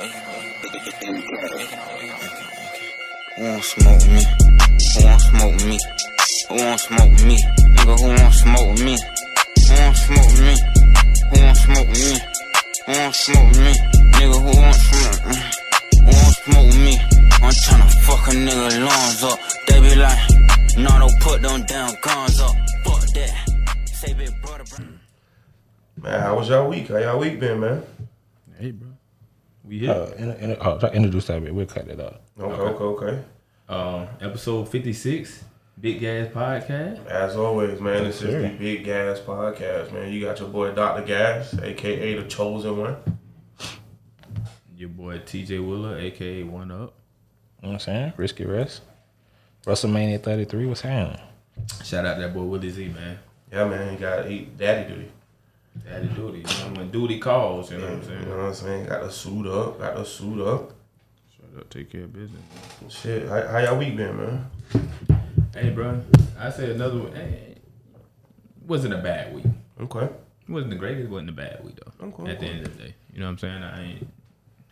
Who 0.00 0.06
won't 3.36 3.64
smoke 3.64 4.06
me? 4.08 4.24
Who 4.96 5.04
won't 5.04 5.20
smoke 5.20 5.60
me? 5.66 5.76
Who 6.48 6.54
won't 6.56 6.80
smoke 6.80 7.20
me? 7.20 7.36
Nigga, 7.76 7.94
who 8.00 8.08
won't 8.08 8.32
smoke 8.32 8.78
me? 8.80 8.96
Who 9.60 9.74
won't 9.76 9.96
smoke 9.98 10.32
me? 10.40 10.56
Who 11.28 11.36
won't 11.36 11.56
smoke 11.58 11.92
me? 11.92 12.16
Who 12.86 12.92
won't 12.96 13.14
smoke 13.14 13.52
me? 13.60 13.72
Nigga, 14.16 14.38
who 14.40 14.52
won't 14.56 14.76
smoke 14.88 15.20
me? 15.28 15.36
Who 16.00 16.10
won't 16.16 16.36
smoke 16.44 16.72
me? 16.80 16.94
I'm 17.42 17.52
tryna 17.52 17.88
fuck 18.00 18.24
a 18.28 18.30
nigga 18.30 18.68
lungs 18.82 19.22
up. 19.22 19.38
They 19.66 19.80
be 19.82 19.94
like, 19.96 20.20
no, 20.78 20.90
don't 20.98 21.20
put 21.20 21.42
them 21.42 21.62
damn 21.66 21.94
guns 22.00 22.40
up. 22.40 22.56
Fuck 22.84 23.02
that. 23.16 23.34
Say 23.84 24.14
big 24.14 24.32
brother, 24.40 24.64
bro. 24.64 24.86
Man, 26.00 26.20
how 26.22 26.36
was 26.36 26.48
y'all 26.48 26.68
week? 26.70 26.88
How 26.88 26.96
y'all 26.96 27.18
week 27.18 27.38
been, 27.38 27.60
man? 27.60 27.82
Hey, 28.58 28.70
bro. 28.70 28.89
We 29.64 29.78
here. 29.78 29.90
Uh, 29.90 30.10
in, 30.16 30.30
in, 30.32 30.56
oh, 30.60 30.78
try 30.78 30.90
to 30.90 30.96
introduce 30.96 31.26
that 31.26 31.42
bit. 31.42 31.54
We'll 31.54 31.66
cut 31.66 31.88
it 31.88 32.00
up. 32.00 32.22
Okay, 32.38 32.62
okay, 32.62 32.84
okay. 32.84 33.24
Um, 33.68 34.08
episode 34.20 34.68
56, 34.68 35.44
Big 35.80 36.00
Gas 36.00 36.28
Podcast. 36.28 37.06
As 37.06 37.36
always, 37.36 37.80
man, 37.80 38.04
this 38.04 38.22
is 38.22 38.42
the 38.42 38.56
Big 38.58 38.84
Gas 38.84 39.20
Podcast, 39.20 39.92
man. 39.92 40.12
You 40.12 40.20
got 40.20 40.40
your 40.40 40.48
boy 40.48 40.72
Dr. 40.72 41.04
Gas, 41.04 41.54
aka 41.58 42.14
the 42.14 42.28
chosen 42.28 42.76
one. 42.76 42.96
Your 44.76 44.88
boy 44.88 45.18
TJ 45.18 45.66
Willer, 45.66 45.98
aka 45.98 46.42
One 46.42 46.70
Up. 46.70 46.78
You 46.78 46.86
know 46.86 46.92
what 47.60 47.72
I'm 47.72 47.78
saying? 47.78 48.12
Risky 48.16 48.46
Rest. 48.46 48.80
WrestleMania 49.66 50.22
33 50.22 50.66
was 50.66 50.80
happening. 50.80 51.20
Shout 51.84 52.06
out 52.06 52.14
to 52.14 52.22
that 52.22 52.34
boy 52.34 52.44
Willie 52.44 52.70
Z, 52.70 52.88
man. 52.88 53.18
Yeah, 53.52 53.68
man, 53.68 53.90
he 53.92 53.96
got 53.96 54.26
he 54.26 54.48
daddy 54.56 54.88
duty. 54.88 55.10
Daddy 55.84 56.08
duty. 56.08 56.38
You 56.38 56.44
know, 56.44 56.74
when 56.80 56.90
duty 56.90 57.18
calls, 57.18 57.70
you 57.70 57.78
know 57.78 57.84
what 57.84 57.92
I'm 57.94 58.02
saying? 58.02 58.12
You 58.18 58.24
saying? 58.24 58.30
know 58.30 58.36
what 58.38 58.48
I'm 58.48 58.54
saying? 58.54 58.86
Got 58.86 59.00
to 59.00 59.10
suit 59.12 59.46
up, 59.46 59.78
got 59.78 59.96
to 59.96 60.04
suit 60.04 60.40
up. 60.46 60.72
Shout 61.36 61.58
out, 61.58 61.70
take 61.70 61.90
care 61.90 62.04
of 62.04 62.12
business. 62.12 62.42
Shit, 62.88 63.28
how, 63.28 63.46
how 63.46 63.58
y'all 63.58 63.78
week 63.78 63.96
been, 63.96 64.16
man? 64.16 64.50
Hey, 65.54 65.70
bro. 65.70 66.00
I 66.38 66.50
said 66.50 66.70
another 66.70 66.98
one. 66.98 67.12
Hey, 67.14 67.56
wasn't 68.66 68.94
a 68.94 68.98
bad 68.98 69.34
week. 69.34 69.44
Okay. 69.80 70.04
It 70.04 70.52
wasn't 70.52 70.70
the 70.70 70.76
greatest, 70.76 71.04
it 71.04 71.10
wasn't 71.10 71.30
a 71.30 71.34
bad 71.34 71.64
week, 71.64 71.76
though. 71.76 72.06
Okay, 72.08 72.32
At 72.32 72.40
the 72.40 72.46
end 72.46 72.66
of 72.66 72.76
the 72.76 72.84
day. 72.84 72.94
You 73.12 73.20
know 73.20 73.26
what 73.26 73.32
I'm 73.32 73.38
saying? 73.38 73.62
I 73.62 73.82
ain't, 73.82 74.08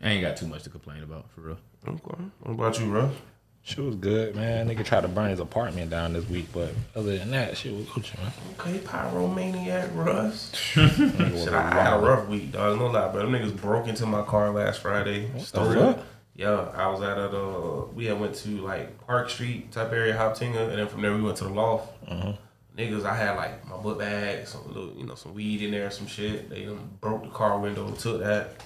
I 0.03 0.09
ain't 0.11 0.23
got 0.23 0.37
too 0.37 0.47
much 0.47 0.65
to 0.65 0.71
complain 0.71 1.03
about, 1.03 1.31
for 1.31 1.41
real. 1.43 1.59
Okay. 1.87 2.23
What 2.41 2.53
about 2.53 2.79
you, 2.81 2.87
Russ? 2.87 3.13
Shit 3.63 3.85
was 3.85 3.97
good, 3.97 4.35
man. 4.35 4.67
Nigga 4.69 4.83
tried 4.85 5.03
to 5.03 5.09
burn 5.09 5.29
his 5.29 5.41
apartment 5.41 5.91
down 5.91 6.15
this 6.15 6.27
week, 6.29 6.47
but 6.55 6.71
other 6.97 7.19
than 7.19 7.31
that, 7.33 7.55
shit 7.57 7.75
was 7.75 7.85
Gucci, 7.87 8.17
man. 8.19 8.33
Okay, 8.59 8.79
pyromaniac 8.79 9.95
Russ. 9.95 10.55
Shit, 10.55 11.53
I, 11.53 11.79
I 11.79 11.83
had 11.83 11.93
a 11.95 11.99
rough 11.99 12.29
week, 12.29 12.53
dog. 12.53 12.79
No 12.79 12.87
lie, 12.87 13.13
bro. 13.13 13.31
Them 13.31 13.33
niggas 13.33 13.55
broke 13.61 13.87
into 13.87 14.07
my 14.07 14.23
car 14.23 14.51
last 14.51 14.81
Friday. 14.81 15.29
Stole 15.39 15.73
it. 15.91 15.99
Yeah, 16.35 16.71
I 16.75 16.87
was 16.87 17.03
at 17.03 17.19
a, 17.19 17.29
uh, 17.37 17.85
we 17.95 18.07
had 18.07 18.19
went 18.19 18.37
to 18.37 18.49
like 18.63 19.05
Park 19.07 19.29
Street 19.29 19.71
type 19.73 19.93
area, 19.93 20.15
Hoptinger, 20.15 20.71
and 20.71 20.79
then 20.79 20.87
from 20.89 21.03
there 21.03 21.15
we 21.15 21.21
went 21.21 21.37
to 21.39 21.45
the 21.45 21.51
loft. 21.51 21.93
Niggas, 22.77 23.05
I 23.05 23.15
had 23.17 23.37
like 23.37 23.69
my 23.69 23.77
book 23.77 23.99
bag, 23.99 24.47
some 24.47 24.67
little, 24.69 24.95
you 24.97 25.05
know, 25.05 25.17
some 25.17 25.35
weed 25.35 25.61
in 25.63 25.73
there, 25.73 25.91
some 25.91 26.07
shit. 26.07 26.49
They 26.49 26.65
done 26.65 26.89
broke 27.01 27.25
the 27.25 27.31
car 27.31 27.59
window, 27.59 27.91
took 27.91 28.21
that, 28.21 28.63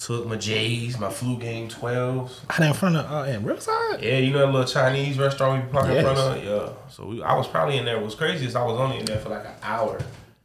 took 0.00 0.26
my 0.26 0.36
J's, 0.36 0.98
my 0.98 1.10
flu 1.10 1.36
game 1.36 1.68
12s. 1.68 2.40
I 2.48 2.66
in 2.66 2.72
front 2.72 2.96
of 2.96 3.10
uh, 3.10 3.30
in 3.30 3.44
Riverside. 3.44 4.02
Yeah, 4.02 4.16
you 4.18 4.30
know 4.32 4.38
that 4.38 4.46
little 4.46 4.66
Chinese 4.66 5.18
restaurant 5.18 5.62
we 5.62 5.66
be 5.66 5.72
parking 5.72 5.96
in 5.96 6.02
front 6.02 6.18
of? 6.18 6.44
Yeah. 6.44 6.70
So 6.88 7.06
we, 7.06 7.22
I 7.22 7.36
was 7.36 7.46
probably 7.46 7.76
in 7.76 7.84
there. 7.84 8.00
What's 8.00 8.14
crazy 8.14 8.46
is 8.46 8.56
I 8.56 8.64
was 8.64 8.80
only 8.80 8.98
in 8.98 9.04
there 9.04 9.18
for 9.18 9.28
like 9.28 9.44
an 9.44 9.54
hour. 9.62 10.00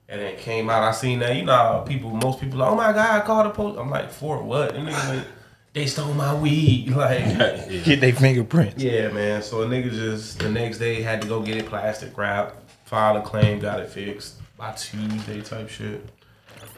And 0.07 0.21
then 0.21 0.33
it 0.33 0.39
came 0.39 0.69
out, 0.69 0.83
I 0.83 0.91
seen 0.91 1.19
that, 1.19 1.35
you 1.35 1.43
know, 1.43 1.83
people, 1.87 2.11
most 2.11 2.39
people, 2.39 2.59
like, 2.59 2.71
oh 2.71 2.75
my 2.75 2.93
God, 2.93 3.21
I 3.21 3.25
called 3.25 3.47
the 3.47 3.49
police. 3.49 3.77
I'm 3.79 3.89
like, 3.89 4.11
for 4.11 4.43
what? 4.43 4.75
Niggas 4.75 5.15
like, 5.15 5.25
they 5.73 5.87
stole 5.87 6.13
my 6.13 6.35
weed. 6.35 6.89
Like, 6.95 7.23
Get 7.85 8.01
their 8.01 8.13
fingerprints. 8.13 8.83
yeah, 8.83 9.07
man. 9.07 9.41
So 9.41 9.63
a 9.63 9.65
nigga 9.65 9.89
just, 9.89 10.39
the 10.39 10.49
next 10.49 10.77
day 10.77 11.01
had 11.01 11.21
to 11.23 11.27
go 11.27 11.41
get 11.41 11.57
it 11.57 11.65
plastic 11.65 12.15
wrapped, 12.17 12.69
file 12.85 13.17
a 13.17 13.21
claim, 13.21 13.59
got 13.59 13.79
it 13.79 13.89
fixed 13.89 14.35
by 14.57 14.73
Tuesday 14.73 15.41
type 15.41 15.69
shit. 15.69 16.07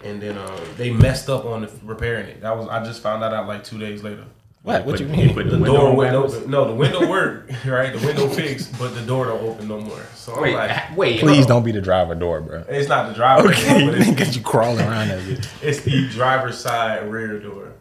And 0.08 0.22
then 0.22 0.38
uh, 0.38 0.60
they 0.78 0.90
messed 0.92 1.30
up 1.30 1.46
on 1.46 1.62
the, 1.62 1.72
repairing 1.84 2.28
it. 2.28 2.42
That 2.42 2.56
was, 2.58 2.68
I 2.70 2.84
just 2.84 3.02
found 3.02 3.22
that 3.24 3.34
out 3.34 3.48
like 3.48 3.64
two 3.64 3.78
days 3.78 4.04
later. 4.04 4.26
What? 4.64 4.86
What 4.86 4.92
But- 4.94 5.00
you 5.02 5.08
mean? 5.08 5.36
but 5.36 5.50
The, 5.50 5.58
the 5.58 5.66
door 5.66 5.96
window 5.96 5.96
went 5.96 6.16
open. 6.36 6.50
No, 6.52 6.66
the 6.68 6.74
window 6.74 7.10
worked, 7.10 7.66
right? 7.66 7.94
The 7.98 8.06
window 8.06 8.28
fixed, 8.28 8.78
but 8.78 8.94
the 8.96 9.02
door 9.02 9.26
don't 9.26 9.42
open 9.44 9.68
no 9.68 9.80
more. 9.80 10.02
So 10.16 10.34
I'm 10.36 10.42
Wait, 10.42 10.56
like, 10.56 10.98
wait. 10.98 11.20
Please 11.20 11.38
hold 11.38 11.48
don't 11.48 11.64
be 11.64 11.72
the 11.72 11.82
driver 11.82 12.16
door, 12.16 12.42
bro. 12.42 12.64
it's 12.68 12.90
not 12.90 13.08
the 13.10 13.14
driver 13.14 13.50
Okay, 13.50 13.80
door, 13.86 13.92
but 13.92 14.00
you 14.06 14.12
it's, 14.12 14.20
get 14.20 14.36
you 14.36 14.42
crawling 14.42 14.80
around 14.86 15.08
that 15.10 15.20
bitch. 15.22 15.48
it's 15.62 15.82
the 15.82 16.10
driver's 16.10 16.58
side 16.58 17.10
rear 17.10 17.40
door. 17.40 17.74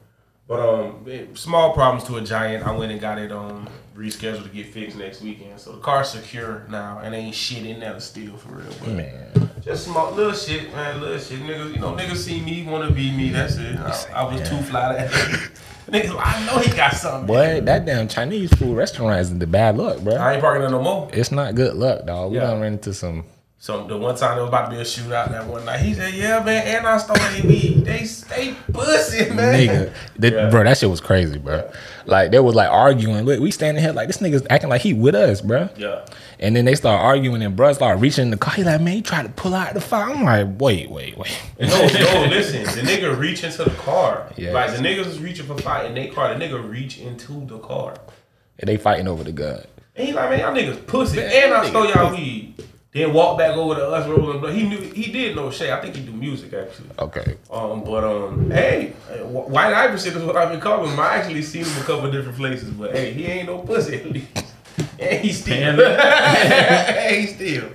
But 0.48 0.60
um, 0.60 1.04
it- 1.06 1.36
small 1.36 1.72
problems 1.72 2.04
to 2.08 2.16
a 2.16 2.20
giant. 2.22 2.66
I 2.66 2.70
went 2.76 2.92
and 2.92 3.00
got 3.00 3.18
it 3.18 3.32
um 3.32 3.68
rescheduled 3.96 4.42
to 4.42 4.48
get 4.50 4.66
fixed 4.66 4.96
next 4.98 5.22
weekend. 5.22 5.58
So 5.58 5.72
the 5.72 5.78
car's 5.78 6.10
secure 6.10 6.66
now, 6.70 7.00
and 7.02 7.14
ain't 7.14 7.34
shit 7.34 7.64
in 7.64 7.80
there 7.80 7.94
to 7.94 8.00
steal 8.00 8.36
for 8.36 8.50
real. 8.50 8.72
But 8.80 8.88
Man, 8.90 9.50
just 9.62 9.84
small 9.86 10.12
little 10.12 10.34
shit, 10.34 10.70
man, 10.74 11.00
little 11.00 11.18
shit. 11.18 11.40
Niggas, 11.40 11.74
you 11.74 11.80
know, 11.80 11.94
niggas 11.96 12.16
see 12.18 12.40
me, 12.42 12.62
wanna 12.64 12.90
be 12.92 13.10
me. 13.10 13.30
That's 13.30 13.56
it. 13.56 13.76
I, 13.78 14.04
I 14.14 14.32
was 14.32 14.46
too 14.48 14.58
fly 14.58 14.94
to 14.96 15.08
Niggas, 15.90 16.16
I 16.20 16.44
know 16.46 16.58
he 16.58 16.76
got 16.76 16.92
something. 16.94 17.26
boy, 17.26 17.60
that 17.62 17.86
damn 17.86 18.06
Chinese 18.08 18.52
food 18.54 18.76
restaurant 18.76 19.20
is 19.20 19.36
the 19.38 19.46
bad 19.46 19.76
luck, 19.76 20.00
bro. 20.02 20.14
I 20.16 20.32
ain't 20.34 20.42
parking 20.42 20.60
there 20.62 20.70
no 20.70 20.82
more. 20.82 21.08
It's 21.12 21.30
not 21.32 21.54
good 21.54 21.74
luck, 21.74 22.04
dog. 22.06 22.32
We 22.32 22.36
Yeah. 22.38 22.48
done 22.48 22.60
ran 22.60 22.72
into 22.74 22.92
some. 22.92 23.24
So 23.66 23.84
the 23.84 23.96
one 23.96 24.14
time 24.14 24.36
there 24.36 24.44
was 24.44 24.48
about 24.48 24.70
to 24.70 24.76
be 24.76 24.80
a 24.80 24.84
shootout 24.84 25.32
that 25.32 25.44
one 25.44 25.64
night, 25.64 25.80
he 25.80 25.92
said, 25.92 26.14
"Yeah, 26.14 26.40
man, 26.40 26.64
and 26.68 26.86
I 26.86 26.98
stole 26.98 27.16
their 27.16 27.42
weed. 27.42 27.84
They 27.84 28.04
stay 28.04 28.54
pussy, 28.72 29.28
man." 29.30 29.58
Nigga, 29.58 29.92
that, 30.20 30.32
Yeah. 30.32 30.50
bro, 30.50 30.62
that 30.62 30.78
shit 30.78 30.88
was 30.88 31.00
crazy, 31.00 31.38
bro. 31.38 31.68
Like 32.04 32.30
they 32.30 32.38
was 32.38 32.54
like 32.54 32.70
arguing. 32.70 33.24
Look, 33.24 33.40
we 33.40 33.50
standing 33.50 33.82
here 33.82 33.92
like 33.92 34.06
this 34.06 34.18
nigga's 34.18 34.46
acting 34.50 34.70
like 34.70 34.82
he 34.82 34.92
with 34.92 35.16
us, 35.16 35.40
bro. 35.40 35.68
Yeah. 35.76 36.02
And 36.38 36.54
then 36.54 36.64
they 36.64 36.76
start 36.76 37.00
arguing, 37.00 37.42
and 37.42 37.56
bro 37.56 37.72
start 37.72 37.98
reaching 37.98 38.22
in 38.26 38.30
the 38.30 38.36
car. 38.36 38.54
He 38.54 38.62
like, 38.62 38.80
man, 38.80 38.94
he 38.94 39.02
tried 39.02 39.24
to 39.24 39.30
pull 39.30 39.52
out 39.52 39.74
the 39.74 39.80
fire. 39.80 40.10
I'm 40.14 40.22
like, 40.22 40.60
wait, 40.60 40.88
wait, 40.88 41.18
wait. 41.18 41.36
No, 41.58 41.66
no, 41.66 42.26
listen. 42.30 42.62
The 42.62 42.88
nigga 42.88 43.18
reach 43.18 43.42
into 43.42 43.64
the 43.64 43.70
car. 43.70 44.30
Yes. 44.36 44.54
Like 44.54 44.70
the 44.70 44.78
niggas 44.78 45.06
was 45.06 45.18
reaching 45.18 45.44
for 45.44 45.58
fight 45.58 45.86
in 45.86 45.94
their 45.96 46.12
car. 46.12 46.32
The 46.32 46.38
nigga 46.38 46.70
reach 46.70 46.98
into 47.00 47.44
the 47.46 47.58
car. 47.58 47.96
And 48.60 48.68
they 48.68 48.76
fighting 48.76 49.08
over 49.08 49.24
the 49.24 49.32
gun. 49.32 49.64
And 49.96 50.06
he 50.06 50.12
like, 50.14 50.30
man, 50.30 50.38
y'all 50.38 50.54
niggas 50.54 50.86
pussy. 50.86 51.20
and 51.20 51.52
I 51.52 51.68
stole 51.68 51.88
y'all 51.88 52.12
weed. 52.14 52.54
Then 52.96 53.12
walk 53.12 53.36
back 53.36 53.56
over 53.56 53.74
to 53.74 53.86
us 53.88 54.08
rolling. 54.08 54.40
But 54.40 54.54
he 54.54 54.66
knew 54.66 54.78
he 54.80 55.12
did 55.12 55.36
know 55.36 55.50
Shay. 55.50 55.70
I 55.70 55.80
think 55.82 55.96
he 55.96 56.02
do 56.02 56.12
music 56.12 56.52
actually. 56.54 56.88
Okay. 56.98 57.36
Um, 57.50 57.84
but 57.84 58.02
um, 58.04 58.50
hey, 58.50 58.94
Wh- 59.20 59.48
White 59.50 59.74
Iverson 59.74 60.16
is 60.16 60.22
what 60.24 60.36
I've 60.36 60.48
been 60.50 60.60
calling 60.60 60.90
him. 60.90 60.98
I 60.98 61.16
actually 61.16 61.42
seen 61.42 61.64
him 61.64 61.82
a 61.82 61.84
couple 61.84 62.10
different 62.10 62.38
places, 62.38 62.70
but 62.70 62.92
hey, 62.92 63.12
he 63.12 63.26
ain't 63.26 63.48
no 63.48 63.58
pussy 63.58 63.96
at 63.96 64.10
least. 64.10 64.28
And 64.98 65.20
he 65.24 65.32
still, 65.32 65.80
and 65.80 67.16
he 67.16 67.26
still. 67.26 67.68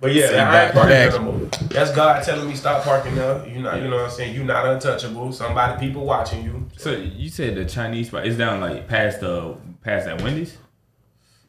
But 0.00 0.12
yeah, 0.12 0.24
I 0.24 0.26
ain't 0.28 0.34
back- 0.34 0.72
parking 0.74 0.88
there 0.90 1.10
back. 1.48 1.60
That's 1.70 1.92
God 1.92 2.22
telling 2.24 2.48
me 2.48 2.54
stop 2.56 2.82
parking 2.82 3.14
there. 3.14 3.46
You 3.46 3.62
know, 3.62 3.74
you 3.76 3.88
know 3.88 3.96
what 3.96 4.04
I'm 4.06 4.10
saying. 4.10 4.34
You're 4.34 4.44
not 4.44 4.66
untouchable. 4.66 5.32
Somebody, 5.32 5.78
people 5.84 6.04
watching 6.04 6.42
you. 6.44 6.68
So 6.76 6.90
you 6.92 7.28
said 7.28 7.54
the 7.56 7.64
Chinese 7.64 8.08
spot 8.08 8.26
is 8.26 8.36
down 8.36 8.60
like 8.60 8.88
past 8.88 9.20
the 9.20 9.56
past 9.84 10.06
that 10.06 10.20
Wendy's. 10.22 10.56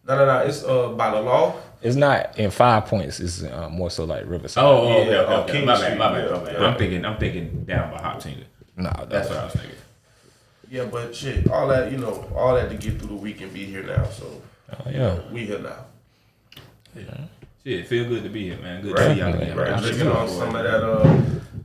No, 0.08 0.16
no, 0.18 0.26
no. 0.26 0.38
It's 0.46 0.64
uh 0.64 0.90
by 0.90 1.10
the 1.12 1.22
law. 1.22 1.56
It's 1.84 1.96
not 1.96 2.38
in 2.40 2.50
five 2.52 2.86
points. 2.86 3.20
It's 3.20 3.44
uh, 3.44 3.70
more 3.70 3.90
so 3.92 4.06
like 4.06 4.24
Riverside. 4.26 4.64
Oh, 4.64 4.68
oh, 4.88 5.02
okay, 5.02 5.12
Yeah, 5.12 5.18
okay, 5.20 5.34
uh, 5.34 5.42
okay. 5.44 5.66
My 5.66 5.76
Street, 5.76 5.90
bad, 5.90 5.98
my 6.00 6.12
bad, 6.12 6.32
my 6.32 6.40
bad. 6.44 6.54
yeah. 6.54 6.66
I'm 6.68 6.78
thinking, 6.78 7.06
I'm 7.06 7.18
thinking 7.18 7.66
down 7.66 7.92
by 7.92 7.98
Hoptinger. 7.98 8.44
no, 8.78 8.90
That's 8.98 9.10
that's 9.10 9.30
what 9.30 9.38
I 9.40 9.44
was 9.46 9.54
thinking. 9.54 9.70
Yeah, 10.70 10.86
but 10.86 11.16
shit, 11.16 11.50
all 11.52 11.68
that 11.68 11.92
you 11.92 11.98
know, 12.00 12.28
all 12.36 12.56
that 12.56 12.70
to 12.70 12.76
get 12.76 12.98
through 13.00 13.10
the 13.10 13.14
week 13.16 13.42
and 13.42 13.54
be 13.54 13.66
here 13.66 13.84
now. 13.84 14.06
So 14.06 14.42
oh, 14.72 14.90
yeah. 14.90 15.20
we 15.32 15.46
here 15.46 15.60
now. 15.60 15.86
Yeah. 16.96 17.04
Shit, 17.66 17.88
feel 17.88 18.06
good 18.10 18.24
to 18.24 18.30
be 18.30 18.50
here, 18.50 18.58
man. 18.60 18.82
Good 18.82 18.96
to 18.96 19.02
Right, 19.04 19.14
see 19.16 19.20
y'all 19.22 19.34
again. 19.34 19.56
right. 19.58 19.72
man. 19.72 19.82
Drinking 19.84 20.08
on 20.08 20.28
some 20.30 20.56
of 20.56 20.64
that 20.64 20.84
uh, 20.84 21.22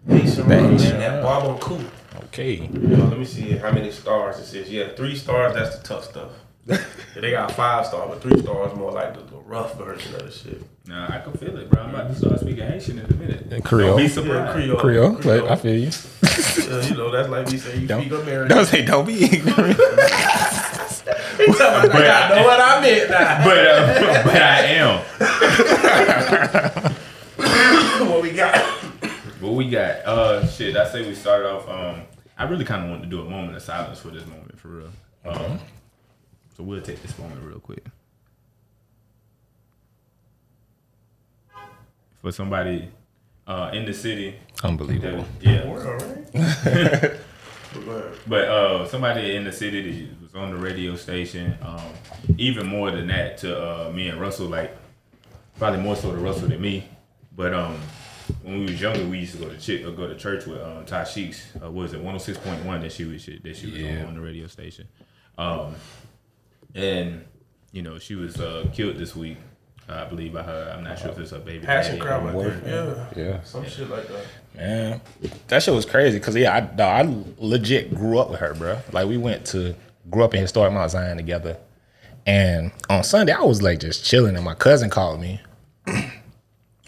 Haitian 0.09 0.49
rum, 0.49 0.49
man. 0.49 0.77
That 0.77 1.25
Barbancourt. 1.25 1.85
Okay. 2.25 2.61
Uh, 2.69 3.07
let 3.09 3.19
me 3.19 3.25
see 3.25 3.53
how 3.57 3.73
many 3.73 3.91
stars 3.91 4.39
it 4.39 4.45
says. 4.47 4.71
Yeah, 4.71 4.89
three 4.95 5.17
stars. 5.17 5.55
That's 5.55 5.79
the 5.79 5.85
tough 5.89 6.05
stuff. 6.05 6.31
yeah, 6.67 6.83
they 7.21 7.31
got 7.31 7.51
five 7.53 7.87
stars, 7.87 8.11
but 8.11 8.21
three 8.23 8.41
stars 8.43 8.77
more 8.77 8.93
like 8.93 9.15
the, 9.15 9.21
the 9.21 9.38
rough 9.49 9.77
version 9.79 10.15
of 10.15 10.23
the 10.27 10.31
shit. 10.31 10.63
Nah, 10.87 11.07
I 11.09 11.19
can 11.21 11.33
feel 11.33 11.57
it, 11.59 11.71
bro. 11.71 11.83
I'm 11.83 11.91
about 11.95 12.09
to 12.09 12.15
start 12.15 12.39
speaking 12.41 12.67
Haitian 12.67 12.99
in 12.99 13.07
a 13.07 13.15
minute. 13.15 13.65
Creole. 13.65 13.89
Don't 13.89 13.97
be 13.97 14.03
Yeah, 14.05 14.09
surprised. 14.11 14.53
Creole. 14.53 14.77
Creole, 14.79 15.19
but 15.23 15.51
I 15.51 15.57
feel 15.57 15.75
you. 15.77 15.91
Uh, 15.91 16.83
you 16.87 16.95
know, 16.97 17.11
that's 17.11 17.29
like 17.29 17.51
me 17.51 17.57
saying 17.59 17.81
you 17.83 17.87
Don't- 17.89 18.03
speak 18.03 18.13
American. 18.21 18.57
Don't 18.57 18.67
say 18.67 18.85
don't 18.85 19.07
be 19.07 19.25
ignorant. 19.25 19.77
He 21.39 21.47
talking 21.47 21.91
about, 21.91 21.95
I 21.95 22.37
know 22.37 22.43
what 22.45 22.61
I 22.61 22.81
meant 22.83 23.11
now. 23.11 23.45
But 23.45 23.59
uh, 23.59 24.23
but 24.25 24.43
I 24.43 24.61
am. 24.83 24.99
what 28.11 28.23
we 28.23 28.33
got? 28.33 28.59
What 29.41 29.55
we 29.55 29.71
got? 29.71 29.97
Uh, 30.05 30.47
shit. 30.49 30.77
I 30.77 30.89
say 30.91 31.07
we 31.07 31.15
started 31.15 31.49
off. 31.49 31.69
Um, 31.69 32.03
I 32.37 32.45
really 32.45 32.65
kind 32.65 32.85
of 32.85 32.91
wanted 32.91 33.05
to 33.05 33.09
do 33.09 33.21
a 33.23 33.25
moment 33.31 33.57
of 33.57 33.63
silence 33.63 34.01
for 34.01 34.09
this 34.09 34.27
moment, 34.27 34.59
for 34.59 34.69
real. 34.69 34.91
Um, 35.25 35.59
so 36.57 36.63
we'll 36.65 36.83
take 36.83 37.01
this 37.03 37.17
moment 37.19 37.41
real 37.43 37.61
quick. 37.61 37.85
For 42.29 42.33
somebody 42.33 42.91
uh, 43.47 43.71
in 43.73 43.87
the 43.87 43.95
city. 43.95 44.35
Unbelievable. 44.63 45.25
Yeah. 45.41 45.63
All 45.65 45.79
right. 45.79 47.13
But 48.27 48.45
uh, 48.49 48.87
somebody 48.87 49.35
in 49.35 49.45
the 49.45 49.53
city 49.53 50.05
that 50.11 50.21
was 50.23 50.35
on 50.35 50.51
the 50.51 50.57
radio 50.59 50.95
station, 50.97 51.57
um, 51.63 51.81
even 52.37 52.67
more 52.67 52.91
than 52.91 53.07
that 53.07 53.39
to 53.39 53.57
uh, 53.59 53.91
me 53.93 54.09
and 54.09 54.21
Russell, 54.21 54.47
like 54.49 54.77
probably 55.59 55.81
more 55.81 55.97
so 55.97 56.11
to 56.11 56.19
Russell 56.19 56.49
than 56.49 56.61
me. 56.61 56.87
But 57.35 57.55
um, 57.55 57.79
when 58.43 58.59
we 58.61 58.65
was 58.73 58.81
younger, 58.81 59.07
we 59.07 59.21
used 59.21 59.33
to 59.37 59.39
go 59.39 59.49
to 59.49 59.57
ch- 59.59 59.83
uh, 59.83 59.91
go 59.93 60.07
to 60.07 60.15
church 60.15 60.45
with 60.45 60.61
um, 60.61 60.85
Ty 60.85 61.05
Sheeks. 61.05 61.47
Uh, 61.57 61.71
what 61.71 61.83
was 61.85 61.93
it 61.95 61.99
one 62.01 62.09
hundred 62.09 62.25
six 62.25 62.37
point 62.37 62.63
one 62.67 62.83
that 62.83 62.93
she 62.93 63.05
was 63.07 63.25
that 63.25 63.57
she 63.57 63.71
was 63.71 63.79
Yeah. 63.79 64.01
on, 64.03 64.09
on 64.09 64.15
the 64.17 64.21
radio 64.21 64.47
station, 64.49 64.87
um, 65.39 65.75
and 66.75 67.25
you 67.73 67.81
know 67.81 67.99
she 67.99 68.15
was 68.17 68.39
uh, 68.39 68.67
killed 68.75 68.97
this 68.99 69.17
week. 69.17 69.39
I 69.89 70.05
believe 70.05 70.33
by 70.35 70.43
her. 70.43 70.75
I'm 70.77 70.85
not 70.85 70.99
sure 70.99 71.11
if 71.11 71.19
it's 71.19 71.33
a 71.33 71.39
baby. 71.39 71.65
Passion 71.65 71.99
daddy 71.99 72.05
crowd, 72.07 72.35
or- 72.35 72.47
I 72.47 72.51
think. 72.51 72.67
Yeah. 72.67 73.07
Yeah. 73.17 73.43
Some 73.43 73.67
shit 73.67 73.89
like 73.89 74.07
that. 74.09 74.27
Man, 74.55 75.01
that 75.49 75.63
shit 75.63 75.73
was 75.75 75.87
crazy. 75.87 76.19
Cause 76.21 76.37
yeah, 76.37 76.55
I, 76.57 76.61
dawg, 76.61 77.07
I 77.07 77.25
legit 77.39 77.95
grew 77.95 78.19
up 78.19 78.31
with 78.31 78.41
her, 78.41 78.55
bro. 78.55 78.79
Like 78.93 79.09
we 79.09 79.17
went 79.17 79.47
to 79.47 79.75
grew 80.11 80.25
up 80.25 80.35
in 80.35 80.41
historic 80.41 80.73
Mount 80.73 80.91
Zion 80.91 81.17
together, 81.17 81.57
and 82.27 82.73
on 82.91 83.05
Sunday 83.05 83.33
I 83.33 83.43
was 83.43 83.63
like 83.63 83.81
just 83.81 84.05
chilling, 84.05 84.37
and 84.37 84.45
my 84.45 84.55
cousin 84.55 84.91
called 84.91 85.21
me. 85.21 85.41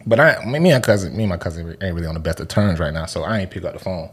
But 0.07 0.19
I, 0.19 0.43
me 0.47 0.57
and 0.57 0.65
my 0.65 0.81
cousin, 0.81 1.15
me 1.15 1.25
and 1.25 1.29
my 1.31 1.37
cousin 1.37 1.77
ain't 1.83 1.95
really 1.95 2.07
on 2.07 2.15
the 2.15 2.21
best 2.21 2.41
of 2.41 2.49
terms 2.49 2.81
right 2.81 2.93
now, 2.93 3.05
so 3.05 3.23
I 3.23 3.41
ain't 3.41 3.51
pick 3.51 3.65
up 3.65 3.75
the 3.75 3.79
phone. 3.79 4.09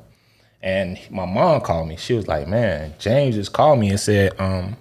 And 0.62 1.00
my 1.10 1.26
mom 1.26 1.62
called 1.62 1.88
me. 1.88 1.96
She 1.96 2.14
was 2.14 2.28
like, 2.28 2.46
"Man, 2.46 2.94
James 3.00 3.36
just 3.36 3.54
called 3.54 3.80
me 3.80 3.90
and 3.90 4.00
said, 4.00 4.38
um, 4.38 4.76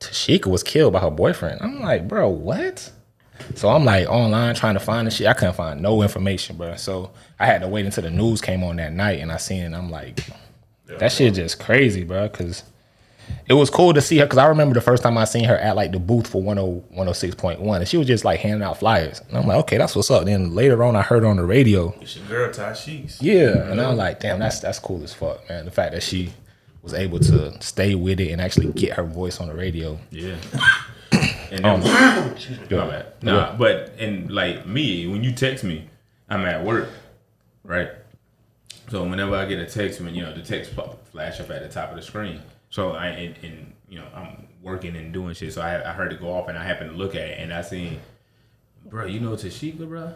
Tashika 0.00 0.46
was 0.46 0.62
killed 0.64 0.92
by 0.92 0.98
her 1.00 1.10
boyfriend." 1.10 1.60
I'm 1.62 1.80
like, 1.80 2.08
"Bro, 2.08 2.28
what?" 2.30 2.90
So 3.54 3.68
I'm 3.68 3.84
like 3.84 4.08
online 4.08 4.54
trying 4.54 4.74
to 4.74 4.80
find 4.80 5.06
the 5.06 5.10
shit. 5.10 5.26
I 5.26 5.32
couldn't 5.34 5.54
find 5.54 5.80
no 5.80 6.02
information, 6.02 6.56
bro. 6.56 6.76
So 6.76 7.10
I 7.38 7.46
had 7.46 7.60
to 7.62 7.68
wait 7.68 7.84
until 7.86 8.02
the 8.02 8.10
news 8.10 8.40
came 8.40 8.62
on 8.64 8.76
that 8.76 8.92
night, 8.92 9.20
and 9.20 9.30
I 9.32 9.36
seen 9.38 9.62
it. 9.62 9.76
I'm 9.76 9.90
like, 9.90 10.20
that 10.86 11.12
shit 11.12 11.34
just 11.34 11.60
crazy, 11.60 12.04
bro. 12.04 12.28
Cause 12.28 12.64
it 13.48 13.52
was 13.54 13.70
cool 13.70 13.94
to 13.94 14.00
see 14.00 14.18
her. 14.18 14.26
Cause 14.26 14.38
I 14.38 14.46
remember 14.46 14.74
the 14.74 14.80
first 14.80 15.02
time 15.04 15.16
I 15.16 15.24
seen 15.24 15.44
her 15.44 15.56
at 15.56 15.76
like 15.76 15.92
the 15.92 16.00
booth 16.00 16.26
for 16.26 16.42
10 16.42 16.56
106.1, 16.96 17.76
and 17.76 17.88
she 17.88 17.96
was 17.96 18.06
just 18.06 18.24
like 18.24 18.40
handing 18.40 18.62
out 18.62 18.78
flyers. 18.78 19.20
And 19.28 19.38
I'm 19.38 19.46
like, 19.46 19.58
okay, 19.58 19.78
that's 19.78 19.94
what's 19.94 20.10
up. 20.10 20.24
Then 20.24 20.54
later 20.54 20.82
on, 20.82 20.96
I 20.96 21.02
heard 21.02 21.24
on 21.24 21.36
the 21.36 21.44
radio, 21.44 21.94
It's 22.00 22.16
your 22.16 22.26
girl 22.26 22.52
Ty 22.52 22.72
Sheets. 22.74 23.22
yeah, 23.22 23.70
and 23.70 23.80
I 23.80 23.88
was 23.88 23.98
like, 23.98 24.20
damn, 24.20 24.40
that's 24.40 24.60
that's 24.60 24.78
cool 24.80 25.02
as 25.04 25.14
fuck, 25.14 25.48
man. 25.48 25.64
The 25.64 25.70
fact 25.70 25.92
that 25.92 26.02
she 26.02 26.32
was 26.82 26.94
able 26.94 27.20
to 27.20 27.62
stay 27.62 27.94
with 27.94 28.18
it 28.20 28.30
and 28.32 28.40
actually 28.40 28.72
get 28.72 28.94
her 28.94 29.04
voice 29.04 29.38
on 29.40 29.48
the 29.48 29.54
radio. 29.54 29.98
Yeah. 30.10 30.36
And 31.50 31.64
um, 31.64 31.80
my 31.84 31.86
bad. 32.68 33.06
Nah, 33.22 33.56
but 33.56 33.94
and 33.98 34.30
like 34.30 34.66
me, 34.66 35.06
when 35.06 35.24
you 35.24 35.32
text 35.32 35.64
me, 35.64 35.88
I'm 36.28 36.44
at 36.44 36.64
work, 36.64 36.88
right? 37.64 37.90
So 38.90 39.04
whenever 39.04 39.36
I 39.36 39.46
get 39.46 39.58
a 39.58 39.66
text, 39.66 40.00
when 40.00 40.14
you 40.14 40.22
know 40.22 40.34
the 40.34 40.42
text 40.42 40.74
pop, 40.74 41.06
flash 41.08 41.40
up 41.40 41.50
at 41.50 41.62
the 41.62 41.68
top 41.68 41.90
of 41.90 41.96
the 41.96 42.02
screen. 42.02 42.40
So 42.70 42.92
I 42.92 43.06
and, 43.08 43.36
and 43.42 43.72
you 43.88 43.98
know 43.98 44.06
I'm 44.14 44.48
working 44.62 44.96
and 44.96 45.12
doing 45.12 45.34
shit. 45.34 45.52
So 45.52 45.62
I, 45.62 45.90
I 45.90 45.92
heard 45.92 46.12
it 46.12 46.20
go 46.20 46.32
off, 46.32 46.48
and 46.48 46.56
I 46.56 46.64
happened 46.64 46.90
to 46.90 46.96
look 46.96 47.14
at 47.14 47.22
it, 47.22 47.38
and 47.38 47.52
I 47.52 47.62
seen, 47.62 48.00
bro, 48.86 49.06
you 49.06 49.20
know 49.20 49.32
Tashika, 49.32 49.88
bro. 49.88 50.14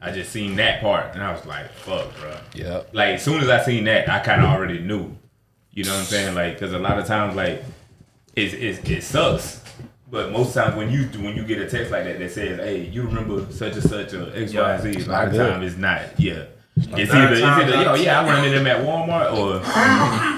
I 0.00 0.12
just 0.12 0.30
seen 0.30 0.54
that 0.56 0.80
part, 0.80 1.14
and 1.14 1.22
I 1.22 1.32
was 1.32 1.44
like, 1.44 1.72
fuck, 1.72 2.16
bro. 2.20 2.36
Yep. 2.54 2.90
Like 2.92 3.14
as 3.14 3.22
soon 3.22 3.40
as 3.40 3.48
I 3.48 3.62
seen 3.64 3.84
that, 3.84 4.08
I 4.08 4.20
kind 4.20 4.42
of 4.42 4.48
already 4.48 4.78
knew. 4.78 5.16
You 5.72 5.84
know 5.84 5.90
what 5.90 6.00
I'm 6.00 6.04
saying? 6.06 6.34
Like, 6.34 6.54
because 6.54 6.72
a 6.72 6.78
lot 6.78 6.98
of 6.98 7.06
times, 7.06 7.36
like, 7.36 7.62
it, 8.34 8.54
it, 8.54 8.90
it 8.90 9.02
sucks. 9.04 9.62
But 10.10 10.32
most 10.32 10.54
times 10.54 10.74
when 10.76 10.90
you 10.90 11.04
when 11.22 11.36
you 11.36 11.44
get 11.44 11.58
a 11.60 11.68
text 11.68 11.92
like 11.92 12.04
that 12.04 12.18
that 12.18 12.30
says, 12.30 12.58
"Hey, 12.58 12.86
you 12.86 13.02
remember 13.02 13.50
such 13.52 13.74
and 13.74 13.82
such 13.82 14.14
or 14.14 14.32
X, 14.34 14.54
Y, 14.54 14.72
and 14.74 14.82
Z," 14.94 15.04
a 15.04 15.08
lot 15.10 15.28
of 15.28 15.34
time 15.34 15.62
it's 15.62 15.76
not. 15.76 16.18
Yeah, 16.18 16.44
it's 16.76 17.12
either 17.12 17.34
it's 17.34 17.42
either 17.42 17.82
yo, 17.82 17.94
of 17.94 18.00
yeah, 18.00 18.20
I 18.20 18.24
ran 18.24 18.44
into 18.44 18.58
them 18.58 18.66
at 18.66 18.84
Walmart 18.84 19.32
or 19.36 19.60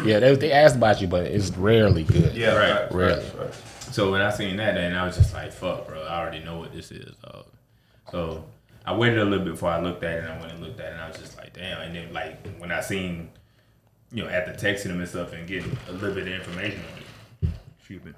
Yeah, 0.09 0.19
they, 0.19 0.35
they 0.35 0.53
asked 0.53 0.77
about 0.77 1.01
you, 1.01 1.07
but 1.07 1.27
it's 1.27 1.51
rarely 1.57 2.03
good. 2.03 2.35
Yeah, 2.35 2.55
Right, 2.57 2.81
right, 2.83 2.93
really. 2.93 3.15
right, 3.25 3.39
right. 3.39 3.55
So 3.93 4.11
when 4.11 4.23
I 4.23 4.31
seen 4.31 4.57
that, 4.57 4.75
then 4.75 4.95
I 4.95 5.05
was 5.07 5.17
just 5.17 5.35
like, 5.35 5.53
"Fuck, 5.53 5.87
bro! 5.87 6.03
I 6.03 6.21
already 6.21 6.43
know 6.45 6.59
what 6.59 6.73
this 6.73 6.91
is." 6.91 7.15
dog. 7.23 7.47
So 8.11 8.45
I 8.85 8.97
waited 8.97 9.19
a 9.19 9.25
little 9.25 9.45
bit 9.45 9.53
before 9.53 9.71
I 9.71 9.81
looked 9.81 10.03
at 10.03 10.17
it, 10.19 10.25
and 10.25 10.33
I 10.33 10.41
went 10.41 10.53
and 10.53 10.63
looked 10.63 10.81
at 10.81 10.87
it, 10.87 10.93
and 10.95 11.01
I 11.01 11.09
was 11.09 11.17
just 11.19 11.37
like, 11.39 11.55
"Damn!" 11.55 11.81
And 11.81 11.95
then 11.95 12.13
like 12.13 12.45
when 12.59 12.73
I 12.73 12.81
seen, 12.81 13.31
you 14.11 14.25
know, 14.25 14.29
after 14.29 14.53
texting 14.53 14.85
them 14.89 14.99
and 15.01 15.09
stuff 15.09 15.33
and 15.33 15.47
getting 15.47 15.77
a 15.89 15.93
little 15.93 16.15
bit 16.15 16.27
of 16.27 16.33
information 16.35 16.81
on 16.93 17.49
it, 17.49 17.55
excuse 17.79 18.03
me, 18.05 18.13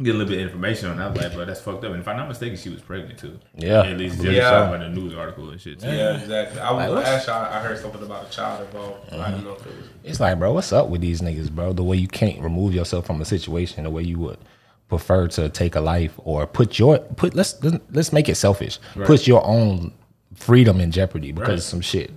get 0.00 0.14
a 0.14 0.18
little 0.18 0.28
bit 0.32 0.38
of 0.40 0.46
information 0.48 0.90
on 0.90 0.96
that. 0.98 1.06
I 1.06 1.10
was 1.10 1.20
like, 1.22 1.32
"Bro, 1.34 1.44
that's 1.46 1.60
fucked 1.60 1.84
up." 1.84 1.90
And 1.92 2.00
if 2.00 2.06
I'm 2.08 2.16
not 2.16 2.28
mistaken, 2.28 2.56
she 2.56 2.68
was 2.70 2.80
pregnant 2.80 3.18
too. 3.18 3.38
Yeah. 3.56 3.82
at 3.82 3.96
least 3.98 4.16
Yeah. 4.18 4.22
just 4.24 4.36
yeah. 4.36 4.74
in 4.74 4.80
the 4.80 4.88
news 5.00 5.14
article 5.14 5.50
and 5.50 5.60
shit. 5.60 5.80
Too. 5.80 5.88
Yeah, 5.88 6.18
exactly. 6.20 6.60
I 6.60 6.70
was 6.70 6.90
Like, 6.94 7.06
actually 7.06 7.32
I 7.32 7.58
I 7.58 7.62
heard 7.62 7.78
something 7.78 8.02
about 8.02 8.28
a 8.28 8.30
child 8.30 8.64
involved. 8.66 9.12
I 9.12 9.30
didn't 9.30 9.44
know 9.44 9.52
if 9.54 9.66
it 9.66 9.76
was. 9.76 9.86
It's 10.04 10.20
like, 10.20 10.38
bro, 10.38 10.52
what's 10.52 10.72
up 10.72 10.88
with 10.88 11.00
these 11.00 11.20
niggas, 11.20 11.50
bro? 11.50 11.72
The 11.72 11.82
way 11.84 11.96
you 11.96 12.08
can't 12.08 12.40
remove 12.40 12.74
yourself 12.74 13.06
from 13.06 13.20
a 13.20 13.24
situation, 13.24 13.84
the 13.84 13.90
way 13.90 14.02
you 14.02 14.18
would 14.20 14.38
prefer 14.88 15.26
to 15.28 15.48
take 15.50 15.74
a 15.74 15.80
life 15.80 16.12
or 16.18 16.46
put 16.46 16.78
your 16.78 16.98
put 16.98 17.34
let's 17.34 17.62
let's 17.90 18.12
make 18.12 18.28
it 18.28 18.36
selfish. 18.36 18.78
Put 19.04 19.26
your 19.26 19.44
own 19.46 19.92
freedom 20.34 20.80
in 20.80 20.90
jeopardy 20.92 21.32
because 21.32 21.48
Right. 21.48 21.58
of 21.58 21.62
some 21.64 21.80
shit 21.80 22.10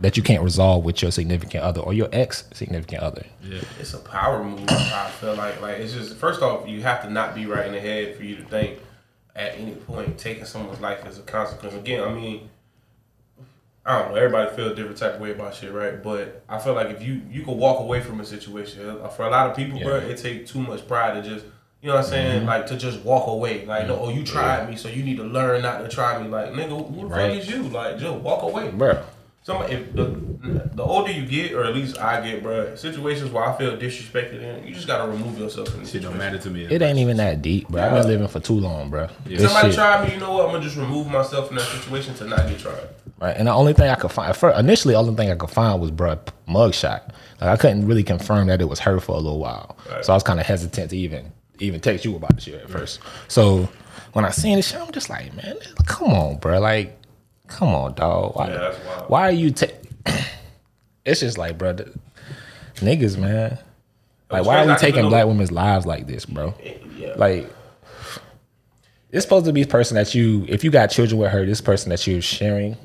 that 0.00 0.16
you 0.16 0.22
can't 0.22 0.42
resolve 0.42 0.84
with 0.84 1.00
your 1.02 1.10
significant 1.10 1.64
other 1.64 1.80
or 1.80 1.92
your 1.94 2.08
ex 2.12 2.44
significant 2.52 3.02
other. 3.02 3.24
Yeah. 3.42 3.60
It's 3.80 3.94
a 3.94 3.98
power 3.98 4.44
move. 4.44 4.64
I 4.68 5.10
feel 5.20 5.34
like 5.34 5.60
like 5.62 5.78
it's 5.78 5.92
just 5.94 6.16
first 6.16 6.42
off 6.42 6.68
you 6.68 6.82
have 6.82 7.02
to 7.02 7.10
not 7.10 7.34
be 7.34 7.46
right 7.46 7.66
in 7.66 7.72
the 7.72 7.80
head 7.80 8.16
for 8.16 8.22
you 8.24 8.36
to 8.36 8.44
think 8.44 8.78
at 9.34 9.56
any 9.58 9.72
point 9.74 10.18
taking 10.18 10.44
someone's 10.44 10.80
life 10.80 11.04
as 11.06 11.18
a 11.18 11.22
consequence. 11.22 11.74
Again, 11.74 12.02
I 12.02 12.12
mean. 12.12 12.50
I 13.88 14.00
don't 14.00 14.08
know. 14.10 14.16
Everybody 14.16 14.56
feel 14.56 14.72
a 14.72 14.74
different 14.74 14.98
type 14.98 15.14
of 15.14 15.20
way 15.20 15.30
about 15.30 15.54
shit, 15.54 15.72
right? 15.72 16.02
But 16.02 16.42
I 16.48 16.58
feel 16.58 16.74
like 16.74 16.88
if 16.90 17.00
you 17.02 17.22
you 17.30 17.42
can 17.44 17.56
walk 17.56 17.78
away 17.78 18.00
from 18.00 18.18
a 18.20 18.24
situation, 18.24 18.84
uh, 18.88 19.06
for 19.06 19.24
a 19.26 19.30
lot 19.30 19.48
of 19.48 19.56
people, 19.56 19.78
bro, 19.78 19.98
it 19.98 20.18
take 20.18 20.44
too 20.44 20.58
much 20.58 20.88
pride 20.88 21.14
to 21.22 21.28
just 21.30 21.44
you 21.82 21.88
know 21.90 21.94
what 21.94 22.04
I'm 22.04 22.10
saying, 22.10 22.36
Mm-hmm. 22.38 22.48
like 22.48 22.66
to 22.66 22.76
just 22.76 23.00
walk 23.02 23.28
away. 23.28 23.64
Like, 23.64 23.86
no, 23.86 23.96
oh, 24.00 24.08
you 24.08 24.24
tried 24.24 24.68
me, 24.68 24.74
so 24.74 24.88
you 24.88 25.04
need 25.04 25.18
to 25.18 25.22
learn 25.22 25.62
not 25.62 25.82
to 25.82 25.88
try 25.88 26.20
me. 26.20 26.28
Like, 26.28 26.50
nigga, 26.50 26.92
who 26.92 27.02
the 27.02 27.06
Right. 27.06 27.30
fuck 27.34 27.40
is 27.42 27.48
you? 27.48 27.62
Like, 27.62 27.98
just 27.98 28.12
walk 28.22 28.42
away, 28.42 28.70
Bro. 28.72 29.04
Somebody, 29.46 29.74
if 29.74 29.92
the 29.94 30.06
the 30.74 30.82
older 30.82 31.12
you 31.12 31.24
get, 31.24 31.52
or 31.52 31.62
at 31.62 31.72
least 31.72 31.96
I 31.98 32.20
get, 32.20 32.42
bro, 32.42 32.74
situations 32.74 33.30
where 33.30 33.44
I 33.44 33.56
feel 33.56 33.76
disrespected 33.76 34.42
in, 34.42 34.66
you 34.66 34.74
just 34.74 34.88
gotta 34.88 35.08
remove 35.08 35.38
yourself 35.38 35.68
from 35.68 35.84
the 35.84 35.88
Shit 35.88 36.02
don't 36.02 36.18
matter 36.18 36.36
to 36.36 36.50
me. 36.50 36.64
It 36.64 36.82
ain't 36.82 36.98
even 36.98 37.16
that 37.18 37.42
deep, 37.42 37.68
bro. 37.68 37.80
I've 37.80 37.92
been 37.92 38.08
living 38.08 38.26
for 38.26 38.40
too 38.40 38.58
long, 38.58 38.90
bro. 38.90 39.06
This 39.24 39.42
Somebody 39.42 39.68
shit- 39.68 39.76
tried 39.76 40.08
me, 40.08 40.14
you 40.14 40.18
know 40.20 40.32
what? 40.32 40.46
I'm 40.46 40.50
gonna 40.52 40.64
just 40.64 40.76
remove 40.76 41.06
myself 41.06 41.46
from 41.46 41.58
that 41.58 41.68
situation 41.68 42.16
to 42.16 42.24
not 42.24 42.48
get 42.48 42.58
tried. 42.58 42.88
Right. 43.20 43.36
And 43.36 43.46
the 43.46 43.52
only 43.52 43.72
thing 43.72 43.88
I 43.88 43.94
could 43.94 44.10
find, 44.10 44.36
first, 44.36 44.58
initially, 44.58 44.94
the 44.94 44.98
only 44.98 45.14
thing 45.14 45.30
I 45.30 45.36
could 45.36 45.50
find 45.50 45.80
was, 45.80 45.92
bruh, 45.92 46.18
mugshot. 46.48 47.02
Like, 47.40 47.50
I 47.50 47.56
couldn't 47.56 47.86
really 47.86 48.02
confirm 48.02 48.48
that 48.48 48.60
it 48.60 48.68
was 48.68 48.80
her 48.80 48.98
for 48.98 49.12
a 49.12 49.20
little 49.20 49.38
while. 49.38 49.76
Right. 49.88 50.04
So 50.04 50.12
I 50.12 50.16
was 50.16 50.24
kind 50.24 50.40
of 50.40 50.46
hesitant 50.46 50.90
to 50.90 50.96
even 50.96 51.30
even 51.60 51.78
text 51.78 52.04
you 52.04 52.16
about 52.16 52.34
the 52.34 52.40
shit 52.40 52.54
at 52.54 52.68
first. 52.68 52.98
So 53.28 53.68
when 54.12 54.24
I 54.24 54.30
seen 54.30 54.56
the 54.56 54.62
shit, 54.62 54.80
I'm 54.80 54.90
just 54.90 55.08
like, 55.08 55.32
man, 55.36 55.54
come 55.86 56.08
on, 56.10 56.40
bruh. 56.40 56.60
Like, 56.60 56.98
come 57.48 57.68
on, 57.74 57.94
dog. 57.94 58.36
Why, 58.36 58.48
Yeah, 58.50 58.72
why 59.08 59.22
are 59.28 59.32
you 59.32 59.50
ta- 59.52 59.66
It's 61.04 61.20
just 61.20 61.38
like, 61.38 61.56
bruh, 61.58 61.76
the- 61.76 61.92
niggas, 62.76 63.16
man. 63.16 63.58
Like, 64.30 64.44
why 64.44 64.64
are 64.64 64.66
we 64.66 64.74
taking 64.76 65.08
black 65.08 65.26
women's 65.26 65.52
lives 65.52 65.86
like 65.86 66.06
this, 66.06 66.24
bro? 66.26 66.54
Yeah. 66.96 67.12
Like, 67.16 67.50
it's 69.10 69.22
supposed 69.24 69.44
to 69.46 69.52
be 69.52 69.62
the 69.64 69.68
person 69.68 69.96
that 69.96 70.14
you, 70.14 70.46
if 70.48 70.64
you 70.64 70.70
got 70.70 70.86
children 70.86 71.20
with 71.20 71.30
her, 71.30 71.44
this 71.44 71.60
person 71.60 71.90
that 71.90 72.06
you're 72.06 72.22
sharing 72.22 72.76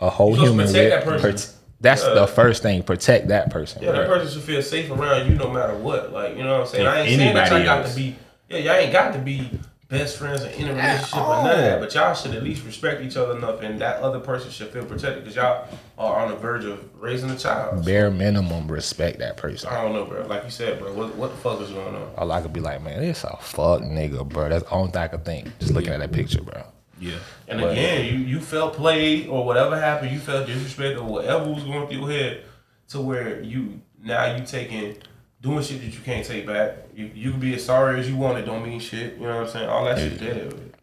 a 0.00 0.10
whole 0.10 0.34
human 0.34 0.66
with. 0.66 0.72
that 0.74 1.50
that's 1.80 2.02
Yeah. 2.02 2.14
the 2.14 2.26
first 2.26 2.62
thing. 2.62 2.82
Protect 2.82 3.28
that 3.28 3.50
person. 3.50 3.82
Yeah, 3.82 3.92
that 3.92 4.06
person 4.06 4.30
should 4.32 4.42
feel 4.42 4.62
safe 4.62 4.90
around 4.90 5.30
you 5.30 5.36
no 5.36 5.50
matter 5.50 5.74
what. 5.74 6.12
Like, 6.12 6.36
you 6.36 6.44
know 6.44 6.52
what 6.58 6.60
I'm 6.62 6.66
saying? 6.68 6.86
If 6.86 6.92
I 6.92 7.00
ain't 7.00 7.18
saying 7.18 7.34
that 7.34 7.50
y'all 7.50 7.64
got 7.64 7.86
to 7.86 7.96
be, 7.96 8.16
yeah, 8.50 8.58
y'all 8.58 8.74
ain't 8.74 8.92
got 8.92 9.12
to 9.14 9.18
be 9.18 9.50
best 9.88 10.18
friends 10.18 10.42
or 10.42 10.48
in 10.48 10.68
a 10.68 10.74
relationship 10.74 11.16
or 11.16 11.42
none 11.42 11.50
of 11.50 11.58
that, 11.58 11.80
but 11.80 11.94
y'all 11.94 12.14
should 12.14 12.34
at 12.34 12.42
least 12.42 12.64
respect 12.64 13.02
each 13.02 13.16
other 13.16 13.36
enough 13.36 13.60
and 13.60 13.80
that 13.80 14.00
other 14.02 14.20
person 14.20 14.50
should 14.50 14.68
feel 14.68 14.84
protected 14.84 15.24
because 15.24 15.36
y'all 15.36 15.68
are 15.98 16.24
on 16.24 16.30
the 16.30 16.36
verge 16.36 16.64
of 16.64 16.88
raising 17.00 17.30
a 17.30 17.36
child. 17.36 17.84
Bare 17.84 18.10
minimum, 18.10 18.70
respect 18.70 19.18
that 19.18 19.36
person. 19.36 19.68
I 19.68 19.82
don't 19.82 19.92
know, 19.92 20.04
bro. 20.04 20.26
Like 20.26 20.44
you 20.44 20.50
said, 20.50 20.78
bro, 20.78 20.92
what, 20.94 21.14
what 21.16 21.30
the 21.30 21.36
fuck 21.36 21.60
is 21.60 21.70
going 21.70 21.94
on? 21.94 22.10
All 22.16 22.32
I 22.32 22.40
could 22.40 22.52
be 22.52 22.60
like, 22.60 22.82
man, 22.82 23.00
this 23.00 23.24
a 23.24 23.36
fuck 23.40 23.82
nigga, 23.82 24.28
bro. 24.28 24.48
That's 24.48 24.64
the 24.64 24.70
only 24.70 24.90
thing 24.90 25.02
I 25.02 25.08
could 25.08 25.24
think. 25.24 25.58
Just 25.58 25.72
looking 25.72 25.92
at 25.92 26.00
that 26.00 26.12
picture, 26.12 26.42
bro. 26.42 26.64
Yeah. 26.98 27.18
And 27.48 27.60
again, 27.60 28.06
you, 28.06 28.20
you 28.20 28.40
felt 28.40 28.74
played 28.74 29.28
or 29.28 29.44
whatever 29.44 29.78
happened, 29.78 30.12
you 30.12 30.18
felt 30.18 30.48
disrespected 30.48 30.98
or 30.98 31.04
whatever 31.04 31.50
was 31.50 31.64
going 31.64 31.88
through 31.88 31.98
your 31.98 32.10
head 32.10 32.44
to 32.88 33.00
where 33.00 33.42
you 33.42 33.80
now 34.02 34.36
you 34.36 34.44
taking 34.44 34.96
doing 35.44 35.62
shit 35.62 35.80
that 35.82 35.86
you 35.94 36.00
can't 36.00 36.26
take 36.26 36.46
back. 36.46 36.72
You 36.96 37.10
you 37.14 37.30
can 37.30 37.38
be 37.38 37.54
as 37.54 37.64
sorry 37.64 38.00
as 38.00 38.08
you 38.08 38.16
want, 38.16 38.38
it 38.38 38.42
don't 38.46 38.64
mean 38.64 38.80
shit. 38.80 39.14
You 39.14 39.20
know 39.26 39.36
what 39.36 39.44
I'm 39.46 39.48
saying? 39.52 39.68
All 39.68 39.84
that 39.84 39.98
shit 39.98 40.18
dead. 40.18 40.74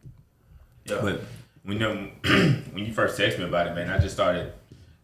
Yeah. 0.85 0.99
But 1.01 1.21
when 1.63 1.79
you 1.79 1.87
when 2.71 2.85
you 2.85 2.93
first 2.93 3.17
text 3.17 3.37
me 3.39 3.45
about 3.45 3.67
it, 3.67 3.75
man, 3.75 3.89
I 3.89 3.97
just 3.97 4.13
started 4.15 4.53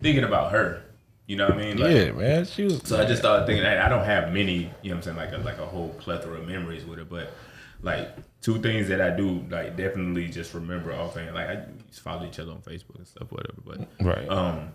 thinking 0.01 0.23
about 0.23 0.51
her. 0.51 0.83
You 1.25 1.35
know 1.35 1.47
what 1.47 1.55
I 1.55 1.57
mean? 1.57 1.77
Like, 1.77 1.91
Yeah, 1.93 2.11
man. 2.11 2.45
She 2.45 2.63
was. 2.63 2.81
So 2.85 3.01
I 3.01 3.05
just 3.05 3.19
started 3.21 3.45
thinking 3.47 3.65
I, 3.65 3.85
I 3.85 3.89
don't 3.89 4.05
have 4.05 4.31
many, 4.31 4.53
you 4.53 4.89
know 4.91 4.95
what 4.95 4.95
I'm 4.95 5.01
saying, 5.01 5.17
like 5.17 5.33
a 5.33 5.37
like 5.39 5.57
a 5.57 5.65
whole 5.65 5.89
plethora 5.99 6.37
of 6.39 6.47
memories 6.47 6.85
with 6.85 6.99
her, 6.99 7.05
but 7.05 7.33
like 7.81 8.09
two 8.41 8.59
things 8.61 8.87
that 8.87 9.01
I 9.01 9.09
do 9.09 9.43
like 9.49 9.75
definitely 9.75 10.29
just 10.29 10.53
remember 10.53 10.93
offhand. 10.93 11.35
Like 11.35 11.49
I 11.49 11.53
used 11.85 11.95
to 11.95 12.01
follow 12.01 12.25
each 12.25 12.39
other 12.39 12.51
on 12.51 12.59
Facebook 12.61 12.95
and 12.97 13.07
stuff, 13.07 13.31
whatever. 13.31 13.59
But 13.65 14.05
Right. 14.05 14.29
um 14.29 14.69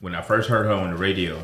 when 0.00 0.14
I 0.14 0.20
first 0.22 0.48
heard 0.48 0.66
her 0.66 0.72
on 0.72 0.90
the 0.90 0.96
radio, 0.96 1.42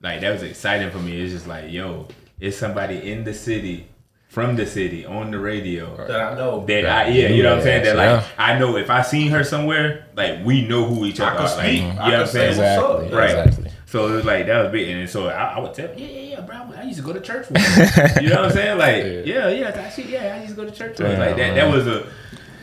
like 0.00 0.20
that 0.22 0.32
was 0.32 0.42
exciting 0.42 0.90
for 0.90 0.98
me. 0.98 1.20
It's 1.20 1.32
just 1.32 1.46
like, 1.46 1.70
yo, 1.70 2.08
it's 2.42 2.56
somebody 2.56 3.10
in 3.12 3.22
the 3.24 3.32
city, 3.32 3.86
from 4.28 4.56
the 4.56 4.66
city, 4.66 5.06
on 5.06 5.30
the 5.30 5.38
radio. 5.38 5.96
That 5.96 6.20
I 6.20 6.34
know. 6.34 6.64
That 6.66 6.86
I 6.86 7.06
yeah, 7.08 7.28
you 7.28 7.42
know 7.42 7.50
what 7.50 7.58
I'm 7.58 7.64
saying? 7.64 7.84
That 7.84 7.96
like 7.96 8.08
Yeah. 8.10 8.26
I 8.36 8.58
know 8.58 8.76
if 8.76 8.90
I 8.90 9.02
seen 9.02 9.30
her 9.30 9.44
somewhere, 9.44 10.06
like 10.16 10.44
we 10.44 10.66
know 10.66 10.84
who 10.86 11.04
each 11.06 11.20
I 11.20 11.28
other 11.28 11.38
could 11.38 11.46
are. 11.52 11.56
Like, 11.56 11.66
speak. 11.66 11.82
you 11.82 11.88
I 11.88 11.92
know 11.94 12.02
what 12.02 12.20
I'm 12.20 12.26
say 12.26 12.52
saying? 12.54 12.58
what's 12.58 12.82
up. 12.90 13.02
Exactly. 13.02 13.18
Right. 13.18 13.46
Exactly. 13.46 13.70
So 13.86 14.08
it 14.08 14.12
was 14.16 14.24
like 14.24 14.46
that 14.46 14.62
was 14.62 14.72
big, 14.72 14.88
and 14.88 15.08
so 15.10 15.28
I, 15.28 15.44
I 15.56 15.58
would 15.60 15.74
tell, 15.74 15.86
yeah, 15.94 16.06
yeah, 16.06 16.20
yeah, 16.32 16.40
bro. 16.40 16.56
I 16.74 16.82
used 16.84 16.98
to 16.98 17.04
go 17.04 17.12
to 17.12 17.20
church 17.20 17.50
with 17.50 17.58
her. 17.62 18.22
you 18.22 18.30
know 18.30 18.36
what 18.36 18.44
I'm 18.46 18.50
saying? 18.52 18.78
Like, 18.78 19.26
yeah, 19.26 19.48
yeah, 19.50 19.84
I 19.86 19.90
see, 19.90 20.10
yeah, 20.10 20.34
I 20.34 20.42
used 20.42 20.56
to 20.56 20.62
go 20.62 20.64
to 20.64 20.74
church 20.74 20.98
with 20.98 21.08
her. 21.08 21.18
Like 21.18 21.36
that. 21.36 21.54
That 21.54 21.70
was 21.70 21.86
a. 21.86 22.06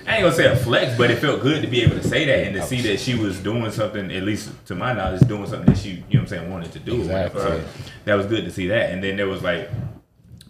I 0.08 0.16
ain't 0.16 0.24
gonna 0.24 0.36
say 0.36 0.52
a 0.52 0.56
flex, 0.56 0.98
but 0.98 1.12
it 1.12 1.20
felt 1.20 1.42
good 1.42 1.62
to 1.62 1.68
be 1.68 1.82
able 1.82 1.96
to 1.96 2.04
say 2.04 2.26
that 2.26 2.48
and 2.48 2.56
to 2.56 2.64
see 2.64 2.82
that 2.82 3.00
she 3.00 3.16
was 3.16 3.40
doing 3.40 3.72
something, 3.72 4.12
at 4.12 4.24
least 4.24 4.52
to 4.68 4.76
my 4.76 4.94
knowledge, 4.94 5.22
doing 5.28 5.46
something 5.48 5.68
that 5.74 5.78
she, 5.78 5.90
you 5.90 5.96
know 5.96 6.04
what 6.10 6.20
I'm 6.20 6.28
saying, 6.28 6.52
wanted 6.52 6.72
to 6.74 6.80
do. 6.80 7.02
Exactly. 7.02 7.42
whatever. 7.42 7.66
That 8.06 8.16
was 8.16 8.26
good 8.26 8.46
to 8.46 8.52
see 8.52 8.68
that. 8.68 8.92
And 8.92 9.04
then 9.04 9.18
there 9.18 9.28
was 9.28 9.44
like, 9.44 9.70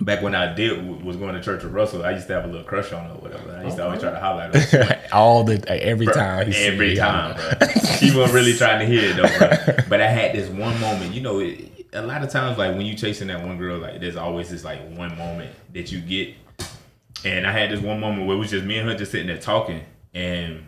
back 0.02 0.22
when 0.22 0.34
I 0.34 0.54
did 0.54 1.04
was 1.04 1.18
going 1.18 1.36
to 1.36 1.42
church 1.42 1.64
with 1.64 1.74
Russell, 1.74 2.06
I 2.06 2.12
used 2.12 2.28
to 2.28 2.34
have 2.34 2.46
a 2.46 2.48
little 2.48 2.66
crush 2.66 2.92
on 2.94 3.06
her 3.06 3.12
or 3.12 3.18
whatever. 3.18 3.58
I 3.58 3.66
used 3.66 3.78
to 3.78 3.86
always 3.86 4.02
try 4.02 4.12
to 4.12 4.20
holler 4.20 4.44
at 4.44 4.56
her. 4.56 5.02
All 5.12 5.44
the 5.44 5.68
every 5.70 6.08
time 6.08 6.48
he 6.48 6.54
see 6.54 6.66
Every 6.66 6.96
time, 6.96 7.36
bro. 7.36 7.68
She 7.98 8.16
wasn't 8.16 8.34
really 8.34 8.54
trying 8.54 8.80
to 8.80 8.86
hear 8.86 9.12
it 9.12 9.16
though, 9.18 9.38
bro. 9.38 9.86
But 9.90 10.02
I 10.02 10.08
had 10.08 10.36
this 10.36 10.50
one 10.50 10.80
moment, 10.80 11.14
you 11.14 11.22
know, 11.22 11.40
it, 11.40 11.88
a 11.94 12.02
lot 12.02 12.24
of 12.24 12.30
times 12.30 12.58
like 12.58 12.76
when 12.76 12.86
you 12.86 12.96
chasing 12.96 13.28
that 13.28 13.44
one 13.44 13.58
girl, 13.58 13.80
like 13.80 14.00
there's 14.00 14.16
always 14.16 14.50
this 14.50 14.64
like 14.64 14.80
one 14.96 15.18
moment 15.18 15.52
that 15.74 15.92
you 15.92 16.00
get. 16.00 16.36
And 17.26 17.46
I 17.46 17.52
had 17.52 17.70
this 17.72 17.82
one 17.82 18.00
moment 18.00 18.28
where 18.28 18.36
it 18.36 18.40
was 18.40 18.50
just 18.52 18.66
me 18.66 18.78
and 18.78 18.88
her 18.90 18.96
just 18.96 19.12
sitting 19.12 19.28
there 19.28 19.38
talking, 19.38 19.82
and 20.14 20.66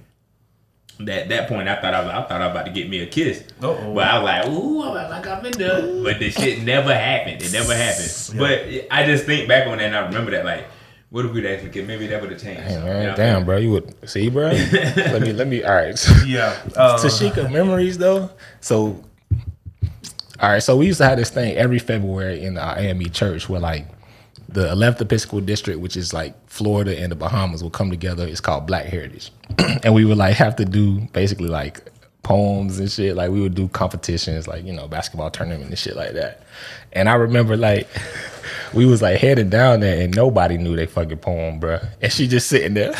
that 0.99 1.29
that 1.29 1.47
point 1.47 1.67
I 1.69 1.79
thought 1.81 1.93
I, 1.93 2.01
was, 2.01 2.09
I 2.09 2.21
thought 2.23 2.41
I 2.41 2.47
was 2.47 2.51
about 2.51 2.65
to 2.65 2.71
get 2.71 2.89
me 2.89 2.99
a 2.99 3.07
kiss, 3.07 3.43
Uh-oh. 3.61 3.93
but 3.93 4.07
I 4.07 4.19
was 4.19 4.23
like, 4.25 4.47
ooh, 4.49 4.83
I'm 4.83 5.09
like 5.09 5.27
I'm 5.27 5.45
in 5.45 5.51
there, 5.53 6.03
but 6.03 6.19
this 6.19 6.35
shit 6.35 6.61
never 6.63 6.93
happened. 6.93 7.41
It 7.41 7.53
never 7.53 7.73
happened. 7.73 8.37
But 8.37 8.87
I 8.91 9.05
just 9.05 9.25
think 9.25 9.47
back 9.47 9.67
on 9.67 9.77
that, 9.77 9.85
and 9.85 9.95
I 9.95 9.99
remember 10.05 10.31
that 10.31 10.43
like, 10.45 10.67
what 11.09 11.25
if 11.25 11.31
we'd 11.31 11.45
actually 11.45 11.69
get? 11.69 11.87
Maybe 11.87 12.07
that 12.07 12.21
would 12.21 12.31
have 12.31 12.41
changed. 12.41 12.61
Hey, 12.63 12.73
You 12.73 12.79
man, 12.83 13.05
know? 13.07 13.15
damn, 13.15 13.45
bro, 13.45 13.57
you 13.57 13.71
would 13.71 14.09
see, 14.09 14.29
bro. 14.29 14.47
let 14.51 15.21
me, 15.21 15.31
let 15.33 15.47
me. 15.47 15.63
All 15.63 15.73
right, 15.73 16.07
Yeah. 16.25 16.55
Uh, 16.75 16.97
Tashika 16.97 17.51
memories 17.51 17.97
though. 17.97 18.29
So, 18.59 19.01
all 20.39 20.49
right, 20.49 20.61
so 20.63 20.75
we 20.77 20.85
used 20.87 20.97
to 20.99 21.05
have 21.05 21.17
this 21.17 21.29
thing 21.29 21.55
every 21.55 21.79
February 21.79 22.43
in 22.43 22.57
our 22.57 22.77
AME 22.77 23.09
church 23.11 23.47
where 23.49 23.59
like 23.61 23.87
the 24.53 24.67
11th 24.67 25.01
Episcopal 25.01 25.41
District, 25.41 25.79
which 25.79 25.95
is 25.95 26.13
like 26.13 26.35
Florida 26.49 26.97
and 26.99 27.11
the 27.11 27.15
Bahamas, 27.15 27.63
will 27.63 27.69
come 27.69 27.89
together. 27.89 28.27
It's 28.27 28.41
called 28.41 28.67
Black 28.67 28.85
Heritage, 28.85 29.31
and 29.83 29.93
we 29.93 30.05
would 30.05 30.17
like 30.17 30.35
have 30.35 30.55
to 30.57 30.65
do 30.65 31.01
basically 31.13 31.47
like 31.47 31.89
poems 32.23 32.79
and 32.79 32.91
shit. 32.91 33.15
Like 33.15 33.31
we 33.31 33.41
would 33.41 33.55
do 33.55 33.67
competitions, 33.69 34.47
like 34.47 34.65
you 34.65 34.73
know 34.73 34.87
basketball 34.87 35.31
tournament 35.31 35.69
and 35.69 35.77
shit 35.77 35.95
like 35.95 36.13
that. 36.13 36.43
And 36.93 37.09
I 37.09 37.15
remember 37.15 37.55
like 37.57 37.87
we 38.73 38.85
was 38.85 39.01
like 39.01 39.19
headed 39.19 39.49
down 39.49 39.79
there 39.79 40.01
and 40.01 40.15
nobody 40.15 40.57
knew 40.57 40.75
they 40.75 40.85
fucking 40.85 41.17
poem, 41.17 41.59
bruh. 41.59 41.87
And 42.01 42.11
she 42.11 42.27
just 42.27 42.47
sitting 42.47 42.73
there. 42.73 42.93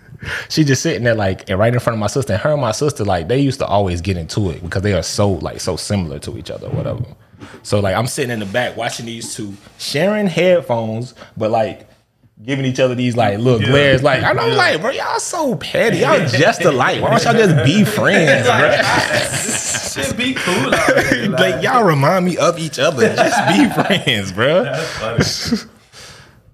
she 0.48 0.64
just 0.64 0.82
sitting 0.82 1.04
there 1.04 1.14
like 1.14 1.48
and 1.48 1.58
right 1.58 1.72
in 1.72 1.80
front 1.80 1.94
of 1.94 2.00
my 2.00 2.06
sister. 2.06 2.34
And 2.34 2.42
her 2.42 2.52
and 2.52 2.60
my 2.60 2.72
sister, 2.72 3.04
like, 3.04 3.28
they 3.28 3.38
used 3.38 3.60
to 3.60 3.66
always 3.66 4.00
get 4.00 4.16
into 4.16 4.50
it 4.50 4.62
because 4.62 4.82
they 4.82 4.94
are 4.94 5.02
so 5.02 5.30
like 5.30 5.60
so 5.60 5.76
similar 5.76 6.18
to 6.20 6.36
each 6.38 6.50
other, 6.50 6.68
whatever. 6.70 7.04
So 7.62 7.80
like 7.80 7.94
I'm 7.94 8.06
sitting 8.06 8.30
in 8.30 8.38
the 8.40 8.46
back 8.46 8.76
watching 8.76 9.06
these 9.06 9.34
two 9.34 9.54
sharing 9.78 10.26
headphones, 10.26 11.14
but 11.36 11.50
like 11.50 11.86
giving 12.42 12.64
each 12.64 12.78
other 12.78 12.94
these 12.94 13.16
like 13.16 13.38
little 13.38 13.60
Yeah. 13.60 13.68
glares. 13.70 14.02
Like 14.02 14.22
and 14.22 14.38
I'm 14.38 14.56
like, 14.56 14.80
bro, 14.80 14.90
y'all 14.90 15.18
so 15.18 15.56
petty. 15.56 15.98
Y'all 15.98 16.24
just 16.26 16.62
alike. 16.64 17.02
Why 17.02 17.10
don't 17.10 17.24
y'all 17.24 17.32
just 17.34 17.64
be 17.64 17.84
friends, 17.84 18.46
bro? 18.46 18.70
Ah, 18.82 19.90
shit 19.92 20.16
be 20.16 20.34
cool 20.34 20.74
out 20.74 21.06
here. 21.06 21.28
like 21.30 21.62
y'all 21.62 21.82
remind 21.84 22.24
me 22.26 22.36
of 22.36 22.58
each 22.58 22.78
other. 22.78 23.14
Just 23.14 23.48
be 23.48 23.68
friends, 24.04 24.32
bro. 24.32 24.64
That's 24.64 24.88
funny. 25.58 25.70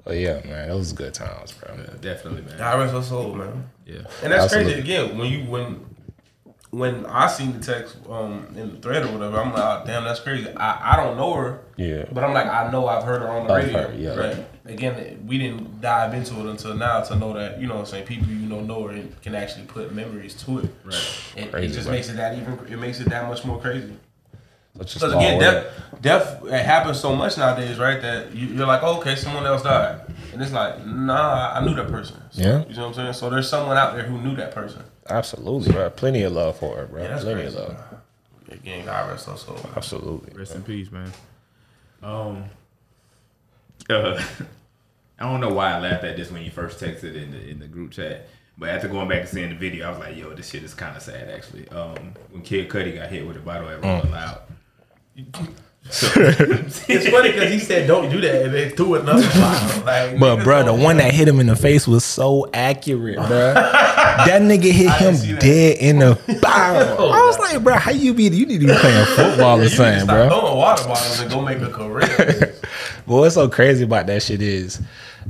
But 0.04 0.18
yeah, 0.18 0.42
man, 0.44 0.68
those 0.68 0.78
was 0.80 0.92
good 0.92 1.14
times, 1.14 1.52
bro. 1.52 1.74
Definitely, 2.02 2.42
man. 2.42 2.60
I 2.60 2.76
rest 2.76 2.92
her 2.92 3.00
soul, 3.02 3.32
man. 3.34 3.70
Yeah. 3.86 4.00
And 4.22 4.32
that's 4.34 4.44
Absolutely. 4.52 4.74
crazy. 4.74 4.80
Again, 4.92 5.16
when 5.16 5.32
you 5.32 5.44
when 5.50 5.93
when 6.74 7.06
I 7.06 7.26
seen 7.28 7.52
the 7.52 7.60
text 7.64 7.96
um 8.08 8.46
in 8.56 8.72
the 8.72 8.76
thread 8.78 9.04
or 9.04 9.12
whatever, 9.12 9.38
I'm 9.40 9.52
like, 9.52 9.62
oh, 9.62 9.82
damn, 9.86 10.04
that's 10.04 10.20
crazy. 10.20 10.48
I, 10.56 10.92
I 10.92 10.96
don't 10.96 11.16
know 11.16 11.32
her. 11.34 11.60
Yeah. 11.76 12.04
But 12.12 12.24
I'm 12.24 12.32
like, 12.34 12.46
I 12.46 12.70
know 12.70 12.86
I've 12.88 13.04
heard 13.04 13.22
her 13.22 13.28
on 13.28 13.46
the 13.46 13.52
I've 13.52 13.64
radio. 13.64 13.82
heard, 13.88 13.98
yeah. 13.98 14.14
Right. 14.14 14.46
Again, 14.66 15.24
we 15.26 15.38
didn't 15.38 15.80
dive 15.80 16.14
into 16.14 16.34
it 16.40 16.46
until 16.46 16.74
now 16.74 17.00
to 17.02 17.16
know 17.16 17.32
that, 17.34 17.60
you 17.60 17.66
know 17.66 17.74
what 17.74 17.80
I'm 17.80 17.86
saying, 17.86 18.06
people 18.06 18.28
you 18.28 18.46
know 18.46 18.60
know 18.60 18.86
her 18.88 18.94
and 18.94 19.20
can 19.22 19.34
actually 19.34 19.66
put 19.66 19.92
memories 19.94 20.34
to 20.44 20.60
it. 20.60 20.70
Right. 20.84 21.20
It 21.36 21.50
Crazy, 21.52 21.74
just 21.74 21.86
bro. 21.86 21.94
makes 21.96 22.08
it 22.08 22.16
that 22.16 22.36
even 22.38 22.58
it 22.70 22.78
makes 22.78 23.00
it 23.00 23.08
that 23.10 23.28
much 23.28 23.44
more 23.44 23.60
crazy. 23.60 23.92
Such 24.78 24.96
a 24.96 24.98
Because 24.98 25.12
small 25.12 25.18
again, 25.24 25.38
death, 25.40 25.66
death 26.00 26.44
it 26.46 26.64
happens 26.64 26.98
so 27.00 27.14
much 27.14 27.38
nowadays, 27.38 27.78
right? 27.78 28.00
That 28.02 28.34
you, 28.34 28.48
you're 28.48 28.66
like, 28.66 28.82
oh, 28.82 28.98
okay, 28.98 29.14
someone 29.14 29.46
else 29.46 29.62
died, 29.62 30.00
and 30.32 30.42
it's 30.42 30.52
like, 30.52 30.84
nah, 30.84 31.52
I 31.54 31.64
knew 31.64 31.74
that 31.76 31.88
person. 31.88 32.20
So, 32.32 32.42
Yeah. 32.42 32.64
you 32.68 32.74
know 32.74 32.82
what 32.82 32.88
I'm 32.88 32.94
saying. 32.94 33.12
So 33.12 33.30
there's 33.30 33.48
someone 33.48 33.76
out 33.76 33.94
there 33.94 34.04
who 34.04 34.20
knew 34.20 34.34
that 34.36 34.52
person. 34.52 34.82
Absolutely, 35.08 35.72
bro. 35.72 35.90
Plenty 35.90 36.22
of 36.22 36.32
love 36.32 36.58
for 36.58 36.76
her, 36.76 36.86
bro. 36.86 37.02
Yeah, 37.02 37.08
that's 37.08 37.22
Plenty 37.22 37.42
crazy. 37.42 37.56
of 37.58 37.68
love. 37.68 37.76
Again, 38.50 38.84
God 38.84 39.10
rest 39.10 39.26
her 39.28 39.36
soul. 39.36 39.60
Absolutely. 39.76 40.36
Rest 40.38 40.54
in 40.56 40.62
peace, 40.62 40.90
man. 40.90 41.12
Um, 42.02 42.44
uh, 43.90 44.20
I 45.20 45.24
don't 45.30 45.40
know 45.40 45.50
why 45.52 45.72
I 45.74 45.80
laughed 45.80 46.04
at 46.04 46.16
this 46.16 46.30
when 46.30 46.42
you 46.42 46.50
first 46.50 46.80
texted 46.80 47.14
in 47.14 47.30
the 47.30 47.48
in 47.48 47.58
the 47.60 47.66
group 47.68 47.92
chat, 47.92 48.26
but 48.58 48.68
after 48.70 48.88
going 48.88 49.08
back 49.08 49.20
and 49.20 49.28
seeing 49.28 49.50
the 49.50 49.54
video, 49.56 49.86
I 49.86 49.90
was 49.90 49.98
like, 50.00 50.16
"Yo, 50.16 50.34
this 50.34 50.50
shit 50.50 50.62
is 50.64 50.74
kind 50.74 50.96
of 50.96 51.02
sad, 51.02 51.30
actually." 51.30 51.68
Um, 51.68 52.14
when 52.30 52.42
Kid 52.42 52.68
Cudi 52.68 52.94
got 52.96 53.08
hit 53.10 53.26
with 53.26 53.36
a 53.36 53.40
bottle 53.40 53.68
at 53.68 53.82
Rolling 53.82 54.10
Loud. 54.10 54.40
It's 55.16 57.08
funny 57.08 57.30
because 57.32 57.52
he 57.52 57.58
said, 57.58 57.86
"Don't 57.86 58.10
do 58.10 58.20
that," 58.22 58.42
and 58.46 58.54
they 58.54 58.70
threw 58.70 58.94
another 58.96 59.26
bottle. 59.28 59.70
Like, 59.84 60.18
But 60.18 60.42
bro, 60.42 60.62
the 60.64 60.72
one 60.72 60.96
that 60.96 61.12
hit 61.12 61.28
him 61.28 61.40
in 61.40 61.46
the 61.46 61.56
face 61.56 61.86
was 61.86 62.04
so 62.04 62.48
accurate, 62.54 63.16
bro. 63.16 63.28
that 63.54 64.40
nigga 64.42 64.72
hit 64.72 64.90
him 64.92 65.38
dead 65.38 65.76
in 65.78 65.98
the 65.98 66.14
bow. 66.42 66.96
Oh, 66.98 67.10
I 67.10 67.26
was 67.26 67.38
like, 67.38 67.62
bro, 67.62 67.74
how 67.76 67.90
you 67.90 68.14
be? 68.14 68.24
You 68.24 68.46
need 68.46 68.60
to 68.62 68.66
be 68.66 68.72
playing 68.74 69.06
football 69.14 69.60
or 69.60 69.68
something, 69.68 70.06
bro. 70.06 70.28
throwing 70.28 70.56
water 70.56 70.84
bottles 70.88 71.20
and 71.20 71.30
go 71.30 71.42
make 71.42 71.60
a 71.60 71.70
career. 71.70 72.54
But 73.06 73.16
what's 73.16 73.34
so 73.34 73.48
crazy 73.50 73.84
about 73.84 74.06
that 74.06 74.22
shit 74.22 74.40
is, 74.40 74.80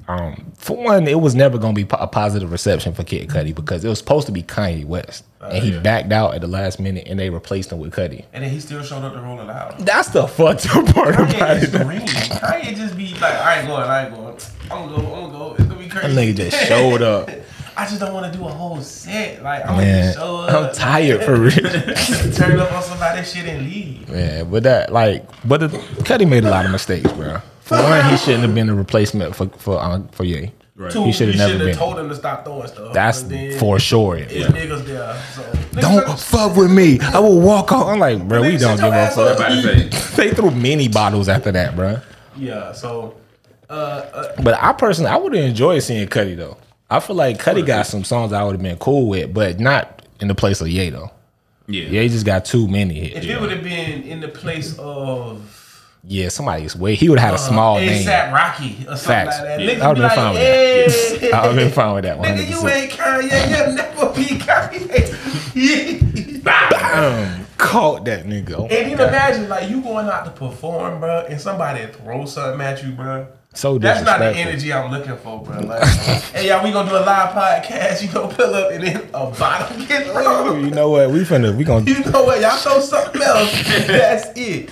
um, 0.08 0.52
for 0.58 0.76
one, 0.76 1.06
it 1.08 1.20
was 1.20 1.34
never 1.34 1.58
gonna 1.58 1.72
be 1.74 1.84
po- 1.84 1.96
a 1.98 2.06
positive 2.06 2.50
reception 2.52 2.94
for 2.94 3.04
Kid 3.04 3.28
Cudi 3.28 3.54
because 3.54 3.84
it 3.84 3.88
was 3.88 3.98
supposed 3.98 4.26
to 4.26 4.32
be 4.32 4.42
Kanye 4.42 4.84
West, 4.84 5.24
and 5.40 5.62
he 5.62 5.72
yeah. 5.72 5.80
backed 5.80 6.12
out 6.12 6.34
at 6.34 6.40
the 6.40 6.48
last 6.48 6.78
minute, 6.80 7.06
and 7.06 7.18
they 7.18 7.30
replaced 7.30 7.72
him 7.72 7.78
with 7.78 7.94
Cudi. 7.94 8.24
and 8.32 8.44
then 8.44 8.50
he 8.50 8.60
still 8.60 8.82
showed 8.82 9.02
up 9.04 9.12
to 9.14 9.20
Rolling 9.20 9.46
Loud. 9.46 9.78
That's 9.80 10.08
the 10.08 10.26
fucked 10.26 10.66
up 10.74 10.86
part 10.94 11.14
Kanye 11.14 11.62
is 11.62 11.74
it. 11.74 11.80
Kanye 11.82 12.76
just 12.76 12.96
be 12.96 13.12
like, 13.14 13.34
I 13.34 13.58
ain't 13.60 13.68
going, 13.68 13.82
I 13.82 14.06
ain't 14.06 14.14
going. 14.14 14.36
I'm 14.70 14.88
gonna 14.88 14.96
go, 14.96 15.14
I'm 15.14 15.30
gonna 15.30 15.32
go. 15.32 15.54
It's 15.58 15.64
gonna 15.64 15.78
be 15.78 15.88
That 15.88 16.00
crazy. 16.00 16.32
nigga 16.32 16.36
just 16.36 16.66
showed 16.66 17.02
up. 17.02 17.30
I 17.76 17.86
just 17.86 17.98
don't 17.98 18.14
want 18.14 18.32
to 18.32 18.38
do 18.38 18.44
a 18.46 18.48
whole 18.48 18.80
set. 18.80 19.42
Like 19.42 19.66
I'm 19.68 19.78
Man, 19.78 20.14
gonna 20.14 20.24
show 20.24 20.36
up. 20.36 20.68
I'm 20.70 20.74
tired 20.76 21.24
for 21.24 21.34
real. 21.34 21.50
Turn 22.32 22.60
up 22.60 22.70
on 22.72 22.82
somebody's 22.84 23.32
shit 23.32 23.46
and 23.46 23.64
leave. 23.64 24.08
Yeah, 24.08 24.44
but 24.44 24.62
that 24.62 24.92
like, 24.92 25.26
but 25.44 25.58
the, 25.58 25.68
Cudi 26.04 26.28
made 26.28 26.44
a 26.44 26.50
lot 26.50 26.64
of 26.66 26.70
mistakes, 26.70 27.10
bro. 27.12 27.38
For 27.64 27.76
one, 27.82 28.04
he 28.10 28.16
shouldn't 28.18 28.42
have 28.44 28.54
been 28.54 28.68
a 28.68 28.74
replacement 28.74 29.34
for 29.34 29.48
for 29.48 29.82
um, 29.82 30.08
for 30.08 30.24
Ye. 30.24 30.52
right. 30.76 30.92
Two, 30.92 31.04
He 31.04 31.12
shoulda 31.12 31.32
you 31.32 31.38
never 31.38 31.50
shoulda 31.52 31.64
been. 31.64 31.76
told 31.76 31.98
him 31.98 32.08
to 32.10 32.14
stop 32.14 32.44
throwing 32.44 32.68
stuff. 32.68 32.92
That's 32.92 33.22
then 33.22 33.58
for 33.58 33.78
sure. 33.78 34.16
It's 34.18 34.32
bro. 34.50 34.60
niggas 34.60 34.84
there. 34.84 35.22
So 35.34 35.42
niggas 35.42 35.80
Don't 35.80 36.06
like, 36.08 36.18
fuck 36.18 36.56
with 36.56 36.70
me. 36.70 37.00
I 37.00 37.18
will 37.20 37.40
walk 37.40 37.72
on. 37.72 37.88
I'm 37.94 37.98
like, 37.98 38.26
bro, 38.28 38.42
we 38.42 38.56
don't 38.58 38.76
give 38.78 38.92
a 38.92 39.10
fuck. 39.10 39.36
about 39.36 39.48
to 39.62 40.16
They 40.16 40.30
threw 40.32 40.50
many 40.50 40.88
bottles 40.88 41.28
after 41.28 41.50
that, 41.52 41.74
bro. 41.74 42.00
Yeah. 42.36 42.72
So, 42.72 43.16
uh, 43.70 43.72
uh, 43.72 44.42
But 44.42 44.62
I 44.62 44.72
personally, 44.74 45.10
I 45.10 45.16
would 45.16 45.34
have 45.34 45.44
enjoyed 45.44 45.82
seeing 45.82 46.06
Cudi 46.08 46.36
though. 46.36 46.58
I 46.90 47.00
feel 47.00 47.16
like 47.16 47.38
Cudi 47.38 47.64
got 47.64 47.86
some 47.86 48.04
songs 48.04 48.32
I 48.34 48.44
would 48.44 48.52
have 48.52 48.62
been 48.62 48.76
cool 48.78 49.08
with, 49.08 49.32
but 49.32 49.58
not 49.58 50.06
in 50.20 50.28
the 50.28 50.34
place 50.34 50.60
of 50.60 50.68
Ye 50.68 50.90
though. 50.90 51.10
yeah, 51.66 51.84
Ye 51.88 52.08
just 52.08 52.26
got 52.26 52.44
too 52.44 52.68
many 52.68 52.94
hits. 52.94 53.16
if 53.16 53.22
hits. 53.24 53.36
it 53.36 53.40
would 53.40 53.50
have 53.52 53.64
been 53.64 54.02
in 54.02 54.20
the 54.20 54.28
place 54.28 54.78
of 54.78 55.53
Yeah, 56.06 56.28
somebody's 56.28 56.76
way. 56.76 56.94
He 56.96 57.08
would 57.08 57.18
have 57.18 57.30
had 57.30 57.40
a 57.40 57.42
uh, 57.42 57.46
small 57.48 57.78
name. 57.80 58.06
ASAP 58.06 58.30
Rocky 58.32 58.76
or 58.86 58.94
something 58.96 58.98
Facts. 58.98 59.38
like 59.38 59.46
that, 59.46 59.60
Yeah. 59.60 59.70
niggas 59.74 59.80
I 59.80 59.88
would've 59.88 59.94
be 59.94 60.00
been 60.00 60.02
like, 60.02 60.14
fine 60.14 60.34
with 60.34 60.42
hey, 61.20 61.32
I 61.32 61.40
would 61.40 61.46
have 61.46 61.56
been 61.56 61.70
fine 61.72 61.94
with 61.94 62.04
that 62.04 62.18
one. 62.18 62.28
Nigga, 62.28 62.50
you 62.50 62.68
ain't 62.68 62.92
Kanye. 62.92 63.48
You'll 63.50 63.72
never 63.74 64.06
be 64.12 64.24
Kanye. 64.38 65.54
Bam! 66.44 67.46
Caught 67.56 68.04
that 68.04 68.26
nigga. 68.26 68.54
Oh 68.58 68.66
And 68.66 68.90
you 68.90 68.96
imagine, 68.96 69.48
like, 69.48 69.70
you 69.70 69.80
going 69.80 70.06
out 70.08 70.24
to 70.26 70.30
perform, 70.32 71.00
bro, 71.00 71.24
and 71.28 71.40
somebody 71.40 71.86
throw 71.86 72.26
something 72.26 72.60
at 72.60 72.82
you, 72.84 72.90
bro. 72.92 73.26
So 73.54 73.78
That's 73.78 74.04
not 74.04 74.18
the 74.18 74.36
energy 74.36 74.70
I'm 74.72 74.90
looking 74.90 75.16
for, 75.16 75.40
bro. 75.42 75.60
Like, 75.60 75.84
hey, 76.34 76.48
y'all, 76.48 76.62
we 76.64 76.72
gonna 76.72 76.90
do 76.90 76.96
a 76.96 77.06
live 77.06 77.30
podcast. 77.30 78.02
You 78.02 78.08
gonna 78.08 78.34
pull 78.34 78.52
up 78.52 78.72
and 78.72 78.82
then 78.84 78.96
a 79.14 79.30
bottle 79.30 79.78
get 79.86 80.06
thrown. 80.08 80.64
You 80.64 80.70
know 80.72 80.90
what? 80.90 81.10
We 81.10 81.20
finna 81.20 81.56
we 81.56 81.62
gonna 81.62 81.88
You 81.88 82.00
know 82.10 82.24
what? 82.24 82.40
Y'all 82.40 82.56
show 82.56 82.80
something 82.80 83.22
else. 83.22 83.52
That's 83.86 84.26
it. 84.36 84.70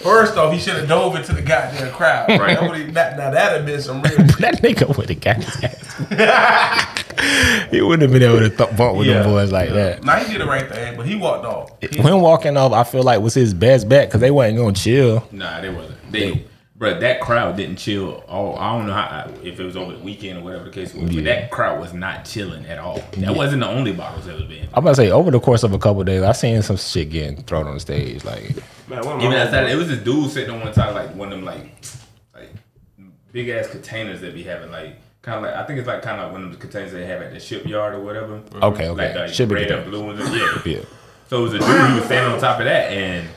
First 0.00 0.36
off, 0.36 0.52
he 0.52 0.58
should 0.60 0.74
have 0.76 0.88
dove 0.88 1.16
into 1.16 1.32
the 1.32 1.42
goddamn 1.42 1.92
crowd. 1.92 2.28
Right. 2.28 2.60
Nobody, 2.60 2.84
that, 2.92 3.16
now 3.18 3.30
that'd 3.30 3.58
have 3.58 3.66
been 3.66 3.82
some 3.82 4.00
real 4.00 4.12
shit. 4.16 4.38
that 4.38 4.62
nigga 4.62 4.96
would 4.96 5.08
have 5.10 5.20
got 5.20 5.36
his 5.36 5.64
ass. 6.18 7.68
he 7.70 7.80
wouldn't 7.80 8.02
have 8.02 8.12
been 8.12 8.22
able 8.22 8.38
to 8.38 8.48
th- 8.48 8.76
bump 8.76 8.96
with 8.96 9.08
Yeah. 9.08 9.22
them 9.22 9.32
boys 9.32 9.50
like 9.50 9.70
that. 9.70 10.04
Nah, 10.04 10.16
he 10.20 10.32
did 10.32 10.40
the 10.40 10.46
right 10.46 10.68
thing, 10.68 10.96
but 10.96 11.04
he 11.06 11.16
walked 11.16 11.44
off. 11.44 11.72
He- 11.80 11.96
Him 12.00 12.20
walking 12.20 12.56
off, 12.56 12.72
I 12.72 12.84
feel 12.84 13.02
like 13.02 13.20
was 13.20 13.34
his 13.34 13.52
best 13.54 13.88
bet 13.88 14.08
because 14.08 14.20
they 14.20 14.30
wasn't 14.30 14.58
gonna 14.58 14.72
chill. 14.72 15.26
Nah, 15.32 15.60
they 15.60 15.70
wasn't. 15.70 16.12
They, 16.12 16.44
bro, 16.78 16.98
that 17.00 17.20
crowd 17.20 17.56
didn't 17.56 17.76
chill. 17.76 18.24
All 18.28 18.56
I 18.58 18.78
don't 18.78 18.86
know 18.86 18.92
how 18.94 19.30
if 19.42 19.58
it 19.60 19.64
was 19.64 19.76
over 19.76 19.92
the 19.92 19.98
weekend 19.98 20.38
or 20.38 20.42
whatever 20.42 20.64
the 20.64 20.70
case 20.70 20.94
was, 20.94 21.10
Yeah. 21.10 21.16
but 21.16 21.24
that 21.24 21.50
crowd 21.50 21.80
was 21.80 21.92
not 21.92 22.24
chilling 22.24 22.64
at 22.66 22.78
all. 22.78 23.02
That 23.18 23.34
wasn't 23.34 23.60
the 23.62 23.68
only 23.68 23.92
bottles 23.92 24.26
that 24.26 24.34
was 24.36 24.44
being. 24.44 24.68
I'm 24.72 24.78
about 24.84 24.90
to 24.90 24.94
say 24.96 25.10
over 25.10 25.30
the 25.30 25.40
course 25.40 25.62
of 25.64 25.72
a 25.72 25.78
couple 25.78 26.02
days, 26.04 26.22
I 26.22 26.32
seen 26.32 26.62
some 26.62 26.76
shit 26.76 27.10
getting 27.10 27.42
thrown 27.42 27.66
on 27.66 27.74
the 27.74 27.80
stage. 27.80 28.24
Like 28.24 28.56
Man, 28.88 29.00
Even 29.04 29.30
my 29.32 29.40
outside, 29.42 29.68
it 29.70 29.76
was 29.76 29.88
this 29.88 29.98
dude 29.98 30.30
sitting 30.30 30.54
on 30.54 30.60
one 30.60 30.72
side, 30.72 30.94
like 30.94 31.14
one 31.14 31.30
of 31.32 31.38
them, 31.38 31.44
like, 31.44 31.66
like 32.34 32.48
big 33.32 33.48
ass 33.50 33.66
containers 33.68 34.20
that 34.22 34.32
be 34.34 34.42
having, 34.44 34.70
like, 34.70 34.96
kind 35.20 35.36
of 35.38 35.42
like 35.42 35.54
I 35.54 35.64
think 35.66 35.78
it's 35.80 35.88
like 35.88 36.00
kind 36.00 36.18
of 36.20 36.26
like 36.26 36.32
one 36.32 36.44
of 36.44 36.52
the 36.52 36.56
containers 36.56 36.92
they 36.92 37.04
have 37.04 37.20
at 37.20 37.32
the 37.34 37.40
shipyard 37.40 37.94
or 37.94 38.00
whatever. 38.00 38.40
Okay, 38.54 38.88
okay. 38.88 38.90
Like 38.90 39.12
the 39.14 39.28
Should 39.28 39.50
red 39.50 39.68
the 39.68 39.82
and 39.82 39.90
blue 39.90 40.04
ones. 40.06 40.20
Yeah. 40.20 40.62
yeah, 40.64 40.78
So 41.28 41.40
it 41.40 41.42
was 41.42 41.54
a 41.54 41.58
dude 41.58 41.66
who 41.68 41.96
was 41.96 42.04
standing 42.04 42.32
on 42.32 42.40
top 42.40 42.60
of 42.60 42.64
that, 42.64 42.90
and 42.92 43.28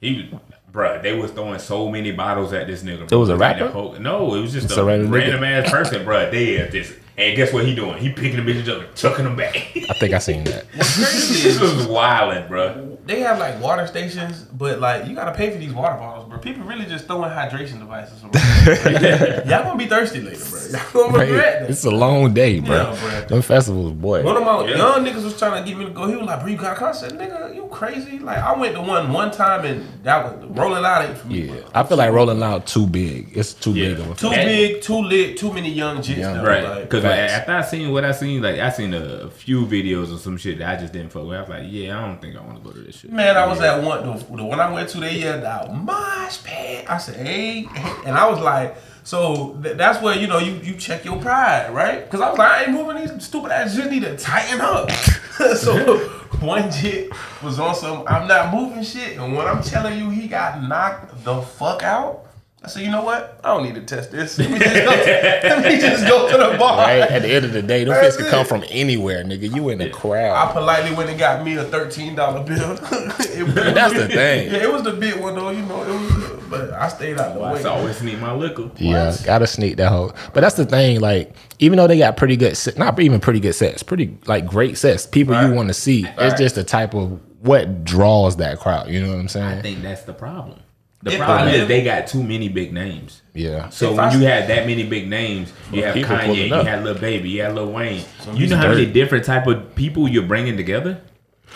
he, 0.00 0.32
bruh, 0.72 1.02
they 1.02 1.14
was 1.18 1.30
throwing 1.32 1.58
so 1.58 1.88
many 1.88 2.12
bottles 2.12 2.52
at 2.52 2.66
this 2.66 2.82
nigga. 2.82 3.10
It 3.10 3.14
was 3.16 3.28
a 3.28 3.36
Like 3.36 3.58
rapper? 3.60 3.72
whole- 3.72 3.92
no, 4.00 4.34
it 4.34 4.40
was 4.40 4.52
just 4.52 4.66
It's 4.66 4.76
a, 4.76 4.82
a 4.82 4.84
random 4.84 5.10
random, 5.12 5.44
ass 5.44 5.70
person, 5.70 6.04
bruh. 6.04 6.30
They 6.30 6.68
just, 6.70 6.94
and 7.18 7.36
guess 7.36 7.52
what 7.52 7.64
he 7.66 7.74
doing? 7.74 7.98
He 7.98 8.10
picking 8.10 8.44
the 8.44 8.52
bitches 8.52 8.68
up 8.68 8.82
and 8.86 8.94
chucking 8.96 9.24
them 9.24 9.36
back. 9.36 9.56
I 9.76 9.94
think 9.98 10.14
I 10.14 10.18
seen 10.18 10.44
that. 10.44 10.66
This 10.74 11.44
is 11.44 11.60
was 11.60 11.86
wilding, 11.86 12.44
bruh. 12.44 12.98
they 13.06 13.20
have 13.20 13.38
like 13.38 13.60
water 13.60 13.86
stations, 13.86 14.42
but 14.42 14.78
like 14.80 15.06
you 15.06 15.14
gotta 15.14 15.32
pay 15.32 15.50
for 15.50 15.58
these 15.58 15.72
water 15.72 15.96
bottles, 15.96 16.28
bro. 16.28 16.38
People 16.38 16.64
really 16.64 16.84
just 16.86 17.06
throwing 17.06 17.30
hydration 17.30 17.78
devices 17.78 18.22
around. 18.22 18.34
Y'all 19.48 19.62
gonna 19.64 19.76
be 19.78 19.86
thirsty 19.86 20.20
later, 20.20 20.44
bro. 20.50 20.60
Y'all 20.70 20.92
gonna 21.10 21.18
regret 21.18 21.70
It's 21.70 21.84
a 21.84 21.90
long 21.90 22.32
day, 22.34 22.60
bro. 22.60 22.76
Yeah, 22.92 23.00
bro. 23.20 23.26
Them 23.28 23.42
festivals, 23.42 23.92
boy. 23.92 24.22
One 24.22 24.36
of 24.36 24.44
my 24.44 24.66
Yeah. 24.68 24.76
young 24.76 25.04
niggas 25.04 25.24
was 25.24 25.38
trying 25.38 25.62
to 25.62 25.68
get 25.68 25.78
me 25.78 25.84
to 25.86 25.90
go. 25.90 26.06
He 26.06 26.16
was 26.16 26.26
like, 26.26 26.40
"Bro, 26.40 26.48
you 26.50 26.56
got 26.56 26.76
a 26.76 26.78
concert, 26.78 27.12
nigga? 27.12 27.54
You 27.54 27.66
crazy?" 27.70 28.18
Like 28.18 28.38
I 28.38 28.56
went 28.58 28.74
to 28.74 28.82
one 28.82 29.12
one 29.12 29.30
time 29.30 29.64
and 29.64 29.86
that 30.04 30.24
was 30.24 30.44
rolling 30.50 30.84
out 30.84 31.04
ain't 31.08 31.16
for 31.18 31.26
me. 31.28 31.42
Yeah, 31.42 31.52
bro. 31.52 31.64
I 31.74 31.82
feel 31.84 31.96
like 31.96 32.12
Rolling 32.12 32.38
Loud 32.40 32.66
too 32.66 32.86
big. 32.86 33.30
It's 33.36 33.54
too 33.54 33.72
Yeah. 33.72 33.88
big 33.90 34.00
of 34.00 34.10
a 34.10 34.14
Too 34.14 34.28
That- 34.30 34.44
big, 34.44 34.82
too 34.82 35.00
lit, 35.02 35.36
too 35.38 35.52
many 35.52 35.70
young 35.70 35.98
jits. 35.98 36.18
Young. 36.18 36.36
now, 36.38 36.44
Right, 36.44 36.64
like- 36.64 36.90
because 37.02 37.16
Facts. 37.16 37.32
after 37.32 37.52
I 37.52 37.62
seen 37.62 37.92
what 37.92 38.04
I 38.04 38.12
seen, 38.12 38.42
like 38.42 38.58
I 38.58 38.70
seen 38.70 38.94
a, 38.94 39.02
a 39.02 39.30
few 39.30 39.66
videos 39.66 40.14
or 40.14 40.18
some 40.18 40.36
shit 40.36 40.58
that 40.58 40.68
I 40.68 40.80
just 40.80 40.92
didn't 40.92 41.10
fuck 41.10 41.24
with. 41.24 41.36
I 41.36 41.40
was 41.40 41.48
like, 41.50 41.64
yeah, 41.66 41.98
I 41.98 42.06
don't 42.06 42.20
think 42.20 42.36
I 42.36 42.40
want 42.40 42.58
to 42.58 42.62
go 42.62 42.72
to 42.72 42.80
this 42.80 42.96
shit. 43.00 43.12
Man, 43.12 43.36
I 43.36 43.46
was 43.46 43.60
at 43.60 43.82
one 43.82 44.06
the, 44.06 44.36
the 44.36 44.44
one 44.44 44.60
I 44.60 44.72
went 44.72 44.88
to. 44.90 45.00
They 45.00 45.18
yelled 45.18 45.44
out 45.44 45.74
"Mosh 45.74 46.42
pit." 46.44 46.84
I 46.88 46.98
said, 46.98 47.16
"Hey," 47.26 47.66
and 48.06 48.16
I 48.16 48.28
was 48.28 48.40
like, 48.40 48.76
"So 49.04 49.58
th- 49.62 49.76
that's 49.76 50.02
where 50.02 50.16
you 50.16 50.26
know 50.26 50.38
you 50.38 50.54
you 50.62 50.74
check 50.76 51.04
your 51.04 51.20
pride, 51.20 51.74
right?" 51.74 52.04
Because 52.04 52.20
I 52.20 52.30
was 52.30 52.38
like, 52.38 52.50
"I 52.50 52.62
ain't 52.64 52.72
moving 52.72 52.96
these 52.96 53.24
stupid 53.24 53.50
ass 53.52 53.74
just 53.74 53.90
need 53.90 54.02
to 54.02 54.16
tighten 54.16 54.60
up." 54.60 54.90
so 55.56 55.98
one 56.40 56.70
jit 56.70 57.12
was 57.42 57.58
on 57.58 57.74
some 57.74 58.04
"I'm 58.06 58.28
not 58.28 58.54
moving" 58.54 58.82
shit, 58.82 59.16
and 59.18 59.36
when 59.36 59.46
I'm 59.46 59.62
telling 59.62 59.98
you, 59.98 60.10
he 60.10 60.28
got 60.28 60.62
knocked 60.62 61.24
the 61.24 61.42
fuck 61.42 61.82
out. 61.82 62.26
I 62.62 62.68
said, 62.68 62.82
"You 62.82 62.90
know 62.90 63.02
what? 63.02 63.40
I 63.42 63.54
don't 63.54 63.64
need 63.64 63.74
to 63.76 63.80
test 63.80 64.10
this. 64.12 64.38
Let 64.38 64.50
me 64.50 64.58
just 64.58 64.74
go 64.74 64.90
to, 64.90 64.96
let 65.48 65.64
me 65.64 65.80
just 65.80 66.06
go 66.06 66.30
to 66.30 66.36
the 66.52 66.58
bar." 66.58 66.76
Right? 66.76 66.98
At 67.00 67.22
the 67.22 67.28
end 67.32 67.46
of 67.46 67.52
the 67.54 67.62
day, 67.62 67.84
those 67.84 67.94
That's 67.94 68.16
fish 68.16 68.24
could 68.24 68.30
come 68.30 68.44
from 68.44 68.64
anywhere, 68.68 69.24
nigga. 69.24 69.54
You 69.54 69.70
in 69.70 69.78
the 69.78 69.88
crowd. 69.88 70.36
I 70.36 70.52
politely 70.52 70.94
went 70.94 71.08
and 71.08 71.18
got 71.18 71.42
me 71.42 71.56
a 71.56 71.64
thirteen 71.64 72.14
dollar 72.14 72.44
bill. 72.44 72.78
It- 73.32 73.44
That's 73.74 73.94
the 73.94 74.08
thing. 74.08 74.50
Yeah, 74.52 74.64
it 74.64 74.72
was 74.72 74.82
the 74.82 74.92
big 74.92 75.18
one 75.20 75.34
though. 75.36 75.48
You 75.50 75.62
know, 75.62 75.82
it 75.82 75.88
was, 75.88 76.44
but 76.50 76.70
I 76.72 76.88
stayed 76.88 77.18
out 77.18 77.34
the 77.34 77.40
I 77.40 77.54
way. 77.54 77.64
always 77.64 77.96
sneak 77.96 78.18
my 78.20 78.34
liquor. 78.34 78.70
Yeah, 78.76 79.16
gotta 79.24 79.46
sneak 79.46 79.76
that 79.78 79.88
whole. 79.90 80.12
But 80.34 80.42
that's 80.42 80.56
the 80.56 80.66
thing. 80.66 81.00
Like, 81.00 81.34
even 81.60 81.78
though 81.78 81.86
they 81.86 81.96
got 81.96 82.18
pretty 82.18 82.36
good, 82.36 82.56
se- 82.58 82.74
not 82.76 82.98
even 83.00 83.20
pretty 83.20 83.40
good 83.40 83.54
sets, 83.54 83.82
pretty 83.82 84.18
like 84.26 84.46
great 84.46 84.76
sets, 84.76 85.06
people 85.06 85.34
you 85.42 85.54
want 85.54 85.68
to 85.68 85.74
see. 85.74 86.04
Right. 86.04 86.14
It's 86.18 86.38
just 86.38 86.56
the 86.56 86.64
type 86.64 86.92
of 86.94 87.18
what 87.40 87.84
draws 87.84 88.36
that 88.36 88.58
crowd. 88.58 88.90
You 88.90 89.00
know 89.00 89.08
what 89.08 89.18
I'm 89.20 89.28
saying? 89.28 89.46
I 89.58 89.62
think 89.62 89.80
that's 89.80 90.02
the 90.02 90.12
problem. 90.12 90.60
The 91.02 91.12
If 91.12 91.18
problem 91.18 91.48
is 91.54 91.66
they 91.66 91.82
got 91.82 92.06
too 92.06 92.22
many 92.22 92.48
big 92.50 92.74
names. 92.74 93.22
Yeah. 93.32 93.70
So 93.70 93.90
If 93.90 93.96
when 93.96 94.04
I- 94.04 94.12
you 94.14 94.26
have 94.26 94.48
that 94.48 94.66
many 94.66 94.82
big 94.84 95.08
names, 95.08 95.50
you 95.72 95.82
have 95.82 95.94
Kanye, 95.96 96.48
you 96.48 96.54
had 96.54 96.66
have 96.66 96.84
Lil 96.84 96.94
Baby, 96.94 97.30
you 97.30 97.42
had 97.42 97.54
Lil 97.54 97.72
Wayne. 97.72 98.04
you 98.34 98.46
know 98.48 98.56
how 98.56 98.68
many 98.68 98.84
different 98.86 99.24
type 99.24 99.46
of 99.46 99.74
people 99.74 100.06
you're 100.08 100.22
bringing 100.24 100.56
together? 100.58 101.00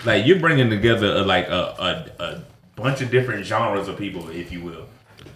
Like 0.06 0.26
you're 0.26 0.38
bringing 0.40 0.70
together 0.70 1.08
a, 1.16 1.22
like 1.22 1.48
a, 1.48 2.10
a 2.18 2.22
a 2.22 2.40
bunch 2.74 3.02
of 3.02 3.10
different 3.10 3.44
genres 3.44 3.86
of 3.86 3.98
people, 3.98 4.28
if 4.30 4.50
you 4.50 4.60
will. 4.62 4.86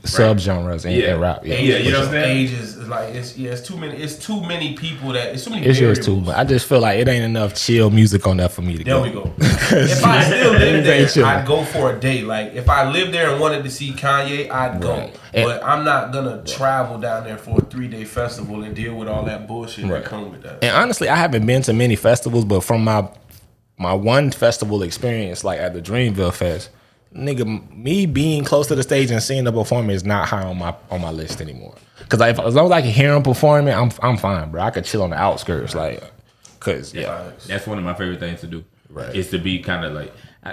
Sub 0.08 0.38
genres 0.38 0.84
and, 0.84 0.94
Yeah. 0.94 1.12
and 1.12 1.20
rap. 1.20 1.46
Yeah, 1.46 1.56
Yeah, 1.56 1.76
you 1.78 1.92
know 1.92 1.98
what 2.00 2.08
I'm 2.08 2.12
saying? 2.14 2.36
Ages 2.38 2.76
is 2.76 2.88
like 2.88 3.14
it's 3.14 3.36
yeah, 3.36 3.50
it's 3.52 3.60
too 3.60 3.76
many. 3.76 3.96
It's 3.96 4.14
too 4.16 4.40
many 4.40 4.74
people 4.74 5.12
that 5.12 5.34
it's 5.34 5.44
too 5.44 5.50
many. 5.50 5.66
It's 5.66 5.78
yours 5.78 5.98
too, 5.98 6.12
variables. 6.12 6.26
but 6.26 6.36
I 6.38 6.44
just 6.44 6.66
feel 6.66 6.80
like 6.80 6.98
it 6.98 7.08
ain't 7.08 7.24
enough 7.24 7.54
chill 7.54 7.90
music 7.90 8.26
on 8.26 8.38
that 8.38 8.52
for 8.52 8.62
me 8.62 8.76
to 8.78 8.84
There 8.84 8.94
go. 8.94 9.02
we 9.02 9.10
go. 9.10 9.32
if 9.38 10.04
I 10.04 10.24
still 10.24 10.52
lived 10.52 10.86
there, 10.86 11.06
chilling. 11.06 11.28
I'd 11.30 11.46
go 11.46 11.64
for 11.64 11.94
a 11.94 12.00
day. 12.00 12.22
Like 12.22 12.54
if 12.54 12.68
I 12.68 12.90
lived 12.90 13.12
there 13.12 13.30
and 13.30 13.40
wanted 13.40 13.64
to 13.64 13.70
see 13.70 13.92
Kanye, 13.92 14.50
I'd 14.50 14.80
go. 14.80 14.90
Right. 14.96 15.16
And- 15.34 15.44
but 15.44 15.62
I'm 15.62 15.84
not 15.84 16.12
gonna 16.12 16.42
travel 16.44 16.98
down 16.98 17.24
there 17.24 17.38
for 17.38 17.58
a 17.58 17.64
three 17.64 17.88
day 17.88 18.04
festival 18.04 18.62
and 18.62 18.74
deal 18.74 18.94
with 18.94 19.08
all 19.08 19.24
that 19.24 19.46
bullshit 19.46 19.84
Right. 19.84 20.02
that 20.02 20.08
come 20.08 20.30
with 20.30 20.42
that. 20.42 20.64
And 20.64 20.74
honestly, 20.74 21.08
I 21.08 21.16
haven't 21.16 21.44
been 21.46 21.62
to 21.62 21.72
many 21.72 21.96
festivals, 21.96 22.44
but 22.44 22.60
from 22.64 22.84
my 22.84 23.08
my 23.78 23.92
one 23.92 24.30
festival 24.32 24.82
experience, 24.82 25.44
like 25.44 25.60
at 25.60 25.72
the 25.74 25.80
Dreamville 25.80 26.32
Fest, 26.32 26.70
nigga, 27.14 27.74
me 27.76 28.06
being 28.06 28.44
close 28.44 28.66
to 28.68 28.74
the 28.74 28.82
stage 28.82 29.10
and 29.10 29.22
seeing 29.22 29.44
the 29.44 29.52
performance 29.52 29.96
is 30.02 30.04
not 30.04 30.28
high 30.28 30.42
on 30.44 30.58
my 30.58 30.74
on 30.90 31.00
my 31.00 31.10
list 31.10 31.40
anymore. 31.40 31.74
Cause 32.08 32.20
like, 32.20 32.38
if, 32.38 32.40
as 32.40 32.54
long 32.54 32.66
as 32.66 32.72
I 32.72 32.80
can 32.82 32.90
hear 32.90 33.14
him 33.14 33.22
performing, 33.22 33.74
I'm 33.74 33.90
I'm 34.02 34.16
fine, 34.16 34.50
bro. 34.50 34.62
I 34.62 34.70
could 34.70 34.84
chill 34.84 35.02
on 35.02 35.10
the 35.10 35.16
outskirts, 35.16 35.74
like, 35.74 36.02
cause 36.60 36.94
yeah, 36.94 37.30
That's 37.46 37.66
one 37.66 37.78
of 37.78 37.84
my 37.84 37.94
favorite 37.94 38.20
things 38.20 38.40
to 38.40 38.46
do. 38.46 38.64
Right. 38.90 39.14
Is 39.14 39.30
to 39.30 39.38
be 39.38 39.58
kind 39.58 39.84
of 39.84 39.92
like. 39.92 40.12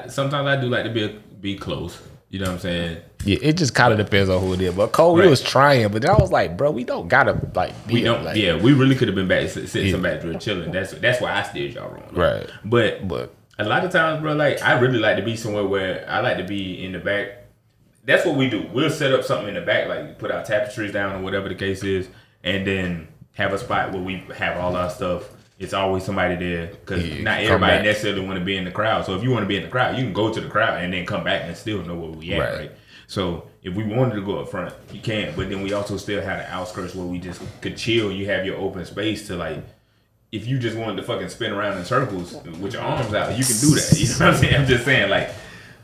Sometimes 0.10 0.46
I 0.48 0.60
do 0.60 0.68
like 0.68 0.84
to 0.84 0.90
be 0.90 1.08
be 1.40 1.56
close. 1.56 1.98
You 2.30 2.40
know 2.40 2.48
what 2.48 2.54
I'm 2.56 2.60
saying? 2.60 2.98
yeah. 3.24 3.38
It 3.42 3.54
just 3.56 3.74
kind 3.76 3.94
of 3.94 3.98
depends 4.04 4.30
on 4.30 4.42
who 4.42 4.52
it 4.54 4.60
is. 4.62 4.74
But 4.74 4.92
Cole, 4.92 5.14
we 5.14 5.22
Right. 5.22 5.30
was 5.30 5.42
trying, 5.42 5.88
but 5.90 6.02
then 6.02 6.12
I 6.12 6.16
was 6.18 6.32
like, 6.32 6.58
bro, 6.58 6.72
we 6.72 6.84
don't 6.84 7.08
gotta 7.08 7.40
like 7.54 7.72
be 7.88 7.94
We 7.94 8.02
don't. 8.02 8.26
like, 8.26 8.36
yeah, 8.36 8.58
we 8.58 8.74
really 8.74 8.96
could 8.96 9.08
have 9.08 9.16
been 9.16 9.28
back 9.30 9.48
sitting 9.48 9.86
Yeah. 9.86 9.92
some 9.94 10.02
back 10.02 10.22
there 10.22 10.34
chilling. 10.34 10.72
That's 10.72 10.92
that's 10.94 11.22
why 11.22 11.32
I 11.32 11.44
steered 11.44 11.74
y'all 11.76 11.90
wrong. 11.90 12.04
Right. 12.12 12.50
But 12.66 13.08
But 13.08 13.34
a 13.58 13.64
lot 13.64 13.86
of 13.86 13.92
times, 13.92 14.22
bro, 14.22 14.34
like 14.34 14.62
I 14.62 14.80
really 14.80 15.00
like 15.00 15.18
to 15.18 15.24
be 15.24 15.36
somewhere 15.36 15.66
where 15.66 16.06
I 16.10 16.20
like 16.22 16.38
to 16.38 16.44
be 16.44 16.84
in 16.84 16.92
the 16.92 17.00
back. 17.00 17.44
That's 18.06 18.26
what 18.26 18.36
we 18.36 18.50
do. 18.50 18.68
We'll 18.74 18.90
set 18.92 19.14
up 19.14 19.24
something 19.24 19.48
in 19.50 19.56
the 19.56 19.62
back, 19.62 19.88
like 19.88 20.20
put 20.20 20.30
our 20.32 20.44
tapestries 20.44 20.92
down 20.92 21.16
or 21.16 21.24
whatever 21.24 21.50
the 21.50 21.56
case 21.56 21.84
is, 21.84 22.08
and 22.44 22.66
then 22.68 23.08
have 23.34 23.52
a 23.54 23.58
spot 23.58 23.92
where 23.92 24.02
we 24.02 24.24
have 24.38 24.58
all 24.58 24.76
our 24.76 24.90
stuff. 24.90 25.30
It's 25.58 25.74
always 25.74 26.04
somebody 26.04 26.36
there 26.36 26.68
because 26.68 27.08
Yeah, 27.08 27.22
not 27.24 27.40
everybody 27.40 27.78
back. 27.78 27.86
necessarily 27.86 28.26
want 28.26 28.38
to 28.40 28.46
be 28.46 28.58
in 28.58 28.66
the 28.66 28.72
crowd. 28.72 29.06
So 29.06 29.16
if 29.16 29.24
you 29.24 29.32
want 29.32 29.44
to 29.44 29.48
be 29.48 29.56
in 29.58 29.64
the 29.64 29.70
crowd, 29.70 29.98
you 29.98 30.04
can 30.04 30.12
go 30.14 30.32
to 30.34 30.42
the 30.42 30.50
crowd 30.50 30.84
and 30.84 30.94
then 30.94 31.06
come 31.06 31.24
back 31.24 31.44
and 31.46 31.56
still 31.56 31.82
know 31.84 31.96
where 31.96 32.12
we 32.12 32.34
at, 32.34 32.40
Right. 32.40 32.58
right? 32.60 32.72
So 33.08 33.48
if 33.64 33.74
we 33.74 33.84
wanted 33.86 34.16
to 34.16 34.22
go 34.22 34.40
up 34.40 34.50
front, 34.50 34.74
you 34.92 35.00
can. 35.00 35.34
But 35.36 35.50
then 35.50 35.62
we 35.64 35.72
also 35.74 35.96
still 35.98 36.22
have 36.22 36.40
the 36.40 36.52
outskirts 36.54 36.94
where 36.94 37.06
we 37.08 37.20
just 37.20 37.42
could 37.62 37.78
chill. 37.78 38.12
You 38.12 38.26
have 38.28 38.46
your 38.46 38.58
open 38.58 38.84
space 38.86 39.28
to 39.28 39.36
like 39.38 39.64
if 40.36 40.46
you 40.48 40.60
just 40.60 40.76
wanted 40.78 40.98
to 40.98 41.04
fucking 41.04 41.30
spin 41.30 41.54
around 41.54 41.78
in 41.78 41.86
circles 41.86 42.34
with 42.60 42.74
your 42.74 42.82
arms 42.82 43.14
out, 43.14 43.38
you 43.38 43.46
can 43.46 43.56
do 43.60 43.76
that. 43.76 43.92
You 43.96 44.08
know 44.08 44.14
what 44.14 44.22
I'm 44.22 44.36
saying? 44.36 44.56
I'm 44.56 44.66
just 44.68 44.84
saying, 44.84 45.10
like, 45.10 45.30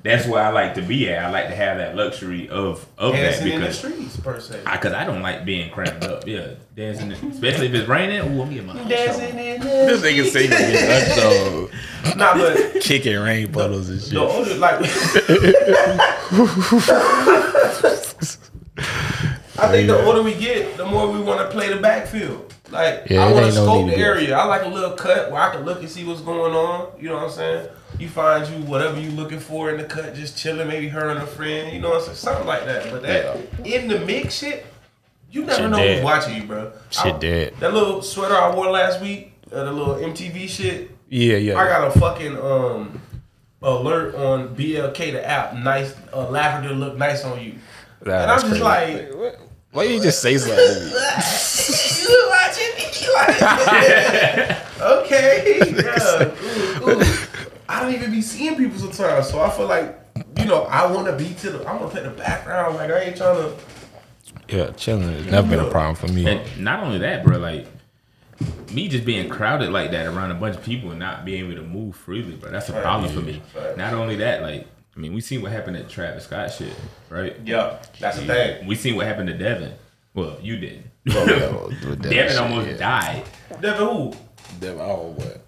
that's 0.04 0.28
where 0.28 0.44
I 0.44 0.50
like 0.50 0.74
to 0.76 0.82
be 0.82 1.10
at. 1.10 1.24
I 1.24 1.30
like 1.30 1.48
to 1.48 1.56
have 1.56 1.78
that 1.78 1.96
luxury 1.96 2.50
of 2.50 2.86
of 2.98 3.14
that 3.14 3.22
Dancing 3.22 3.48
in 3.54 3.62
the 3.62 3.68
because 3.68 3.78
streets 3.78 4.18
per 4.18 4.40
se. 4.40 4.62
I, 4.66 4.78
cause 4.78 4.94
I 4.94 5.06
don't 5.06 5.22
like 5.22 5.46
being 5.46 5.70
cramped 5.72 6.04
up. 6.04 6.28
Yeah, 6.28 6.56
dancing, 6.76 7.12
especially 7.12 7.68
if 7.68 7.74
it's 7.76 7.88
raining. 7.88 8.20
Ooh, 8.20 8.42
I'm 8.42 8.50
getting 8.50 8.66
my 8.66 8.74
Dancing 8.90 9.38
in 9.38 9.62
the 9.62 9.68
this 9.68 10.02
nigga 10.02 10.26
singing 10.30 11.16
so 11.16 11.70
Nah, 12.18 12.34
but 12.34 12.82
kicking 12.82 13.20
rain 13.20 13.52
puddles 13.52 13.90
and 13.90 14.02
shit. 14.02 14.10
the 14.12 14.28
shit. 14.28 14.38
older 14.38 14.56
like 14.56 14.80
I 19.60 19.68
think 19.72 19.88
the 19.88 20.04
older 20.04 20.24
we 20.24 20.34
get, 20.34 20.78
the 20.78 20.86
more 20.86 21.12
we 21.12 21.22
want 21.22 21.40
to 21.42 21.48
play 21.56 21.70
the 21.72 21.80
backfield. 21.80 22.52
Like 22.72 23.10
Yeah, 23.10 23.26
I 23.26 23.32
want 23.34 23.46
to 23.48 23.52
scope 23.52 23.88
the 23.88 23.98
area. 23.98 24.36
I 24.38 24.46
like 24.46 24.64
a 24.64 24.68
little 24.70 24.92
cut 24.92 25.32
where 25.32 25.42
I 25.42 25.52
can 25.54 25.64
look 25.66 25.80
and 25.80 25.90
see 25.90 26.06
what's 26.06 26.22
going 26.22 26.54
on. 26.54 26.92
You 27.00 27.10
know 27.10 27.16
what 27.16 27.24
I'm 27.26 27.30
saying? 27.32 27.70
You 28.00 28.08
find 28.10 28.48
you 28.48 28.66
whatever 28.66 29.00
you 29.00 29.12
looking 29.12 29.40
for 29.40 29.70
in 29.70 29.78
the 29.78 29.84
cut, 29.84 30.16
just 30.16 30.38
chilling, 30.38 30.68
maybe 30.68 30.88
her 30.88 31.10
and 31.10 31.20
a 31.20 31.28
friend. 31.28 31.74
You 31.74 31.82
know 31.82 31.90
what 31.90 31.98
I'm 32.00 32.04
saying? 32.06 32.16
Something 32.18 32.48
like 32.48 32.66
that. 32.66 32.90
But 32.92 33.02
that 33.04 33.38
in 33.66 33.88
the 33.90 34.00
mix 34.00 34.36
shit, 34.40 34.66
you 35.30 35.42
never 35.46 35.62
Shit 35.62 35.70
know 35.70 35.78
dead. 35.78 35.96
who's 35.98 36.04
watching 36.06 36.36
you, 36.38 36.44
bro. 36.44 36.72
Shit 36.90 37.16
I- 37.16 37.20
dead. 37.20 37.54
That 37.60 37.74
little 37.74 38.02
sweater 38.02 38.36
I 38.36 38.56
wore 38.56 38.70
last 38.72 39.02
week, 39.02 39.34
uh, 39.52 39.64
the 39.66 39.72
little 39.72 39.96
MTV 39.96 40.48
shit. 40.50 40.92
Yeah, 41.10 41.36
yeah. 41.38 41.58
I 41.60 41.68
got 41.68 41.88
a 41.96 42.00
fucking 42.00 42.38
um 42.38 43.02
alert 43.62 44.16
on 44.16 44.56
BLK 44.56 45.12
the 45.12 45.28
app. 45.28 45.54
Nice 45.56 45.94
uh, 46.14 46.30
lavender 46.30 46.74
look 46.74 46.98
nice 46.98 47.24
on 47.26 47.40
you. 47.44 47.56
Nah, 48.06 48.14
and 48.24 48.32
I'm 48.32 48.40
just 48.40 48.62
crazy. 48.62 49.12
like, 49.12 49.40
Why 49.72 49.84
you 49.84 50.02
just 50.02 50.22
say 50.22 50.38
something? 50.38 50.58
to 50.58 50.80
me? 50.84 50.92
you 52.02 52.30
watching 52.30 52.74
me? 52.78 52.86
Like, 53.14 54.82
okay, 54.82 55.60
yeah. 55.76 56.32
Ooh, 56.84 56.90
ooh. 56.90 57.04
I 57.70 57.82
don't 57.82 57.94
even 57.94 58.12
be 58.12 58.22
seeing 58.22 58.58
people 58.58 58.78
sometimes, 58.78 59.30
so 59.30 59.42
I 59.42 59.50
feel 59.50 59.68
like 59.68 59.98
you 60.38 60.46
know 60.46 60.64
I 60.64 60.92
want 60.92 61.08
to 61.08 61.14
be 61.14 61.34
to 61.36 61.52
the. 61.52 61.60
I'm 61.68 61.78
gonna 61.80 61.90
play 61.90 62.04
the 62.04 62.10
background. 62.10 62.76
Like 62.76 62.92
I 62.92 63.00
ain't 63.02 63.18
trying 63.18 63.36
to. 63.36 63.56
Yeah, 64.50 64.72
chilling 64.72 65.10
has 65.10 65.26
never 65.28 65.48
been 65.48 65.60
a 65.60 65.70
problem 65.70 65.96
for 65.96 66.08
me. 66.14 66.28
And 66.28 66.42
not 66.62 66.84
only 66.84 66.98
that, 67.00 67.24
bro, 67.24 67.38
like 67.38 67.68
me 68.72 68.88
just 68.88 69.06
being 69.06 69.30
crowded 69.30 69.70
like 69.70 69.92
that 69.92 70.08
around 70.08 70.32
a 70.32 70.36
bunch 70.36 70.58
of 70.58 70.64
people 70.64 70.92
and 70.92 71.00
not 71.00 71.24
being 71.24 71.46
able 71.46 71.62
to 71.62 71.68
move 71.68 71.96
freely, 71.96 72.36
bro. 72.36 72.52
That's 72.52 72.70
a 72.70 72.82
problem 72.82 73.14
for 73.14 73.22
me. 73.22 73.42
Not 73.78 73.94
only 73.94 74.18
that, 74.18 74.42
like, 74.42 74.68
I 74.96 75.00
mean, 75.00 75.14
we 75.14 75.22
seen 75.22 75.42
what 75.42 75.52
happened 75.52 75.78
at 75.78 75.90
Travis 75.90 76.26
Scott 76.26 76.52
shit, 76.52 76.74
right? 77.10 77.36
Yeah, 77.46 77.82
that's 78.00 78.20
the 78.20 78.26
thing. 78.26 78.68
We 78.68 78.76
seen 78.76 78.96
what 78.96 79.08
happened 79.08 79.28
to 79.30 79.38
Devin. 79.38 79.74
Well, 80.14 80.38
you 80.42 80.58
didn't. 80.58 80.88
Oh, 81.12 81.26
oh 81.26 81.68
with 81.90 82.02
Devin 82.04 82.10
Devin 82.12 82.28
shit, 82.30 82.38
almost 82.42 82.68
yeah. 82.70 82.78
died. 82.78 83.24
Devin 83.62 83.88
who? 83.88 84.14
Devin, 84.60 84.82
oh, 84.82 85.14
what? 85.18 85.46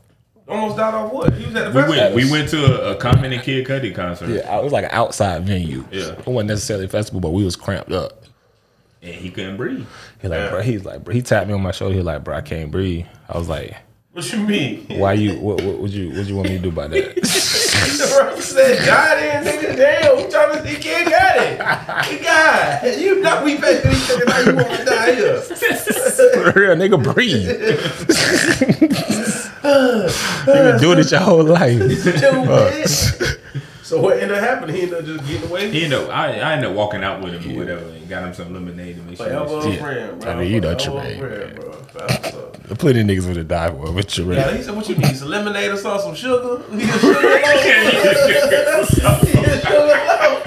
Almost 0.48 0.78
died 0.78 0.94
off 0.94 1.12
what? 1.14 1.34
He 1.34 1.46
was 1.46 1.56
at 1.56 1.66
the 1.66 1.70
We 1.78 1.84
festival. 1.86 2.04
went. 2.04 2.16
We 2.16 2.32
went 2.32 2.50
to 2.50 2.88
a, 2.90 2.92
a 2.92 2.96
Common 2.96 3.32
and 3.34 3.42
Kid 3.44 3.66
Cudi 3.68 3.94
concert, 3.94 4.30
Yeah, 4.30 4.58
it 4.60 4.64
was 4.64 4.74
like 4.74 4.86
an 4.86 4.90
outside 4.94 5.44
venue. 5.44 5.86
Yeah. 5.92 6.14
It 6.14 6.26
wasn't 6.26 6.48
necessarily 6.50 6.86
a 6.86 6.90
festival, 6.90 7.20
but 7.22 7.30
we 7.32 7.44
was 7.46 7.56
cramped 7.56 7.92
up. 7.92 8.24
and 9.02 9.14
he 9.14 9.30
couldn't 9.30 9.58
breathe. 9.58 9.86
He 10.22 10.28
like, 10.28 10.40
Yeah. 10.40 10.50
bro, 10.50 10.62
he's 10.62 10.84
like, 10.86 11.04
bro, 11.04 11.14
he 11.14 11.22
tapped 11.22 11.48
me 11.48 11.54
on 11.54 11.62
my 11.62 11.72
shoulder. 11.72 11.96
He 11.96 12.02
like, 12.02 12.24
bro, 12.24 12.36
I 12.36 12.42
can't 12.42 12.72
breathe. 12.72 13.06
I 13.30 13.38
was 13.38 13.48
like, 13.48 13.76
What 14.12 14.32
you 14.34 14.40
mean? 14.40 14.86
why 15.00 15.14
you, 15.14 15.38
what, 15.40 15.62
what 15.62 15.78
would 15.80 15.92
you, 15.92 16.10
what 16.18 16.26
you 16.26 16.36
want 16.36 16.50
me 16.50 16.56
to 16.58 16.62
do 16.64 16.70
about 16.70 16.90
that? 16.92 17.18
Bro, 18.14 18.40
said, 18.40 18.86
God 18.86 19.18
in, 19.18 19.44
nigga, 19.44 19.76
damn, 19.76 20.18
we 20.18 20.30
trying 20.30 20.52
to 20.54 20.62
see 20.68 20.76
Kid 20.80 21.10
got 21.10 21.36
it. 21.38 21.52
He 22.08 22.18
got 22.24 22.84
it. 22.84 23.00
You 23.00 23.20
know 23.22 23.44
we 23.44 23.58
pay 23.58 23.80
each 23.80 24.10
other 24.12 24.26
now 24.26 24.40
you 24.40 24.56
want 24.56 24.80
to 24.80 24.86
die 24.86 25.16
here. 25.16 25.42
For 25.42 26.52
real, 26.60 26.76
nigga, 26.76 27.02
breathe. 27.14 27.48
You've 29.64 30.46
been 30.46 30.80
doing 30.80 31.00
it 31.00 31.12
your 31.12 31.22
whole 31.22 31.44
life. 31.44 31.82
Stupid. 32.00 33.40
So 33.84 34.00
what 34.02 34.18
ended 34.18 34.32
up 34.38 34.44
happening? 34.44 34.76
He 34.76 34.82
ended 34.84 35.00
up 35.00 35.06
just 35.06 35.28
getting 35.30 35.50
away? 35.50 35.70
He 35.72 35.84
ended 35.84 36.00
up, 36.00 36.10
I, 36.10 36.40
I 36.40 36.54
ended 36.54 36.70
up 36.72 36.76
walking 36.76 37.04
out 37.04 37.22
with 37.22 37.34
him 37.42 37.56
or 37.56 37.60
whatever 37.60 37.86
and 37.86 38.10
got 38.10 38.24
him 38.24 38.34
some 38.34 38.54
lemonade 38.54 38.96
to 38.96 39.02
make 39.04 39.18
sure. 39.18 39.28
Forever 39.28 39.46
that 39.62 39.68
a 39.68 39.78
friend, 39.80 40.22
bro. 40.22 40.32
I 40.32 40.36
mean, 40.36 40.52
you 40.52 40.62
know 40.62 40.78
Forever 40.78 40.92
what 40.96 41.06
a 41.06 41.10
mean, 41.10 41.20
friend, 41.20 41.56
bro. 41.56 41.72
That's 41.94 42.34
what's 42.34 42.36
up. 42.36 42.50
Plenty 42.80 43.02
of 43.02 43.08
niggas 43.08 43.28
would 43.28 43.36
have 43.38 43.48
died 43.48 43.72
for 43.76 43.88
it, 43.90 43.94
but 43.94 44.18
you 44.18 44.32
Yeah, 44.34 44.46
real. 44.48 44.58
he 44.58 44.64
said, 44.64 44.76
"What 44.76 44.88
you 44.90 44.96
need? 44.96 45.16
Some 45.16 45.28
lemonade 45.30 45.70
or 45.72 45.78
something? 45.78 46.02
Some 46.02 46.16
sugar? 46.16 46.64
We 46.72 46.80
get 46.80 47.00
sugar 47.00 47.12
low. 48.74 48.86
sugar 48.86 49.80
low. 49.86 50.42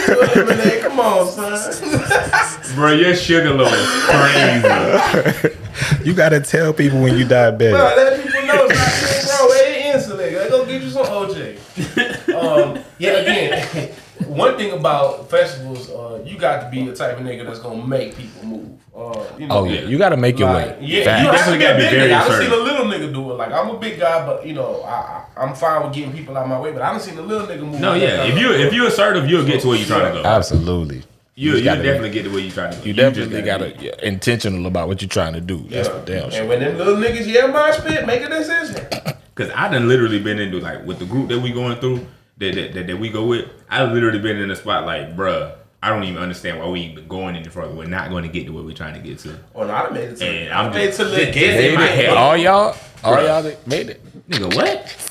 Sugar 0.00 0.44
lemonade. 0.44 0.82
Come 0.82 1.00
on, 1.00 1.28
son. 1.28 2.74
Bro, 2.74 2.92
your 2.94 3.14
sugar 3.14 3.50
low 3.54 3.66
is 3.66 3.88
crazy. 4.04 5.56
You 6.04 6.14
gotta 6.14 6.40
tell 6.40 6.72
people 6.72 7.00
when 7.02 7.16
you 7.16 7.24
die 7.26 7.50
bad. 7.50 7.58
Bro, 7.72 7.94
let 7.96 8.24
people 8.24 8.42
know 8.46 8.66
it's 8.68 9.28
not 9.28 9.38
bro. 9.38 9.48
It 9.52 9.76
ain't 9.76 9.94
insulated. 9.96 10.40
I 10.42 10.48
go 10.48 10.64
get 10.66 10.82
you 10.82 10.90
some 10.90 11.06
OJ. 11.06 12.34
Um, 12.34 12.82
yeah, 13.00 13.10
again, 13.12 13.88
one 14.26 14.56
thing 14.56 14.72
about 14.72 15.28
festivals, 15.30 15.90
uh, 15.90 16.22
you 16.24 16.38
got 16.38 16.62
to 16.64 16.70
be 16.70 16.84
the 16.84 16.94
type 16.94 17.18
of 17.18 17.24
nigga 17.24 17.44
that's 17.46 17.58
gonna 17.58 17.84
make 17.86 18.16
people 18.16 18.44
move. 18.44 18.70
Uh, 18.94 19.24
you 19.38 19.46
know, 19.46 19.58
Oh 19.60 19.64
yeah, 19.64 19.80
you 19.82 19.96
gotta 19.98 20.16
make 20.16 20.38
your 20.38 20.50
Like, 20.52 20.78
way. 20.80 20.86
yeah, 20.86 21.04
Facts. 21.04 21.22
you 21.22 21.28
have 21.30 21.34
to 21.52 21.58
definitely 21.58 21.58
be 21.58 21.64
a 21.64 21.68
gotta 21.68 21.78
be 21.78 21.82
big 21.84 21.90
very 21.90 22.10
nigga. 22.10 22.14
I 22.14 22.18
done 22.18 22.30
assertive. 22.30 22.52
seen 22.52 22.60
a 22.60 22.62
little 22.64 22.86
nigga 22.86 23.14
do 23.14 23.30
it. 23.30 23.34
Like 23.34 23.52
I'm 23.52 23.70
a 23.70 23.78
big 23.78 23.98
guy, 24.00 24.26
but 24.26 24.46
you 24.46 24.52
know, 24.54 24.82
I, 24.82 24.90
I 25.36 25.44
I'm 25.44 25.54
fine 25.54 25.82
with 25.84 25.94
getting 25.94 26.12
people 26.12 26.36
out 26.36 26.48
my 26.48 26.60
way. 26.60 26.72
But 26.72 26.82
I 26.82 26.90
done 26.90 27.00
seen 27.00 27.16
a 27.16 27.22
little 27.22 27.46
nigga 27.46 27.60
move. 27.62 27.80
No, 27.80 27.94
yeah. 27.94 28.24
If 28.24 28.38
you 28.38 28.52
if 28.52 28.72
you 28.74 28.86
assertive, 28.86 29.28
you'll 29.30 29.46
get 29.46 29.60
to 29.62 29.68
where 29.68 29.78
you're 29.78 29.86
trying 29.86 30.12
to 30.14 30.22
go. 30.22 30.28
Absolutely. 30.28 31.02
You 31.36 31.52
just 31.52 31.58
you 31.62 31.64
gotta- 31.70 31.82
definitely 31.82 32.10
get 32.10 32.24
to 32.24 32.30
where 32.30 32.40
you're 32.40 32.50
trying 32.52 32.72
to 32.72 32.76
go. 32.78 32.84
You 32.84 32.92
just 32.92 33.14
definitely 33.16 33.42
gotta 33.42 33.70
be- 33.78 33.86
yeah, 33.86 33.92
intentional 34.02 34.66
about 34.66 34.88
what 34.88 35.00
you're 35.00 35.08
trying 35.08 35.32
to 35.34 35.40
do. 35.40 35.64
That's 35.70 35.88
Yeah. 35.88 35.98
for 36.00 36.04
damn 36.04 36.24
And 36.24 36.32
sure. 36.34 36.46
when 36.46 36.60
them 36.60 36.76
little 36.76 36.96
niggas 36.96 37.26
yell 37.26 37.48
my 37.48 37.70
spit, 37.70 38.06
make 38.06 38.20
a 38.22 38.28
decision. 38.28 38.84
Cause 39.36 39.48
I 39.54 39.72
done 39.72 39.88
literally 39.88 40.18
been 40.20 40.38
into 40.38 40.58
like 40.60 40.84
with 40.84 40.98
the 40.98 41.06
group 41.06 41.28
that 41.30 41.38
we 41.38 41.52
going 41.52 41.78
through 41.78 42.06
that 42.40 42.54
that, 42.56 42.74
that, 42.74 42.86
that 42.88 42.98
we 42.98 43.08
go 43.08 43.24
with. 43.26 43.48
I've 43.68 43.92
literally 43.92 44.18
been 44.18 44.36
in 44.38 44.50
a 44.50 44.56
spot 44.56 44.84
like, 44.86 45.16
bruh, 45.16 45.54
I 45.82 45.88
don't 45.90 46.04
even 46.04 46.20
understand 46.22 46.58
why 46.58 46.68
we 46.68 46.80
even 46.80 47.06
going 47.08 47.36
any 47.36 47.48
further. 47.48 47.72
We're 47.74 47.86
not 47.86 48.10
going 48.10 48.24
to 48.24 48.28
get 48.28 48.46
to 48.46 48.52
where 48.52 48.62
we're 48.64 48.74
trying 48.74 48.94
to 48.94 49.00
get 49.00 49.18
to. 49.20 49.38
Oh 49.54 49.64
no, 49.66 49.72
I 49.72 49.90
made 49.90 50.10
it 50.10 50.16
to. 50.16 50.26
And 50.26 50.52
I 50.52 50.64
I'm 50.64 50.72
made 50.72 50.86
just- 50.86 50.98
to 50.98 51.04
the 51.04 51.16
just- 51.16 51.32
get 51.32 51.64
in 51.64 51.74
my 51.76 51.86
head. 51.86 52.10
All 52.10 52.36
y'all, 52.36 52.76
all 53.04 53.16
Bruh. 53.16 53.26
y'all 53.26 53.42
that 53.44 53.66
made 53.66 53.88
it. 53.90 54.28
Nigga, 54.28 54.54
what? 54.54 55.06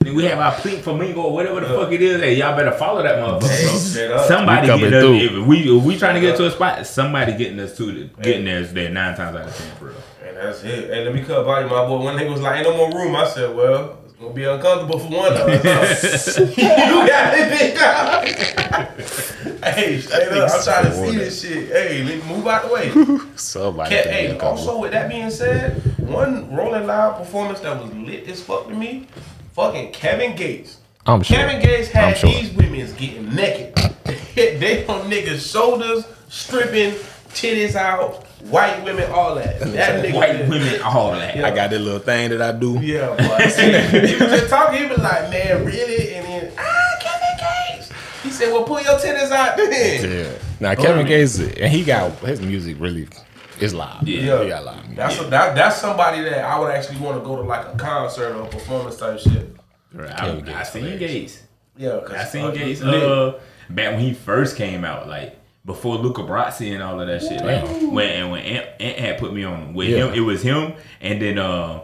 Nigga, 0.00 0.14
we 0.14 0.24
have 0.24 0.38
our 0.38 0.52
plink 0.52 0.80
flamingo 0.82 1.22
or 1.22 1.32
whatever 1.34 1.60
the 1.60 1.66
fuck 1.66 1.90
it 1.90 2.00
is. 2.00 2.20
Hey, 2.20 2.34
y'all 2.36 2.56
better 2.56 2.70
follow 2.72 3.02
that 3.02 3.16
motherfucker. 3.18 3.76
straight 3.76 4.06
bro. 4.08 4.16
up. 4.18 4.26
Somebody 4.28 4.70
We 4.70 4.78
getting 4.78 4.94
us, 4.94 5.02
through. 5.02 5.40
if 5.40 5.46
we 5.46 5.76
if 5.78 5.82
we 5.84 5.98
trying 5.98 6.14
to 6.14 6.20
get 6.20 6.36
to 6.36 6.46
a 6.46 6.50
spot, 6.50 6.86
somebody 6.86 7.32
getting 7.36 7.58
us 7.60 7.76
to 7.78 7.84
the, 7.92 8.22
getting 8.22 8.44
there 8.44 8.60
is 8.60 8.72
there 8.72 8.88
nine 8.90 9.16
times 9.16 9.36
out 9.36 9.48
of 9.48 9.56
ten, 9.56 9.78
bro. 9.80 9.92
And 10.26 10.36
that's 10.36 10.62
it. 10.64 10.90
Hey, 10.90 11.04
let 11.04 11.12
me 11.14 11.22
cut 11.22 11.44
by 11.44 11.62
my 11.64 11.68
boy. 11.86 12.02
One 12.04 12.16
nigga 12.16 12.30
was 12.30 12.40
like, 12.40 12.58
ain't 12.64 12.68
no 12.68 12.76
more 12.76 12.90
room. 13.04 13.16
I 13.16 13.26
said, 13.26 13.54
well, 13.56 13.98
it's 14.04 14.05
gonna 14.20 14.34
be 14.34 14.44
uncomfortable 14.44 14.98
for 14.98 15.08
one 15.08 15.32
of 15.32 15.48
us. 15.48 16.38
you 16.38 16.46
got 16.56 17.34
it, 17.36 17.58
big 17.58 17.74
dog. 17.74 18.24
hey, 19.64 20.00
straight 20.00 20.28
up. 20.28 20.50
I'm 20.50 20.64
trying 20.64 20.84
to 20.84 20.94
see 20.94 21.16
this 21.16 21.42
shit. 21.42 21.68
Hey, 21.68 22.02
let 22.02 22.24
me 22.24 22.34
move 22.34 22.46
out 22.46 22.66
the 22.66 22.72
way. 22.72 22.90
Somebody. 23.36 23.94
Ke- 23.94 24.02
can 24.04 24.12
hey, 24.12 24.38
also 24.38 24.78
with 24.78 24.92
that 24.92 25.08
being 25.08 25.30
said, 25.30 25.80
one 25.98 26.54
Rolling 26.54 26.86
Loud 26.86 27.18
performance 27.18 27.60
that 27.60 27.80
was 27.80 27.92
lit 27.92 28.28
as 28.28 28.42
fuck 28.42 28.68
to 28.68 28.74
me, 28.74 29.06
fucking 29.52 29.92
Kevin 29.92 30.36
Gates. 30.36 30.78
I'm 31.04 31.22
sure. 31.22 31.36
Kevin 31.36 31.62
Gates 31.62 31.88
had 31.88 32.16
sure. 32.16 32.30
these 32.30 32.52
women 32.52 32.76
getting 32.96 33.34
naked. 33.34 33.74
they 34.34 34.86
on 34.86 35.10
niggas' 35.10 35.50
shoulders, 35.52 36.04
stripping, 36.28 36.94
titties 37.36 37.74
out, 37.76 38.24
white 38.44 38.82
women, 38.84 39.10
all 39.10 39.34
that. 39.34 39.60
That 39.60 40.04
nigga 40.04 40.14
White 40.14 40.32
did- 40.32 40.48
women, 40.48 40.80
all 40.82 41.12
that. 41.12 41.36
I 41.44 41.54
got 41.54 41.70
this 41.70 41.80
little 41.80 42.00
thing 42.00 42.30
that 42.30 42.42
I 42.42 42.52
do. 42.52 42.78
Yeah, 42.80 43.14
but 43.18 43.42
he 43.42 44.16
was 44.16 44.18
just 44.40 44.48
talking. 44.50 44.80
He 44.82 44.86
was 44.86 44.98
like, 44.98 45.30
"Man, 45.30 45.64
really?" 45.64 46.14
And 46.14 46.26
then, 46.26 46.52
ah, 46.58 46.96
Kevin 47.00 47.76
Gates. 47.78 47.92
He 48.22 48.30
said, 48.30 48.52
"Well, 48.52 48.64
pull 48.64 48.80
your 48.80 48.98
titties 48.98 49.30
out 49.30 49.56
then." 49.56 50.10
Yeah. 50.10 50.32
Now 50.58 50.74
Kevin 50.74 51.06
Gates, 51.06 51.38
and 51.38 51.70
he 51.72 51.84
got 51.84 52.12
his 52.20 52.40
music 52.40 52.76
really 52.80 53.08
is 53.60 53.74
live. 53.74 54.06
Yeah. 54.08 54.42
he 54.42 54.48
got 54.48 54.64
live. 54.64 54.76
music. 54.80 54.96
That's 54.96 55.20
a, 55.20 55.24
that, 55.24 55.54
that's 55.54 55.76
somebody 55.76 56.22
that 56.22 56.44
I 56.44 56.58
would 56.58 56.70
actually 56.70 56.98
want 56.98 57.18
to 57.18 57.24
go 57.24 57.36
to 57.36 57.42
like 57.42 57.66
a 57.66 57.76
concert 57.76 58.34
or 58.34 58.42
a 58.42 58.48
performance 58.48 58.96
type 58.96 59.18
shit. 59.18 59.54
Bro, 59.92 60.08
Kevin 60.08 60.48
I, 60.48 60.60
I 60.60 60.62
seen. 60.62 60.98
Gates. 60.98 61.42
Yeah, 61.76 62.00
I 62.10 62.24
seen 62.24 62.44
uh, 62.46 62.50
Gates 62.52 62.80
uh 62.80 63.38
back 63.68 63.92
when 63.92 64.00
he 64.00 64.14
first 64.14 64.56
came 64.56 64.82
out, 64.84 65.08
like 65.08 65.38
before 65.66 65.96
Luca 65.96 66.22
Brasi 66.22 66.72
and 66.72 66.82
all 66.82 66.98
of 67.00 67.06
that 67.08 67.20
shit. 67.20 67.44
Like, 67.44 67.64
when 67.92 68.08
and 68.08 68.30
when 68.30 68.42
Ant, 68.42 68.66
Ant 68.80 68.98
had 68.98 69.18
put 69.18 69.34
me 69.34 69.44
on 69.44 69.74
with 69.74 69.88
Yeah. 69.88 70.06
him, 70.06 70.14
it 70.14 70.20
was 70.20 70.40
him 70.42 70.72
and 71.00 71.20
then 71.20 71.38
uh 71.38 71.80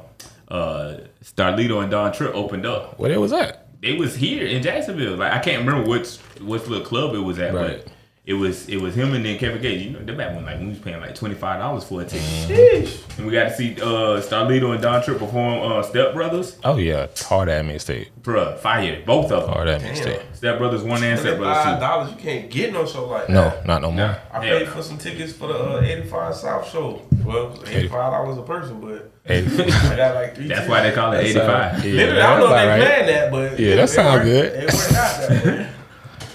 uh 0.48 0.98
Starlito 1.24 1.82
and 1.82 1.90
Don 1.90 2.12
Trip 2.12 2.34
opened 2.34 2.64
up. 2.66 2.98
Where 2.98 3.10
it 3.12 3.20
was 3.20 3.32
at? 3.32 3.66
It 3.82 3.98
was 3.98 4.14
here 4.14 4.46
in 4.46 4.62
Jacksonville. 4.62 5.16
Like 5.16 5.32
I 5.32 5.38
can't 5.40 5.66
remember 5.66 5.88
which 5.88 6.16
which 6.40 6.66
little 6.68 6.84
club 6.86 7.14
it 7.14 7.18
was 7.20 7.38
at, 7.38 7.52
Right. 7.54 7.84
but 7.84 7.92
it 8.24 8.34
was 8.34 8.68
it 8.68 8.76
was 8.80 8.94
him 8.94 9.14
and 9.14 9.24
then 9.24 9.36
Kevin 9.36 9.60
Gates. 9.60 9.82
You 9.84 9.90
know, 9.90 9.98
the 10.04 10.12
back 10.12 10.34
when 10.34 10.44
like 10.44 10.60
we 10.60 10.68
was 10.68 10.78
paying 10.78 11.00
like 11.00 11.14
twenty 11.16 11.34
five 11.34 11.58
dollars 11.58 11.82
for 11.82 12.02
a 12.02 12.04
ticket. 12.04 12.22
Sheesh. 12.48 13.18
And 13.18 13.26
we 13.26 13.32
got 13.32 13.44
to 13.48 13.54
see 13.56 13.74
uh 13.80 14.20
Starlito 14.22 14.72
and 14.72 14.80
Don 14.80 15.02
Trip 15.02 15.18
perform 15.18 15.72
uh 15.72 15.82
Step 15.82 16.14
Brothers. 16.14 16.56
Oh 16.62 16.76
yeah, 16.76 17.08
hard 17.18 17.48
at 17.48 17.64
mixtape. 17.64 18.08
Bruh, 18.22 18.56
fire. 18.58 19.02
Both 19.04 19.32
of 19.32 19.44
them. 19.46 19.52
Hard 19.54 19.66
at 19.68 19.80
Damn. 19.80 19.94
mixtape. 19.94 20.22
Step 20.36 20.58
Brothers 20.58 20.82
one 20.84 21.02
and 21.02 21.18
Step 21.18 21.36
Brothers 21.36 21.64
Five 21.64 21.76
two. 21.76 21.80
dollars, 21.80 22.10
you 22.12 22.16
can't 22.16 22.48
get 22.50 22.72
no 22.72 22.86
show 22.86 23.06
like 23.08 23.28
No, 23.28 23.42
that. 23.50 23.66
not 23.66 23.82
no 23.82 23.90
more. 23.90 24.16
I 24.32 24.44
Hell 24.46 24.58
paid 24.60 24.68
for 24.68 24.82
some 24.82 24.98
tickets 24.98 25.32
for 25.32 25.48
the 25.48 25.54
uh, 25.54 25.80
85 25.82 26.34
South 26.36 26.70
show. 26.70 27.02
Well, 27.24 27.52
it 27.54 27.60
was 27.60 27.70
eighty-five 27.70 28.12
dollars 28.12 28.38
a 28.38 28.42
person, 28.42 28.80
but 28.80 29.10
Hey, 29.24 29.44
I 29.46 29.96
got 29.96 30.14
like 30.14 30.34
three. 30.36 30.46
That's 30.48 30.68
why 30.68 30.82
they 30.82 30.92
call 30.92 31.12
it 31.12 31.16
That's, 31.16 31.30
eighty 31.30 31.40
uh, 31.40 31.46
yeah, 31.46 31.82
Literally, 32.06 32.20
I 32.22 32.30
don't 32.30 32.40
know 32.40 32.54
if 32.54 32.60
they 32.62 32.68
right. 32.68 32.80
planned 32.80 33.08
that, 33.08 33.30
but 33.32 33.58
Yeah, 33.60 33.74
that 33.76 33.84
it 33.84 33.88
sound 33.88 34.22
good. 34.24 34.44
It 34.64 34.72
worked 34.74 34.92
out 34.94 35.18
that 35.28 35.44
way. 35.44 35.68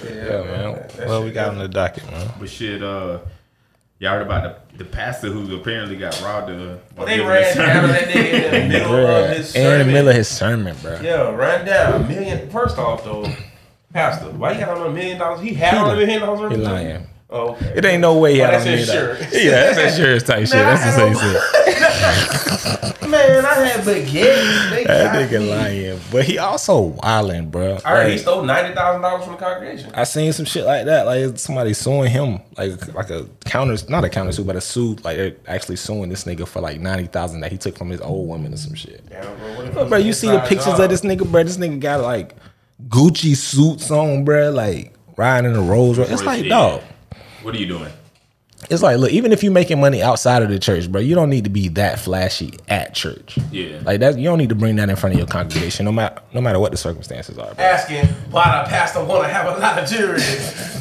Yeah, 0.04 0.14
Yeah, 0.28 0.44
man. 0.44 0.67
That 0.98 1.08
Well, 1.08 1.24
we 1.24 1.32
got 1.32 1.46
good. 1.46 1.54
on 1.54 1.60
the 1.60 1.68
docket, 1.68 2.06
man. 2.12 2.30
But 2.40 2.50
shit, 2.50 2.84
uh, 2.84 3.20
y'all 4.00 4.12
heard 4.14 4.22
about 4.24 4.72
the, 4.72 4.78
the 4.80 4.86
pastor 4.86 5.30
who 5.30 5.56
apparently 5.56 5.96
got 5.98 6.20
robbed 6.22 6.52
of. 6.52 6.82
Well, 6.98 7.08
they 7.08 7.20
ran 7.20 7.56
down 7.58 7.88
that 7.90 8.10
nigga 8.10 8.34
in 8.54 8.70
the 8.70 8.74
middle 8.80 8.96
of 8.96 9.00
Bruh, 9.30 9.36
his 9.36 9.56
and 9.56 9.64
in 9.64 9.70
the 9.72 9.78
sermon. 9.80 9.94
middle 9.94 10.10
of 10.10 10.16
his 10.16 10.28
sermon, 10.28 10.76
bro. 10.82 11.00
Yeah, 11.02 11.36
ran 11.36 11.66
down 11.66 12.02
a 12.04 12.08
million. 12.08 12.50
First 12.50 12.78
off, 12.78 13.04
though, 13.04 13.26
Pastor, 13.94 14.30
why 14.32 14.52
you 14.54 14.60
got 14.60 14.78
on 14.78 14.88
a 14.88 14.92
million 14.92 15.18
dollars? 15.18 15.42
He 15.42 15.54
had 15.54 15.74
on 15.76 15.92
a 15.92 15.96
million 15.96 16.22
dollars. 16.22 16.40
He 16.40 16.44
worth 16.46 16.54
of- 16.54 16.60
lying. 16.74 17.08
Oh, 17.30 17.50
okay. 17.52 17.74
It 17.76 17.84
ain't 17.86 18.02
no 18.02 18.18
way 18.18 18.32
oh, 18.32 18.34
he 18.36 18.40
had 18.40 18.54
that's 18.54 18.66
on 18.66 18.72
me. 18.74 18.80
insurance. 18.80 19.34
Yeah, 19.34 19.52
that's 19.52 19.80
insurance 19.98 20.24
type 20.24 20.40
shit. 20.48 20.52
That's 20.52 20.84
the 20.86 20.92
same 20.92 21.14
shit. 21.14 21.42
Man, 23.10 23.46
I 23.46 23.54
had 23.66 23.82
baguettes. 23.82 24.70
They 24.72 24.84
That 24.86 25.30
nigga 25.30 25.40
me. 25.42 25.50
lying, 25.50 26.00
but 26.12 26.26
he 26.26 26.38
also 26.38 26.80
wilding, 26.82 27.50
bro. 27.50 27.78
I 27.86 27.90
heard 27.92 28.12
he 28.12 28.18
stole 28.18 28.44
ninety 28.44 28.74
thousand 28.76 29.02
dollars 29.02 29.24
from 29.24 29.34
the 29.34 29.40
congregation. 29.40 29.92
I 29.94 30.04
seen 30.04 30.32
some 30.34 30.46
shit 30.46 30.66
like 30.66 30.86
that, 30.86 31.06
like 31.06 31.38
somebody 31.40 31.74
suing 31.74 32.12
him, 32.12 32.40
like 32.58 32.94
like 32.94 33.10
a 33.10 33.26
counter, 33.46 33.78
not 33.90 34.04
a 34.04 34.10
counter 34.10 34.32
suit, 34.34 34.46
but 34.48 34.56
a 34.58 34.62
suit, 34.62 35.04
like 35.06 35.18
they're 35.18 35.36
actually 35.48 35.78
suing 35.78 36.10
this 36.10 36.26
nigga 36.26 36.46
for 36.48 36.60
like 36.62 36.80
ninety 36.82 37.08
thousand 37.08 37.40
that 37.42 37.52
he 37.52 37.58
took 37.58 37.78
from 37.78 37.90
his 37.90 38.02
old 38.02 38.28
woman 38.28 38.54
or 38.54 38.58
some 38.58 38.74
shit. 38.76 39.08
Damn, 39.10 39.24
bro, 39.38 39.56
what 39.56 39.66
if 39.66 39.72
it 39.72 39.76
But 39.76 39.90
bro, 39.90 39.98
you 40.00 40.12
see 40.14 40.30
the 40.30 40.40
pictures 40.42 40.66
job? 40.66 40.80
of 40.82 40.90
this 40.90 41.02
nigga, 41.02 41.30
bro. 41.30 41.44
This 41.44 41.58
nigga 41.58 41.80
got 41.80 42.02
like 42.02 42.36
Gucci 42.90 43.36
suits 43.38 43.90
on, 43.90 44.26
bro, 44.26 44.52
like 44.52 44.94
riding 45.16 45.52
in 45.52 45.58
a 45.58 45.62
Rolls 45.62 45.98
Royce. 45.98 46.10
It's 46.12 46.24
like, 46.26 46.44
Yeah. 46.44 46.50
dog. 46.50 46.82
What 47.48 47.56
are 47.56 47.60
you 47.60 47.66
doing? 47.68 47.90
It's 48.70 48.82
like, 48.84 48.98
look, 48.98 49.10
even 49.12 49.32
if 49.32 49.42
you're 49.42 49.54
making 49.54 49.80
money 49.80 50.04
outside 50.04 50.44
of 50.44 50.50
the 50.50 50.60
church, 50.60 50.92
bro, 50.92 51.00
you 51.00 51.16
don't 51.16 51.30
need 51.30 51.46
to 51.46 51.50
be 51.50 51.70
that 51.70 51.98
flashy 51.98 52.52
at 52.68 52.94
church. 52.94 53.38
Yeah. 53.54 53.80
Like 53.86 54.02
that, 54.02 54.18
you 54.18 54.26
don't 54.26 54.38
need 54.38 54.50
to 54.50 54.56
bring 54.56 54.76
that 54.76 54.90
in 54.90 54.98
front 54.98 55.14
of 55.14 55.18
your 55.20 55.28
congregation, 55.30 55.86
no 55.86 55.94
matter 55.94 56.22
no 56.34 56.42
matter 56.42 56.60
what 56.60 56.72
the 56.72 56.78
circumstances 56.78 57.38
are, 57.38 57.54
bro. 57.54 57.64
Asking 57.64 58.06
why 58.32 58.64
the 58.66 58.70
pastor 58.70 59.02
want 59.02 59.24
to 59.24 59.30
have 59.30 59.46
a 59.56 59.58
lot 59.62 59.82
of 59.82 59.90
jewelry. 59.90 60.20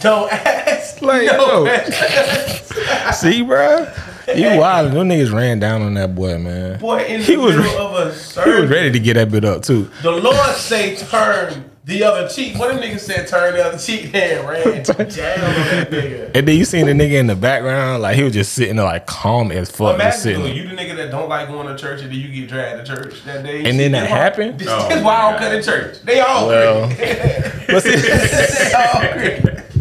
Don't 0.00 0.32
ask. 0.32 1.00
Like, 1.02 1.26
no. 1.26 1.66
yo. 1.66 3.10
See, 3.12 3.42
bro, 3.42 3.86
You 4.34 4.58
wild. 4.58 4.90
Them 4.92 5.08
niggas 5.08 5.32
ran 5.32 5.60
down 5.60 5.82
on 5.82 5.94
that 5.94 6.16
boy, 6.16 6.36
man. 6.38 6.80
Boy, 6.80 7.04
in 7.04 7.20
He 7.20 7.36
the 7.36 7.42
was 7.42 7.56
middle 7.56 7.72
re- 7.72 7.78
of 7.78 7.92
a 7.92 8.44
He 8.44 8.60
was 8.62 8.70
ready 8.70 8.90
to 8.90 8.98
get 8.98 9.14
that 9.14 9.30
bit 9.30 9.44
up 9.44 9.62
too. 9.62 9.88
the 10.02 10.10
Lord 10.10 10.56
say 10.56 10.96
turn 10.96 11.70
the 11.86 12.02
other 12.02 12.28
cheek. 12.28 12.58
What 12.58 12.68
them 12.74 12.82
niggas 12.82 12.98
said 13.00 13.28
turn 13.28 13.54
the 13.54 13.64
other 13.64 13.78
cheek 13.78 14.12
and 14.12 14.46
ran 14.48 14.64
down 14.82 15.00
on 15.00 15.06
that 15.06 15.88
nigga. 15.90 16.30
And 16.34 16.46
then 16.48 16.56
you 16.56 16.64
seen 16.64 16.86
the 16.86 16.92
nigga 16.92 17.12
in 17.12 17.28
the 17.28 17.36
background, 17.36 18.02
like 18.02 18.16
he 18.16 18.24
was 18.24 18.32
just 18.32 18.52
sitting 18.54 18.74
there 18.76 18.84
like 18.84 19.06
calm 19.06 19.52
as 19.52 19.70
fuck, 19.70 19.96
just 19.96 20.26
Imagine 20.26 20.42
sitting. 20.42 20.42
though, 20.42 20.48
you 20.48 20.76
the 20.76 20.82
nigga 20.82 20.96
that 20.96 21.10
don't 21.12 21.28
like 21.28 21.46
going 21.48 21.68
to 21.68 21.76
church 21.80 22.02
and 22.02 22.10
then 22.10 22.18
you 22.18 22.28
get 22.28 22.48
dragged 22.48 22.84
to 22.84 22.94
church 22.96 23.22
that 23.24 23.44
day. 23.44 23.64
And 23.64 23.78
then 23.78 23.92
that 23.92 24.00
This 24.02 24.10
happened? 24.10 24.58
This, 24.58 24.68
Oh 24.68 24.88
this 24.88 24.98
my 24.98 25.04
why 25.04 25.14
I 25.16 25.30
don't 25.30 25.40
God. 25.40 25.46
cut 25.48 25.54
in 25.54 25.62
church. 25.62 26.02
They 26.02 26.20
all 26.20 26.48
Well, 26.48 26.84
agree. 26.90 27.06
But, 27.68 27.82
see, 27.82 27.96
they 27.96 28.72
all 28.72 29.02
agree. 29.02 29.75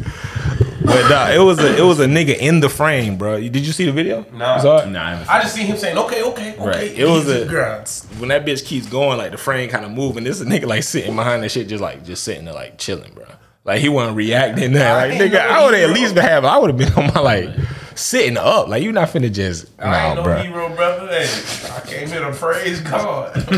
But 0.86 1.10
nah, 1.10 1.30
it 1.30 1.40
was 1.40 1.60
a 1.60 1.78
it 1.78 1.84
was 1.84 2.00
a 2.00 2.06
nigga 2.06 2.38
in 2.38 2.60
the 2.60 2.70
frame, 2.70 3.18
bro. 3.18 3.40
Did 3.40 3.66
you 3.66 3.74
see 3.74 3.86
the 3.86 3.92
video? 3.92 4.26
Nah. 4.34 4.58
You? 4.58 4.92
Nah, 4.92 5.04
I 5.04 5.10
haven't 5.12 5.30
I 5.30 5.42
just 5.42 5.56
see 5.56 5.64
him 5.64 5.78
saying, 5.78 5.98
okay, 5.98 6.24
okay, 6.24 6.54
okay. 6.54 6.66
Right. 6.66 6.92
It 6.92 7.06
was 7.06 7.28
a 7.30 7.46
girl. 7.46 7.84
when 8.20 8.30
that 8.30 8.46
bitch 8.46 8.66
keeps 8.66 8.88
going, 8.88 9.18
like 9.18 9.32
the 9.32 9.38
frame 9.38 9.70
kind 9.70 9.86
of 9.86 9.92
moving. 9.92 10.24
This 10.24 10.40
is 10.40 10.48
a 10.48 10.50
nigga 10.50 10.66
like 10.66 10.84
sitting 10.84 11.16
behind 11.16 11.44
that 11.44 11.50
shit, 11.50 11.68
just 11.68 11.82
like 11.82 12.06
just 12.06 12.24
sitting 12.24 12.46
there 12.46 12.54
like 12.54 12.78
chilling, 12.78 13.14
bro. 13.14 13.26
Like 13.64 13.82
he 13.82 13.90
wasn't 13.90 14.16
reacting. 14.16 14.74
That 14.74 14.94
like 14.94 15.20
ain't 15.20 15.34
nigga, 15.34 15.40
I 15.40 15.66
would 15.66 15.74
at 15.74 15.90
least 15.90 16.16
been 16.16 16.24
having. 16.24 16.50
I 16.50 16.58
would 16.58 16.70
have 16.70 16.78
been 16.78 16.94
on 16.94 17.14
my 17.14 17.20
like 17.20 17.50
sitting 17.96 18.38
up. 18.38 18.68
Like 18.68 18.84
you 18.84 18.92
not 18.92 19.10
finna 19.10 19.32
just 19.32 19.68
I 19.80 20.08
ain't 20.08 20.16
no 20.18 20.24
bro. 20.24 20.42
hero, 20.44 20.76
brother. 20.76 21.08
Hey, 21.08 21.72
I 21.72 21.80
came 21.88 22.08
here 22.08 22.20
to 22.22 22.32
praise 22.36 22.82
God. 22.82 23.36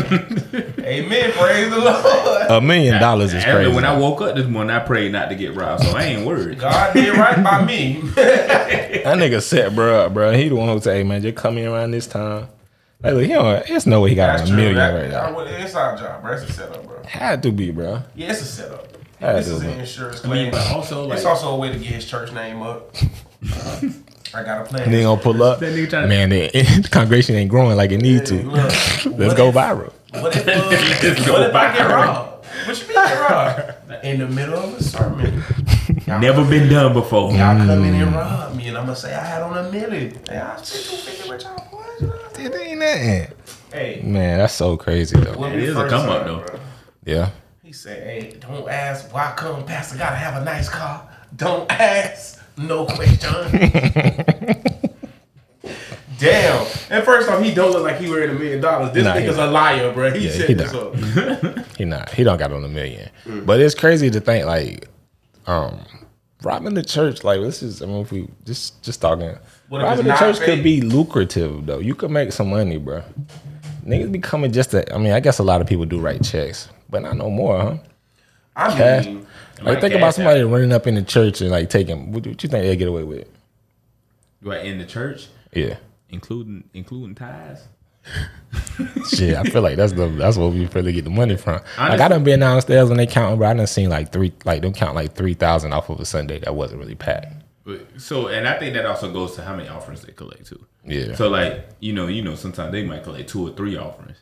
Amen. 0.80 1.32
Praise 1.32 1.70
the 1.70 1.78
Lord. 1.78 2.50
A 2.50 2.60
million 2.60 3.00
dollars 3.00 3.34
is 3.34 3.44
crazy. 3.44 3.72
when 3.72 3.84
I 3.84 3.96
woke 3.96 4.20
up 4.22 4.34
this 4.36 4.46
morning, 4.46 4.74
I 4.74 4.78
prayed 4.80 5.12
not 5.12 5.28
to 5.28 5.34
get 5.34 5.54
robbed, 5.54 5.84
so 5.84 5.96
I 5.96 6.04
ain't 6.04 6.26
worried. 6.26 6.58
God 6.58 6.92
did 6.94 7.16
right 7.16 7.42
by 7.42 7.64
me. 7.64 8.00
That 9.08 9.16
nigga 9.16 9.40
set 9.42 9.74
bro 9.74 10.06
up, 10.06 10.14
bro. 10.14 10.32
He 10.32 10.48
the 10.48 10.56
one 10.56 10.68
who 10.68 10.80
say, 10.80 10.98
hey, 10.98 11.02
man, 11.02 11.22
just 11.22 11.36
come 11.36 11.56
in 11.56 11.66
around 11.68 11.92
this 11.92 12.06
time. 12.06 12.48
Like, 13.02 13.14
look, 13.14 13.22
he 13.22 13.28
don't, 13.28 13.66
there's 13.66 13.86
no 13.86 14.00
way 14.02 14.10
he 14.10 14.16
got 14.16 14.38
That's 14.38 14.50
a 14.50 14.54
million 14.54 14.74
That, 14.74 14.90
right 14.92 15.04
I 15.14 15.30
now. 15.30 15.38
it's 15.40 15.74
our 15.74 15.96
job, 15.96 16.20
bro. 16.22 16.32
It's 16.34 16.42
a 16.50 16.52
setup, 16.52 16.84
bro. 16.86 17.02
Had 17.04 17.42
to 17.44 17.52
be, 17.52 17.70
bro. 17.70 18.02
Yeah, 18.14 18.32
it's 18.32 18.42
a 18.42 18.44
setup. 18.44 18.86
Had 19.20 19.36
this 19.36 19.46
to 19.48 19.54
is 19.54 19.60
be. 19.62 19.68
an 19.68 19.80
insurance 19.80 20.24
I 20.24 20.28
mean, 20.28 20.50
claim. 20.50 20.50
but 20.50 20.72
also 20.76 21.06
like 21.06 21.16
it's 21.16 21.24
also 21.26 21.50
a 21.54 21.56
way 21.56 21.72
to 21.72 21.78
get 21.78 21.86
his 21.88 22.04
church 22.04 22.32
name 22.32 22.62
up. 22.62 22.94
I 24.34 24.42
got 24.44 24.60
a 24.60 24.64
plan. 24.64 24.82
And 24.84 24.94
They 24.94 25.02
gonna 25.02 25.20
pull 25.20 25.42
up. 25.42 25.58
That 25.60 25.72
nigga 25.74 25.88
tryna- 25.88 26.08
Man, 26.08 26.28
the, 26.30 26.48
the 26.82 26.88
congregation 26.90 27.36
ain't 27.36 27.50
growing 27.50 27.76
like 27.76 27.92
it 27.92 27.98
needs 28.02 28.30
Hey, 28.30 28.42
to. 28.42 28.48
look, 28.48 28.56
Let's 29.18 29.34
go 29.34 29.48
if- 29.48 29.54
viral. 29.54 29.92
What 30.12 30.36
if, 30.36 30.48
uh, 30.48 30.68
Let's 30.70 31.26
go 31.26 31.32
what 31.34 31.50
if 31.50 31.54
I 31.54 31.72
get 31.72 31.80
viral. 31.86 31.94
robbed? 32.06 32.46
What 32.66 32.80
you 32.80 32.86
mean 32.88 32.94
get 32.96 33.30
robbed? 33.30 34.04
In 34.04 34.18
the 34.20 34.26
middle 34.28 34.54
of 34.58 34.74
a 34.74 34.82
sermon. 34.82 35.42
Y'all 36.06 36.20
never 36.20 36.44
been 36.48 36.68
done 36.70 36.92
before. 36.92 37.30
Y'all 37.32 37.56
come 37.56 37.84
in 37.84 37.94
and 37.94 38.14
rob 38.14 38.54
me, 38.56 38.68
and 38.68 38.76
I'm 38.78 38.84
gonna 38.84 38.96
say 38.96 39.14
I 39.14 39.24
had 39.24 39.42
on 39.42 39.56
a 39.66 39.70
million. 39.70 40.18
Hey, 40.28 40.36
I 40.38 40.56
spent 40.62 40.84
two 40.84 40.96
fifty 41.10 41.28
with 41.28 41.42
y'all 41.42 41.56
boys. 41.70 42.08
what 42.08 42.24
I'm 42.28 42.34
saying? 42.34 42.52
It 42.52 42.60
ain't 42.60 42.78
nothing. 42.78 43.36
Hey, 43.72 44.00
Man, 44.04 44.38
that's 44.38 44.54
so 44.54 44.76
crazy 44.76 45.18
though. 45.18 45.38
when 45.38 45.52
It 45.58 45.68
a 45.70 45.88
come 45.88 46.08
up, 46.08 46.24
though. 46.26 46.38
bro, 46.46 46.60
Yeah. 47.04 47.30
He 47.62 47.72
said, 47.72 48.02
"Hey, 48.02 48.36
don't 48.40 48.66
ask 48.68 49.12
why 49.12 49.32
come 49.36 49.64
Pastor 49.64 49.98
gotta 49.98 50.16
have 50.16 50.40
a 50.40 50.44
nice 50.44 50.68
car. 50.70 51.06
Don't 51.36 51.70
ask 51.70 52.37
no 52.58 52.84
question." 52.86 53.32
Damn. 56.18 56.66
And 56.90 57.04
first 57.04 57.28
off, 57.28 57.42
he 57.42 57.54
don't 57.54 57.70
look 57.70 57.84
like 57.84 57.98
he 57.98 58.10
wearing 58.10 58.30
a 58.30 58.34
million 58.34 58.60
dollars. 58.60 58.92
This 58.92 59.04
Nah, 59.04 59.14
nigga's 59.14 59.38
a 59.38 59.46
liar, 59.46 59.92
bro. 59.92 60.10
He 60.10 60.26
Yeah, 60.26 60.32
set 60.32 60.48
he 60.48 60.54
this 60.54 60.72
don't. 60.72 61.18
up. 61.56 61.66
He 61.78 61.84
not. 61.84 62.10
He 62.10 62.24
don't 62.24 62.38
got 62.38 62.52
on 62.52 62.64
a 62.64 62.68
million. 62.68 63.08
But 63.44 63.60
it's 63.60 63.74
crazy 63.76 64.10
to 64.10 64.20
think 64.20 64.44
like, 64.46 64.88
um, 65.46 65.78
robbing 66.42 66.74
the 66.74 66.82
church. 66.82 67.22
Like 67.22 67.40
this 67.40 67.62
is. 67.62 67.82
I 67.82 67.86
mean, 67.86 67.98
if 68.02 68.10
we 68.10 68.28
just 68.44 68.82
just 68.82 69.00
talking. 69.00 69.36
What 69.68 69.82
robbing 69.82 70.06
the 70.06 70.16
church 70.16 70.38
fake? 70.38 70.46
could 70.46 70.64
be 70.64 70.80
lucrative 70.80 71.66
though. 71.66 71.78
You 71.78 71.94
could 71.94 72.10
make 72.10 72.32
some 72.32 72.50
money, 72.50 72.78
bro. 72.78 73.02
Niggas 73.86 74.10
be 74.10 74.18
coming 74.18 74.50
just 74.50 74.72
to. 74.72 74.92
I 74.92 74.98
mean, 74.98 75.12
I 75.12 75.20
guess 75.20 75.38
a 75.38 75.44
lot 75.44 75.60
of 75.60 75.68
people 75.68 75.84
do 75.84 76.00
write 76.00 76.24
checks, 76.24 76.68
but 76.90 77.02
not 77.02 77.16
no 77.16 77.30
more, 77.30 77.60
huh? 77.60 77.76
I 78.56 78.76
Cash. 78.76 79.06
mean, 79.06 79.24
Like, 79.62 79.80
think 79.80 79.94
about 79.94 80.14
somebody 80.14 80.40
out. 80.42 80.50
running 80.50 80.72
up 80.72 80.86
in 80.86 80.94
the 80.94 81.02
church 81.02 81.40
and 81.40 81.50
like 81.50 81.68
taking. 81.70 82.12
What, 82.12 82.26
what 82.26 82.42
you 82.42 82.48
think 82.48 82.64
they 82.64 82.76
get 82.76 82.88
away 82.88 83.04
with? 83.04 83.28
Right 84.42 84.64
in 84.64 84.78
the 84.78 84.84
church, 84.86 85.26
Yeah. 85.52 85.76
including 86.10 86.64
including 86.74 87.14
ties. 87.14 87.66
Shit, 89.10 89.36
I 89.36 89.42
feel 89.44 89.60
like 89.62 89.76
that's 89.76 89.92
the 89.92 90.06
that's 90.08 90.36
where 90.36 90.48
we 90.48 90.66
really 90.66 90.92
get 90.92 91.04
the 91.04 91.10
money 91.10 91.36
from. 91.36 91.54
like 91.54 91.64
I 91.76 91.84
Honestly- 91.88 92.08
done 92.08 92.24
been 92.24 92.40
downstairs 92.40 92.88
when 92.88 92.96
they 92.98 93.06
counting, 93.06 93.38
but 93.38 93.46
I 93.46 93.54
done 93.54 93.66
seen 93.66 93.90
like 93.90 94.12
three, 94.12 94.32
like 94.44 94.62
them 94.62 94.72
count 94.72 94.94
like 94.94 95.14
three 95.14 95.34
thousand 95.34 95.72
off 95.72 95.90
of 95.90 96.00
a 96.00 96.04
Sunday 96.04 96.38
that 96.40 96.54
wasn't 96.54 96.80
really 96.80 96.94
packed. 96.94 97.34
But- 97.64 97.86
So, 98.00 98.28
and 98.28 98.48
I 98.48 98.58
think 98.58 98.74
that 98.74 98.86
also 98.86 99.12
goes 99.12 99.34
to 99.36 99.42
how 99.42 99.54
many 99.56 99.68
offerings 99.68 100.02
they 100.02 100.12
collect 100.12 100.46
too. 100.46 100.64
Yeah. 100.84 101.14
So, 101.16 101.28
like 101.28 101.68
you 101.80 101.92
know, 101.92 102.06
you 102.06 102.22
know, 102.22 102.34
sometimes 102.34 102.72
they 102.72 102.84
might 102.84 103.02
collect 103.02 103.28
two 103.28 103.48
or 103.48 103.52
three 103.52 103.76
offerings. 103.76 104.16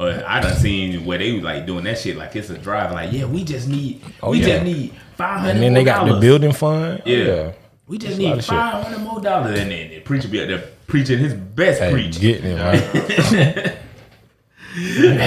Or 0.00 0.24
I 0.26 0.40
done 0.40 0.56
seen 0.56 1.04
where 1.04 1.18
they 1.18 1.32
was 1.32 1.42
like 1.42 1.66
doing 1.66 1.84
that 1.84 1.98
shit 1.98 2.16
like 2.16 2.34
it's 2.34 2.48
a 2.48 2.56
drive. 2.56 2.92
Like, 2.92 3.12
yeah, 3.12 3.26
we 3.26 3.44
just 3.44 3.68
need, 3.68 4.00
Oh, 4.22 4.30
we 4.30 4.40
yeah. 4.40 4.46
just 4.46 4.64
need 4.64 4.94
five 5.16 5.40
hundred. 5.40 5.50
And 5.56 5.62
then 5.62 5.74
they 5.74 5.84
got 5.84 6.06
the 6.08 6.18
building 6.18 6.52
fund. 6.52 7.02
Oh, 7.04 7.10
Yeah. 7.10 7.52
We 7.86 7.98
just 7.98 8.18
lot 8.18 8.36
need 8.36 8.44
five 8.46 8.84
hundred 8.84 9.00
more 9.00 9.20
dollars, 9.20 9.58
and 9.60 9.70
then 9.70 9.90
the 9.90 10.00
preacher 10.00 10.28
be 10.28 10.40
out 10.40 10.48
there 10.48 10.64
preaching 10.86 11.18
his 11.18 11.34
best 11.34 11.80
Hey, 11.80 11.92
preach. 11.92 12.18
getting 12.18 12.56
it 12.56 12.60
right. 12.60 13.76
You 14.76 15.14
know 15.16 15.24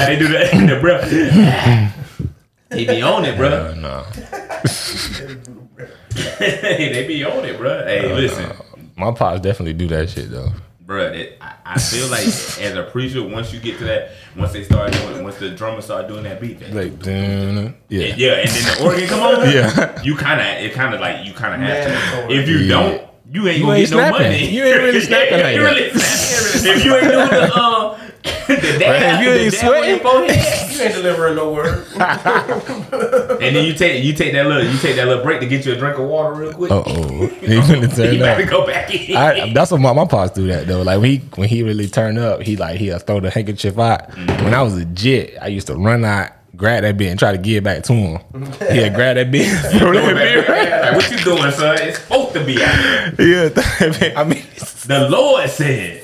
how 0.00 0.06
they 0.06 0.16
do 0.18 0.26
that 0.28 0.52
in 0.52 0.66
the 0.66 0.80
breath. 0.80 1.08
they 2.68 2.84
be 2.84 3.00
on 3.00 3.24
it, 3.24 3.36
bro. 3.36 3.48
Uh, 3.48 3.74
no, 3.76 4.02
they 6.40 7.04
be 7.06 7.22
on 7.24 7.44
it, 7.44 7.56
bro. 7.56 7.84
Hey, 7.84 8.12
listen, 8.12 8.50
my 8.96 9.12
pops 9.12 9.40
definitely 9.40 9.74
do 9.74 9.86
that 9.88 10.10
shit 10.10 10.30
though. 10.32 10.50
Bro. 10.86 11.06
It, 11.08 11.36
I, 11.40 11.54
I 11.64 11.78
feel 11.78 12.08
like 12.08 12.24
as 12.26 12.74
a 12.76 12.84
preacher, 12.90 13.22
once 13.22 13.52
you 13.52 13.60
get 13.60 13.78
to 13.78 13.84
that, 13.84 14.12
once 14.36 14.52
they 14.52 14.62
start 14.64 14.92
doing, 14.92 15.22
once 15.24 15.36
the 15.38 15.50
drummer 15.50 15.80
start 15.82 16.08
doing 16.08 16.22
that 16.24 16.40
beat, 16.40 16.60
that, 16.60 16.72
Like, 16.72 16.98
dun, 17.02 17.74
yeah, 17.88 18.14
yeah, 18.16 18.32
and 18.34 18.48
then 18.48 18.78
the 18.78 18.84
organ 18.84 19.08
come 19.08 19.20
on, 19.20 19.50
Yeah. 19.50 20.02
you 20.02 20.16
kind 20.16 20.40
of, 20.40 20.46
it 20.64 20.72
kind 20.72 20.94
of 20.94 21.00
like 21.00 21.26
you 21.26 21.32
kind 21.34 21.54
of 21.54 21.60
have 21.68 22.28
to. 22.28 22.34
If 22.34 22.48
you 22.48 22.58
Yeah. 22.58 22.68
don't, 22.68 23.02
you 23.28 23.48
ain't 23.48 23.58
You 23.58 23.64
gonna 23.66 23.78
ain't 23.78 23.90
get 23.90 23.96
no 23.96 24.10
money. 24.10 24.48
You 24.48 24.64
ain't 24.64 24.82
really 24.82 25.00
snapping 25.08 25.38
You 25.38 25.42
like 25.42 25.46
ain't 25.46 25.60
that. 25.62 25.74
really 25.74 25.90
snapping. 25.98 26.78
if 26.78 26.84
you 26.84 26.94
ain't 26.94 27.10
doing 27.10 27.28
the 27.28 27.52
uh, 27.54 27.98
the 28.46 28.76
dab, 28.78 29.22
you 29.22 29.30
the 29.32 29.40
ain't 29.40 29.52
dab 29.52 30.00
sweating. 30.00 30.76
you 30.76 30.82
ain't 30.84 30.94
delivering 30.94 31.36
no 31.36 31.52
word. 31.52 31.86
and 31.96 33.56
then 33.56 33.64
you 33.66 33.74
take 33.74 34.02
you 34.04 34.12
take 34.12 34.32
that 34.32 34.46
little 34.46 34.64
you 34.64 34.78
take 34.78 34.96
that 34.96 35.06
little 35.08 35.22
break 35.22 35.40
to 35.40 35.46
get 35.46 35.64
you 35.66 35.72
a 35.72 35.76
drink 35.76 35.98
of 35.98 36.08
water 36.08 36.34
real 36.34 36.52
quick. 36.52 36.70
Uh 36.70 36.82
oh, 36.86 37.26
he 37.40 37.46
finna 37.56 37.94
turn 37.94 38.14
you 38.14 38.20
better 38.20 38.42
up. 38.44 38.50
go 38.50 38.66
back 38.66 38.92
in. 38.94 39.16
I, 39.16 39.52
that's 39.52 39.70
what 39.70 39.80
my, 39.80 39.92
my 39.92 40.06
pops 40.06 40.32
do 40.32 40.46
that 40.48 40.66
though. 40.66 40.82
Like 40.82 41.00
when 41.00 41.10
he 41.10 41.18
when 41.36 41.48
he 41.48 41.62
really 41.62 41.88
turned 41.88 42.18
up, 42.18 42.42
he 42.42 42.56
like 42.56 42.78
he'll 42.78 42.98
throw 42.98 43.20
the 43.20 43.30
handkerchief 43.30 43.78
out. 43.78 44.10
Mm-hmm. 44.10 44.44
When 44.44 44.54
I 44.54 44.62
was 44.62 44.74
a 44.74 44.78
legit, 44.78 45.36
I 45.40 45.46
used 45.48 45.66
to 45.68 45.74
run 45.74 46.04
out, 46.04 46.30
grab 46.56 46.82
that 46.82 46.96
bit, 46.96 47.08
and 47.10 47.18
try 47.18 47.32
to 47.32 47.38
give 47.38 47.58
it 47.58 47.64
back 47.64 47.82
to 47.84 47.92
him. 47.92 48.20
He'll 48.70 48.90
grab 48.94 49.16
that 49.16 49.30
bit, 49.30 49.48
throw 49.78 49.92
that 49.92 50.14
back. 50.14 50.46
bit. 50.46 50.82
Like, 50.82 50.94
what 50.94 51.10
you 51.10 51.18
doing, 51.24 51.50
son? 51.52 51.78
It's 51.80 51.98
supposed 51.98 52.32
to 52.34 52.44
be 52.44 52.62
out 52.62 53.16
there. 53.16 53.46
Yeah, 53.48 54.12
I 54.16 54.24
mean, 54.24 54.42
The 54.86 55.08
Lord 55.10 55.48
said. 55.50 56.02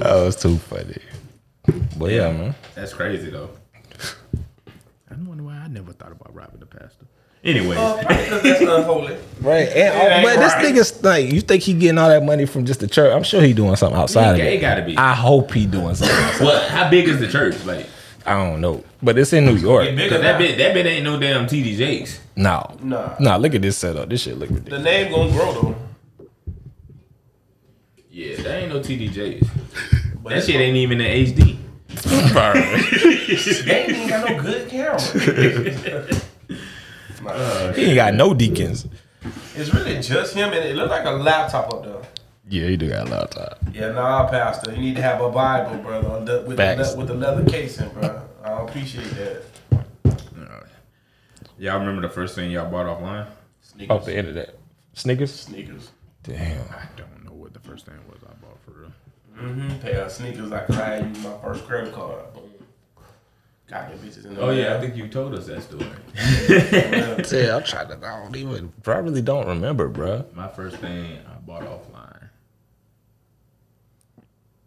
That 0.00 0.14
was 0.24 0.36
too 0.36 0.56
funny. 0.58 0.98
But 1.98 2.10
yeah, 2.10 2.32
man. 2.32 2.54
That's 2.74 2.92
crazy 2.92 3.30
though. 3.30 3.50
I 5.10 5.14
don't 5.14 5.26
wonder 5.28 5.44
why 5.44 5.54
I 5.56 5.68
never 5.68 5.92
thought 5.92 6.12
about 6.12 6.34
robbing 6.34 6.60
the 6.60 6.66
pastor. 6.66 7.06
Anyway, 7.44 7.76
Uh, 7.76 7.94
probably 8.02 8.16
'cause 8.28 8.42
that's 8.42 8.60
unholy. 8.60 9.16
Right, 9.40 9.68
and 9.68 9.76
It 9.76 10.12
ain't 10.12 10.24
but 10.24 10.36
this 10.38 10.52
right. 10.52 10.64
nigga's 10.64 11.02
like, 11.02 11.32
you 11.32 11.40
think 11.40 11.62
he 11.64 11.74
getting 11.74 11.98
all 11.98 12.08
that 12.08 12.24
money 12.24 12.46
from 12.46 12.64
just 12.64 12.78
the 12.80 12.86
church? 12.86 13.12
I'm 13.12 13.24
sure 13.24 13.42
he 13.42 13.52
doing 13.52 13.74
something 13.74 13.98
outside 13.98 14.36
He- 14.36 14.42
of 14.42 14.48
he 14.48 14.54
it. 14.54 14.60
gotta 14.60 14.82
be. 14.82 14.96
I 14.96 15.12
hope 15.12 15.52
he 15.52 15.66
doing 15.66 15.94
something. 15.96 16.16
outside. 16.16 16.44
well, 16.44 16.68
how 16.68 16.88
big 16.88 17.08
is 17.08 17.18
the 17.18 17.26
church? 17.26 17.56
Like, 17.64 17.86
I 18.24 18.34
don't 18.34 18.60
know, 18.60 18.84
but 19.02 19.18
it's 19.18 19.32
in 19.32 19.44
New 19.44 19.56
York. 19.56 19.86
Get 19.86 19.96
bigger 19.96 20.14
cause 20.16 20.22
that 20.22 20.38
bit 20.38 20.56
that 20.58 20.72
bit 20.72 20.86
ain't 20.86 21.02
no 21.04 21.18
damn 21.18 21.48
T.D. 21.48 21.76
Jakes. 21.76 22.20
No, 22.36 22.76
No, 22.80 23.12
Nah. 23.18 23.32
no. 23.32 23.38
Look 23.38 23.56
at 23.56 23.62
this 23.62 23.76
setup. 23.76 24.08
This 24.08 24.22
shit 24.22 24.38
look 24.38 24.48
ridiculous. 24.48 24.78
The 24.84 24.84
name 24.90 25.12
gonna 25.12 25.32
grow 25.32 25.52
though. 25.52 25.74
Yeah, 28.12 28.36
that 28.42 28.62
ain't 28.62 28.68
no 28.72 28.82
T.D. 28.82 29.08
Jakes. 29.08 29.48
But 30.22 30.30
That 30.34 30.44
shit 30.44 30.60
ain't 30.60 30.76
even 30.76 31.00
in 31.00 31.26
HD. 31.26 31.56
They 33.64 33.80
ain't 33.80 33.90
even 33.90 34.08
got 34.08 34.28
no 34.28 34.42
good 34.42 34.68
camera. 34.68 35.00
Nah, 37.22 37.30
uh, 37.30 37.72
He 37.72 37.84
ain't 37.84 37.94
got 37.94 38.14
no 38.14 38.34
deacons. 38.34 38.86
it's 39.54 39.72
really 39.72 40.00
just 40.00 40.34
him, 40.34 40.52
and 40.52 40.64
it 40.64 40.74
looked 40.74 40.90
like 40.90 41.04
a 41.06 41.10
laptop 41.10 41.72
up 41.72 41.84
there. 41.84 42.02
Yeah, 42.48 42.66
he 42.68 42.76
do 42.76 42.88
got 42.90 43.06
a 43.08 43.10
laptop. 43.10 43.58
Yeah, 43.72 43.92
nah, 43.92 44.28
Pastor, 44.28 44.72
you 44.72 44.78
need 44.80 44.96
to 44.96 45.02
have 45.02 45.20
a 45.20 45.30
Bible, 45.30 45.78
brother, 45.78 46.08
on 46.08 46.24
the- 46.24 46.40
with 46.40 46.56
the, 46.56 46.62
Facts. 46.62 46.92
le- 46.92 46.98
with 46.98 47.06
the 47.08 47.14
leather 47.14 47.44
casing, 47.48 47.88
bro. 47.90 48.22
I 48.44 48.62
appreciate 48.64 49.08
that. 49.14 49.42
Y'all 51.58 51.78
remember 51.78 52.02
the 52.02 52.08
first 52.12 52.34
thing 52.34 52.50
y'all 52.50 52.68
bought 52.68 52.86
offline? 52.86 53.28
Sneakers. 53.60 53.90
Off 53.96 54.04
the 54.04 54.16
internet. 54.16 54.56
Snickers. 54.94 55.32
Sneakers. 55.32 55.90
Damn. 56.24 56.62
I 56.70 56.86
don't 56.96 57.06
know 57.06 57.14
what 57.14 57.21
the 57.21 57.21
first 57.72 57.86
thing 57.86 57.94
was 58.10 58.20
I 58.22 58.34
bought 58.44 58.58
for 58.66 58.72
real. 58.72 58.92
Mm-hmm. 59.38 59.78
Pair 59.78 60.02
of 60.02 60.12
sneakers 60.12 60.52
I 60.52 60.60
cried. 60.64 61.04
I 61.04 61.06
my 61.20 61.38
first 61.42 61.66
credit 61.66 61.94
card. 61.94 62.34
Boom. 62.34 62.50
Got 63.66 63.88
them 63.88 63.98
bitches 63.98 64.26
in 64.26 64.34
the 64.34 64.42
Oh 64.42 64.50
yeah. 64.50 64.76
I 64.76 64.80
think 64.80 64.94
you 64.94 65.08
told 65.08 65.34
us 65.34 65.46
that 65.46 65.62
story. 65.62 65.86
Yeah, 66.14 67.56
I'm 67.56 67.62
trying 67.64 67.88
to. 67.88 68.06
I 68.06 68.24
don't 68.24 68.36
even. 68.36 68.72
I 68.86 68.90
really 68.98 69.22
don't 69.22 69.46
remember, 69.46 69.88
bro. 69.88 70.26
My 70.34 70.48
first 70.48 70.76
thing 70.76 71.18
I 71.26 71.38
bought 71.46 71.62
offline. 71.62 72.28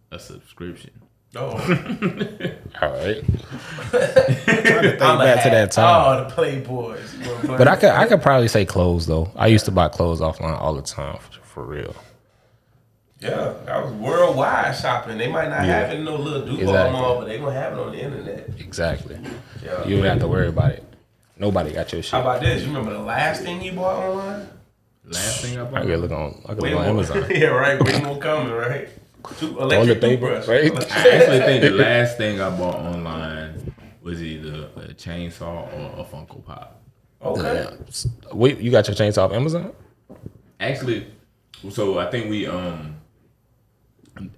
A 0.09 0.17
subscription. 0.17 0.89
Oh, 1.35 1.49
All 2.81 2.89
right. 2.89 3.23
trying 3.23 4.81
to 4.81 4.89
Think 4.89 4.99
back 4.99 5.43
to 5.43 5.49
that 5.51 5.71
time. 5.73 6.25
Oh, 6.25 6.27
the 6.27 6.33
Playboys. 6.33 7.23
You 7.23 7.29
wanna 7.29 7.47
play? 7.47 7.57
But 7.57 7.67
I 7.67 7.75
could 7.75 7.89
I 7.89 8.07
could 8.07 8.23
probably 8.23 8.47
say 8.47 8.65
clothes 8.65 9.05
though. 9.05 9.31
I 9.35 9.45
used 9.47 9.65
to 9.65 9.71
buy 9.71 9.89
clothes 9.89 10.21
offline 10.21 10.59
all 10.59 10.73
the 10.73 10.81
time 10.81 11.19
for, 11.19 11.39
for 11.43 11.63
real. 11.63 11.93
Yeah, 13.29 13.53
that 13.65 13.83
was 13.83 13.93
worldwide 13.93 14.75
shopping. 14.75 15.17
They 15.17 15.27
might 15.27 15.49
not 15.49 15.65
Yeah. 15.65 15.79
have 15.79 15.91
it 15.91 15.99
in 15.99 16.05
no 16.05 16.15
little 16.15 16.41
Duval 16.45 16.59
Exactly. 16.61 16.91
mall, 16.91 17.19
but 17.19 17.27
they 17.27 17.37
gonna 17.39 17.53
have 17.53 17.73
it 17.73 17.79
on 17.79 17.91
the 17.91 17.99
internet. 18.01 18.49
Exactly. 18.59 19.17
Yeah. 19.63 19.85
You 19.85 19.97
don't 19.97 20.05
have 20.05 20.19
to 20.19 20.27
worry 20.27 20.47
about 20.47 20.71
it. 20.71 20.83
Nobody 21.37 21.71
got 21.71 21.91
your 21.91 22.01
shit. 22.01 22.11
How 22.11 22.21
about 22.21 22.41
this? 22.41 22.61
You 22.61 22.67
remember 22.67 22.93
the 22.93 22.99
last 22.99 23.41
thing 23.43 23.61
you 23.61 23.73
bought 23.73 23.97
online? 24.09 24.47
Last 25.07 25.41
thing 25.41 25.57
I 25.57 25.61
I 25.61 25.65
bought. 25.65 25.81
could 25.83 25.99
look 25.99 26.11
on 26.11 26.41
I 26.45 26.53
could 26.53 26.63
Way 26.63 26.69
look 26.71 26.79
on 26.79 26.85
more. 26.85 27.03
Amazon. 27.03 27.25
yeah, 27.29 27.45
right. 27.47 27.81
Way 27.83 28.01
more 28.01 28.17
coming, 28.17 28.53
right? 28.53 28.89
Two, 29.39 29.53
Toilet 29.55 29.75
electric 29.75 30.01
paper, 30.01 30.35
toothbrush. 30.35 30.47
right? 30.47 30.91
I 30.91 31.09
actually 31.15 31.39
think 31.39 31.61
the 31.63 31.69
last 31.71 32.17
thing 32.17 32.39
I 32.41 32.49
bought 32.51 32.75
online 32.75 33.73
was 34.03 34.21
either 34.21 34.69
a 34.75 34.93
chainsaw 34.93 35.67
or 35.73 35.99
a 36.01 36.03
Funko 36.05 36.45
Pop. 36.45 36.79
Okay. 37.23 37.65
Yeah. 37.65 38.11
Wait, 38.33 38.59
you 38.59 38.69
got 38.69 38.87
your 38.87 38.95
chainsaw 38.95 39.23
off 39.23 39.31
Amazon? 39.33 39.71
Actually, 40.59 41.07
so 41.71 41.97
I 41.97 42.09
think 42.11 42.29
we 42.29 42.45
um 42.47 42.95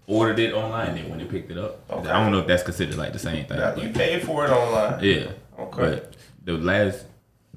ordered 0.08 0.40
it 0.40 0.54
online 0.54 0.96
then 0.96 1.10
when 1.10 1.20
they 1.20 1.26
picked 1.26 1.52
it 1.52 1.58
up. 1.58 1.80
Okay. 1.90 2.10
I 2.10 2.22
don't 2.24 2.32
know 2.32 2.40
if 2.40 2.48
that's 2.48 2.64
considered 2.64 2.98
like 2.98 3.14
the 3.14 3.20
same 3.20 3.46
thing. 3.46 3.58
Now, 3.60 3.76
you 3.76 3.90
paid 3.90 4.24
for 4.24 4.46
it 4.46 4.50
online. 4.50 5.04
Yeah. 5.04 5.32
Okay. 5.60 5.78
But 6.02 6.14
the 6.46 6.54
last 6.54 7.06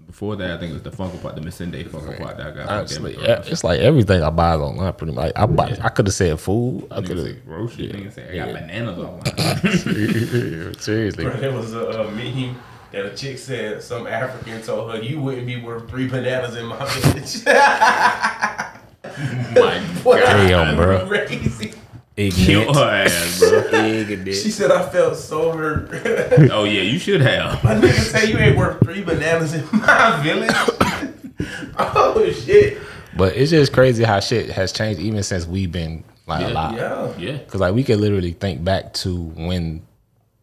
before 0.06 0.34
that, 0.36 0.50
I 0.50 0.58
think 0.58 0.70
it 0.70 0.74
was 0.74 0.82
the 0.82 0.90
Funko 0.90 1.22
Pop, 1.22 1.36
the 1.36 1.40
Missende 1.40 1.88
Funko 1.88 2.18
Pop 2.18 2.36
that 2.36 2.46
I 2.48 2.50
got. 2.50 2.66
from 2.66 2.68
Honestly, 2.78 3.16
yeah, 3.20 3.42
it's 3.46 3.62
like 3.62 3.78
everything 3.80 4.22
I 4.22 4.30
buy 4.30 4.56
is 4.56 4.60
online 4.60 4.92
pretty 4.94 5.12
much. 5.12 5.32
I 5.36 5.46
buy, 5.46 5.76
I 5.80 5.88
could 5.88 6.06
have 6.08 6.14
said 6.14 6.38
food. 6.40 6.88
I 6.90 7.00
could 7.00 7.16
Niggas 7.16 7.22
say 7.22 7.34
have 7.34 7.46
grocery. 7.46 7.88
Niggas 7.88 8.12
say 8.14 8.22
I 8.24 8.36
got 8.36 8.48
Yeah. 8.48 8.52
bananas 8.60 8.98
online. 8.98 10.74
seriously. 10.80 11.24
Bro, 11.24 11.34
there 11.36 11.52
was 11.52 11.72
a, 11.74 11.84
a 12.02 12.10
meme 12.10 12.56
that 12.90 13.06
a 13.06 13.14
chick 13.14 13.38
said 13.38 13.82
some 13.82 14.06
African 14.08 14.60
told 14.62 14.90
her 14.90 15.00
you 15.00 15.20
wouldn't 15.20 15.46
be 15.46 15.60
worth 15.62 15.88
three 15.88 16.08
bananas 16.08 16.56
in 16.56 16.66
my 16.66 16.84
village. 16.86 17.44
My 19.54 19.80
Damn, 20.04 20.76
bro. 20.76 21.06
Crazy. 21.06 21.69
Kill 22.28 22.60
Ignorant. 22.62 22.76
her 22.76 22.90
ass, 23.06 23.38
bro. 23.38 23.58
Ignorant. 23.86 24.26
She 24.34 24.50
said 24.50 24.70
I 24.70 24.86
felt 24.90 25.16
so 25.16 25.52
hurt. 25.52 25.88
oh 26.52 26.64
yeah, 26.64 26.82
you 26.82 26.98
should 26.98 27.20
have. 27.22 27.62
My 27.64 27.74
nigga 27.74 27.92
say 27.92 28.30
you 28.30 28.36
ain't 28.38 28.56
worth 28.58 28.82
three 28.84 29.02
bananas 29.02 29.54
in 29.54 29.64
my 29.72 30.20
village. 30.22 30.50
oh 31.78 32.30
shit. 32.32 32.78
But 33.16 33.36
it's 33.36 33.50
just 33.50 33.72
crazy 33.72 34.04
how 34.04 34.20
shit 34.20 34.50
has 34.50 34.72
changed 34.72 35.00
even 35.00 35.22
since 35.22 35.46
we've 35.46 35.72
been 35.72 36.04
like 36.26 36.42
Yeah. 36.42 36.48
alive. 36.52 36.76
Yeah. 36.76 37.32
Yeah. 37.32 37.38
Cause 37.48 37.60
like 37.60 37.74
we 37.74 37.82
could 37.84 37.98
literally 38.00 38.32
think 38.32 38.62
back 38.62 38.92
to 38.94 39.16
when 39.16 39.82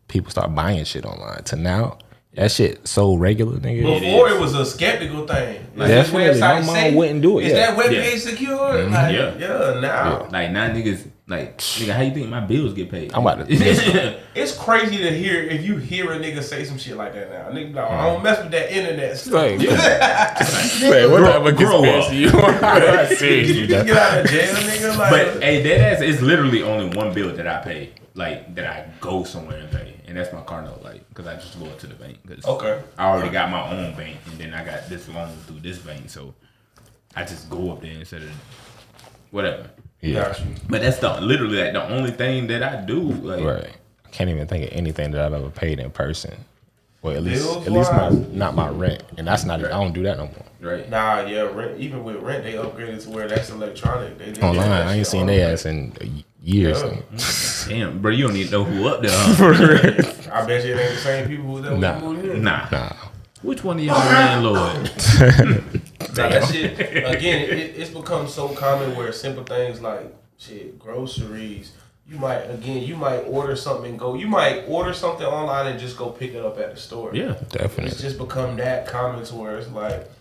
people 0.07 0.31
start 0.31 0.53
buying 0.55 0.83
shit 0.85 1.05
online 1.05 1.43
to 1.43 1.55
now. 1.55 1.97
That 2.37 2.51
shit 2.51 2.87
so 2.87 3.15
regular, 3.15 3.57
nigga. 3.57 3.81
Before 3.99 4.29
is. 4.29 4.35
it, 4.35 4.39
was 4.39 4.53
a 4.53 4.63
skeptical 4.63 5.25
thing. 5.25 5.59
Like 5.75 5.87
Definitely. 5.87 6.27
this 6.27 6.39
My 6.39 6.47
website 6.61 6.65
mom 6.67 6.75
safe? 6.75 6.93
wouldn't 6.95 7.21
do 7.23 7.39
it, 7.39 7.45
Is 7.45 7.51
yeah. 7.53 7.57
that 7.65 7.77
web 7.77 7.91
Yeah. 7.91 8.01
page 8.03 8.21
secure? 8.21 8.57
Mm-hmm. 8.57 8.93
Like, 8.93 9.15
Yeah. 9.15 9.33
yeah. 9.39 9.79
Now 9.81 10.27
Like 10.31 10.51
now 10.51 10.69
niggas 10.69 11.07
like 11.29 11.57
nigga, 11.57 11.93
how 11.93 12.01
you 12.03 12.13
think 12.13 12.29
my 12.29 12.39
bills 12.39 12.73
get 12.75 12.89
paid? 12.91 13.11
I'm 13.13 13.21
about 13.25 13.47
to- 13.49 13.53
it's 14.35 14.55
crazy 14.55 14.97
to 14.99 15.11
hear 15.11 15.41
if 15.41 15.65
you 15.65 15.77
hear 15.77 16.11
a 16.13 16.19
nigga 16.19 16.43
say 16.43 16.63
some 16.63 16.77
shit 16.77 16.95
like 16.95 17.13
that 17.15 17.31
now. 17.31 17.49
Nigga, 17.59 17.73
like, 17.75 17.89
I 17.89 18.05
don't 18.13 18.23
mess 18.23 18.41
with 18.43 18.51
that 18.51 18.71
internet 18.71 19.17
stuff. 19.17 19.33
Like, 19.33 19.59
Wait, 19.59 21.07
what 21.09 21.21
type 21.21 21.43
of 21.45 21.55
grow 21.57 21.81
conspiracy 21.81 22.15
you 22.17 22.31
want? 22.33 22.59
Seriously, 23.17 23.61
you 23.61 23.67
just 23.67 23.85
get 23.87 23.97
out 23.97 24.19
of 24.19 24.29
jail, 24.31 24.53
nigga. 24.55 24.95
Like, 24.97 25.09
But 25.33 25.43
hey, 25.43 25.63
that 25.63 25.79
ass 25.93 26.01
is 26.01 26.21
literally 26.21 26.61
only 26.63 26.95
one 26.95 27.13
bill 27.13 27.35
that 27.35 27.47
I 27.47 27.61
pay, 27.63 27.89
like 28.13 28.53
that 28.55 28.65
I 28.65 28.85
go 29.01 29.23
somewhere 29.23 29.57
and 29.57 29.69
pay, 29.71 29.95
and 30.07 30.17
that's 30.17 30.31
my 30.33 30.41
car 30.41 30.61
note, 30.63 30.81
like 30.83 31.07
because 31.09 31.27
I 31.27 31.35
just 31.35 31.59
go 31.59 31.65
up 31.67 31.79
to 31.79 31.87
the 31.87 31.95
bank. 31.95 32.17
Cause 32.27 32.45
Okay. 32.45 32.81
I 32.97 33.07
already 33.07 33.29
got 33.29 33.49
my 33.51 33.69
own 33.71 33.95
bank, 33.95 34.17
and 34.29 34.37
then 34.39 34.53
I 34.53 34.63
got 34.65 34.87
this 34.89 35.07
loan 35.09 35.29
through 35.45 35.59
this 35.59 35.79
bank, 35.79 36.09
so 36.09 36.33
I 37.15 37.23
just 37.25 37.49
go 37.49 37.71
up 37.71 37.81
there 37.81 37.91
instead 37.91 38.23
of 38.23 38.31
whatever. 39.31 39.69
Yeah, 40.01 40.35
But 40.69 40.81
that's 40.81 40.99
the 40.99 41.19
literally 41.21 41.57
like 41.61 41.73
the 41.73 41.87
only 41.89 42.11
thing 42.11 42.47
that 42.47 42.61
I 42.61 42.81
do. 42.85 43.01
Like, 43.01 43.43
right. 43.43 43.73
I 44.05 44.09
can't 44.09 44.29
even 44.29 44.47
think 44.47 44.71
of 44.71 44.77
anything 44.77 45.11
that 45.11 45.21
I've 45.25 45.33
ever 45.33 45.49
paid 45.49 45.79
in 45.79 45.89
person. 45.91 46.45
Well, 47.01 47.15
at 47.15 47.23
least 47.23 47.43
Bills 47.43 47.67
at 47.67 47.73
least 47.73 47.91
my 47.91 48.09
not 48.09 48.55
my 48.55 48.69
rent, 48.69 49.03
and 49.17 49.27
that's 49.27 49.43
not. 49.43 49.63
I 49.63 49.69
don't 49.69 49.93
do 49.93 50.03
that 50.03 50.17
no 50.17 50.25
more. 50.25 50.71
right? 50.71 50.89
Nah, 50.89 51.21
yeah, 51.21 51.41
rent. 51.41 51.79
Even 51.79 52.03
with 52.03 52.17
rent, 52.17 52.43
they 52.43 52.53
upgraded 52.53 53.03
to 53.03 53.09
where 53.09 53.27
that's 53.27 53.49
electronic. 53.49 54.17
They 54.17 54.25
did 54.33 54.43
Online, 54.43 54.69
that 54.69 54.87
I 54.87 54.93
ain't 54.93 55.07
seen 55.07 55.21
online. 55.21 55.37
their 55.37 55.53
ass 55.53 55.65
in 55.65 55.93
years. 56.47 56.81
Yeah. 56.81 56.89
Mm-hmm. 56.89 57.69
Damn, 57.69 57.99
bro, 58.01 58.11
you 58.11 58.27
don't 58.27 58.37
even 58.37 58.51
know 58.51 58.63
who 58.63 58.87
up 58.87 59.01
there. 59.01 59.11
Huh? 59.13 60.31
I 60.33 60.45
bet 60.45 60.65
you 60.65 60.73
it 60.73 60.79
ain't 60.79 60.93
the 60.95 61.01
same 61.01 61.27
people 61.27 61.45
who 61.45 61.61
that 61.61 61.77
Nah. 61.77 61.99
moved 61.99 62.25
in. 62.25 62.43
nah. 62.43 62.67
Nah, 62.71 62.93
Which 63.41 63.63
one 63.63 63.77
of 63.79 63.83
y'all 63.85 63.97
landlord? 63.97 64.91
Nah, 66.17 66.29
that 66.29 66.45
shit 66.51 66.73
again. 66.79 67.43
It, 67.49 67.75
it's 67.77 67.91
become 67.91 68.27
so 68.27 68.49
common 68.49 68.95
where 68.95 69.11
simple 69.11 69.43
things 69.43 69.81
like 69.81 70.15
shit, 70.39 70.79
groceries. 70.79 71.73
You 72.09 72.17
might 72.17 72.39
again, 72.49 72.81
you 72.83 72.95
might 72.95 73.19
order 73.27 73.55
something 73.55 73.91
and 73.91 73.99
go. 73.99 74.15
You 74.15 74.27
might 74.27 74.63
order 74.67 74.93
something 74.93 75.25
online 75.27 75.67
and 75.67 75.79
just 75.79 75.95
go 75.97 76.09
pick 76.09 76.33
it 76.33 76.43
up 76.43 76.57
at 76.57 76.73
the 76.73 76.79
store. 76.79 77.11
Yeah. 77.13 77.35
Definitely. 77.49 77.87
It's 77.91 78.01
just 78.01 78.17
become 78.17 78.55
that 78.57 78.87
common 78.87 79.23
to 79.25 79.35
where 79.35 79.57
it's 79.57 79.69
like 79.69 80.07
the 80.09 80.16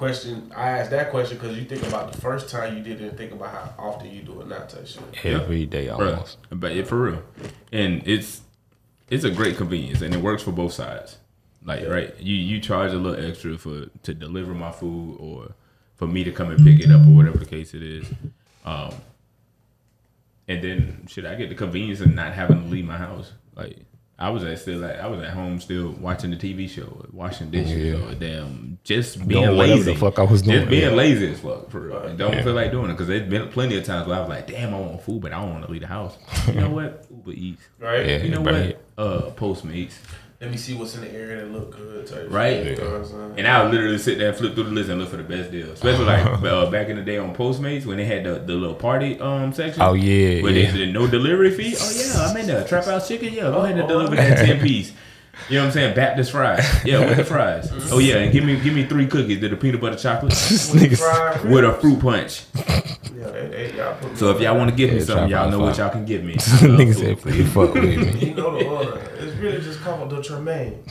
question. 0.00 0.50
I 0.56 0.70
asked 0.70 0.90
that 0.92 1.10
question 1.10 1.36
because 1.36 1.58
you 1.58 1.66
think 1.66 1.86
about 1.86 2.10
the 2.10 2.20
first 2.22 2.48
time 2.48 2.74
you 2.74 2.82
did 2.82 3.02
it, 3.02 3.08
and 3.10 3.18
think 3.18 3.32
about 3.32 3.52
how 3.52 3.74
often 3.78 4.10
you 4.10 4.22
do 4.22 4.40
it, 4.40 4.48
not 4.48 4.70
type 4.70 4.86
shit. 4.86 5.24
Every 5.24 5.66
day 5.66 5.88
Bruh, 5.88 6.14
almost. 6.14 6.38
But 6.50 6.72
it, 6.72 6.88
for 6.88 7.02
real, 7.02 7.22
and 7.70 8.02
it's 8.06 8.40
it's 9.10 9.24
a 9.24 9.30
great 9.30 9.58
convenience, 9.58 10.00
and 10.00 10.14
it 10.14 10.22
works 10.22 10.42
for 10.42 10.52
both 10.52 10.72
sides. 10.72 11.18
Like 11.62 11.86
right, 11.86 12.18
you 12.18 12.34
you 12.34 12.60
charge 12.60 12.92
a 12.92 12.96
little 12.96 13.22
extra 13.22 13.58
for 13.58 13.86
to 14.02 14.14
deliver 14.14 14.54
my 14.54 14.72
food, 14.72 15.18
or 15.20 15.54
for 15.96 16.06
me 16.06 16.24
to 16.24 16.32
come 16.32 16.50
and 16.50 16.64
pick 16.64 16.80
it 16.80 16.90
up, 16.90 17.02
or 17.02 17.10
whatever 17.10 17.36
the 17.36 17.44
case 17.44 17.74
it 17.74 17.82
is. 17.82 18.06
Um, 18.64 18.94
and 20.48 20.64
then 20.64 21.06
should 21.08 21.26
I 21.26 21.34
get 21.34 21.50
the 21.50 21.54
convenience 21.54 22.00
of 22.00 22.14
not 22.14 22.32
having 22.32 22.62
to 22.62 22.68
leave 22.68 22.86
my 22.86 22.96
house? 22.96 23.32
Like 23.54 23.76
I 24.20 24.28
was 24.28 24.44
at 24.44 24.58
still 24.58 24.84
at 24.84 25.00
I 25.00 25.06
was 25.06 25.20
at 25.22 25.30
home 25.30 25.60
still 25.60 25.92
watching 25.92 26.30
the 26.30 26.36
TV 26.36 26.68
show, 26.68 26.82
or 26.82 27.06
washing 27.12 27.50
dishes, 27.50 27.72
Yeah. 27.94 28.06
or 28.06 28.14
damn 28.14 28.78
just 28.84 29.26
being 29.26 29.44
Doing 29.44 29.56
lazy. 29.56 29.92
the 29.94 29.98
fuck 29.98 30.18
I 30.18 30.22
was 30.24 30.42
doing, 30.42 30.58
Just 30.58 30.70
being 30.70 30.82
yeah. 30.90 30.94
lazy 30.96 31.32
as 31.32 31.40
fuck 31.40 31.70
for 31.70 31.80
real. 31.80 31.98
And 32.02 32.18
don't 32.18 32.34
Yeah. 32.34 32.42
feel 32.42 32.52
like 32.52 32.70
doing 32.70 32.90
it 32.90 32.92
because 32.92 33.06
there's 33.08 33.28
been 33.28 33.48
plenty 33.48 33.76
of 33.78 33.84
times 33.84 34.06
where 34.06 34.16
I 34.18 34.20
was 34.20 34.28
like, 34.28 34.46
damn, 34.46 34.74
I 34.74 34.78
want 34.78 35.02
food, 35.02 35.22
but 35.22 35.32
I 35.32 35.40
don't 35.40 35.52
want 35.52 35.64
to 35.64 35.70
leave 35.72 35.80
the 35.80 35.86
house. 35.86 36.18
You 36.48 36.54
know 36.60 36.70
what? 36.78 37.06
Uber 37.10 37.32
Eats. 37.32 37.62
Right. 37.78 38.06
Yeah. 38.06 38.16
You 38.18 38.28
know 38.30 38.42
bring 38.42 38.66
what? 38.66 38.80
Uh, 38.98 39.30
Postmates. 39.30 39.94
Let 40.40 40.50
me 40.50 40.56
see 40.56 40.72
what's 40.72 40.94
in 40.94 41.02
the 41.02 41.12
area 41.12 41.36
that 41.44 41.52
look 41.52 41.76
good. 41.76 42.06
Type 42.06 42.28
Right. 42.30 42.64
Shit, 42.64 42.78
you 42.78 42.84
know 42.84 42.90
what 42.92 43.00
I'm 43.00 43.04
saying? 43.04 43.34
And 43.36 43.46
I 43.46 43.62
would 43.62 43.72
literally 43.72 43.98
sit 43.98 44.16
there 44.16 44.30
and 44.30 44.36
flip 44.38 44.54
through 44.54 44.64
the 44.64 44.70
list 44.70 44.88
and 44.88 44.98
look 44.98 45.10
for 45.10 45.18
the 45.18 45.22
best 45.22 45.50
deal. 45.50 45.70
Especially 45.70 46.06
like 46.06 46.24
uh, 46.42 46.70
back 46.70 46.88
in 46.88 46.96
the 46.96 47.02
day 47.02 47.18
on 47.18 47.34
Postmates 47.34 47.84
when 47.84 47.98
they 47.98 48.06
had 48.06 48.24
the, 48.24 48.38
the 48.38 48.54
little 48.54 48.74
party 48.74 49.20
um 49.20 49.52
section. 49.52 49.82
Oh 49.82 49.92
yeah, 49.92 50.42
Where 50.42 50.50
yeah. 50.50 50.70
they 50.70 50.78
did 50.78 50.94
no 50.94 51.06
delivery 51.06 51.50
fee. 51.50 51.76
Oh 51.78 51.92
yeah, 51.94 52.26
I'm 52.26 52.34
in 52.38 52.46
that 52.46 52.68
trap 52.68 52.86
house 52.86 53.06
chicken. 53.06 53.34
Yeah, 53.34 53.42
go 53.50 53.58
ahead 53.58 53.78
and 53.78 53.86
deliver 53.86 54.16
that 54.16 54.38
ten 54.46 54.60
piece. 54.62 54.94
You 55.48 55.56
know 55.56 55.62
what 55.62 55.66
I'm 55.68 55.72
saying? 55.72 55.94
Baptist 55.96 56.30
fries. 56.32 56.84
Yeah, 56.84 57.00
with 57.00 57.16
the 57.16 57.24
fries. 57.24 57.70
Oh 57.92 57.98
yeah, 57.98 58.16
and 58.18 58.32
give 58.32 58.44
me 58.44 58.58
give 58.60 58.74
me 58.74 58.84
three 58.86 59.06
cookies. 59.06 59.40
Did 59.40 59.52
a 59.52 59.56
peanut 59.56 59.80
butter 59.80 59.96
chocolate 59.96 60.32
With 60.32 60.72
nigga- 60.74 60.98
fried 60.98 61.44
with 61.50 61.64
a 61.64 61.72
fruit 61.74 62.00
punch. 62.00 62.44
Yeah, 62.54 63.30
they, 63.30 63.46
they, 63.48 63.76
y'all 63.76 63.96
put 63.96 64.10
me 64.12 64.16
So 64.16 64.30
if 64.30 64.40
y'all 64.40 64.56
want 64.56 64.70
to 64.70 64.76
give 64.76 64.92
me 64.92 65.00
something, 65.00 65.28
y'all 65.28 65.50
know 65.50 65.58
what 65.60 65.76
y'all 65.76 65.90
can 65.90 66.04
give 66.04 66.22
me. 66.24 66.34
Nigga 66.34 66.90
uh, 66.90 66.94
said, 66.94 67.18
please 67.20 67.52
fuck 67.52 67.74
with 67.74 67.84
me. 67.84 68.28
You 68.28 68.34
know 68.34 68.56
the 68.58 68.66
order. 68.66 68.98
It's 69.18 69.36
really 69.36 69.60
just 69.60 69.80
called 69.80 70.10
the 70.10 70.22
Tremaine. 70.22 70.82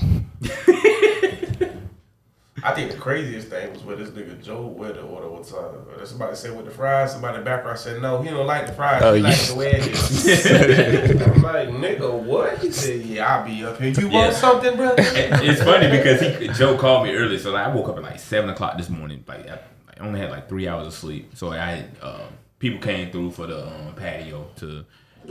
I 2.63 2.74
think 2.74 2.91
the 2.91 2.98
craziest 2.98 3.48
thing 3.50 3.72
was 3.74 3.84
where 3.84 3.95
this 3.95 4.10
nigga 4.10 4.41
Joe 4.43 4.65
went 4.67 4.95
to 4.95 5.02
order 5.02 5.28
one 5.30 5.43
time. 5.43 5.86
Uh, 6.00 6.06
Somebody 6.06 6.36
said 6.36 6.56
with 6.56 6.65
the 6.65 6.72
fries. 6.72 7.12
Somebody 7.13 7.38
in 7.38 7.43
the 7.43 7.45
background 7.50 7.80
said 7.80 8.02
no, 8.02 8.22
he 8.22 8.30
don't 8.30 8.48
like 8.48 8.67
the 8.67 8.74
fries. 8.74 9.02
Oh, 9.04 9.13
he 9.13 9.22
yeah. 9.22 9.28
likes 9.30 9.50
the 9.50 9.56
way 9.56 9.72
it 9.74 9.88
is. 9.88 11.22
I'm 11.22 11.41
like, 11.41 11.69
nigga, 11.69 12.12
what? 12.23 12.58
He 12.60 12.71
said, 12.71 13.02
yeah, 13.02 13.38
I'll 13.38 13.46
be 13.46 13.63
up 13.63 13.79
here. 13.79 13.92
You 13.92 14.10
Yeah. 14.10 14.23
want 14.25 14.36
something, 14.36 14.75
brother? 14.75 14.96
it's 15.00 15.63
funny 15.63 15.90
because 15.90 16.21
he 16.40 16.48
Joe 16.50 16.77
called 16.77 17.06
me 17.06 17.13
early, 17.13 17.38
so 17.38 17.52
like, 17.52 17.67
I 17.67 17.73
woke 17.73 17.90
up 17.90 17.98
at 17.98 18.04
like 18.04 18.19
seven 18.19 18.50
o'clock 18.50 18.77
this 18.77 18.90
morning. 18.90 19.23
Like 19.27 19.48
I, 19.50 19.60
I 19.98 20.06
only 20.06 20.19
had 20.19 20.31
like 20.31 20.48
three 20.50 20.67
hours 20.67 20.88
of 20.88 20.94
sleep, 20.94 21.36
so 21.36 21.52
I 21.52 21.58
had 21.58 21.86
um, 22.02 22.21
people 22.60 22.79
came 22.79 23.12
through 23.12 23.31
for 23.31 23.48
the 23.48 23.67
um, 23.67 23.94
patio 23.96 24.48
to 24.58 24.86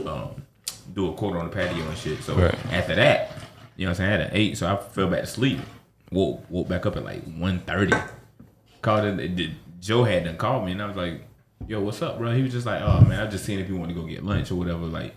um, 0.05 0.29
do 0.93 1.09
a 1.09 1.13
quarter 1.13 1.39
on 1.39 1.45
the 1.49 1.51
patio 1.55 1.85
and 1.87 1.97
shit. 1.97 2.21
So 2.23 2.35
Right. 2.35 2.55
after 2.71 2.95
that, 2.95 3.31
you 3.77 3.85
know 3.85 3.91
what 3.91 3.99
I'm 3.99 4.05
saying, 4.05 4.09
I 4.09 4.11
had 4.11 4.21
an 4.21 4.29
eight, 4.33 4.57
so 4.57 4.67
I 4.71 4.75
fell 4.77 5.07
back 5.07 5.21
to 5.21 5.27
sleep. 5.27 5.59
Woke 6.11 6.43
woke 6.49 6.67
back 6.67 6.85
up 6.85 6.95
at 6.97 7.03
like 7.03 7.23
1.30. 7.25 8.09
Called 8.81 9.19
it. 9.19 9.39
it 9.39 9.51
Joe 9.79 10.03
had 10.03 10.25
done 10.25 10.37
called 10.37 10.65
me, 10.65 10.71
and 10.73 10.81
I 10.81 10.87
was 10.87 10.95
like, 10.97 11.21
"Yo, 11.67 11.79
what's 11.81 12.01
up, 12.01 12.17
bro?" 12.17 12.31
He 12.33 12.41
was 12.43 12.51
just 12.51 12.65
like, 12.65 12.81
"Oh 12.81 13.01
man, 13.01 13.19
I 13.25 13.29
just 13.29 13.45
seeing 13.45 13.59
if 13.59 13.69
you 13.69 13.77
want 13.77 13.89
to 13.89 13.95
go 13.95 14.03
get 14.03 14.23
lunch 14.25 14.51
or 14.51 14.55
whatever." 14.55 14.85
Like, 14.85 15.15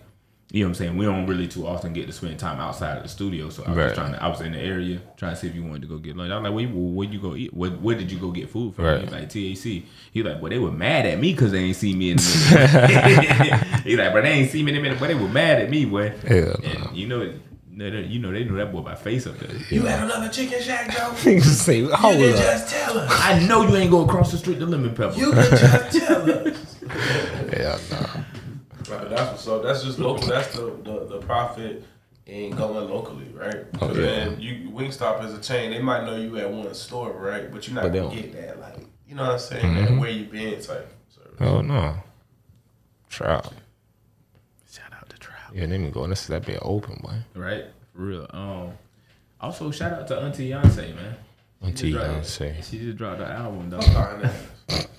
you 0.51 0.59
know 0.61 0.67
what 0.67 0.69
I'm 0.69 0.75
saying? 0.75 0.97
We 0.97 1.05
don't 1.05 1.25
really 1.25 1.47
too 1.47 1.65
often 1.67 1.91
get 1.93 2.05
to 2.07 2.13
spend 2.13 2.37
time 2.39 2.59
outside 2.59 2.95
of 2.97 3.03
the 3.03 3.09
studio. 3.09 3.49
So 3.49 3.63
I 3.63 3.69
was 3.69 3.77
Right. 3.77 3.83
just 3.87 3.95
trying 3.95 4.13
to, 4.13 4.23
I 4.23 4.27
was 4.27 4.39
in 4.41 4.51
the 4.53 4.59
area 4.59 5.01
trying 5.17 5.33
to 5.33 5.39
see 5.39 5.47
if 5.47 5.55
you 5.55 5.63
wanted 5.63 5.81
to 5.81 5.87
go 5.87 5.97
get 5.97 6.15
lunch. 6.15 6.31
I 6.31 6.37
was 6.37 6.43
like, 6.43 6.53
where, 6.55 6.67
where 6.67 7.07
you 7.09 7.19
go 7.19 7.35
eat? 7.35 7.53
Where, 7.53 7.71
where 7.71 7.95
did 7.97 8.11
you 8.11 8.19
go 8.19 8.29
get 8.31 8.49
food 8.49 8.75
from? 8.75 8.85
Right. 8.85 8.99
He 8.99 9.05
was 9.05 9.13
like, 9.13 9.29
TAC. 9.29 9.83
He 10.13 10.21
was 10.21 10.31
like, 10.31 10.41
well, 10.41 10.49
they 10.51 10.59
were 10.59 10.71
mad 10.71 11.05
at 11.07 11.19
me 11.19 11.31
because 11.33 11.51
they 11.53 11.59
ain't 11.59 11.75
seen 11.75 11.97
me 11.97 12.11
in 12.11 12.17
the 12.17 13.41
minute. 13.41 13.63
He 13.83 13.95
like, 13.97 14.13
but 14.13 14.21
they 14.23 14.29
ain't 14.31 14.51
seen 14.51 14.63
me 14.65 14.71
in 14.73 14.77
a 14.77 14.81
minute, 14.81 14.99
but 14.99 15.07
they 15.07 15.15
were 15.15 15.27
mad 15.27 15.61
at 15.61 15.69
me, 15.69 15.85
boy. 15.85 16.09
Hell 16.25 16.55
And 16.63 16.79
no. 16.83 16.91
you 16.93 17.07
know, 17.07 17.33
they- 17.77 17.89
they- 17.89 18.03
you 18.03 18.19
know, 18.19 18.31
they 18.31 18.43
knew 18.43 18.55
that 18.57 18.71
boy 18.71 18.81
by 18.81 18.95
face 18.95 19.25
up 19.27 19.37
there. 19.39 19.55
You 19.69 19.83
had 19.85 20.03
another 20.03 20.29
chicken 20.29 20.61
shack, 20.61 20.91
Joe? 20.91 21.09
Niggas 21.11 21.41
say, 21.65 21.79
You 21.79 21.93
hold 21.93 22.15
can 22.17 22.29
up. 22.33 22.35
just 22.37 22.69
tell 22.69 22.97
us. 22.99 23.11
I 23.11 23.39
know 23.45 23.63
you 23.67 23.75
ain't 23.75 23.91
go 23.91 24.05
across 24.05 24.31
the 24.31 24.37
street 24.37 24.59
to 24.59 24.65
Lemon 24.65 24.95
Pepper. 24.95 25.15
You 25.17 25.31
can 25.31 25.49
just 25.57 25.97
tell 26.07 26.29
us. 26.47 26.75
yeah, 27.53 27.77
no. 27.91 28.95
Right, 28.95 29.09
that's 29.09 29.31
what's 29.31 29.47
up. 29.47 29.63
That's 29.63 29.83
just 29.83 29.97
local. 29.99 30.27
That's 30.27 30.53
the, 30.55 30.65
the, 30.83 31.05
the 31.09 31.17
profit 31.25 31.83
in 32.25 32.51
going 32.51 32.89
locally, 32.89 33.27
right? 33.33 33.65
Oh, 33.81 33.87
Because 33.87 33.97
yeah. 33.97 34.03
then 34.03 34.39
you 34.41 34.69
Wingstop 34.69 35.25
is 35.25 35.33
a 35.33 35.39
chain. 35.41 35.71
They 35.71 35.79
might 35.81 36.05
know 36.05 36.15
you 36.17 36.37
at 36.37 36.49
one 36.51 36.73
store, 36.73 37.11
right? 37.13 37.51
But 37.51 37.67
you're 37.67 37.75
not 37.75 37.83
But 37.85 37.93
gonna 37.93 38.13
get 38.15 38.33
that, 38.33 38.59
like 38.59 38.85
you 39.07 39.15
know 39.15 39.23
what 39.23 39.31
I'm 39.33 39.39
saying? 39.39 39.65
Mm-hmm. 39.65 39.93
That 39.95 40.01
where 40.01 40.09
you 40.09 40.25
been 40.25 40.53
type. 40.61 40.89
service. 41.09 41.37
Oh 41.39 41.61
no. 41.61 41.95
Trout. 43.09 43.53
Shout 44.71 44.91
out 44.93 45.09
to 45.09 45.17
Trout. 45.17 45.37
Yeah, 45.53 45.61
they 45.67 45.77
didn't 45.77 45.91
go. 45.91 46.07
This 46.07 46.25
that 46.27 46.45
been 46.45 46.59
open, 46.61 46.99
boy. 47.03 47.13
Right? 47.39 47.65
For 47.95 48.01
real. 48.01 48.27
Um, 48.31 48.71
also, 49.39 49.69
shout 49.71 49.93
out 49.93 50.07
to 50.07 50.19
Auntie 50.19 50.49
Yonce, 50.49 50.77
man. 50.95 51.15
She 51.61 51.67
Auntie 51.67 51.91
just 51.91 52.05
dropped- 52.05 52.25
Yonce. 52.25 52.63
She 52.69 52.79
just 52.79 52.97
dropped 52.97 53.19
the 53.19 53.27
album, 53.29 53.69
dog. 53.69 53.83
I'm. 53.83 54.29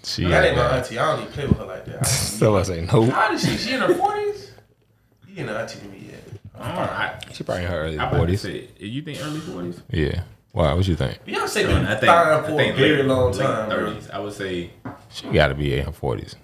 She 0.05 0.25
That 0.25 0.45
ain't 0.45 0.57
my 0.59 0.77
auntie. 0.77 0.99
I 0.99 1.13
don't 1.17 1.21
even 1.23 1.33
play 1.33 1.47
with 1.47 1.57
her 1.57 1.65
like 1.65 1.87
that. 1.87 2.07
So 2.07 2.57
I 2.59 2.63
say 2.63 2.83
no. 2.93 3.07
How 3.11 3.27
old 3.31 3.35
is 3.37 3.43
she? 3.45 3.57
She 3.57 3.73
in 3.75 3.81
her 3.81 3.95
forties? 3.95 4.51
You 5.29 5.41
ain't 5.41 5.51
an 5.51 5.57
auntie 5.57 5.79
to 5.81 5.87
me 5.87 6.11
yet. 6.11 6.23
I, 6.57 6.71
I, 6.71 7.19
She 7.33 7.43
probably 7.43 7.65
in 7.65 7.71
her 7.71 7.79
early 7.81 7.99
I 7.99 8.03
about 8.09 8.11
to 8.29 8.37
forties. 8.37 8.45
you 8.79 9.03
think 9.03 9.19
early 9.21 9.41
40s? 9.41 9.83
Yeah. 9.91 10.23
Why? 10.53 10.73
What 10.75 10.87
you 10.87 10.95
think? 10.95 11.19
Beyonce 11.27 11.67
been 11.67 11.87
I 11.87 11.95
think, 11.97 12.13
fine 12.13 12.27
I 12.29 12.43
for 12.43 12.53
a 12.53 12.57
think 12.57 12.77
very 12.77 12.99
late- 12.99 13.07
long 13.07 13.33
time. 13.33 13.69
30s. 13.71 14.11
I 14.13 14.19
would 14.21 14.33
say, 14.35 14.71
She 15.11 15.27
got 15.31 15.49
to 15.49 15.55
be 15.55 15.75
in 15.77 15.87
her 15.87 15.91
forties. 15.93 16.37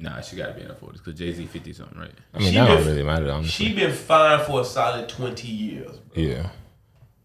Nah, 0.00 0.20
she 0.20 0.36
got 0.36 0.48
to 0.48 0.54
be 0.54 0.60
in 0.62 0.68
her 0.68 0.74
40s 0.74 0.92
because 0.94 1.14
Jay 1.14 1.32
Z 1.32 1.46
50 1.46 1.72
something, 1.72 1.98
right? 1.98 2.10
I 2.34 2.38
mean, 2.38 2.48
She 2.48 2.54
that 2.54 2.66
don't 2.68 2.76
been- 2.78 2.86
really 2.86 3.02
matter. 3.02 3.30
Honestly. 3.30 3.66
She 3.66 3.74
been 3.74 3.92
fine 3.92 4.44
for 4.44 4.60
a 4.60 4.64
solid 4.64 5.08
twenty 5.08 5.48
years. 5.48 5.90
Bro. 6.14 6.22
yeah. 6.22 6.50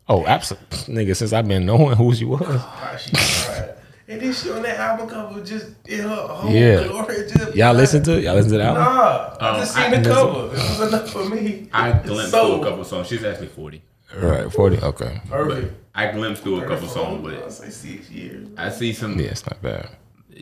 Oh, 0.09 0.25
absolutely, 0.25 0.77
nigga. 0.93 1.15
Since 1.15 1.31
I've 1.33 1.47
been 1.47 1.65
knowing 1.65 1.95
who 1.95 2.13
she 2.13 2.25
was. 2.25 2.41
How 2.61 2.97
she 2.97 3.11
tried. 3.11 3.75
And 4.05 4.19
then 4.21 4.33
she 4.33 4.51
on 4.51 4.61
that 4.63 4.77
album 4.77 5.07
cover 5.07 5.41
just 5.41 5.67
in 5.87 6.01
her 6.01 6.15
whole 6.27 6.51
Yeah. 6.51 6.87
glory. 6.87 7.15
Just 7.29 7.55
Y'all 7.55 7.73
listen 7.73 8.03
to 8.03 8.17
it? 8.17 8.23
Y'all 8.25 8.35
listen 8.35 8.51
to 8.51 8.57
the 8.57 8.63
album? 8.65 8.83
Nah, 8.83 9.37
I 9.39 9.49
Um, 9.51 9.59
just 9.61 9.77
I- 9.77 9.89
seen 9.91 10.03
the 10.03 10.09
cover. 10.09 10.47
This 10.49 10.79
was 10.79 10.87
enough 10.89 11.09
for 11.09 11.29
me. 11.29 11.69
I 11.71 11.91
glimpsed 11.93 12.31
So- 12.31 12.47
through 12.57 12.61
a 12.61 12.69
couple 12.69 12.83
songs. 12.83 13.07
She's 13.07 13.23
actually 13.23 13.47
40. 13.47 13.81
Right, 14.15 14.51
forty. 14.51 14.77
Okay. 14.77 15.21
Perfect. 15.29 15.73
I 15.95 16.11
glimpsed 16.11 16.43
through 16.43 16.61
a 16.63 16.67
couple 16.67 16.87
songs, 16.87 17.25
I 17.27 17.31
but 17.39 17.51
say 17.53 17.69
six 17.69 18.09
years. 18.11 18.47
I 18.57 18.69
see 18.69 18.93
some 18.93 19.17
Yeah, 19.19 19.27
it's 19.27 19.43
not 19.45 19.59
bad. 19.61 19.89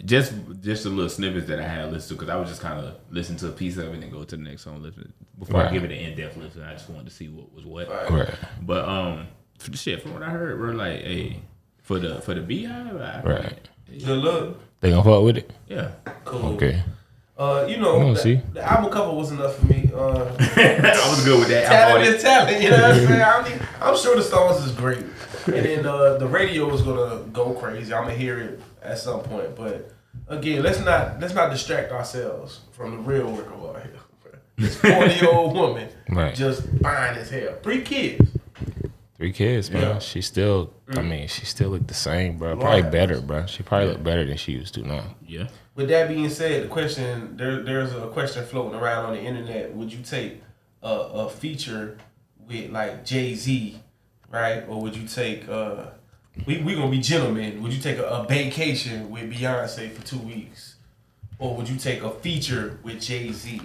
Just 0.05 0.33
just 0.61 0.85
a 0.85 0.89
little 0.89 1.09
snippets 1.09 1.47
that 1.47 1.59
I 1.59 1.67
had 1.67 1.91
listened 1.91 2.09
to 2.09 2.25
because 2.25 2.29
I 2.29 2.37
was 2.39 2.49
just 2.49 2.61
kind 2.61 2.79
of 2.79 2.95
listening 3.09 3.39
to 3.39 3.47
a 3.49 3.51
piece 3.51 3.77
of 3.77 3.93
it 3.93 4.03
and 4.03 4.11
go 4.11 4.23
to 4.23 4.35
the 4.35 4.41
next 4.41 4.63
song. 4.63 4.81
Listen 4.81 5.11
before 5.37 5.61
I 5.61 5.71
give 5.71 5.83
it 5.83 5.91
an 5.91 5.97
in 5.97 6.17
depth 6.17 6.37
listen. 6.37 6.63
I 6.63 6.73
just 6.73 6.89
wanted 6.89 7.05
to 7.05 7.11
see 7.11 7.27
what 7.27 7.53
was 7.53 7.65
what. 7.65 7.89
Right. 7.89 8.09
Right. 8.09 8.33
But 8.61 8.87
um, 8.87 9.27
for 9.57 9.71
the 9.71 9.77
shit 9.77 10.01
from 10.01 10.13
what 10.13 10.23
I 10.23 10.29
heard, 10.29 10.59
we're 10.59 10.73
like, 10.73 11.01
hey, 11.01 11.41
for 11.79 11.99
the 11.99 12.21
for 12.21 12.33
the 12.33 12.41
beehive, 12.41 12.95
I, 12.95 13.21
Right. 13.23 13.69
Good 13.89 14.07
look. 14.07 14.59
They 14.79 14.89
gonna 14.89 15.03
fuck 15.03 15.23
with 15.23 15.37
it? 15.37 15.51
yeah. 15.67 15.91
Cool. 16.25 16.53
Okay. 16.55 16.81
Uh, 17.37 17.65
you 17.67 17.77
know, 17.77 18.13
the, 18.13 18.19
see? 18.19 18.41
the 18.53 18.61
album 18.61 18.91
cover 18.91 19.11
was 19.13 19.31
enough 19.31 19.55
for 19.55 19.65
me. 19.65 19.89
Uh, 19.93 20.25
I 20.39 21.07
was 21.09 21.25
good 21.25 21.39
with 21.39 21.47
that. 21.47 21.65
I 21.65 21.69
talent 21.69 22.05
bought 22.05 22.15
is 22.15 22.21
talent. 22.21 22.61
You 22.61 22.69
know 22.69 22.81
what 22.81 22.91
I'm 22.91 23.07
saying? 23.07 23.21
I 23.25 23.49
mean, 23.49 23.67
I'm 23.81 23.97
sure 23.97 24.15
the 24.15 24.21
songs 24.21 24.63
is 24.63 24.71
great, 24.73 24.99
and 25.47 25.65
then 25.65 25.85
uh, 25.87 26.17
the 26.17 26.27
radio 26.27 26.71
is 26.71 26.83
gonna 26.83 27.23
go 27.33 27.53
crazy. 27.53 27.93
I'm 27.93 28.03
gonna 28.03 28.15
hear 28.15 28.39
it 28.39 28.61
at 28.81 28.97
some 28.97 29.21
point, 29.21 29.55
but 29.55 29.91
again, 30.27 30.63
let's 30.63 30.79
not 30.79 31.19
let's 31.19 31.33
not 31.33 31.49
distract 31.51 31.91
ourselves 31.91 32.61
from 32.71 32.91
the 32.91 32.97
real 32.97 33.31
work 33.31 33.47
of 33.47 33.75
out 33.75 33.81
here. 33.83 33.93
This 34.57 34.75
40 34.81 35.13
year 35.15 35.29
old 35.31 35.55
woman 35.55 35.89
Right. 36.09 36.35
just 36.35 36.63
fine 36.81 37.15
as 37.17 37.29
hell. 37.29 37.55
Three 37.63 37.81
kids. 37.81 38.29
Three 39.17 39.31
kids, 39.31 39.69
man. 39.71 39.81
Yeah. 39.81 39.99
She 39.99 40.21
still. 40.21 40.73
I 40.89 41.01
mean, 41.01 41.27
she 41.27 41.45
still 41.45 41.69
looked 41.69 41.87
the 41.87 41.93
same, 41.93 42.37
bro. 42.37 42.55
Probably 42.57 42.81
Right. 42.81 42.91
better, 42.91 43.21
bro. 43.21 43.45
She 43.45 43.63
probably 43.63 43.87
looked 43.89 44.03
better 44.03 44.25
than 44.25 44.37
she 44.37 44.51
used 44.53 44.73
to 44.75 44.81
now. 44.81 45.15
Yeah. 45.25 45.47
With 45.75 45.89
that 45.89 46.07
being 46.09 46.29
said, 46.29 46.63
the 46.63 46.67
question 46.67 47.37
there 47.37 47.61
there's 47.63 47.93
a 47.93 48.07
question 48.07 48.43
floating 48.45 48.77
around 48.79 49.05
on 49.05 49.13
the 49.13 49.21
internet. 49.21 49.73
Would 49.75 49.93
you 49.93 50.01
take 50.03 50.41
a, 50.83 50.89
a 50.89 51.29
feature 51.29 51.97
with 52.47 52.71
like 52.71 53.05
Jay 53.05 53.35
Z, 53.35 53.79
right? 54.29 54.63
Or 54.67 54.81
would 54.81 54.95
you 54.95 55.07
take 55.07 55.47
uh 55.47 55.85
we 56.45 56.57
we 56.59 56.75
gonna 56.75 56.91
be 56.91 56.99
gentlemen? 56.99 57.61
Would 57.61 57.73
you 57.73 57.81
take 57.81 57.97
a, 57.97 58.03
a 58.05 58.25
vacation 58.25 59.09
with 59.09 59.31
Beyonce 59.31 59.91
for 59.91 60.05
two 60.05 60.17
weeks, 60.19 60.75
or 61.39 61.55
would 61.55 61.67
you 61.69 61.77
take 61.77 62.03
a 62.03 62.09
feature 62.11 62.79
with 62.83 63.01
Jay 63.01 63.31
Z? 63.31 63.61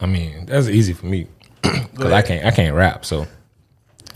I 0.00 0.06
mean, 0.06 0.46
that's 0.46 0.68
easy 0.68 0.92
for 0.92 1.06
me 1.06 1.26
because 1.62 2.12
I 2.12 2.22
can't. 2.22 2.44
I 2.44 2.50
can't 2.50 2.74
rap, 2.74 3.04
so 3.04 3.26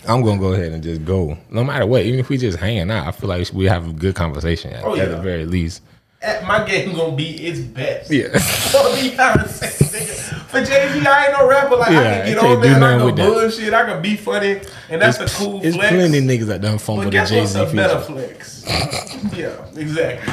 I'm 0.09 0.23
gonna 0.23 0.41
go 0.41 0.53
ahead 0.53 0.73
and 0.73 0.83
just 0.83 1.05
go. 1.05 1.37
No 1.51 1.65
matter 1.65 1.87
what, 1.87 2.03
even 2.03 2.21
if 2.21 2.29
we 2.29 2.39
just 2.39 2.59
hanging 2.59 2.91
out, 2.91 3.07
I 3.07 3.13
feel 3.13 3.29
like 3.29 3.53
we 3.53 3.67
have 3.67 3.89
a 3.89 3.93
good 3.93 4.15
conversation 4.15 4.73
at, 4.73 4.85
Oh, 4.85 4.97
at 4.97 5.09
the 5.09 5.21
very 5.21 5.47
least. 5.47 5.83
At 6.23 6.45
my 6.47 6.65
game 6.65 6.95
gonna 6.95 7.17
be 7.17 7.47
its 7.47 7.59
best. 7.61 8.11
Yeah. 8.11 8.29
For 8.39 8.79
Beyonce, 8.97 9.69
nigga. 9.91 10.39
For 10.47 10.63
Jay 10.65 10.89
Z, 10.93 11.05
I 11.07 11.25
ain't 11.27 11.33
no 11.33 11.49
rapper. 11.49 11.77
Like 11.77 11.89
I 11.89 11.93
Yeah, 11.93 12.25
can 12.25 12.27
get 12.27 12.39
I 12.39 12.41
can't 12.41 12.47
on 12.55 12.61
there 12.61 12.71
do 12.71 12.75
and 12.77 12.85
I 12.85 12.91
nothing 12.97 12.99
can 12.99 13.07
with 13.07 13.17
that. 13.17 13.41
bullshit. 13.41 13.75
I 13.75 13.85
can 13.85 14.03
be 14.03 14.17
funny, 14.17 14.61
and 14.89 15.03
that's 15.03 15.19
a 15.19 15.27
cool 15.39 15.61
It's 15.65 15.75
flex. 15.77 15.91
plenty 15.93 16.21
niggas 16.21 16.47
that 16.47 16.61
done 16.61 16.79
fumble 16.79 17.05
But 17.05 17.11
the 17.11 17.11
guess 17.11 17.31
Jay 17.31 17.41
what's 17.41 17.53
Z 17.53 17.61
a 17.63 17.67
better 17.75 18.01
flex? 18.01 18.65
yeah, 19.37 19.65
exactly. 19.77 20.33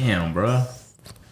Damn, 0.00 0.32
bro. 0.32 0.64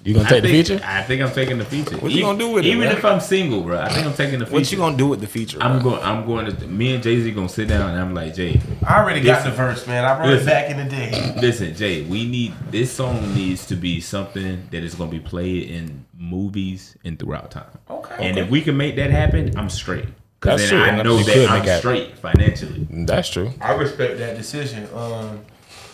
You 0.08 0.14
gonna 0.14 0.26
I 0.26 0.30
take 0.30 0.42
the 0.42 0.48
think- 0.48 0.66
feature? 0.68 0.84
I 0.84 1.02
think 1.02 1.20
I'm 1.22 1.32
taking 1.32 1.58
the 1.58 1.64
feature. 1.66 1.96
What 1.98 2.10
you 2.12 2.18
E- 2.18 2.22
gonna 2.22 2.38
do 2.38 2.48
with 2.50 2.64
it, 2.64 2.68
Even 2.70 2.88
if 2.88 3.04
I'm 3.04 3.20
single, 3.20 3.60
bro, 3.62 3.78
I 3.78 3.88
think 3.90 4.06
I'm 4.06 4.14
taking 4.14 4.38
the 4.38 4.46
feature. 4.46 4.54
What 4.54 4.72
you 4.72 4.78
gonna 4.78 4.96
do 4.96 5.06
with 5.06 5.20
the 5.20 5.26
feature? 5.26 5.58
I'm 5.60 5.80
bro? 5.80 5.90
going. 5.90 6.02
I'm 6.02 6.24
going 6.24 6.46
to. 6.56 6.66
Me 6.66 6.94
and 6.94 7.02
Jay 7.02 7.20
Z 7.20 7.30
gonna 7.32 7.48
sit 7.48 7.68
down 7.68 7.90
and 7.90 7.98
I'm 8.00 8.14
like, 8.14 8.34
Jay, 8.34 8.58
I 8.86 9.00
already 9.02 9.20
got 9.20 9.44
the 9.44 9.50
verse, 9.50 9.86
man. 9.86 10.04
I 10.06 10.18
wrote 10.18 10.32
it 10.38 10.46
back 10.46 10.70
in 10.70 10.78
the 10.78 10.84
day. 10.84 11.34
listen, 11.40 11.74
Jay. 11.74 12.02
We 12.04 12.24
need 12.26 12.54
this 12.70 12.90
song 12.90 13.34
needs 13.34 13.66
to 13.66 13.74
be 13.76 14.00
something 14.00 14.66
that 14.70 14.82
is 14.82 14.94
gonna 14.94 15.10
be 15.10 15.20
played 15.20 15.68
in 15.70 16.06
movies 16.16 16.96
and 17.04 17.18
throughout 17.18 17.50
time. 17.50 17.66
Okay. 17.90 18.16
And 18.28 18.38
if 18.38 18.48
we 18.48 18.60
can 18.62 18.76
make 18.76 18.96
that 18.96 19.10
happen, 19.10 19.56
I'm 19.58 19.68
straight. 19.68 20.06
Cause 20.40 20.60
That's 20.60 20.70
then 20.70 20.70
true, 20.70 21.00
I 21.00 21.02
know 21.02 21.18
you 21.18 21.24
that 21.24 21.48
I'm 21.50 21.58
make 21.58 21.66
that- 21.66 21.78
straight 21.80 22.16
financially. 22.16 22.86
That's 22.90 23.28
true. 23.28 23.50
I 23.60 23.72
respect 23.74 24.18
that 24.18 24.36
decision. 24.36 24.88
Um, 24.94 25.40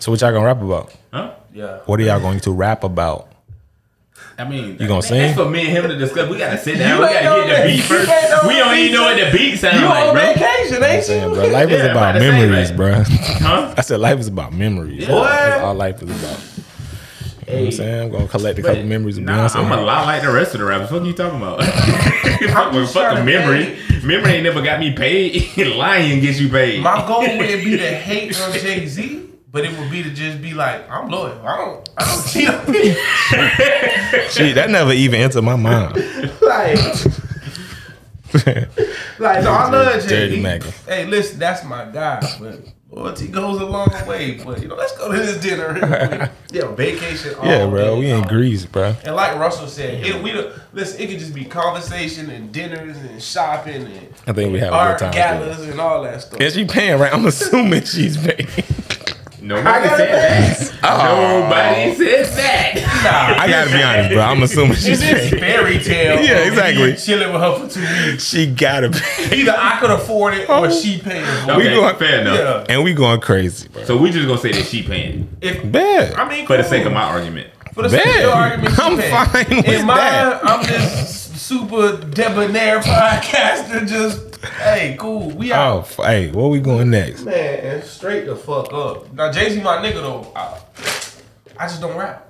So 0.01 0.13
what 0.13 0.21
y'all 0.21 0.33
gonna 0.33 0.45
rap 0.45 0.61
about? 0.61 0.95
Huh? 1.13 1.33
yeah. 1.55 1.79
What 1.87 1.99
are 1.99 2.03
y'all 2.03 2.21
going 2.21 2.41
to 2.41 2.53
rap 2.53 2.85
about? 2.85 3.29
I 4.37 4.45
mean, 4.49 4.77
You 4.81 4.89
gonna 4.89 5.01
that- 5.01 5.03
sing? 5.07 5.21
That's 5.21 5.35
for 5.39 5.49
me 5.49 5.61
and 5.61 5.69
him 5.69 5.89
to 5.89 5.97
discuss. 5.97 6.29
We 6.29 6.39
gotta 6.39 6.59
sit 6.59 6.79
down. 6.79 6.99
You 6.99 7.07
we 7.07 7.13
gotta 7.13 7.47
get 7.49 7.63
the 7.67 7.73
beat 7.73 7.83
first. 7.83 8.09
know 8.09 8.49
We 8.49 8.55
don't 8.57 8.77
even 8.77 8.93
know 8.95 9.03
what 9.05 9.17
the 9.33 9.37
beat 9.39 9.57
sound 9.59 9.79
You 9.81 9.87
like, 9.87 10.05
on 10.09 10.15
bro. 10.15 10.23
vacation, 10.35 10.77
I'm 10.77 10.83
ain't 10.85 11.05
saying, 11.05 11.29
you? 11.29 11.35
bro, 11.35 11.47
life 11.49 11.71
is 11.71 11.79
Yeah, 11.79 11.85
I'm 11.85 11.91
about 11.91 11.97
about 11.97 12.13
to 12.13 12.21
say, 12.21 12.31
memories, 12.49 12.71
bro. 12.73 13.03
Huh? 13.05 13.75
I 13.79 13.81
said 13.83 14.01
life 14.01 14.19
is 14.19 14.27
about 14.29 14.53
memories. 14.53 15.03
Yeah. 15.07 15.15
That's 15.15 15.63
all 15.63 15.75
life 15.75 16.03
is 16.03 16.11
about. 16.11 16.41
You 17.47 17.53
know 17.53 17.59
what 17.61 17.67
I'm 17.67 17.73
saying? 17.73 18.03
I'm 18.05 18.11
gonna 18.11 18.27
collect 18.29 18.59
a 18.59 18.63
couple 18.63 18.77
But, 18.79 18.87
memories 18.87 19.19
of 19.19 19.25
nah, 19.25 19.47
Beyonce. 19.49 19.57
I'm 19.57 19.71
a 19.71 19.81
lot 19.83 20.07
like 20.07 20.23
the 20.23 20.33
rest 20.33 20.55
of 20.55 20.61
the 20.61 20.67
rappers. 20.67 20.91
What 20.91 21.03
are 21.03 21.07
you 21.07 21.13
talking 21.13 21.39
about? 21.39 21.63
fuck 21.65 22.73
with 22.73 22.83
just 22.85 22.93
trying 22.95 23.17
fucking 23.17 23.17
to 23.19 23.25
memory. 23.25 23.79
Memory 24.03 24.33
ain't 24.33 24.45
never 24.45 24.63
got 24.63 24.81
me 24.81 24.93
paid. 24.95 25.55
Lying 25.77 26.21
gets 26.21 26.41
you 26.41 26.49
paid. 26.49 26.83
My 26.83 27.07
goal 27.07 27.21
wouldn't 27.21 27.65
be 27.65 27.77
to 27.77 27.87
hate 27.95 28.41
on 28.41 28.53
Jay 28.55 28.87
Z, 28.87 29.24
but 29.55 29.65
it 29.65 29.79
would 29.79 29.89
be 29.89 30.03
to 30.03 30.11
just 30.11 30.43
be 30.43 30.53
like, 30.53 30.91
I'm 30.91 31.09
loyal. 31.09 31.41
I 31.47 31.57
don't, 31.57 31.89
I 31.97 32.05
don't 32.05 32.27
cheat 32.27 32.49
on 32.49 32.67
people. 32.67 33.01
Shit, 34.31 34.57
that 34.57 34.67
never 34.69 34.93
even 34.93 35.21
entered 35.21 35.43
my 35.43 35.55
mind. 35.55 35.95
like, 36.43 36.77
like 39.21 39.45
no, 39.45 39.53
I 39.53 39.71
love 39.71 40.03
Jay. 40.03 40.09
Dirty 40.09 40.37
He- 40.39 40.91
Hey, 40.91 41.07
listen, 41.07 41.39
that's 41.39 41.63
my 41.63 41.85
guy, 41.85 42.21
but 42.41 42.63
loyalty 42.91 43.29
goes 43.29 43.61
a 43.61 43.65
long 43.65 43.91
way. 44.09 44.43
But 44.45 44.61
you 44.61 44.67
know, 44.67 44.75
let's 44.75 44.99
go 44.99 45.13
to 45.13 45.19
this 45.19 45.41
dinner. 45.41 45.79
yeah, 46.51 46.75
vacation. 46.75 47.37
All 47.37 47.47
yeah, 47.47 47.65
bro, 47.69 48.01
we 48.01 48.11
in 48.11 48.23
long. 48.23 48.29
Greece, 48.29 48.67
bro. 48.67 48.97
And 49.05 49.15
like 49.15 49.39
Russell 49.39 49.69
said, 49.69 50.05
it, 50.05 50.21
we 50.21 50.33
listen. 50.73 51.01
It 51.01 51.11
could 51.11 51.21
just 51.21 51.33
be 51.33 51.45
conversation 51.45 52.29
and 52.31 52.51
dinners 52.51 52.97
and 52.97 53.23
shopping 53.23 53.87
and 53.87 54.15
I 54.27 54.33
think 54.33 54.53
we 54.53 54.59
have 54.59 54.71
a 54.71 54.73
good 54.73 54.77
art 54.79 54.99
time. 54.99 55.13
galas 55.13 55.61
and 55.61 55.81
all 55.81 56.03
that 56.03 56.23
stuff. 56.23 56.41
Is 56.41 56.55
she 56.55 56.65
paying 56.65 56.99
right? 56.99 57.15
I'm 57.15 57.25
assuming 57.27 57.85
she's 57.85 58.17
paying. 58.17 58.49
Nobody 59.45 59.69
I 59.69 59.97
said 59.99 60.71
that. 60.73 60.79
Oh. 60.85 61.41
Nobody 61.43 61.95
said 61.95 62.77
that. 62.77 63.37
I 63.39 63.47
gotta 63.49 63.71
be 63.71 63.83
honest, 63.83 64.11
bro. 64.15 64.23
I'm 64.23 64.43
assuming 64.43 64.75
she's 64.77 65.03
It's 65.03 65.31
this 65.31 65.31
fairy 65.39 65.79
tale. 65.81 66.15
Yeah, 66.25 66.47
exactly. 66.49 66.97
Chilling 66.97 67.31
with 67.33 67.43
her 67.43 67.59
for 67.59 67.69
two 67.69 68.11
weeks. 68.11 68.25
She 68.25 68.47
gotta 68.47 68.89
be. 68.89 68.99
Either 69.37 69.55
I 69.57 69.79
could 69.81 69.91
afford 69.91 70.35
it 70.35 70.49
or 70.49 70.67
oh. 70.67 70.71
she 70.71 70.99
paying 70.99 71.25
for 71.45 71.53
Okay, 71.53 71.73
it. 71.73 71.75
going- 71.75 71.97
fair 71.97 72.21
enough. 72.23 72.39
Yeah. 72.69 72.75
And 72.75 72.83
we 72.85 72.95
going 72.95 73.21
crazy, 73.21 73.69
bro. 73.69 73.85
So 73.85 73.97
we 73.99 74.11
just 74.11 74.27
gonna 74.27 74.39
say 74.41 74.53
that 74.53 74.65
she 74.65 74.83
paying 74.83 75.29
If 75.43 75.71
Bad. 75.71 76.15
I 76.15 76.27
mean, 76.29 76.47
for 76.47 76.57
the 76.57 76.65
sake 76.65 76.87
of 76.87 76.93
my 76.95 77.03
argument. 77.03 77.51
for 77.75 77.83
the 77.83 77.91
sake 77.91 78.07
of 78.07 78.21
your 78.23 78.31
argument, 78.33 78.79
I'm 78.79 78.97
paying. 78.97 79.11
fine 79.11 79.57
with 79.59 79.69
In 79.69 79.87
mine, 79.87 79.97
that. 79.99 80.41
I'm 80.45 80.65
just 80.65 81.24
super 81.45 81.99
debonair 81.99 82.81
podcaster. 82.81 83.87
Just 83.87 84.37
hey, 84.45 84.97
cool. 84.99 85.31
We 85.31 85.53
out. 85.53 85.75
Oh, 85.77 85.79
f- 85.81 85.97
hey, 85.97 86.31
where 86.31 86.47
we 86.49 86.61
going 86.61 86.91
next? 86.91 87.25
Man, 87.25 87.83
straight 87.83 88.27
the 88.27 88.35
fuck 88.37 88.73
up. 88.73 89.13
Now 89.13 89.31
Jay 89.31 89.51
Z, 89.51 89.61
my 89.63 89.77
nigga 89.79 89.95
though. 89.95 90.33
I, 90.35 90.59
I 91.59 91.67
just 91.69 91.81
don't 91.81 91.97
rap. 91.97 92.27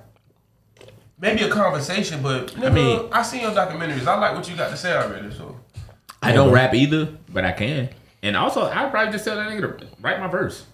Maybe 1.19 1.43
a 1.43 1.49
conversation, 1.49 2.21
but 2.21 2.47
nigga, 2.51 2.65
I 2.65 2.69
mean- 2.69 3.09
I 3.11 3.21
seen 3.23 3.41
your 3.41 3.51
documentaries. 3.51 4.05
I 4.05 4.17
like 4.19 4.35
what 4.35 4.49
you 4.49 4.55
got 4.55 4.69
to 4.69 4.77
say 4.77 4.93
already. 4.95 5.33
So 5.33 5.55
I 6.21 6.33
don't 6.33 6.51
rap 6.51 6.73
either, 6.73 7.07
but 7.29 7.45
I 7.45 7.53
can. 7.53 7.89
And 8.21 8.35
also, 8.35 8.63
I'd 8.63 8.91
probably 8.91 9.13
just 9.13 9.23
tell 9.23 9.35
that 9.37 9.47
nigga 9.49 9.79
to 9.79 9.87
write 10.01 10.19
my 10.19 10.27
verse. 10.27 10.65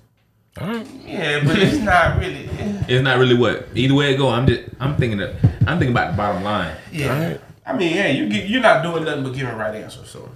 All 0.60 0.68
right. 0.68 0.88
yeah, 1.06 1.44
but 1.46 1.58
it's 1.60 1.78
not 1.84 2.20
really. 2.20 2.50
It's 2.88 3.04
not 3.04 3.20
really 3.20 3.38
what 3.38 3.68
either 3.76 3.94
way 3.94 4.14
it 4.14 4.18
go. 4.18 4.30
I'm 4.30 4.48
just 4.48 4.64
I'm 4.80 4.98
thinking 4.98 5.20
that 5.20 5.36
I'm 5.68 5.78
thinking 5.78 5.92
about 5.92 6.12
the 6.12 6.18
bottom 6.18 6.44
line. 6.44 6.76
Yeah. 6.92 7.38
I 7.66 7.74
mean, 7.78 7.94
hey, 7.94 8.18
you 8.18 8.28
get, 8.30 8.50
you're 8.50 8.62
not 8.62 8.84
doing 8.84 9.04
nothing 9.06 9.24
but 9.24 9.34
giving 9.34 9.56
right 9.56 9.76
answers. 9.76 10.10
So. 10.10 10.30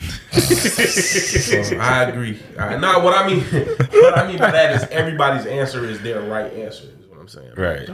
So, 0.32 1.76
I 1.78 2.04
agree. 2.04 2.38
I, 2.58 2.76
no, 2.76 2.98
what 3.00 3.14
I 3.16 3.26
mean, 3.28 3.40
what 3.44 4.18
I 4.18 4.26
mean 4.26 4.38
by 4.38 4.50
that 4.50 4.74
is 4.74 4.88
everybody's 4.90 5.46
answer 5.46 5.84
is 5.84 6.00
their 6.02 6.20
right 6.22 6.52
answer. 6.54 6.84
Is 6.84 7.06
what 7.08 7.20
I'm 7.20 7.28
saying. 7.28 7.52
Right. 7.56 7.86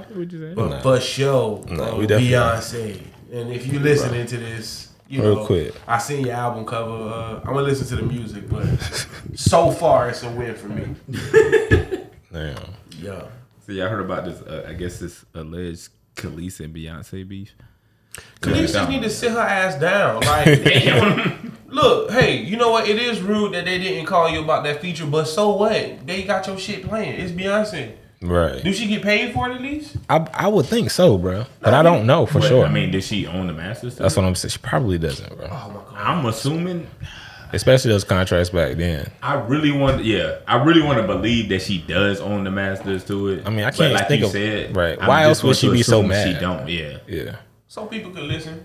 But 0.55 0.83
for 0.83 1.01
sure, 1.01 1.65
Nah, 1.69 1.91
uh, 1.93 1.97
we 1.97 2.07
definitely- 2.07 2.29
Beyonce. 2.35 3.01
And 3.33 3.53
if 3.53 3.67
you're 3.67 3.83
listening 3.83 4.27
to 4.27 4.37
this, 4.39 4.89
you 5.09 5.23
Real 5.23 5.37
know, 5.37 5.47
quick. 5.47 5.75
I 5.87 5.99
seen 5.99 6.25
your 6.27 6.35
album 6.35 6.65
cover. 6.65 6.91
Uh, 6.93 7.39
I'm 7.41 7.55
gonna 7.55 7.63
listen 7.63 7.87
to 7.89 7.97
the 7.97 8.03
music, 8.03 8.49
but 8.49 8.67
so 9.35 9.71
far 9.71 10.09
it's 10.09 10.23
a 10.23 10.31
win 10.31 10.55
for 10.55 10.69
me. 10.69 10.95
Damn. 12.33 12.57
Yeah. 12.99 13.23
So 13.67 13.73
y'all 13.73 13.89
heard 13.89 14.01
about 14.05 14.25
this? 14.25 14.41
Uh, 14.43 14.67
I 14.69 14.73
guess 14.75 14.99
this 14.99 15.25
alleged 15.35 15.91
Kelis 16.15 16.61
and 16.61 16.75
Beyonce 16.75 17.27
beef. 17.29 17.55
Kelis 18.41 18.73
just 18.73 18.89
need 18.91 19.03
to 19.03 19.11
sit 19.11 19.33
her 19.33 19.41
ass 19.41 19.75
down. 19.81 20.21
Like, 20.21 21.39
look, 21.69 22.11
hey, 22.11 22.37
you 22.43 22.57
know 22.57 22.71
what? 22.71 22.89
It 22.89 22.99
is 22.99 23.21
rude 23.21 23.53
that 23.55 23.65
they 23.65 23.79
didn't 23.79 24.07
call 24.07 24.29
you 24.29 24.43
about 24.43 24.65
that 24.65 24.81
feature, 24.81 25.07
but 25.07 25.25
so 25.25 25.51
what? 25.57 26.07
They 26.07 26.23
got 26.23 26.47
your 26.47 26.59
shit 26.59 26.85
playing. 26.89 27.21
It's 27.21 27.33
Beyonce. 27.33 27.93
Right. 28.21 28.63
Do 28.65 28.73
she 28.73 28.87
get 28.89 29.03
paid 29.03 29.33
for 29.33 29.49
it 29.49 29.55
at 29.55 29.61
least? 29.63 29.97
I 30.11 30.27
I 30.35 30.49
would 30.49 30.67
think 30.67 30.91
so, 30.91 31.17
bro. 31.19 31.47
But 31.61 31.75
I 31.75 31.83
don't 31.83 32.05
know 32.07 32.27
for 32.27 32.41
But, 32.41 32.49
sure. 32.49 32.65
I 32.67 32.69
mean, 32.69 32.91
did 32.91 33.05
she 33.05 33.27
own 33.29 33.47
the 33.47 33.53
masters? 33.53 33.97
that's 33.97 34.17
what 34.17 34.25
I'm 34.25 34.35
saying. 34.35 34.51
She 34.51 34.59
probably 34.59 34.99
doesn't, 34.99 35.37
bro. 35.37 35.47
Oh 35.47 35.69
my 35.69 35.75
god. 35.75 35.95
I'm 35.97 36.27
assuming. 36.27 36.89
Especially 37.53 37.91
those 37.93 38.05
contracts 38.05 38.51
back 38.51 38.77
then. 38.77 39.11
I 39.23 39.35
really 39.35 39.71
want, 39.73 40.05
yeah, 40.05 40.41
I 40.47 40.63
really 40.63 40.83
want 40.83 41.01
to 41.01 41.07
believe 41.07 41.49
that 41.49 41.63
she 41.63 41.79
does 41.79 42.21
own 42.21 42.45
the 42.45 42.51
masters 42.51 43.05
to 43.07 43.29
it. 43.29 43.47
I 43.47 43.51
mean, 43.51 43.65
I 43.65 43.71
can't 43.71 43.95
like 43.95 44.07
think 44.07 44.21
you 44.21 44.27
of- 44.27 44.33
said, 44.33 44.77
right. 44.77 44.99
I'm 45.01 45.09
Why 45.09 45.23
else 45.23 45.43
would 45.43 45.57
she 45.57 45.71
be 45.71 45.83
so 45.83 46.01
assume 46.01 46.09
mad? 46.09 46.35
She 46.35 46.39
don't, 46.41 46.69
yeah. 46.69 46.99
Yeah. 47.07 47.37
So 47.69 47.87
people 47.87 48.11
can 48.11 48.27
listen. 48.29 48.63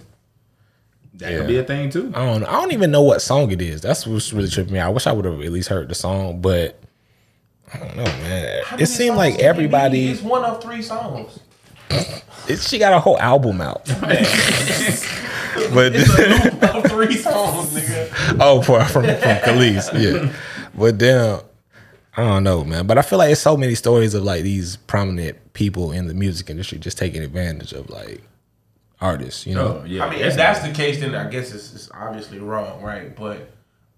That 1.16 1.32
Yeah. 1.32 1.38
could 1.40 1.48
be 1.48 1.58
a 1.58 1.64
thing 1.64 1.90
too. 1.92 2.12
I 2.16 2.26
don't. 2.26 2.44
I 2.44 2.54
don't 2.54 2.72
even 2.74 2.90
know 2.92 3.04
what 3.04 3.22
song 3.22 3.52
it 3.52 3.62
is. 3.62 3.82
That's 3.82 4.08
what's 4.08 4.34
really 4.34 4.50
tripping 4.50 4.74
me. 4.74 4.80
I 4.80 4.90
wish 4.90 5.06
I 5.06 5.12
would 5.12 5.26
have 5.26 5.40
at 5.42 5.52
least 5.52 5.70
heard 5.70 5.88
the 5.90 5.96
song, 5.96 6.42
but 6.42 6.80
I 7.74 7.78
don't 7.78 7.96
know, 7.98 8.04
man. 8.04 8.64
How 8.66 8.78
It 8.78 8.88
seemed 8.88 9.18
like 9.18 9.40
everybody. 9.40 10.08
It's 10.08 10.22
one 10.22 10.44
of 10.44 10.62
three 10.64 10.82
songs. 10.82 11.40
It, 12.48 12.60
she 12.60 12.80
got 12.80 12.94
a 12.94 13.00
whole 13.00 13.20
album 13.20 13.62
out. 13.62 13.86
but 15.74 15.92
It's 15.96 16.10
a 16.18 16.28
loop 16.62 16.76
of 16.76 16.92
three 16.92 17.16
songs, 17.16 17.70
nigga. 17.76 18.38
oh, 18.40 18.62
for, 18.64 18.84
from 18.86 19.04
from 19.04 19.14
Kelis, 19.14 19.92
yeah. 20.02 20.34
But 20.76 20.98
then 20.98 21.40
I 22.18 22.24
don't 22.24 22.44
know, 22.44 22.64
man. 22.64 22.88
But 22.88 22.98
I 22.98 23.02
feel 23.04 23.20
like 23.20 23.32
it's 23.32 23.42
so 23.42 23.56
many 23.56 23.76
stories 23.76 24.14
of 24.16 24.24
like 24.24 24.44
these 24.44 24.78
prominent 24.78 25.54
people 25.54 25.92
in 25.92 26.08
the 26.08 26.14
music 26.16 26.50
industry 26.50 26.80
just 26.80 26.98
taking 26.98 27.22
advantage 27.22 27.74
of 27.74 27.90
like 27.90 28.22
artists. 29.04 29.46
You 29.46 29.56
know, 29.56 29.82
Oh, 29.82 29.86
yeah. 29.86 30.06
I 30.06 30.10
mean, 30.10 30.20
if 30.20 30.36
that's 30.36 30.62
the 30.62 30.72
case, 30.72 31.00
then 31.00 31.14
I 31.16 31.30
guess 31.30 31.54
it's, 31.54 31.74
it's 31.74 31.90
obviously 31.94 32.40
wrong, 32.40 32.82
right? 32.82 33.16
But 33.16 33.50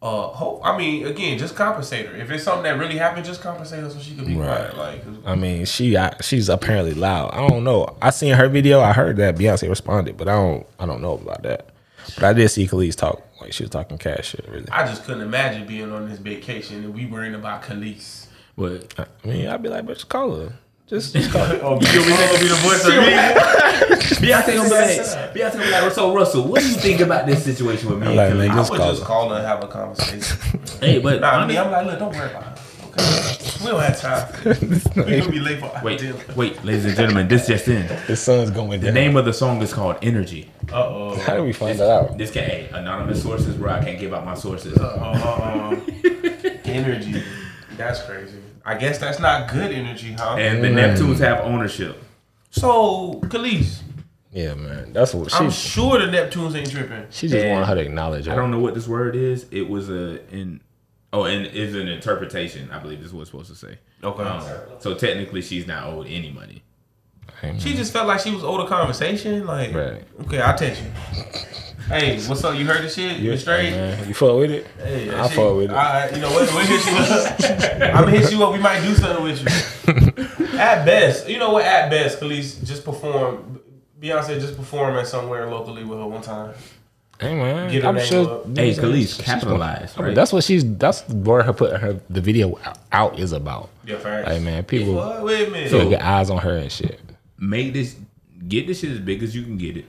uh, 0.01 0.27
hope. 0.27 0.61
I 0.63 0.77
mean, 0.77 1.05
again, 1.07 1.37
just 1.37 1.55
compensate 1.55 2.05
her. 2.07 2.15
If 2.15 2.29
it's 2.29 2.43
something 2.43 2.63
that 2.63 2.77
really 2.77 2.97
happened, 2.97 3.25
just 3.25 3.41
compensate 3.41 3.79
her 3.81 3.89
so 3.89 3.99
she 3.99 4.15
can 4.15 4.25
be 4.25 4.35
Right. 4.35 4.69
quiet. 4.71 4.77
Like, 4.77 5.03
I 5.25 5.35
mean, 5.35 5.65
she 5.65 5.95
I, 5.97 6.15
she's 6.21 6.49
apparently 6.49 6.93
loud. 6.93 7.31
I 7.33 7.47
don't 7.47 7.63
know. 7.63 7.95
I 8.01 8.09
seen 8.09 8.33
her 8.33 8.49
video. 8.49 8.81
I 8.81 8.93
heard 8.93 9.17
that 9.17 9.35
Beyonce 9.35 9.69
responded, 9.69 10.17
but 10.17 10.27
I 10.27 10.33
don't 10.33 10.65
I 10.79 10.85
don't 10.85 11.01
know 11.01 11.13
about 11.13 11.43
that. 11.43 11.69
But 12.15 12.23
I 12.23 12.33
did 12.33 12.49
see 12.49 12.67
Kelis 12.67 12.95
talk 12.95 13.21
like 13.41 13.51
she 13.53 13.63
was 13.63 13.71
talking 13.71 13.97
cash 13.97 14.29
shit. 14.29 14.45
Really, 14.47 14.69
I 14.71 14.85
just 14.85 15.05
couldn't 15.05 15.23
imagine 15.23 15.65
being 15.67 15.91
on 15.91 16.07
this 16.09 16.19
vacation 16.19 16.83
and 16.83 16.93
we 16.93 17.05
worrying 17.07 17.33
about 17.35 17.63
Kelis. 17.63 18.27
But 18.57 18.93
I 19.23 19.27
mean, 19.27 19.47
I'd 19.47 19.63
be 19.63 19.69
like, 19.69 19.85
but 19.87 19.93
just 19.95 20.09
call 20.09 20.35
her. 20.35 20.53
Just, 20.87 21.13
just 21.13 21.31
call 21.31 21.43
her. 21.45 21.59
Oh, 21.63 21.79
you 21.81 21.87
gonna 21.87 22.39
be 22.39 22.47
the 22.47 22.59
voice 22.61 22.85
of 22.85 22.93
me? 22.93 24.27
Beyonce 24.27 24.55
gonna 24.55 24.69
be 24.69 24.75
like, 24.75 25.33
Beyonce 25.33 25.53
gonna 25.53 25.65
be 25.65 25.71
like, 25.71 25.91
so 25.91 26.13
Russell, 26.13 26.47
what 26.47 26.61
do 26.61 26.67
you 26.67 26.75
think 26.75 26.99
about 26.99 27.25
this 27.25 27.43
situation 27.43 27.89
with 27.89 27.99
me? 28.01 28.07
I'm 28.07 28.15
like, 28.15 28.33
man, 28.35 28.49
Kelis?" 28.49 28.51
I 28.51 28.55
Just 28.55 28.71
would 28.71 28.79
call 28.79 28.89
just 28.91 29.01
her. 29.01 29.07
call 29.07 29.29
her 29.29 29.35
and 29.37 29.45
have 29.47 29.63
a 29.63 29.67
conversation. 29.67 30.37
Hey, 30.79 30.99
but 30.99 31.21
nah, 31.21 31.29
I 31.29 31.47
mean, 31.47 31.57
I'm 31.57 31.71
like, 31.71 31.85
look, 31.87 31.97
don't 31.99 32.13
worry 32.15 32.29
about 32.29 32.57
it. 32.57 32.61
Okay, 32.99 33.63
we 33.63 33.71
don't 33.71 33.79
have 33.79 33.99
time. 33.99 34.27
we 35.07 35.19
gonna 35.19 35.31
be 35.31 35.39
late 35.39 35.59
for 35.59 35.65
our 35.75 35.83
wait, 35.83 35.99
dinner. 35.99 36.19
wait, 36.35 36.63
ladies 36.63 36.85
and 36.85 36.95
gentlemen, 36.95 37.27
this 37.27 37.47
just 37.47 37.67
in. 37.67 37.87
The 38.05 38.15
sun's 38.15 38.51
going 38.51 38.81
The 38.81 38.91
name 38.91 39.15
of 39.15 39.25
the 39.25 39.33
song 39.33 39.61
is 39.63 39.73
called 39.73 39.97
Energy. 40.03 40.51
Uh 40.71 40.75
oh. 40.85 41.19
How 41.21 41.37
do 41.37 41.43
we 41.43 41.53
find 41.53 41.79
that 41.79 41.89
out? 41.89 42.17
This 42.17 42.29
guy, 42.29 42.41
hey, 42.41 42.69
anonymous 42.73 43.23
sources, 43.23 43.57
where 43.57 43.71
I 43.71 43.83
can't 43.83 43.99
give 43.99 44.13
out 44.13 44.23
my 44.25 44.35
sources. 44.35 44.77
Uh, 44.77 45.81
energy. 46.65 47.23
That's 47.77 48.03
crazy. 48.03 48.37
I 48.65 48.75
guess 48.75 48.97
that's 48.97 49.19
not 49.19 49.49
good 49.51 49.71
energy, 49.71 50.13
huh? 50.13 50.35
And 50.39 50.63
the 50.63 50.69
Neptunes 50.69 51.19
have 51.19 51.41
ownership. 51.41 52.01
so, 52.49 53.19
Kelis, 53.25 53.81
Yeah, 54.31 54.55
man. 54.55 54.91
That's 54.91 55.13
what 55.13 55.33
I'm 55.39 55.51
sure 55.51 55.99
the 55.99 56.07
Neptunes 56.07 56.55
ain't 56.55 56.71
tripping. 56.71 57.05
She 57.11 57.27
just 57.27 57.43
And 57.45 57.51
wanted 57.51 57.67
her 57.67 57.75
to 57.75 57.81
acknowledge. 57.81 58.25
Her. 58.25 58.31
I 58.31 58.35
don't 58.35 58.51
know 58.51 58.59
what 58.59 58.73
this 58.73 58.87
word 58.87 59.15
is. 59.15 59.45
It 59.51 59.69
was 59.69 59.89
a 59.89 60.19
in 60.33 60.61
oh, 61.13 61.23
and 61.25 61.45
is 61.45 61.75
an 61.75 61.87
interpretation. 61.87 62.71
I 62.71 62.79
believe 62.79 63.01
is 63.01 63.13
what 63.13 63.21
it's 63.21 63.31
supposed 63.31 63.49
to 63.49 63.55
say. 63.55 63.77
Okay. 64.03 64.23
Um, 64.23 64.43
so 64.79 64.93
technically, 64.95 65.41
she's 65.41 65.67
not 65.67 65.83
owed 65.85 66.07
any 66.07 66.31
money. 66.31 66.63
She 67.59 67.75
just 67.75 67.93
felt 67.93 68.07
like 68.07 68.21
she 68.21 68.31
was 68.31 68.43
owed 68.43 68.61
a 68.61 68.67
conversation. 68.67 69.45
Like, 69.45 69.71
Right. 69.73 70.03
okay, 70.21 70.41
I'll 70.41 70.57
text 70.57 70.81
you. 70.81 70.89
Hey, 71.87 72.19
what's 72.27 72.43
up? 72.43 72.57
You 72.57 72.65
heard 72.65 72.83
the 72.83 72.89
shit? 72.89 73.19
You 73.19 73.37
straight? 73.37 73.69
Man, 73.71 74.07
you 74.07 74.13
fuck 74.15 74.37
with 74.37 74.49
it? 74.51 74.65
Hey, 74.77 75.07
that 75.07 75.19
I 75.19 75.27
shit- 75.27 75.35
fuck 75.35 75.55
with 75.55 75.65
it. 75.65 75.69
All 75.69 75.75
right, 75.75 76.11
you 76.15 76.19
know 76.21 76.31
what? 76.31 76.51
We'll 76.51 76.65
hit 76.65 76.85
you 76.85 76.97
up. 76.97 77.81
I'm 77.95 78.05
gonna 78.05 78.11
hit 78.17 78.31
you 78.31 78.43
up. 78.43 78.53
We 78.53 78.59
might 78.59 78.81
do 78.81 78.95
something 78.95 79.23
with 79.23 79.39
you. 79.41 80.57
at 80.57 80.83
best, 80.85 81.29
you 81.29 81.37
know 81.37 81.51
what? 81.51 81.63
At 81.63 81.89
best, 81.91 82.19
Kelis 82.19 82.63
just 82.65 82.83
perform. 82.83 83.61
Beyonce 84.01 84.39
just 84.39 84.57
perform 84.57 84.95
at 84.97 85.07
somewhere 85.07 85.47
locally 85.49 85.83
with 85.83 85.99
her 85.99 86.07
one 86.07 86.21
time. 86.21 86.53
Hey 87.19 87.33
man, 87.35 87.71
Get 87.71 87.83
her 87.83 87.89
I'm 87.89 87.95
name 87.95 88.05
sure. 88.05 88.29
up. 88.39 88.57
Hey, 88.57 88.73
She's- 88.73 88.79
Kelis, 88.83 88.95
she's- 89.15 89.21
capitalize, 89.21 89.93
I 89.95 89.99
mean, 89.99 90.05
right? 90.07 90.15
that's 90.15 90.33
what 90.33 90.43
she's. 90.43 90.65
That's 90.77 91.07
where 91.09 91.43
her 91.43 91.53
putting 91.53 91.79
her 91.79 91.99
the 92.09 92.19
video 92.19 92.59
out 92.91 93.19
is 93.19 93.31
about. 93.31 93.69
Yeah, 93.85 93.97
facts. 93.99 94.27
Like 94.27 94.41
man, 94.41 94.63
people 94.63 94.95
What? 94.95 95.23
Wait 95.23 95.47
a 95.47 95.51
minute. 95.51 95.69
feel 95.69 95.87
get 95.89 96.01
eyes 96.01 96.31
on 96.31 96.39
her 96.39 96.57
and 96.57 96.71
shit. 96.71 96.99
Make 97.37 97.73
this, 97.73 97.95
get 98.47 98.65
this 98.65 98.79
shit 98.79 98.89
as 98.91 98.99
big 98.99 99.21
as 99.21 99.35
you 99.35 99.43
can 99.43 99.57
get 99.57 99.77
it. 99.77 99.85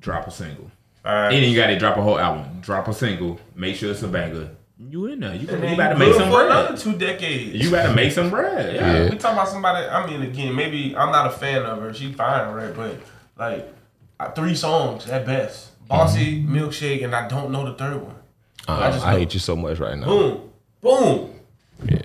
Drop 0.00 0.26
a 0.28 0.30
single. 0.30 0.70
All 1.04 1.12
right. 1.14 1.32
And 1.32 1.42
then 1.42 1.50
you 1.50 1.56
got 1.56 1.68
to 1.68 1.78
drop 1.78 1.96
a 1.96 2.02
whole 2.02 2.18
album. 2.18 2.60
Drop 2.60 2.86
a 2.88 2.92
single. 2.94 3.38
Make 3.54 3.76
sure 3.76 3.90
it's 3.90 4.02
a 4.02 4.08
banger. 4.08 4.50
You 4.78 5.06
in 5.06 5.20
there? 5.20 5.34
You, 5.34 5.40
And 5.40 5.50
you 5.50 5.56
then 5.58 5.74
about 5.74 5.88
to 5.90 5.98
make 5.98 6.08
good 6.12 6.16
some 6.20 6.30
for 6.30 6.44
another 6.46 6.68
bread. 6.68 6.78
two 6.78 6.96
decades. 6.98 7.54
You 7.64 7.70
got 7.70 7.86
to 7.88 7.94
make 7.94 8.12
some 8.12 8.30
bread. 8.30 8.74
Yeah. 8.74 8.92
Yeah. 9.04 9.10
We 9.10 9.16
talking 9.18 9.38
about 9.38 9.48
somebody. 9.48 9.86
I 9.86 10.06
mean, 10.06 10.22
again, 10.22 10.54
maybe 10.54 10.96
I'm 10.96 11.10
not 11.12 11.26
a 11.26 11.30
fan 11.30 11.62
of 11.64 11.80
her. 11.80 11.92
She 11.94 12.12
fine, 12.12 12.54
right? 12.54 12.74
But 12.74 12.96
like 13.38 13.72
uh, 14.18 14.30
three 14.32 14.54
songs 14.54 15.08
at 15.08 15.26
best. 15.26 15.68
Bossy, 15.86 16.42
milkshake, 16.44 17.02
and 17.04 17.14
I 17.14 17.26
don't 17.28 17.50
know 17.50 17.64
the 17.64 17.74
third 17.74 18.00
one. 18.02 18.14
Uh, 18.68 18.72
I 18.72 18.88
I, 18.88 18.90
just 18.92 19.04
know- 19.04 19.12
hate 19.12 19.34
you 19.34 19.40
so 19.40 19.56
much 19.56 19.78
right 19.80 19.98
now. 19.98 20.06
Boom, 20.06 20.50
boom. 20.80 21.40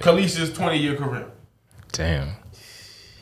Kelis's 0.01 0.51
20 0.53 0.77
year 0.77 0.95
career. 0.95 1.27
Damn, 1.91 2.29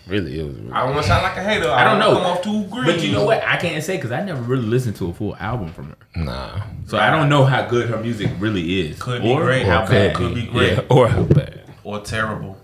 really, 0.08 0.40
it 0.40 0.44
was. 0.44 0.56
I 0.72 0.86
don't 0.86 0.92
want 0.92 1.04
to 1.04 1.08
sound 1.08 1.24
like 1.24 1.38
a 1.38 1.44
hater. 1.44 1.70
I 1.70 1.84
don't 1.84 2.00
know. 2.00 2.14
Come 2.14 2.26
off 2.26 2.42
too 2.42 2.64
green. 2.66 2.86
But 2.86 3.02
you 3.04 3.12
know 3.12 3.26
what? 3.26 3.44
I 3.44 3.58
can't 3.58 3.84
say 3.84 3.96
because 3.98 4.12
I 4.12 4.24
never 4.24 4.42
really 4.42 4.66
listened 4.66 4.96
to 4.98 5.10
a 5.10 5.14
full 5.14 5.36
album 5.38 5.72
from 5.74 5.90
her. 5.90 5.98
Nah, 6.16 6.62
So 6.86 6.98
I 6.98 7.10
don't 7.10 7.30
know 7.30 7.46
how 7.46 7.66
good 7.68 7.90
her 7.90 7.98
music 7.98 8.32
really 8.40 8.82
is. 8.82 9.02
Could 9.02 9.22
be 9.22 9.32
or 9.32 9.42
great. 9.44 9.66
how 9.66 9.86
bad. 9.88 10.16
could 10.16 10.36
be 10.36 10.46
great. 10.48 10.74
yeah, 10.74 10.84
or 10.90 11.08
how 11.08 11.24
bad. 11.24 11.64
or 11.84 12.00
terrible. 12.02 12.58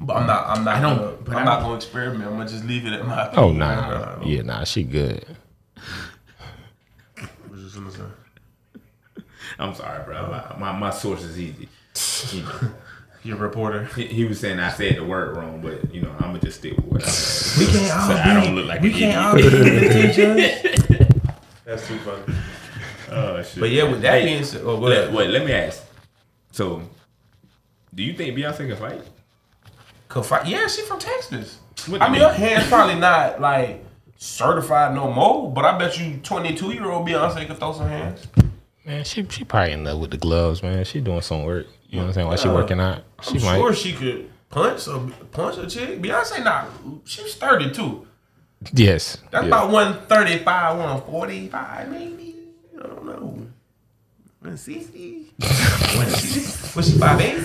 But 0.00 0.16
I'm 0.16 0.22
mm. 0.24 0.26
not. 0.26 0.46
I'm 0.48 0.64
not. 0.64 0.76
I 0.76 0.80
don't- 0.80 0.98
Gonna, 0.98 1.16
but 1.24 1.34
I'm 1.36 1.38
I 1.38 1.44
not 1.44 1.54
don't- 1.56 1.62
gonna 1.64 1.76
experiment. 1.76 2.24
I'm 2.24 2.36
gonna 2.36 2.48
just 2.48 2.64
leave 2.64 2.86
it 2.86 2.92
at 2.92 3.06
my. 3.06 3.28
Oh 3.30 3.48
opinion. 3.50 3.58
nah, 3.58 4.18
yeah, 4.22 4.42
nah, 4.42 4.64
she 4.64 4.82
good. 4.82 5.24
Was 7.50 7.62
just 7.62 7.76
gonna 7.76 7.90
say. 7.90 9.22
I'm 9.58 9.74
sorry, 9.74 10.04
bro. 10.04 10.28
My, 10.28 10.72
my, 10.72 10.78
my 10.78 10.90
source 10.90 11.22
is 11.22 11.38
easy. 11.40 11.68
You 13.26 13.32
know, 13.32 13.38
Your 13.38 13.46
reporter. 13.48 13.84
he, 13.96 14.06
he 14.06 14.24
was 14.24 14.38
saying 14.40 14.58
I 14.60 14.70
said 14.70 14.96
the 14.96 15.04
word 15.04 15.36
wrong, 15.36 15.60
but 15.60 15.92
you 15.94 16.00
know 16.02 16.10
I'm 16.20 16.28
gonna 16.28 16.38
just 16.40 16.58
stick 16.60 16.76
with 16.76 16.86
what 16.86 17.02
I 17.02 17.06
said. 17.08 17.66
We 17.66 17.72
can't 17.72 17.92
all 17.98 18.08
So 18.08 18.14
I 18.14 18.34
don't 18.44 18.54
look 18.54 18.66
like 18.66 18.80
we 18.80 18.92
can't 18.92 19.38
idiot. 19.38 19.54
all 19.54 19.96
be 20.06 20.12
judge. 20.12 21.08
That's 21.64 21.86
too 21.88 21.98
funny. 21.98 22.38
Oh 23.10 23.42
shit. 23.42 23.60
But 23.60 23.70
yeah, 23.70 23.84
with 23.90 24.02
that 24.02 24.20
Hey, 24.20 24.24
being 24.26 24.44
said, 24.44 24.62
oh, 24.64 24.76
let, 24.78 25.12
wait, 25.12 25.30
let 25.30 25.44
me 25.44 25.52
ask. 25.52 25.84
So, 26.52 26.82
do 27.94 28.02
you 28.02 28.12
think 28.14 28.36
Beyonce 28.36 28.58
can 28.68 28.76
fight? 28.76 29.02
Could 30.08 30.24
fight. 30.24 30.46
Yeah, 30.46 30.66
she 30.68 30.82
from 30.82 30.98
Texas. 30.98 31.58
What 31.88 32.02
I 32.02 32.08
mean, 32.08 32.20
mean? 32.20 32.28
her 32.28 32.34
hands 32.34 32.68
probably 32.68 32.94
not 32.96 33.40
like 33.40 33.84
certified 34.16 34.94
no 34.94 35.10
more, 35.12 35.50
but 35.52 35.64
I 35.64 35.76
bet 35.78 35.98
you 35.98 36.18
22 36.22 36.72
year 36.72 36.90
old 36.90 37.06
Beyonce 37.06 37.46
could 37.46 37.58
throw 37.58 37.72
some 37.72 37.88
hands. 37.88 38.26
Man, 38.86 39.02
she 39.02 39.26
she 39.28 39.42
probably 39.44 39.72
in 39.72 39.82
love 39.84 39.98
with 39.98 40.12
the 40.12 40.16
gloves, 40.16 40.62
man. 40.62 40.84
She 40.84 41.00
doing 41.00 41.20
some 41.20 41.42
work. 41.42 41.66
You 41.88 41.96
know 41.96 42.02
what 42.04 42.08
I'm 42.08 42.14
saying? 42.14 42.26
While 42.28 42.36
she 42.36 42.48
working 42.48 42.80
out, 42.80 43.02
she 43.22 43.38
I'm 43.38 43.44
might. 43.44 43.56
sure 43.56 43.74
she 43.74 43.92
could 43.92 44.30
punch 44.48 44.86
a 44.86 44.98
punch 45.32 45.58
a 45.58 45.66
chick. 45.68 46.00
Beyonce 46.00 46.44
not. 46.44 46.68
She's 47.04 47.34
32. 47.34 48.06
Yes. 48.72 49.18
That's 49.30 49.42
yeah. 49.42 49.48
about 49.48 49.70
135, 49.70 50.78
145 50.78 51.88
maybe. 51.90 52.34
I 52.78 52.82
don't 52.86 53.04
know. 53.06 53.46
160. 54.40 55.32
Was 56.76 56.90
she 56.92 56.98
five 56.98 57.20
eight? 57.20 57.42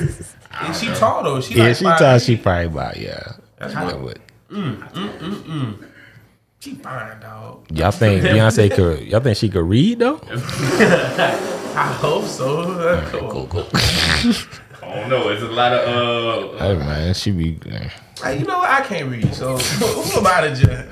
And 0.62 0.76
she 0.76 0.88
tall 0.94 1.24
though. 1.24 1.42
She 1.42 1.56
yeah, 1.56 1.66
like 1.66 1.76
she 1.78 1.84
five 1.84 2.02
eight. 2.02 2.22
she 2.22 2.38
probably 2.38 2.66
about 2.66 2.98
yeah. 2.98 3.34
That's 3.58 3.74
what- 3.74 4.20
but 4.50 5.82
She 6.62 6.76
fine 6.76 7.20
dog. 7.20 7.66
y'all 7.72 7.90
think 7.90 8.22
Beyonce 8.24 8.72
could? 8.72 9.08
Y'all 9.08 9.20
think 9.20 9.36
she 9.36 9.50
could 9.50 9.68
read 9.68 9.98
though? 9.98 10.22
I 10.32 11.92
hope 12.00 12.26
so. 12.26 12.76
That's 12.76 13.10
cool. 13.10 13.30
Cool, 13.32 13.48
cool. 13.48 13.68
I 13.74 14.96
don't 14.96 15.10
know. 15.10 15.30
It's 15.30 15.42
a 15.42 15.48
lot 15.48 15.74
of 15.74 16.54
uh. 16.54 16.58
Hey 16.60 16.76
man, 16.78 17.14
she 17.16 17.32
be. 17.32 17.58
Hey, 18.24 18.38
you 18.38 18.46
know 18.46 18.60
what? 18.60 18.70
I 18.70 18.82
can't 18.82 19.10
read, 19.10 19.34
so 19.34 19.58
who 19.58 20.20
am 20.20 20.28
I 20.28 20.50
to 20.50 20.56
judge? 20.56 20.88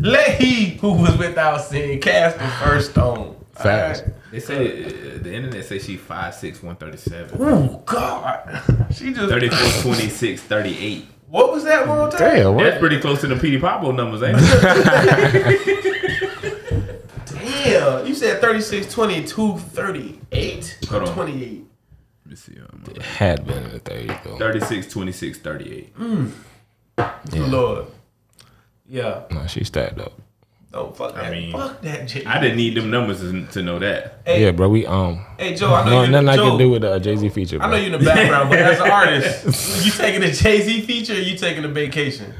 Let 0.00 0.40
he 0.40 0.76
who 0.76 0.92
was 0.92 1.18
without 1.18 1.62
sin 1.62 2.00
cast 2.00 2.38
the 2.38 2.46
first 2.64 2.92
stone. 2.92 3.34
Facts. 3.54 4.00
Alright? 4.00 4.14
They 4.30 4.38
say 4.38 4.84
uh, 4.84 5.18
the 5.20 5.34
internet 5.34 5.64
say 5.64 5.80
she 5.80 5.96
5'6", 5.96 6.62
137. 6.62 7.38
Oh 7.40 7.82
God, 7.84 8.62
she 8.92 9.12
just 9.12 9.30
34, 9.30 9.82
26, 9.82 10.42
38. 10.42 11.06
What 11.28 11.52
was 11.52 11.64
that 11.64 11.86
one 11.86 12.10
time? 12.10 12.20
Damn, 12.20 12.56
That's 12.56 12.78
pretty 12.78 13.00
close 13.00 13.20
to 13.20 13.26
the 13.26 13.36
Petey 13.36 13.58
Pablo 13.58 13.92
numbers, 13.92 14.22
ain't 14.22 14.38
it? 14.40 15.84
Damn, 17.26 18.06
you 18.06 18.14
said 18.14 18.40
36, 18.40 18.92
22, 18.92 19.58
38, 19.58 20.78
Hold 20.88 21.02
on. 21.08 21.14
28. 21.14 21.64
Let 22.24 22.30
me 22.30 22.36
see. 22.36 22.58
Um, 22.58 22.84
Had 23.02 23.46
been 23.46 23.62
in 23.64 23.70
the 23.72 23.80
30s 23.80 24.22
though. 24.24 24.38
36, 24.38 24.86
26, 24.92 25.38
38. 25.38 25.92
Lord. 27.34 27.86
Yeah. 28.88 29.22
No, 29.30 29.46
she 29.46 29.64
stacked 29.64 29.98
up. 29.98 30.12
Don't 30.70 30.94
fuck 30.94 31.14
that. 31.14 31.32
mean, 31.32 31.50
fuck 31.52 31.80
that, 31.80 32.06
Jay. 32.06 32.24
I 32.26 32.38
didn't 32.40 32.58
need 32.58 32.74
them 32.76 32.90
numbers 32.90 33.20
to, 33.20 33.46
to 33.46 33.62
know 33.62 33.78
that. 33.78 34.20
Hey, 34.26 34.44
Yeah, 34.44 34.50
bro. 34.50 34.68
We 34.68 34.84
um. 34.84 35.24
hey, 35.38 35.54
Joe. 35.54 35.72
I 35.74 35.84
know 35.84 35.90
No, 35.90 36.02
you. 36.04 36.10
nothing 36.10 36.28
I 36.28 36.36
Joe, 36.36 36.48
can 36.50 36.58
do 36.58 36.70
with 36.70 36.82
the 36.82 36.92
uh, 36.92 36.98
Jay 36.98 37.16
Z 37.16 37.28
feature. 37.30 37.58
Bro. 37.58 37.66
I 37.66 37.70
know 37.70 37.76
you 37.78 37.86
in 37.86 37.92
the 37.92 38.04
background, 38.04 38.50
but 38.50 38.58
as 38.58 38.78
an 38.78 38.90
artist, 38.90 39.84
you 39.86 39.92
taking 39.92 40.22
a 40.22 40.30
Jay 40.30 40.60
Z 40.60 40.82
feature? 40.82 41.14
or 41.14 41.16
You 41.16 41.38
taking 41.38 41.64
a 41.64 41.68
vacation? 41.68 42.34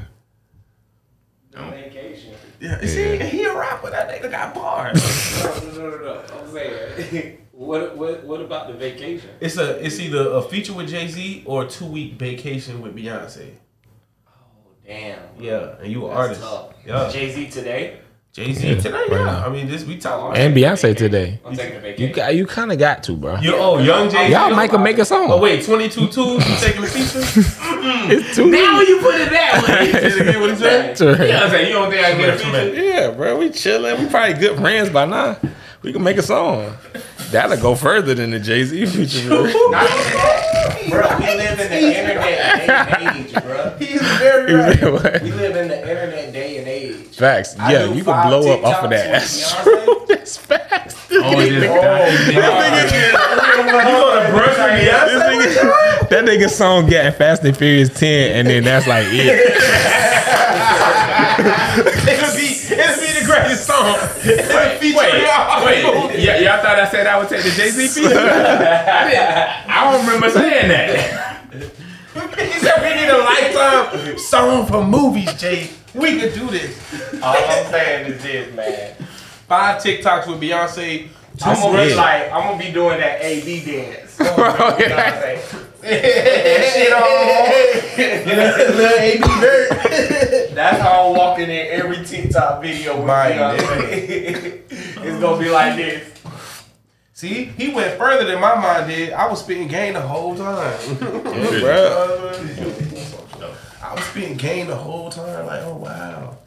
No. 1.55 1.71
Vacation. 1.71 2.33
Yeah. 2.59 2.79
See, 2.85 3.17
he 3.17 3.45
a 3.45 3.57
rapper. 3.57 3.89
That 3.89 4.09
nigga 4.09 4.29
got 4.29 4.53
bars. 4.53 5.01
No, 5.43 5.55
no, 5.55 5.71
no, 5.71 5.89
no, 5.89 5.97
no. 5.97 6.23
I'm 6.39 6.51
saying, 6.51 7.37
what, 7.51 7.97
what, 7.97 8.23
what 8.25 8.41
about 8.41 8.67
the 8.67 8.73
vacation? 8.75 9.31
it's 9.39 9.57
a. 9.57 9.83
It's 9.83 9.99
either 9.99 10.33
a 10.33 10.41
feature 10.43 10.73
with 10.73 10.89
Jay 10.89 11.07
Z 11.07 11.43
or 11.47 11.63
a 11.63 11.67
two 11.67 11.85
week 11.85 12.13
vacation 12.13 12.81
with 12.81 12.95
Beyonce. 12.95 13.53
Oh, 14.27 14.31
damn. 14.85 15.19
Yeah, 15.39 15.77
and 15.81 15.91
you 15.91 16.05
an 16.05 16.11
artist. 16.15 16.41
tough. 16.41 16.73
Yeah. 16.85 17.09
Jay 17.11 17.31
Z 17.33 17.49
today. 17.49 18.01
Jay 18.39 18.53
Z 18.53 18.67
Yeah, 18.69 18.75
today. 18.75 18.91
right 18.91 19.07
Yeah. 19.11 19.17
now. 19.25 19.45
I 19.45 19.49
mean, 19.49 19.67
this 19.67 19.83
we 19.83 19.97
talking. 19.97 20.41
And 20.41 20.55
Beyonce 20.55 20.95
today. 20.95 21.39
I'm 21.45 21.53
taking 21.55 21.83
a. 21.83 21.95
You 21.97 22.13
got. 22.13 22.33
You 22.35 22.45
kind 22.47 22.71
of 22.71 22.79
got 22.79 23.03
to, 23.03 23.13
bro. 23.13 23.37
You, 23.39 23.55
oh, 23.55 23.79
young 23.79 24.09
Jay 24.09 24.31
Y'all 24.31 24.55
might 24.55 24.69
could 24.69 24.79
make 24.81 24.97
a 24.97 25.03
song. 25.05 25.29
Oh 25.29 25.39
wait, 25.41 25.65
twenty 25.65 25.89
two 25.89 26.07
twos. 26.07 26.47
You 26.47 26.55
taking 26.55 26.81
the 26.81 26.87
feature? 26.87 27.19
It's 28.11 28.35
too 28.35 28.49
Now 28.49 28.81
you 28.81 28.99
put 29.01 29.15
it 29.15 29.29
that 29.31 29.63
way. 29.67 29.91
Say 29.91 30.07
it 30.07 30.21
again. 30.21 30.39
What 30.41 30.49
he 30.51 30.55
said? 30.57 30.99
Yeah, 30.99 31.43
I'm 31.43 31.49
saying 31.49 31.67
you 31.67 31.73
don't 31.73 31.91
think 31.91 32.05
I 32.05 32.11
can 32.11 32.19
get 32.19 32.29
a 32.33 32.37
feature? 32.37 32.83
Yeah, 32.83 33.11
bro, 33.11 33.37
we 33.37 33.49
chilling. 33.51 33.99
We 34.01 34.09
probably 34.09 34.33
good 34.35 34.57
friends 34.57 34.89
by 34.89 35.05
now. 35.05 35.37
We 35.81 35.93
can 35.93 36.03
make 36.03 36.17
a 36.17 36.21
song. 36.23 36.75
That'll 37.31 37.57
go 37.57 37.75
further 37.75 38.13
than 38.15 38.31
the 38.31 38.39
Jay 38.39 38.63
Z 38.63 38.85
feature. 38.87 39.27
bro. 39.27 39.43
Bro, 40.89 41.17
we 41.19 41.25
live 41.25 41.59
in 41.59 41.69
the 41.69 41.79
internet 41.79 42.21
day 42.23 42.67
and 42.67 43.17
age, 43.27 43.33
bro. 43.43 43.75
He's 43.77 44.01
very 44.01 44.53
right. 44.55 45.21
We 45.21 45.31
live 45.31 45.55
in 45.55 45.67
the 45.67 45.79
internet 45.81 46.13
age. 46.13 46.28
Facts. 47.19 47.59
I 47.59 47.73
Yeah, 47.73 47.85
you 47.85 48.01
can 48.03 48.29
blow 48.29 48.53
up 48.53 48.63
off 48.63 48.83
of 48.85 48.89
that. 48.91 49.11
That's 49.11 49.61
true. 49.63 50.05
That's 50.07 50.37
facts. 50.37 50.95
Oh, 51.11 51.37
it 51.37 51.49
just 51.49 51.65
You 52.31 52.41
gonna 52.41 54.31
brush 54.31 54.55
This 54.55 55.23
nigga, 55.23 56.09
that 56.09 56.23
nigga 56.25 56.49
song 56.49 56.87
getting 56.87 57.11
Fast 57.11 57.43
and 57.43 57.57
Furious 57.57 57.89
10, 57.89 58.31
and 58.37 58.47
then 58.47 58.63
that's 58.63 58.87
like 58.87 59.07
it. 59.09 59.25
It'll 62.09 62.35
be, 62.35 62.47
the 63.19 63.25
greatest 63.25 63.65
song. 63.67 63.95
It'll 64.23 64.79
feature 64.79 64.97
Wait, 64.97 65.23
y'all. 65.23 65.65
wait. 65.65 65.83
Y- 65.83 66.39
y'all 66.39 66.61
thought 66.61 66.79
I 66.79 66.89
said 66.89 67.05
I 67.05 67.19
would 67.19 67.27
take 67.27 67.43
the 67.43 67.51
Jay 67.51 67.69
Z 67.69 67.87
feature? 67.87 68.17
I, 68.17 69.65
I 69.67 69.91
don't 69.91 70.05
remember 70.05 70.29
saying 70.29 70.69
that. 70.69 71.88
He 72.13 72.59
said 72.59 72.81
we 72.81 72.89
need 72.99 73.09
a 73.09 73.17
lifetime 73.17 74.17
song 74.17 74.65
for 74.65 74.83
movies, 74.83 75.31
Jay. 75.35 75.69
We 75.93 76.19
could 76.19 76.33
do 76.33 76.49
this. 76.49 77.21
All 77.21 77.35
I'm 77.35 77.65
saying 77.71 78.13
is 78.13 78.23
this, 78.23 78.55
man. 78.55 78.95
Five 79.47 79.81
TikToks 79.81 80.27
with 80.27 80.41
Beyonce. 80.41 81.07
I'm 81.41 81.55
gonna 81.55 81.85
be 81.85 81.93
like, 81.93 82.31
I'm 82.31 82.49
gonna 82.49 82.57
be 82.63 82.71
doing 82.71 82.99
that 82.99 83.21
AD 83.21 83.45
dance. 83.45 84.17
yeah. 84.19 84.35
that 85.81 86.73
shit 86.73 86.93
on. 86.93 87.79
Little 88.77 88.97
AB 88.97 89.21
Bird. 89.39 89.69
That's 90.55 90.81
how 90.81 91.09
I'm 91.09 91.17
walking 91.17 91.49
in 91.49 91.67
every 91.67 92.03
TikTok 92.03 92.61
video 92.61 92.97
with 92.97 93.05
My 93.05 93.31
Beyonce. 93.31 94.61
it's 94.69 95.19
gonna 95.21 95.41
be 95.41 95.49
like 95.49 95.75
this. 95.75 96.18
See, 97.19 97.43
he 97.43 97.73
went 97.73 97.97
further 97.97 98.23
than 98.23 98.39
my 98.39 98.55
mind 98.55 98.87
did. 98.89 99.11
I 99.11 99.27
was 99.27 99.41
spitting 99.41 99.67
game 99.67 99.91
the 99.91 99.99
whole 99.99 100.37
time. 100.37 100.79
bro. 100.99 102.31
I 103.83 103.93
was 103.93 104.03
spitting 104.05 104.37
game 104.37 104.67
the 104.67 104.75
whole 104.77 105.09
time. 105.09 105.45
Like, 105.45 105.61
oh 105.63 105.75
wow. 105.75 106.37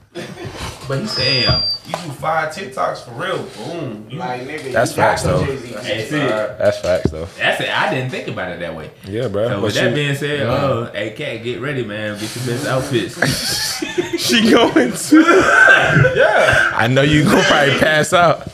But 0.89 1.01
he 1.01 1.07
said, 1.09 1.45
Damn. 1.45 1.63
you 1.87 1.93
do 1.93 2.13
five 2.13 2.55
TikToks 2.55 3.05
for 3.05 3.11
real. 3.11 3.43
Boom. 3.43 4.09
You, 4.09 4.19
Like 4.19 4.45
nigga, 4.45 4.73
That's 4.73 4.95
facts, 4.95 5.25
though. 5.25 5.45
Jay-Z 5.45 5.75
Hey, 5.75 6.09
That's 6.09 6.79
facts, 6.79 7.11
though. 7.11 7.27
that's 7.37 7.61
it. 7.61 7.69
I 7.69 7.93
didn't 7.93 8.09
think 8.11 8.29
about 8.29 8.53
it 8.53 8.61
that 8.61 8.75
way. 8.75 8.91
Yeah, 9.05 9.29
bro. 9.29 9.49
So 9.49 9.55
but 9.57 9.63
with 9.65 9.75
that 9.75 9.91
she, 9.91 9.95
being 9.95 10.15
said, 10.15 10.47
uh, 10.47 10.91
hey 10.93 11.11
cat, 11.11 11.45
get 11.45 11.61
ready, 11.61 11.85
man. 11.85 12.19
Get 12.19 12.35
your 12.35 12.47
best 12.47 12.67
outfits. 12.67 13.79
she 14.19 14.51
going 14.51 14.93
to. 14.95 15.21
yeah. 16.17 16.71
I 16.75 16.89
know 16.89 17.03
you 17.03 17.25
gonna 17.25 17.43
probably 17.43 17.79
pass 17.79 18.15
out. 18.15 18.49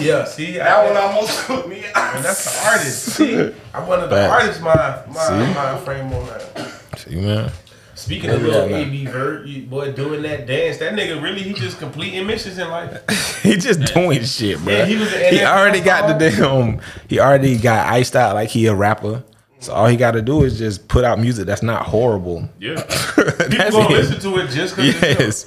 Yeah, 0.00 0.24
see? 0.24 0.52
That 0.58 0.68
I, 0.68 0.86
one 0.86 0.96
almost 1.02 1.46
took 1.46 1.68
me 1.68 1.84
out. 1.94 2.16
and 2.16 2.24
that's 2.24 2.44
the 2.44 2.68
artist. 2.68 2.98
See? 3.16 3.34
I'm 3.74 3.86
one 3.86 4.00
of 4.00 4.10
the 4.10 4.16
Facts. 4.16 4.32
artists, 4.42 4.62
my, 4.62 5.02
my, 5.12 5.26
See? 5.48 5.54
my 5.54 5.78
frame 5.78 6.12
on 6.12 6.26
that. 6.26 6.70
See, 6.96 7.16
man. 7.16 7.50
Speaking 7.94 8.28
of 8.30 8.42
Yeah, 8.42 8.48
little. 8.48 8.74
AB 8.76 9.06
Vert, 9.06 9.46
you 9.46 9.62
boy 9.62 9.90
doing 9.92 10.20
that 10.22 10.46
dance, 10.46 10.76
that 10.78 10.92
nigga 10.92 11.20
really 11.22 11.42
he 11.42 11.54
just 11.54 11.78
completing 11.78 12.26
missions 12.26 12.58
in 12.58 12.68
life. 12.68 13.02
He 13.46 13.56
just 13.56 13.94
doing 13.94 14.24
shit, 14.24 14.58
bro. 14.58 14.72
Yeah, 14.72 14.84
he 14.86 14.96
was 14.96 15.12
he 15.12 15.44
already 15.44 15.80
got 15.80 16.08
the 16.18 16.30
damn. 16.30 16.80
He 17.08 17.20
already 17.20 17.56
got 17.56 17.86
iced 17.86 18.16
out 18.16 18.34
like 18.34 18.48
he 18.48 18.66
a 18.66 18.74
rapper. 18.74 19.22
So 19.60 19.72
all 19.72 19.86
he 19.86 19.96
got 19.96 20.12
to 20.12 20.22
do 20.22 20.42
is 20.42 20.58
just 20.58 20.88
put 20.88 21.04
out 21.04 21.20
music 21.20 21.46
that's 21.46 21.62
not 21.62 21.86
horrible. 21.86 22.48
yeah. 22.58 22.74
People 22.82 23.32
that's 23.48 23.70
gonna 23.70 23.84
it. 23.86 23.90
listen 23.92 24.20
to 24.20 24.38
it 24.38 24.48
just 24.50 24.74
because 24.76 25.46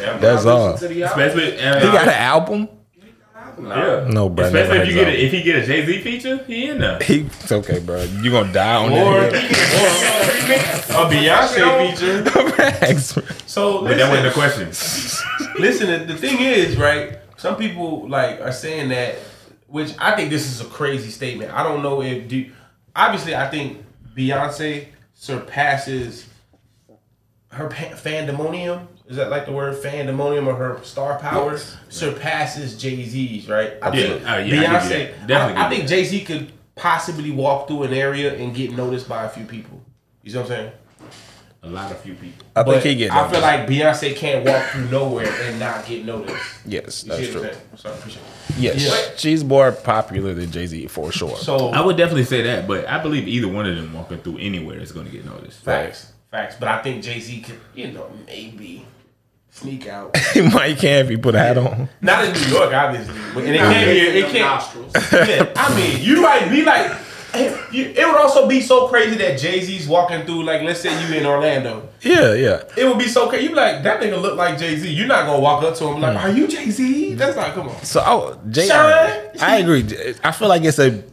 Yeah. 0.00 0.16
that's 0.18 0.46
all. 0.46 0.76
To 0.78 0.88
the 0.88 1.02
album. 1.04 1.20
Especially, 1.20 1.60
uh, 1.60 1.80
He 1.80 1.86
got 1.92 2.08
an 2.08 2.14
album. 2.14 2.68
Yeah. 3.60 4.06
No, 4.10 4.28
bro. 4.28 4.46
Especially 4.46 4.78
if 4.78 4.88
you 4.88 4.94
get 4.94 5.08
a, 5.08 5.24
if 5.24 5.32
he 5.32 5.42
get 5.42 5.56
a 5.56 5.66
Jay 5.66 5.84
Z 5.86 6.00
feature, 6.02 6.36
he 6.44 6.68
in 6.68 6.78
there. 6.78 6.98
He, 7.00 7.20
it's 7.40 7.52
okay, 7.52 7.78
bro. 7.80 8.02
You 8.02 8.30
gonna 8.30 8.52
die 8.52 8.74
on 8.84 8.92
Or, 8.92 9.20
that? 9.20 9.34
or 10.94 11.06
a 11.06 11.10
Beyonce 11.10 11.90
feature. 11.90 12.30
Facts. 12.52 13.18
So 13.46 13.82
But 13.82 13.96
that 13.96 14.08
wasn't 14.10 14.26
the 14.28 14.32
question. 14.32 14.68
listen, 15.60 15.86
the- 16.06 16.12
the 16.12 16.18
thing 16.18 16.40
is, 16.40 16.76
right? 16.76 17.18
Some 17.36 17.56
people 17.56 18.08
like 18.08 18.40
are 18.40 18.52
saying 18.52 18.88
that, 18.90 19.16
which 19.68 19.94
I 19.98 20.16
think 20.16 20.30
this 20.30 20.46
is 20.46 20.60
a 20.60 20.64
crazy 20.64 21.10
statement. 21.10 21.52
I 21.52 21.62
don't 21.62 21.82
know 21.82 22.02
if 22.02 22.26
do. 22.28 22.50
Obviously, 22.96 23.36
I 23.36 23.48
think 23.48 23.84
Beyonce 24.16 24.86
surpasses 25.14 26.26
her 27.52 27.68
pa- 27.68 27.94
fandemonium. 27.96 28.86
Is 29.08 29.16
that 29.16 29.30
like 29.30 29.46
the 29.46 29.52
word 29.52 29.74
fandemonium 29.82 30.46
or 30.46 30.54
her 30.54 30.80
star 30.84 31.18
power 31.18 31.58
surpasses 31.88 32.76
Jay 32.76 33.02
Z's, 33.04 33.48
right? 33.48 33.72
I 33.82 33.86
Yeah, 33.88 33.92
think 33.92 34.22
uh, 34.22 34.26
yeah, 34.26 34.32
I 34.34 34.42
give 34.48 34.52
Beyonce. 34.58 34.88
that. 35.18 35.26
Definitely 35.26 35.62
I, 35.62 35.66
I 35.66 35.70
think 35.70 35.88
Jay 35.88 36.04
Z 36.04 36.24
could 36.24 36.52
possibly 36.74 37.30
walk 37.30 37.68
through 37.68 37.84
an 37.84 37.94
area 37.94 38.34
and 38.34 38.54
get 38.54 38.72
noticed 38.76 39.08
by 39.08 39.24
a 39.24 39.28
few 39.28 39.44
people. 39.44 39.80
You 40.22 40.30
see 40.30 40.36
what 40.36 40.42
I'm 40.44 40.48
saying? 40.50 40.72
A 41.62 41.68
lot 41.68 41.90
of 41.90 41.98
few 42.00 42.14
people. 42.14 42.46
I 42.54 42.62
But 42.62 42.82
think 42.82 42.84
he 42.84 42.94
get. 42.96 43.10
I 43.12 43.28
feel 43.30 43.40
like 43.40 43.66
Beyonce 43.66 44.14
can't 44.14 44.44
walk 44.46 44.62
through 44.66 44.88
nowhere 44.90 45.26
and 45.42 45.58
not 45.58 45.84
get 45.86 46.04
noticed. 46.04 46.38
yes, 46.64 47.02
You 47.04 47.10
that's 47.12 47.30
true. 47.30 47.42
I'm? 47.42 47.56
I'm 47.84 47.92
appreciate 47.98 48.22
it. 48.22 48.56
Yes, 48.58 48.86
Yeah. 48.86 49.16
she's 49.16 49.42
more 49.42 49.72
popular 49.72 50.34
than 50.34 50.52
Jay 50.52 50.66
Z 50.66 50.86
for 50.86 51.10
sure. 51.20 51.36
So 51.36 51.70
I 51.70 51.80
would 51.84 51.96
definitely 51.96 52.24
say 52.24 52.42
that, 52.42 52.68
but 52.68 52.86
I 52.86 53.02
believe 53.02 53.26
either 53.26 53.48
one 53.48 53.66
of 53.66 53.74
them 53.74 53.92
walking 53.92 54.18
through 54.18 54.38
anywhere 54.38 54.78
is 54.78 54.92
going 54.92 55.06
to 55.06 55.12
get 55.12 55.24
noticed. 55.24 55.60
facts, 55.64 56.12
Facts. 56.30 56.56
But 56.60 56.68
I 56.68 56.80
think 56.82 57.02
Jay 57.02 57.18
Z 57.18 57.40
could, 57.40 57.58
you 57.74 57.90
know, 57.90 58.08
maybe 58.26 58.84
sneak 59.60 59.86
out. 59.86 60.14
Mike 60.36 60.78
can 60.78 61.04
if 61.04 61.08
he 61.10 61.16
put 61.16 61.34
a 61.34 61.38
hat 61.38 61.58
on. 61.58 61.88
Not 62.00 62.24
in 62.24 62.32
New 62.32 62.56
York, 62.56 62.72
obviously. 62.72 63.14
But 63.34 63.44
and 63.44 63.54
it 63.54 63.58
can't 63.58 63.86
be. 63.86 63.98
It 64.00 64.22
Them 64.22 64.30
can't. 64.30 64.44
nostrils. 64.44 64.92
Yeah, 65.12 65.52
I 65.56 65.76
mean, 65.76 66.02
you 66.02 66.20
might 66.22 66.48
be 66.48 66.62
like. 66.64 66.92
It 67.34 68.06
would 68.06 68.16
also 68.16 68.48
be 68.48 68.62
so 68.62 68.88
crazy 68.88 69.16
that 69.16 69.38
Jay 69.38 69.60
Z's 69.60 69.86
walking 69.86 70.24
through, 70.24 70.44
like, 70.44 70.62
let's 70.62 70.80
say 70.80 70.90
you 71.06 71.14
in 71.14 71.26
Orlando. 71.26 71.86
Yeah, 72.00 72.32
yeah. 72.32 72.62
It 72.74 72.86
would 72.86 72.98
be 72.98 73.06
so 73.06 73.28
crazy. 73.28 73.44
You 73.44 73.50
be 73.50 73.56
like, 73.56 73.82
that 73.82 74.00
nigga 74.00 74.20
look 74.20 74.36
like 74.38 74.58
Jay 74.58 74.76
Z. 74.76 74.90
You're 74.90 75.06
not 75.06 75.26
gonna 75.26 75.38
walk 75.38 75.62
up 75.62 75.76
to 75.76 75.88
him 75.88 76.00
like, 76.00 76.16
mm. 76.16 76.22
are 76.22 76.30
you 76.30 76.48
Jay 76.48 76.70
Z? 76.70 77.14
That's 77.14 77.36
not. 77.36 77.52
Come 77.52 77.68
on. 77.68 77.84
So 77.84 78.00
I, 78.00 78.50
Jay, 78.50 78.66
Shine. 78.66 79.30
I 79.42 79.58
agree. 79.58 80.14
I 80.24 80.32
feel 80.32 80.48
like 80.48 80.64
it's 80.64 80.78
a 80.78 81.04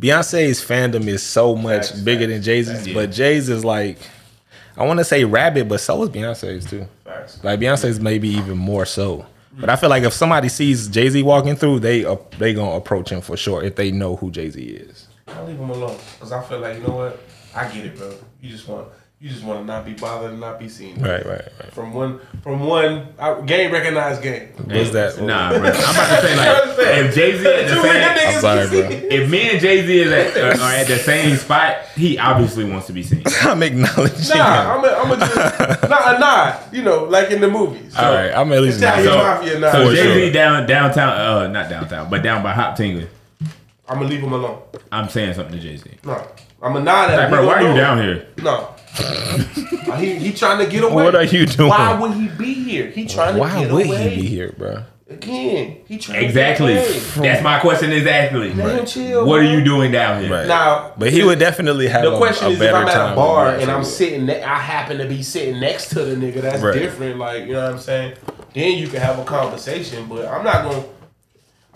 Beyonce's 0.00 0.60
fandom 0.64 1.08
is 1.08 1.22
so 1.22 1.56
much 1.56 1.88
Facts, 1.88 2.00
bigger 2.00 2.20
facts, 2.26 2.32
than 2.32 2.42
Jay 2.42 2.62
Z's, 2.62 2.84
facts. 2.84 2.94
but 2.94 3.10
Jay's 3.10 3.48
is 3.48 3.64
like 3.64 3.98
I 4.76 4.84
want 4.84 4.98
to 4.98 5.04
say 5.04 5.24
rabbit, 5.24 5.68
but 5.68 5.80
so 5.80 6.02
is 6.02 6.10
Beyonce's 6.10 6.68
too. 6.68 6.86
Facts. 7.04 7.42
Like 7.42 7.60
Beyonce's 7.60 7.98
maybe 8.00 8.28
even 8.28 8.58
more 8.58 8.84
so. 8.84 9.26
But 9.58 9.70
I 9.70 9.76
feel 9.76 9.88
like 9.88 10.02
if 10.02 10.12
somebody 10.12 10.50
sees 10.50 10.86
Jay 10.88 11.08
Z 11.08 11.22
walking 11.22 11.56
through, 11.56 11.80
they 11.80 12.04
uh, 12.04 12.16
they 12.38 12.52
gonna 12.52 12.76
approach 12.76 13.10
him 13.10 13.22
for 13.22 13.36
sure 13.38 13.62
if 13.62 13.76
they 13.76 13.90
know 13.90 14.16
who 14.16 14.30
Jay 14.30 14.50
Z 14.50 14.62
is. 14.62 15.06
I'll 15.28 15.46
leave 15.46 15.58
him 15.58 15.70
alone 15.70 15.98
because 16.14 16.30
I 16.32 16.42
feel 16.42 16.58
like 16.60 16.76
you 16.76 16.82
know 16.82 16.94
what? 16.94 17.20
I 17.54 17.66
get 17.72 17.86
it, 17.86 17.96
bro. 17.96 18.14
You 18.42 18.50
just 18.50 18.68
want 18.68 18.88
you 19.18 19.30
just 19.30 19.44
want 19.44 19.60
to 19.60 19.64
not 19.64 19.86
be 19.86 19.94
bothered 19.94 20.30
and 20.32 20.40
not 20.40 20.58
be 20.58 20.68
seen. 20.68 21.00
Right, 21.00 21.24
right, 21.24 21.40
right. 21.58 21.72
From 21.72 21.94
one 21.94 22.20
from 22.42 22.60
one 22.60 23.14
I, 23.18 23.40
game 23.40 23.72
recognized 23.72 24.22
game. 24.22 24.48
What's 24.64 24.90
that? 24.90 25.18
Nah, 25.22 25.50
bro. 25.56 25.60
I'm 25.60 25.72
about 25.72 26.20
to 26.20 26.26
say 26.26 26.36
like 26.36 26.78
if 27.06 27.14
Jay 27.14 27.38
Z 27.38 27.46
at 27.46 27.68
the 27.68 27.82
same, 27.82 28.34
I'm 28.34 28.40
sorry, 28.42 28.68
bro. 28.68 29.08
if 29.08 29.30
me 29.30 29.50
and 29.50 29.60
Jay 29.60 29.86
Z 29.86 29.98
is 30.00 30.12
at, 30.12 30.36
uh, 30.60 30.62
are 30.62 30.72
at 30.72 30.86
the 30.86 30.98
same 30.98 31.34
spot, 31.36 31.78
he 31.94 32.18
obviously 32.18 32.70
wants 32.70 32.88
to 32.88 32.92
be 32.92 33.02
seen. 33.02 33.22
I'm 33.40 33.62
acknowledging. 33.62 34.36
Nah, 34.36 34.76
I'm 34.76 34.84
a, 34.84 34.88
I'm 34.88 35.12
a 35.12 35.16
just 35.16 35.88
nah, 35.88 36.16
a 36.16 36.18
nod. 36.18 36.74
You 36.74 36.82
know, 36.82 37.04
like 37.04 37.30
in 37.30 37.40
the 37.40 37.48
movies. 37.48 37.96
All 37.96 38.12
right, 38.12 38.32
I'm 38.32 38.52
at 38.52 38.60
least 38.60 38.78
Italian 38.78 39.06
So- 39.12 39.16
mafia 39.16 39.58
nod. 39.58 39.72
So 39.72 39.94
Jay 39.94 40.02
Z 40.12 40.20
sure. 40.24 40.32
down 40.32 40.66
downtown, 40.66 41.08
uh, 41.18 41.46
not 41.48 41.70
downtown, 41.70 42.10
but 42.10 42.22
down 42.22 42.42
by 42.42 42.52
Hoptinger. 42.52 43.08
I'm 43.88 43.96
gonna 43.98 44.10
leave 44.10 44.20
him 44.20 44.32
alone. 44.34 44.60
I'm 44.92 45.08
saying 45.08 45.32
something 45.32 45.54
to 45.54 45.60
Jay 45.60 45.78
Z. 45.78 45.88
No, 46.04 46.22
I'm 46.60 46.76
a 46.76 46.82
nod 46.82 47.10
at 47.10 47.16
Like, 47.16 47.24
him. 47.28 47.30
bro, 47.30 47.46
why 47.46 47.54
are 47.54 47.68
you 47.70 47.74
down 47.74 47.98
here? 47.98 48.28
No. 48.42 48.75
He 49.98 50.14
he 50.16 50.32
trying 50.32 50.58
to 50.64 50.70
get 50.70 50.84
away. 50.84 51.04
What 51.04 51.14
are 51.14 51.24
you 51.24 51.46
doing? 51.46 51.68
Why 51.70 51.98
would 51.98 52.12
he 52.12 52.28
be 52.28 52.54
here? 52.54 52.90
He 52.90 53.06
trying 53.06 53.34
to 53.34 53.40
get 53.40 53.70
away. 53.70 53.86
Why 53.86 53.90
would 54.04 54.10
he 54.12 54.20
be 54.20 54.26
here, 54.26 54.54
bro? 54.56 54.82
Again, 55.08 55.76
he 55.86 55.98
trying 55.98 56.24
Exactly. 56.24 56.74
to 56.74 56.80
get 56.80 56.82
away. 56.88 56.96
Exactly. 56.96 57.28
That's 57.28 57.42
my 57.44 57.60
question. 57.60 57.92
Exactly. 57.92 58.52
Let 58.54 58.80
him 58.80 58.86
chill. 58.86 59.24
What 59.24 59.38
are 59.38 59.44
you 59.44 59.62
doing 59.62 59.92
down 59.92 60.20
here? 60.22 60.32
Right. 60.32 60.48
Now, 60.48 60.94
But 60.98 61.12
he 61.12 61.22
would 61.22 61.38
definitely 61.38 61.86
have 61.86 62.02
the 62.02 62.16
question 62.18 62.48
a 62.48 62.50
is 62.50 62.60
if 62.60 62.74
I'm 62.74 62.88
at 62.88 63.12
a 63.12 63.14
bar 63.14 63.50
and 63.54 63.70
I'm 63.70 63.84
sitting, 63.84 64.26
ne- 64.26 64.42
I 64.42 64.58
happen 64.58 64.98
to 64.98 65.06
be 65.06 65.22
sitting 65.22 65.60
next 65.60 65.90
to 65.90 66.02
the 66.04 66.16
nigga. 66.16 66.42
That's 66.42 66.60
Right. 66.60 66.74
different. 66.74 67.18
Like 67.18 67.46
you 67.46 67.52
know 67.52 67.62
what 67.62 67.72
I'm 67.74 67.78
saying. 67.78 68.14
Then 68.52 68.78
you 68.78 68.88
can 68.88 69.00
have 69.00 69.18
a 69.20 69.24
conversation, 69.24 70.06
but 70.08 70.26
I'm 70.26 70.42
not 70.44 70.64
gonna. 70.64 70.82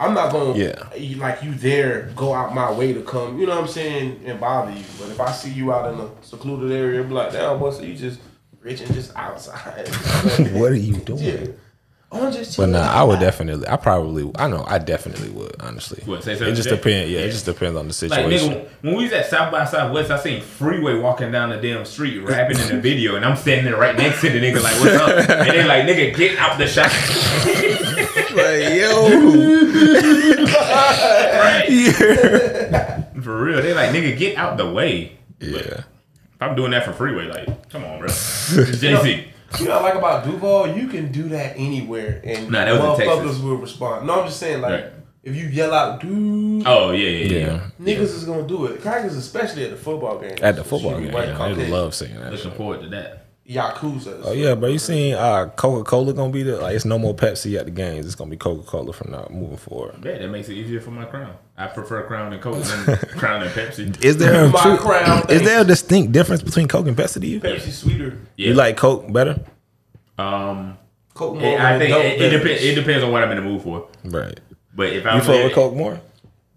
I'm 0.01 0.15
not 0.15 0.33
gonna. 0.33 0.59
Yeah. 0.59 0.95
you- 0.97 1.17
Like 1.19 1.43
you 1.45 1.55
there, 1.55 2.11
go 2.17 2.33
out 2.35 2.55
my 2.55 2.73
way 2.73 2.93
to 2.95 3.03
come. 3.03 3.39
You 3.39 3.47
know 3.47 3.55
what 3.57 3.63
I'm 3.65 3.69
saying, 3.69 4.23
and 4.25 4.41
bother 4.41 4.73
you. 4.73 4.83
But 4.99 5.11
if 5.11 5.21
I 5.21 5.31
see 5.31 5.51
you 5.51 5.73
out 5.73 5.93
in 5.93 6.01
a 6.01 6.09
secluded 6.23 6.73
area, 6.73 7.03
be 7.05 7.13
like, 7.13 7.33
damn, 7.33 7.59
boy, 7.59 7.71
so 7.71 7.83
you 7.83 7.95
just 7.95 8.19
rich 8.63 8.81
and 8.81 8.93
just 8.95 9.15
outside. 9.15 9.89
What 10.53 10.73
are 10.73 10.75
you 10.75 10.95
doing? 10.97 11.19
yeah. 11.21 11.47
Oh, 12.13 12.27
I'm 12.27 12.33
just. 12.33 12.57
But 12.57 12.65
chilling. 12.67 12.73
nah, 12.73 12.91
I 12.93 13.05
would 13.05 13.21
definitely. 13.21 13.69
I 13.69 13.77
probably. 13.77 14.29
I 14.35 14.49
know. 14.49 14.65
I 14.67 14.79
definitely 14.79 15.29
would. 15.31 15.55
Honestly. 15.61 16.03
What, 16.07 16.25
say 16.25 16.33
it 16.33 16.55
just 16.57 16.69
depends. 16.69 17.09
Yeah, 17.09 17.21
it 17.21 17.31
just 17.31 17.45
depends 17.47 17.77
on 17.79 17.87
the 17.87 17.93
situation. 17.95 18.31
Like 18.31 18.41
situation. 18.41 18.65
nigga, 18.65 18.69
when 18.83 18.97
we 18.97 19.05
was 19.05 19.13
at 19.13 19.27
South 19.27 19.53
by 19.53 19.65
Southwest, 19.65 20.11
I 20.11 20.19
seen 20.19 20.41
Freeway 20.41 20.99
walking 20.99 21.31
down 21.31 21.51
the 21.51 21.59
damn 21.59 21.85
street 21.85 22.19
rapping 22.19 22.59
in 22.59 22.67
the 22.69 22.81
video, 22.81 23.15
and 23.15 23.25
I'm 23.25 23.37
standing 23.37 23.67
there 23.67 23.77
right 23.81 23.97
next 23.97 24.23
to 24.23 24.29
the 24.31 24.41
nigga 24.41 24.61
like, 24.61 24.75
"What's 24.81 24.97
up?" 24.97 25.31
And 25.31 25.51
they 25.51 25.65
like, 25.65 25.85
"Nigga, 25.85 26.17
get 26.17 26.37
out 26.39 26.59
the 26.59 26.67
shot." 26.67 26.91
like, 28.35 28.75
yo. 28.75 29.09
For 33.23 33.45
real, 33.45 33.61
they 33.63 33.75
like, 33.75 33.91
"Nigga, 33.91 34.17
get 34.17 34.37
out 34.39 34.57
the 34.57 34.71
way." 34.71 35.19
yeah. 35.41 35.83
If 36.35 36.43
I'm 36.49 36.55
doing 36.57 36.71
that 36.71 36.85
for 36.87 36.93
Freeway, 36.95 37.27
like, 37.27 37.69
come 37.69 37.85
on, 37.85 37.99
bro. 37.99 38.07
It's 38.09 38.81
Jay 38.81 38.97
Z. 39.03 39.25
You 39.59 39.67
know, 39.69 39.79
I 39.79 39.83
like 39.83 39.95
about 39.97 40.25
Duval, 40.25 40.75
you 40.77 40.87
can 40.89 41.11
do 41.13 41.29
that 41.31 41.57
anywhere, 41.59 42.21
and 42.25 42.51
Nah, 42.51 42.65
that 42.65 42.81
was 42.81 43.01
in 43.01 43.07
motherfuckers 43.07 43.43
will 43.45 43.57
respond. 43.57 44.07
No, 44.07 44.21
I'm 44.21 44.27
just 44.27 44.39
saying, 44.39 44.61
like, 44.63 44.73
Right. 44.85 44.93
if 45.25 45.35
you 45.37 45.47
yell 45.49 45.75
out, 45.75 46.01
dude, 46.01 46.63
Oh 46.67 46.93
yeah, 46.93 47.09
yeah, 47.09 47.27
yeah. 47.27 47.39
Yeah. 47.47 47.61
niggas 47.81 48.01
is 48.15 48.25
gonna 48.25 48.47
do 48.47 48.67
it. 48.67 48.81
Crackers, 48.81 49.17
especially 49.17 49.65
at 49.65 49.71
the 49.71 49.77
football 49.77 50.19
game. 50.21 50.37
At 50.41 50.55
the 50.57 50.65
football 50.65 50.99
game, 51.01 51.13
white 51.13 51.29
yeah, 51.29 51.53
they 51.55 51.69
love 51.69 51.95
singing 51.95 52.21
that. 52.21 52.31
Looking 52.33 52.51
Shit. 52.51 52.57
forward 52.57 52.81
to 52.83 52.89
that. 52.91 53.20
Yakuza. 53.51 54.21
Oh 54.25 54.33
yeah, 54.33 54.55
bro. 54.55 54.69
You 54.69 54.79
seen 54.79 55.15
uh, 55.15 55.47
Coca 55.57 55.83
Cola 55.89 56.13
gonna 56.13 56.33
be 56.33 56.43
there? 56.45 56.59
Like, 56.59 56.77
it's 56.77 56.85
no 56.85 56.99
more 56.99 57.15
Pepsi 57.15 57.59
at 57.59 57.65
the 57.65 57.71
games. 57.73 58.07
It's 58.07 58.15
gonna 58.15 58.31
be 58.31 58.37
Coca 58.37 58.63
Cola 58.63 58.93
from 58.93 59.11
now 59.11 59.27
moving 59.31 59.57
forward. 59.57 59.97
Yeah, 60.05 60.19
that 60.19 60.29
makes 60.29 60.49
it 60.49 60.55
easier 60.55 60.81
for 60.81 60.91
my 60.93 61.05
crown. 61.05 61.35
I 61.57 61.67
prefer 61.67 62.05
Crown 62.07 62.33
and 62.33 62.41
Coke 62.41 62.63
than 62.63 62.97
Crown 63.19 63.43
and 63.43 63.51
Pepsi. 63.51 64.03
Is 64.05 64.17
there 64.19 64.45
a 64.49 64.51
true- 64.53 64.77
crown, 64.79 65.25
is 65.29 65.43
there 65.43 65.61
a 65.61 65.65
distinct 65.65 66.13
difference 66.13 66.43
between 66.43 66.69
Coke 66.69 66.87
and 66.87 66.97
Pepsi 66.97 67.21
to 67.21 67.27
you? 67.27 67.41
Pepsi 67.41 67.71
sweeter. 67.73 68.19
Yeah. 68.37 68.49
You 68.49 68.55
like 68.55 68.77
Coke 68.77 69.13
better? 69.13 69.45
Um, 70.17 70.79
Coke 71.15 71.35
more 71.35 71.43
it, 71.45 71.61
I 71.61 71.79
think 71.79 71.91
adult 71.91 72.05
it, 72.05 72.21
it 72.21 72.31
depends. 72.39 72.63
It 72.63 72.75
depends 72.77 73.05
on 73.05 73.11
what 73.13 73.23
I'm 73.25 73.31
in 73.31 73.37
the 73.37 73.43
mood 73.43 73.63
for. 73.63 73.89
Right. 74.05 74.39
But 74.75 74.93
if 74.93 75.05
I'm 75.05 75.17
You 75.19 75.23
fuck 75.25 75.45
with 75.45 75.53
Coke 75.55 75.75
more? 75.75 76.01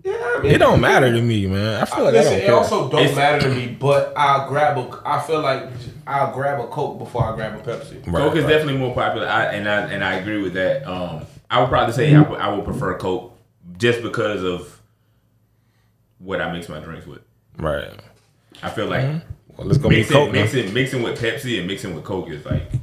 Yeah, 0.04 0.14
I 0.20 0.40
mean, 0.44 0.52
It 0.52 0.58
don't 0.58 0.82
matter 0.82 1.12
to 1.14 1.22
me, 1.22 1.48
man. 1.48 1.82
I 1.82 1.86
feel 1.86 2.04
like 2.04 2.14
I 2.14 2.18
Listen, 2.18 2.34
don't 2.34 2.42
it 2.42 2.50
also 2.50 2.90
don't 2.90 3.02
It's- 3.02 3.16
matter 3.16 3.40
to 3.48 3.56
me, 3.56 3.68
but 3.80 4.12
I'll 4.18 4.50
grab 4.50 4.78
a. 4.78 5.02
I 5.06 5.22
feel 5.22 5.40
like 5.42 5.70
I'll 6.06 6.34
grab 6.34 6.60
a 6.60 6.68
Coke 6.68 7.00
before 7.00 7.24
I 7.24 7.36
grab 7.36 7.54
a 7.56 7.60
Pepsi. 7.64 8.06
Right, 8.06 8.16
Coke 8.22 8.36
is 8.36 8.44
right. 8.44 8.50
definitely 8.52 8.78
more 8.80 8.94
popular, 8.94 9.28
I, 9.28 9.46
and 9.54 9.68
I 9.70 9.82
and 9.92 10.04
I 10.04 10.16
agree 10.16 10.42
with 10.42 10.54
that. 10.56 10.86
Um, 10.86 11.26
I 11.50 11.62
would 11.62 11.70
probably 11.70 11.94
say 11.94 12.14
I 12.14 12.22
would, 12.22 12.40
I 12.40 12.54
would 12.54 12.66
prefer 12.66 12.98
Coke 12.98 13.38
just 13.78 14.02
because 14.02 14.44
of 14.44 14.82
what 16.20 16.42
I 16.42 16.52
mix 16.52 16.68
my 16.70 16.80
drinks 16.80 17.06
with. 17.08 17.22
right. 17.58 17.90
I 18.62 18.70
feel 18.70 18.88
like 18.88 19.04
Well, 19.58 19.68
let's 19.68 19.78
go 19.78 19.90
mixing, 19.90 20.14
Coke. 20.16 20.32
mixing 20.32 20.74
mixing 20.74 21.02
with 21.04 21.20
Pepsi 21.22 21.58
and 21.60 21.68
mixing 21.68 21.96
with 21.96 22.04
Coke 22.06 22.30
is 22.30 22.46
like 22.46 22.64
like 22.72 22.82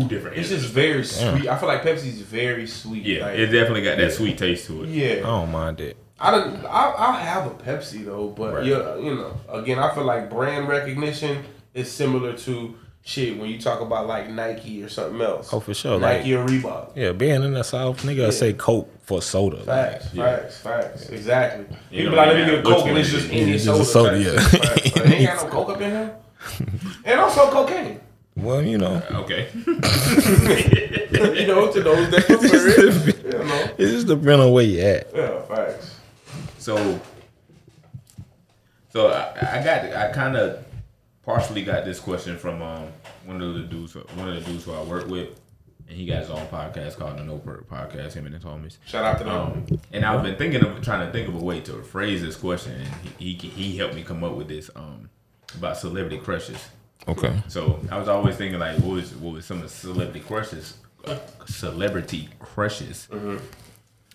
two 0.00 0.08
different. 0.08 0.36
It's 0.36 0.48
just 0.48 0.66
very 0.68 1.04
sweet. 1.04 1.48
I 1.48 1.56
feel 1.58 1.68
like 1.68 1.82
Pepsi's 1.82 2.20
very 2.20 2.66
sweet. 2.66 3.04
yeah, 3.04 3.26
like, 3.26 3.38
it 3.38 3.46
definitely 3.46 3.82
got 3.82 3.98
that 3.98 4.12
sweet 4.12 4.38
taste 4.38 4.66
to 4.68 4.84
it. 4.84 4.88
Yeah, 4.88 5.12
I 5.18 5.20
don't 5.20 5.50
mind 5.52 5.80
it. 5.80 5.96
I 6.20 6.30
don't. 6.30 6.64
I'll, 6.66 6.94
I'll 6.96 7.12
have 7.12 7.46
a 7.46 7.50
Pepsi 7.50 8.04
though, 8.04 8.28
but 8.28 8.54
Right. 8.54 8.66
yeah, 8.66 8.96
you 8.96 9.14
know, 9.14 9.34
again, 9.48 9.78
I 9.78 9.94
feel 9.94 10.04
like 10.04 10.30
brand 10.30 10.68
recognition 10.68 11.44
is 11.74 11.90
similar 11.90 12.34
to 12.36 12.76
shit 13.04 13.36
when 13.36 13.50
you 13.50 13.58
talk 13.60 13.80
about 13.80 14.06
like 14.06 14.30
Nike 14.30 14.82
or 14.84 14.88
something 14.88 15.20
else. 15.20 15.52
Oh, 15.52 15.58
for 15.58 15.74
sure, 15.74 15.98
Nike 15.98 16.34
or 16.34 16.46
Reebok. 16.46 16.92
Yeah, 16.94 17.10
being 17.12 17.42
in 17.42 17.54
the 17.54 17.64
South, 17.64 18.02
nigga, 18.02 18.26
I 18.26 18.30
say 18.30 18.52
Coke 18.52 18.88
for 19.04 19.20
soda. 19.20 19.56
like, 19.56 19.66
Facts, 19.66 20.08
facts, 20.10 20.58
facts. 20.60 21.08
Exactly. 21.08 21.76
You 21.90 22.04
People 22.04 22.16
like, 22.18 22.28
even 22.28 22.38
let 22.38 22.46
me 22.46 22.54
get 22.56 22.60
a 22.60 22.76
Coke, 22.76 22.86
and 22.86 22.98
it's 22.98 23.10
just 23.10 23.24
is. 23.26 23.30
any 23.32 23.52
It's 23.54 23.64
soda. 23.64 23.78
just 23.78 23.90
a 23.90 23.92
soda, 23.92 24.10
type 24.10 24.24
yeah. 24.24 24.48
shit. 24.48 24.62
Facts. 24.62 24.96
Like, 24.96 25.10
ain't 25.10 25.26
got 25.26 25.42
no 25.44 25.50
Coke 25.50 25.68
up 25.70 25.80
in 25.80 25.90
here. 25.90 26.16
And 27.04 27.20
also 27.20 27.50
cocaine. 27.50 28.00
Well, 28.36 28.62
you 28.62 28.78
know, 28.78 29.02
Okay. 29.10 29.48
you 29.54 29.66
know, 31.46 31.70
to 31.70 31.82
those 31.82 32.10
that 32.10 32.24
prefer 32.26 33.08
it. 33.08 33.24
You 33.24 33.38
know. 33.38 33.68
it 33.78 33.86
just 33.90 34.06
depends 34.06 34.40
on 34.42 34.52
where 34.52 34.64
you 34.64 34.80
at. 34.80 35.14
Yeah, 35.14 35.40
facts. 35.42 35.98
So, 36.58 37.00
so 38.90 39.08
I, 39.08 39.58
I 39.60 39.64
got, 39.64 39.84
I 39.96 40.12
kind 40.12 40.36
of 40.36 40.64
partially 41.24 41.62
got 41.62 41.84
this 41.84 42.00
question 42.00 42.38
from 42.38 42.62
um, 42.62 42.88
one 43.26 43.40
of 43.42 43.54
the 43.54 43.62
dudes, 43.62 43.94
one 43.94 44.28
of 44.28 44.34
the 44.34 44.40
dudes 44.50 44.64
who 44.64 44.72
I 44.72 44.82
work 44.82 45.08
with, 45.08 45.28
and 45.88 45.96
he 45.96 46.06
got 46.06 46.20
his 46.20 46.30
own 46.30 46.46
podcast 46.46 46.96
called 46.96 47.18
the 47.18 47.24
No 47.24 47.38
Perk 47.38 47.68
Podcast. 47.68 48.14
Him 48.14 48.24
and 48.26 48.34
his 48.34 48.44
homies. 48.44 48.78
Shout 48.86 49.04
out 49.04 49.18
to 49.18 49.24
them. 49.24 49.34
Um, 49.34 49.80
and 49.92 50.04
I've 50.06 50.22
been 50.22 50.36
thinking 50.36 50.64
of 50.64 50.80
trying 50.82 51.06
to 51.06 51.12
think 51.12 51.28
of 51.28 51.34
a 51.34 51.44
way 51.44 51.60
to 51.60 51.82
phrase 51.82 52.22
this 52.22 52.36
question, 52.36 52.72
and 52.80 52.88
he 53.18 53.34
he, 53.34 53.48
he 53.48 53.76
helped 53.76 53.94
me 53.94 54.02
come 54.02 54.24
up 54.24 54.32
with 54.32 54.48
this 54.48 54.70
um, 54.74 55.10
about 55.54 55.76
celebrity 55.76 56.16
crushes. 56.18 56.68
Okay. 57.08 57.42
So 57.48 57.80
I 57.90 57.98
was 57.98 58.08
always 58.08 58.36
thinking 58.36 58.60
like, 58.60 58.78
what 58.78 58.92
was 58.92 59.14
what 59.16 59.34
was 59.34 59.44
some 59.44 59.62
of 59.62 59.70
celebrity 59.70 60.20
crushes? 60.20 60.76
Uh, 61.04 61.18
celebrity 61.46 62.28
crushes. 62.38 63.08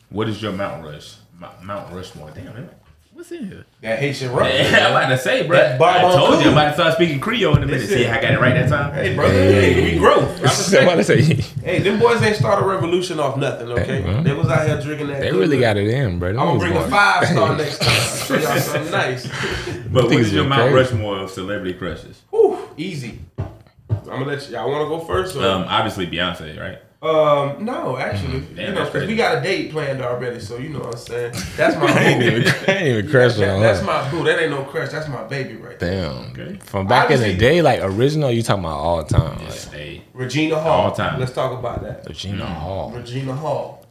What 0.09 0.29
is 0.29 0.41
your 0.41 0.53
Mount 0.53 0.85
Rush? 0.85 1.15
Mount, 1.37 1.63
Mount 1.63 1.93
Rushmore. 1.93 2.31
Damn, 2.31 2.53
man. 2.53 2.69
What's 3.17 3.31
in 3.31 3.47
here? 3.47 3.65
that 3.81 3.97
Haitian 3.97 4.31
rock. 4.31 4.47
Yeah, 4.47 4.77
I'm 4.85 4.91
about 4.91 5.09
to 5.09 5.17
say, 5.17 5.47
bro. 5.47 5.57
That 5.57 5.73
I 5.73 5.77
Bob 5.79 6.13
told 6.13 6.39
you 6.39 6.51
I'm 6.51 6.53
about 6.53 6.67
to 6.67 6.73
start 6.75 6.93
speaking 6.93 7.19
Creole 7.19 7.57
in 7.57 7.63
a 7.63 7.65
minute. 7.65 7.87
See. 7.87 8.05
I 8.05 8.21
got 8.21 8.33
it 8.33 8.39
right 8.39 8.53
that 8.53 8.69
time. 8.69 8.93
Hey, 8.93 9.15
brother. 9.15 9.33
Hey, 9.33 9.91
we 9.91 9.97
grow. 9.97 10.35
Somebody 10.45 11.01
say 11.03 11.23
Hey, 11.63 11.79
them 11.79 11.97
boys 11.97 12.21
ain't 12.21 12.35
start 12.35 12.61
a 12.61 12.67
revolution 12.67 13.19
off 13.19 13.35
nothing, 13.35 13.69
okay? 13.71 14.03
Hey, 14.03 14.21
they 14.21 14.33
was 14.33 14.49
out 14.49 14.67
here 14.67 14.79
drinking 14.79 15.07
that. 15.07 15.21
they 15.21 15.31
good 15.31 15.39
really 15.39 15.47
liquor. 15.57 15.61
got 15.61 15.77
it 15.77 15.87
in, 15.87 16.19
bro. 16.19 16.33
Them 16.33 16.39
I'm 16.41 16.45
gonna 16.45 16.59
was 16.59 16.69
bring 16.69 16.77
a 16.77 16.89
five 16.91 17.27
star 17.27 17.57
next 17.57 17.79
time. 17.79 18.27
Show 18.27 18.35
y'all 18.49 18.59
something 18.59 18.91
nice. 18.91 19.25
But 19.25 20.03
what 20.03 20.11
Niggas 20.11 20.19
is 20.19 20.33
your 20.33 20.43
went 20.43 20.49
Mount. 20.49 20.73
Rushmore 20.75 21.17
of 21.17 21.31
celebrity 21.31 21.73
crushes? 21.73 22.21
Whew, 22.29 22.69
easy. 22.77 23.17
I'm 23.39 24.05
gonna 24.05 24.25
let 24.25 24.47
you. 24.47 24.57
Y'all 24.57 24.69
want 24.69 24.85
to 24.85 24.89
go 24.89 24.99
first? 24.99 25.35
Or? 25.35 25.43
Um, 25.43 25.63
obviously 25.67 26.05
Beyonce, 26.05 26.59
right? 26.61 26.77
Um, 26.99 27.63
no, 27.63 27.95
actually, 27.95 28.39
Damn, 28.55 28.69
you 28.69 28.73
know, 28.73 28.85
because 28.85 29.07
we 29.07 29.15
got 29.15 29.37
a 29.37 29.41
date 29.41 29.71
planned 29.71 30.01
already, 30.01 30.39
so 30.39 30.57
you 30.57 30.69
know 30.69 30.79
what 30.79 30.93
I'm 30.95 30.97
saying. 30.99 31.33
That's 31.55 31.75
my 31.75 31.85
I 31.91 32.03
ain't 32.05 32.19
boo. 32.21 32.25
even, 32.25 32.47
I 32.47 32.71
ain't 32.73 32.87
even 32.87 33.11
crushed 33.11 33.37
That- 33.37 33.49
on 33.55 33.61
that's 33.61 33.83
my 33.83 34.09
boo. 34.09 34.23
That 34.23 34.39
ain't 34.41 34.49
no 34.49 34.63
crush. 34.63 34.89
That's 34.91 35.07
my 35.07 35.23
baby 35.25 35.57
right 35.57 35.79
there. 35.79 36.09
Damn. 36.09 36.31
Okay. 36.31 36.57
From 36.65 36.87
back 36.87 37.11
in 37.11 37.19
the 37.19 37.35
day, 37.35 37.61
like 37.61 37.81
original, 37.83 38.31
you 38.31 38.41
talking 38.41 38.63
about 38.63 38.77
all 38.79 39.03
the 39.03 39.09
time. 39.15 39.37
Like, 39.45 40.01
Regina 40.13 40.59
Hall. 40.59 40.85
All 40.85 40.91
time. 40.91 41.19
Let's 41.19 41.33
talk 41.33 41.57
about 41.57 41.83
that. 41.83 42.07
Regina 42.07 42.45
Hall. 42.47 42.89
Regina 42.91 43.35
Hall. 43.35 43.85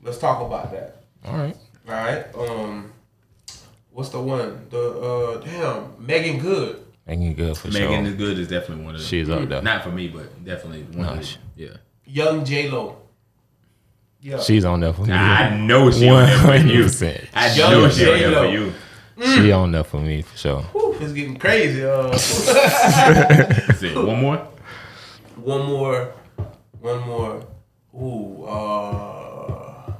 Let's 0.00 0.18
talk 0.18 0.40
about 0.40 0.70
that. 0.70 1.02
All 1.24 1.36
right. 1.36 1.56
All 1.88 1.94
right. 1.94 2.24
Um, 2.36 2.92
what's 3.90 4.10
the 4.10 4.20
one? 4.20 4.64
The 4.70 4.90
uh, 5.00 5.40
damn 5.40 6.06
Meagan 6.06 6.38
Good. 6.38 6.84
Making 7.04 7.34
good 7.34 7.56
for 7.56 7.68
Megan 7.68 8.04
sure. 8.04 8.12
is 8.12 8.14
good 8.16 8.38
is 8.38 8.48
definitely 8.48 8.84
one 8.84 8.94
of 8.94 9.00
them. 9.00 9.08
She's 9.08 9.28
up 9.30 9.48
there. 9.48 9.62
Not 9.62 9.82
for 9.82 9.90
me, 9.90 10.08
but 10.08 10.44
definitely 10.44 10.82
one 10.82 11.06
No, 11.06 11.12
of 11.14 11.24
she- 11.24 11.36
them. 11.36 11.42
Yeah. 11.56 11.68
Young 12.08 12.44
J 12.44 12.70
Lo. 12.70 12.96
Yeah. 14.20 14.40
She's 14.40 14.64
on 14.64 14.80
there 14.80 14.92
for 14.92 15.02
me. 15.02 15.12
I 15.12 15.56
know 15.56 15.90
she 15.92 16.08
on 16.08 16.26
there 16.26 16.38
for 16.38 16.56
you. 16.56 16.84
100%. 16.84 17.26
I 17.34 17.54
Young 17.54 17.70
know 17.70 17.88
she 17.88 18.04
on 18.10 18.18
there 18.18 18.30
J-Lo. 18.30 18.42
for 18.42 18.50
you. 18.50 18.72
She 19.34 19.52
on 19.52 19.72
there 19.72 19.84
for 19.84 20.00
me 20.00 20.22
for 20.22 20.36
sure. 20.36 20.62
Whew, 20.62 20.96
it's 21.00 21.12
getting 21.12 21.36
crazy. 21.36 21.84
Uh, 21.84 22.08
it. 22.12 23.94
One 23.96 24.20
more. 24.20 24.36
one 25.36 25.66
more. 25.66 26.12
One 26.80 27.00
more. 27.06 27.46
Ooh. 27.94 28.44
Uh, 28.44 29.92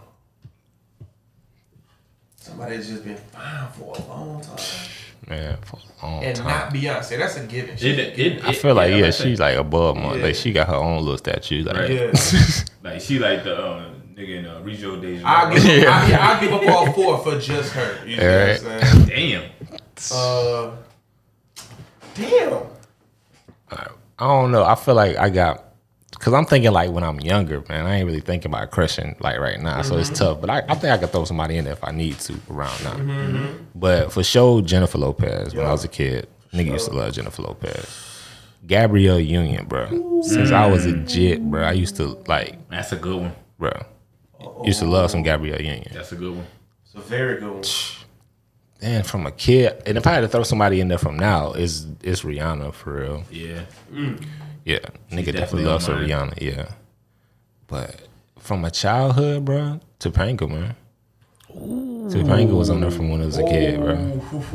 somebody 2.37 2.77
that's 2.77 2.89
just 2.89 3.05
been 3.05 3.17
fine 3.17 3.69
for 3.73 3.95
a 3.97 4.01
long 4.09 4.41
time. 4.41 4.57
Man, 5.27 5.59
for 5.64 5.79
a 6.03 6.07
long 6.07 6.25
And 6.25 6.37
time. 6.37 6.47
not 6.47 6.73
be 6.73 6.83
Beyonce. 6.83 7.19
That's 7.19 7.37
a 7.37 7.47
given. 7.47 7.71
It, 7.75 7.81
She- 7.81 7.91
it, 7.91 8.45
I 8.45 8.53
feel 8.53 8.75
like 8.75 8.93
I'm 8.93 8.99
yeah, 8.99 9.05
about 9.07 9.14
she's 9.14 9.39
like 9.41 9.57
above 9.57 9.97
my 9.97 10.14
Yeah. 10.16 10.23
like 10.25 10.35
she 10.37 10.53
got 10.53 10.69
her 10.69 10.75
own 10.77 10.99
little 11.03 11.19
statue. 11.19 11.64
Like 11.64 11.77
Right. 11.77 11.91
yeah. 11.91 12.12
like 12.85 13.01
she 13.01 13.19
like 13.19 13.45
the 13.45 13.57
uh, 13.57 13.91
nigga 14.14 14.39
in 14.39 14.47
uh, 14.47 14.61
Rio 14.61 14.97
de 14.97 15.21
I'll 15.23 15.51
Janeiro. 15.55 15.81
give, 15.81 15.89
I, 15.89 16.09
yeah, 16.09 16.29
I'll 16.29 16.41
give 16.41 16.53
up 16.53 16.62
all 16.69 16.93
four 16.93 17.19
for 17.19 17.39
just 17.39 17.73
her. 17.75 18.07
You 18.07 18.16
know 18.16 18.41
Alright. 18.41 18.62
what 18.62 18.73
I'm 18.85 19.07
saying? 19.07 19.51
Damn. 20.01 20.16
Uh, 20.16 20.71
damn. 22.14 22.62
I 24.21 24.27
don't 24.27 24.51
know. 24.51 24.64
I 24.64 24.75
feel 24.75 24.95
like 24.95 25.16
I 25.16 25.29
got 25.31 25.64
because 26.19 26.35
I'm 26.35 26.45
thinking 26.45 26.73
like 26.73 26.91
when 26.91 27.05
I'm 27.05 27.21
younger, 27.21 27.62
man. 27.69 27.87
I 27.87 27.97
ain't 27.97 28.07
really 28.07 28.21
thinking 28.21 28.51
about 28.51 28.71
crushing 28.71 29.16
like 29.21 29.39
right 29.39 29.61
now, 29.61 29.83
so 29.83 29.93
Mm-hmm. 29.93 30.01
it's 30.01 30.19
tough. 30.19 30.41
But 30.41 30.51
I, 30.51 30.59
I 30.69 30.75
think 30.75 30.93
I 30.93 30.99
could 30.99 31.11
throw 31.11 31.25
somebody 31.25 31.57
in 31.57 31.64
there 31.64 31.73
if 31.75 31.85
I 31.85 31.91
need 31.93 32.19
to 32.21 32.35
around 32.51 32.83
now. 32.85 32.95
Mm-hmm. 32.95 33.64
But 33.75 34.12
for 34.12 34.23
sure, 34.25 34.61
Jennifer 34.62 34.99
Lopez. 34.99 35.55
When 35.55 35.64
I 35.66 35.73
was 35.73 35.85
a 35.85 35.89
kid, 35.89 36.29
nigga 36.53 36.73
used 36.73 36.89
to 36.89 36.95
love 36.95 37.12
Jennifer 37.14 37.43
Lopez. 37.43 38.05
Gabrielle 38.66 39.21
Union, 39.21 39.66
bro. 39.66 40.21
Since 40.23 40.51
I 40.51 40.66
was 40.66 40.85
a 40.85 40.93
jit, 40.93 41.43
bro, 41.49 41.62
I 41.62 41.73
used 41.73 41.97
to 41.97 42.19
like, 42.27 42.69
That's 42.69 42.93
a 42.93 42.97
good 42.97 43.21
one. 43.23 43.33
bro. 43.59 43.73
Used 44.64 44.81
to 44.81 44.87
love 44.87 45.11
some 45.11 45.23
Gabrielle 45.23 45.61
Union. 45.62 45.91
That's 45.95 46.12
a 46.12 46.16
good 46.16 46.35
one. 46.37 46.47
It's 46.85 46.95
a 46.95 47.01
very 47.01 47.41
good 47.41 47.51
one. 47.53 47.62
And 48.81 49.05
from 49.05 49.27
a 49.27 49.33
kid, 49.33 49.83
and 49.87 49.99
if 49.99 50.07
I 50.07 50.12
had 50.12 50.21
to 50.21 50.29
throw 50.29 50.45
somebody 50.45 50.81
in 50.81 50.87
there 50.87 50.99
from 50.99 51.19
now, 51.19 51.51
is 51.53 51.85
it's 52.01 52.23
Rihanna 52.23 52.73
for 52.73 52.93
real. 53.01 53.25
Yeah. 53.29 53.62
Yeah, 54.69 54.79
nigga 55.11 55.33
definitely 55.33 55.33
definitely 55.33 55.64
loves 55.64 55.85
some. 55.87 55.99
Rihanna. 55.99 56.41
Yeah, 56.43 56.69
but 57.69 57.97
from 58.39 58.64
a 58.64 58.71
childhood, 58.71 59.45
bro, 59.45 59.81
to 60.01 60.11
Topanga, 60.11 60.49
man. 60.49 60.77
Ooh. 61.57 62.09
Topanga 62.11 62.57
was 62.57 62.69
on 62.71 62.81
there 62.83 62.91
from 62.91 63.09
when 63.09 63.23
I 63.23 63.27
was 63.27 63.39
a 63.39 63.45
kid, 63.45 63.81
bro. 63.81 63.95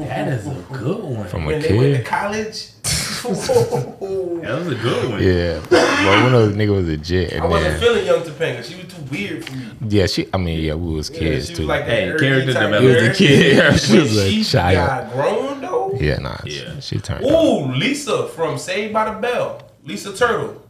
That 0.05 0.27
is 0.27 0.47
a 0.47 0.65
good 0.71 1.03
one. 1.03 1.27
From 1.27 1.43
a 1.43 1.47
When 1.47 1.61
they 1.61 1.77
went 1.77 1.91
to 1.93 1.97
kid, 1.97 2.05
college, 2.05 2.67
That 3.23 4.55
was 4.59 4.67
a 4.67 4.75
good 4.75 5.09
one. 5.11 5.23
yeah. 5.23 5.59
But 5.69 6.23
when 6.23 6.35
I 6.35 6.37
was 6.37 6.55
nigga 6.55 6.75
was 6.75 6.87
a 6.89 6.97
jet, 6.97 7.33
I 7.41 7.45
wasn't 7.45 7.71
then 7.71 7.79
feeling 7.81 8.05
young 8.05 8.21
Topanga. 8.21 8.63
She 8.63 8.75
was 8.75 8.93
too 8.93 9.01
weird 9.09 9.45
for 9.45 9.55
me. 9.55 9.65
yeah, 9.89 10.05
she. 10.07 10.27
I 10.33 10.37
mean, 10.37 10.59
yeah, 10.59 10.73
we 10.75 10.93
was 10.93 11.09
Yeah, 11.09 11.19
kids 11.19 11.47
she 11.47 11.55
too. 11.55 11.61
was 11.63 11.69
like 11.69 11.85
that 11.85 11.91
Hey, 11.91 12.05
character 12.19 12.45
development. 12.45 12.83
girl. 12.83 12.93
She 12.93 13.07
was 13.07 13.09
a 13.09 13.13
kid. 13.17 13.57
Yeah, 13.57 13.75
she 13.77 13.93
When 13.93 14.01
was 14.03 14.17
a 14.17 14.29
she 14.29 14.43
child. 14.43 14.75
got 14.87 15.11
grown 15.13 15.61
though. 15.61 15.97
yeah, 15.99 16.17
nah, 16.19 16.37
Yeah. 16.45 16.79
she, 16.79 16.81
she 16.81 16.99
turned. 16.99 17.25
out. 17.25 17.31
Ooh, 17.31 17.71
Lisa 17.73 18.27
from 18.27 18.57
Saved 18.59 18.93
by 18.93 19.05
the 19.11 19.19
Bell. 19.19 19.69
Lisa 19.83 20.15
Turtle. 20.15 20.61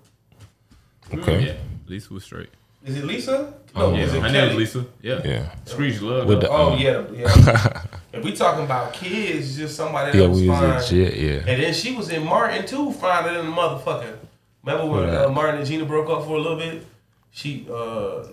Okay, 1.13 1.45
Yeah. 1.47 1.53
Lisa 1.87 2.13
was 2.13 2.23
straight. 2.23 2.49
Is 2.85 2.97
it 2.97 3.05
Lisa? 3.05 3.53
Oh, 3.75 3.91
No, 3.91 3.95
yeah. 3.97 4.03
is 4.03 4.13
it 4.13 4.21
Her 4.21 4.29
name 4.29 4.49
Kelly? 4.49 4.63
is 4.63 4.75
Lisa. 4.75 4.85
Yeah. 5.01 5.21
yeah, 5.23 5.49
Screech 5.65 6.01
love 6.01 6.27
With 6.27 6.41
the- 6.41 6.49
Oh 6.49 6.73
Um, 6.73 6.79
yeah, 6.79 7.03
yeah. 7.13 7.81
if 8.11 8.23
we 8.23 8.33
talking 8.35 8.65
about 8.65 8.93
kids, 8.93 9.55
just 9.55 9.75
somebody 9.75 10.11
that 10.11 10.17
yeah, 10.17 10.27
was 10.27 10.41
we 10.41 10.49
was 10.49 10.59
fine. 10.59 10.69
a 10.99 11.05
jet. 11.09 11.17
Yeah, 11.17 11.31
And 11.51 11.63
then 11.63 11.73
she 11.73 11.95
was 11.95 12.09
in 12.09 12.25
Martin 12.25 12.65
too, 12.65 12.91
finer 12.93 13.33
than 13.33 13.45
the 13.45 13.51
motherfucker. 13.51 14.17
Remember 14.65 14.85
when 14.91 15.09
Who 15.09 15.15
uh. 15.15 15.29
Martin 15.29 15.59
and 15.59 15.65
Gina 15.67 15.85
broke 15.85 16.09
up 16.09 16.25
for 16.25 16.35
a 16.37 16.41
little 16.41 16.57
bit? 16.57 16.85
She, 17.31 17.65
uh, 17.71 18.23